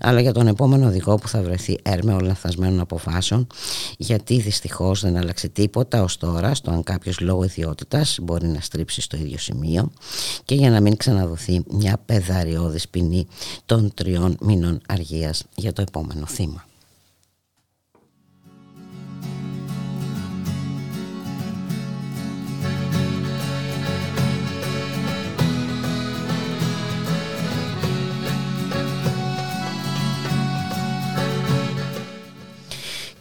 αλλά 0.00 0.20
για 0.20 0.32
τον 0.32 0.46
επόμενο 0.46 0.86
οδηγό 0.86 1.14
που 1.14 1.28
θα 1.28 1.42
βρεθεί 1.42 1.78
έρμεο 1.82 2.18
λανθασμένων 2.18 2.80
αποφάσεων, 2.80 3.46
γιατί 3.98 4.40
δυστυχώς 4.40 5.00
δεν 5.00 5.16
άλλαξε 5.16 5.48
τίποτα 5.48 6.02
ως 6.02 6.16
τώρα 6.16 6.54
στο 6.54 6.70
αν 6.70 6.82
κάποιος 6.82 7.20
λόγω 7.20 7.44
ιδιότητας 7.44 8.18
μπορεί 8.22 8.46
να 8.46 8.60
στρίψει 8.60 9.00
στο 9.00 9.16
ίδιο 9.16 9.38
σημείο 9.38 9.90
και 10.44 10.54
για 10.54 10.70
να 10.70 10.80
μην 10.80 10.96
ξαναδοθεί 10.96 11.62
μια 11.70 12.02
πεδαριώδης 12.54 12.88
ποινή 12.88 13.26
των 13.66 13.94
τριών 13.94 14.36
μήνων 14.40 14.80
αργίας 14.86 15.44
για 15.54 15.72
το 15.72 15.82
επόμενο 15.82 16.26
θύμα. 16.26 16.64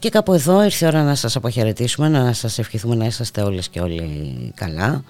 Και 0.03 0.09
κάπου 0.09 0.33
εδώ 0.33 0.63
ήρθε 0.63 0.85
η 0.85 0.87
ώρα 0.87 1.03
να 1.03 1.15
σας 1.15 1.35
αποχαιρετήσουμε, 1.35 2.09
να 2.09 2.33
σας 2.33 2.57
ευχηθούμε 2.59 2.95
να 2.95 3.05
είσαστε 3.05 3.41
όλες 3.41 3.69
και 3.69 3.79
όλοι 3.79 4.51
καλά. 4.55 5.03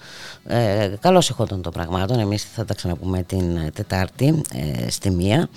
Ε, 0.46 0.90
καλώς 1.00 1.30
εχόντων 1.30 1.62
των 1.62 1.72
πραγμάτων, 1.72 2.18
εμείς 2.18 2.46
θα 2.54 2.64
τα 2.64 2.74
ξαναπούμε 2.74 3.22
την 3.22 3.72
Τετάρτη 3.72 4.42
ε, 4.52 4.90
στη 4.90 5.10
Μία, 5.10 5.48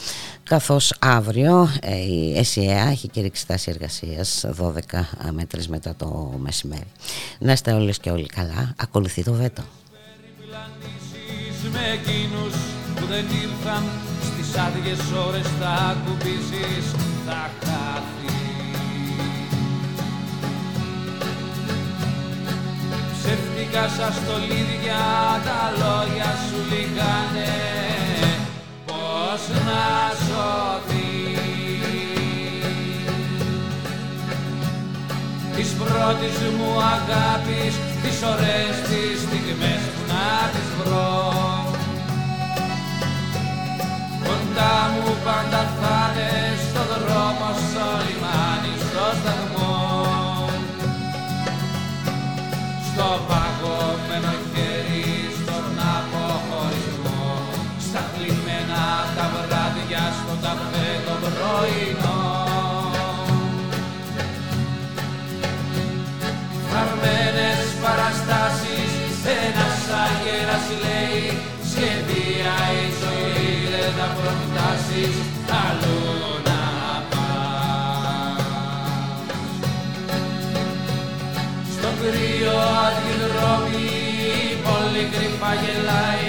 καθώς 0.43 0.93
αύριο 0.99 1.69
ε, 1.81 1.95
η 1.95 2.38
ΕΣΥΑ 2.38 2.88
έχει 2.89 3.07
κηρύξει 3.07 3.41
στάση 3.41 3.69
εργασίας 3.72 4.45
12 4.61 4.72
μέτρες 5.31 5.68
μετά 5.68 5.95
το 5.95 6.34
μεσημέρι. 6.39 6.91
Να 7.39 7.51
είστε 7.51 7.72
όλες 7.72 7.97
και 7.97 8.09
όλοι 8.09 8.26
καλά, 8.26 8.73
ακολουθεί 8.77 9.23
το 9.23 9.34
βέτο. 9.34 9.64
Με 11.72 11.80
εκείνους 11.93 12.53
που 12.95 13.05
δεν 13.05 13.26
ήρθαν 13.41 13.84
στις 14.22 14.57
άδειες 14.57 14.99
ώρες 15.27 15.47
θα 15.59 15.97
κουμπίσεις, 16.05 16.85
θα 17.26 17.49
Ψεύτικα 23.28 23.88
σαν 23.98 24.14
στολίδια 24.14 25.04
τα 25.45 25.62
λόγια 25.82 26.32
σου 26.45 26.60
λιγάνε 26.70 27.54
Πώς 28.86 29.41
να 29.68 29.86
σωθεί. 30.26 31.12
Της 35.56 35.70
πρώτης 35.80 36.38
μου 36.58 36.72
αγάπης 36.95 37.74
Τις 38.04 38.18
ωραίες 38.32 38.76
τις 38.88 39.20
στιγμές 39.26 39.82
που 39.94 40.02
να 40.12 40.30
τις 40.54 40.70
βρω. 40.78 41.12
Κοντά 44.24 44.76
μου 44.94 45.12
πάντα 45.26 45.62
κρύο 82.01 82.57
αντιδρόμι 82.85 83.89
πολύ 84.65 85.03
κρυφά 85.13 85.51
γελάει 85.61 86.27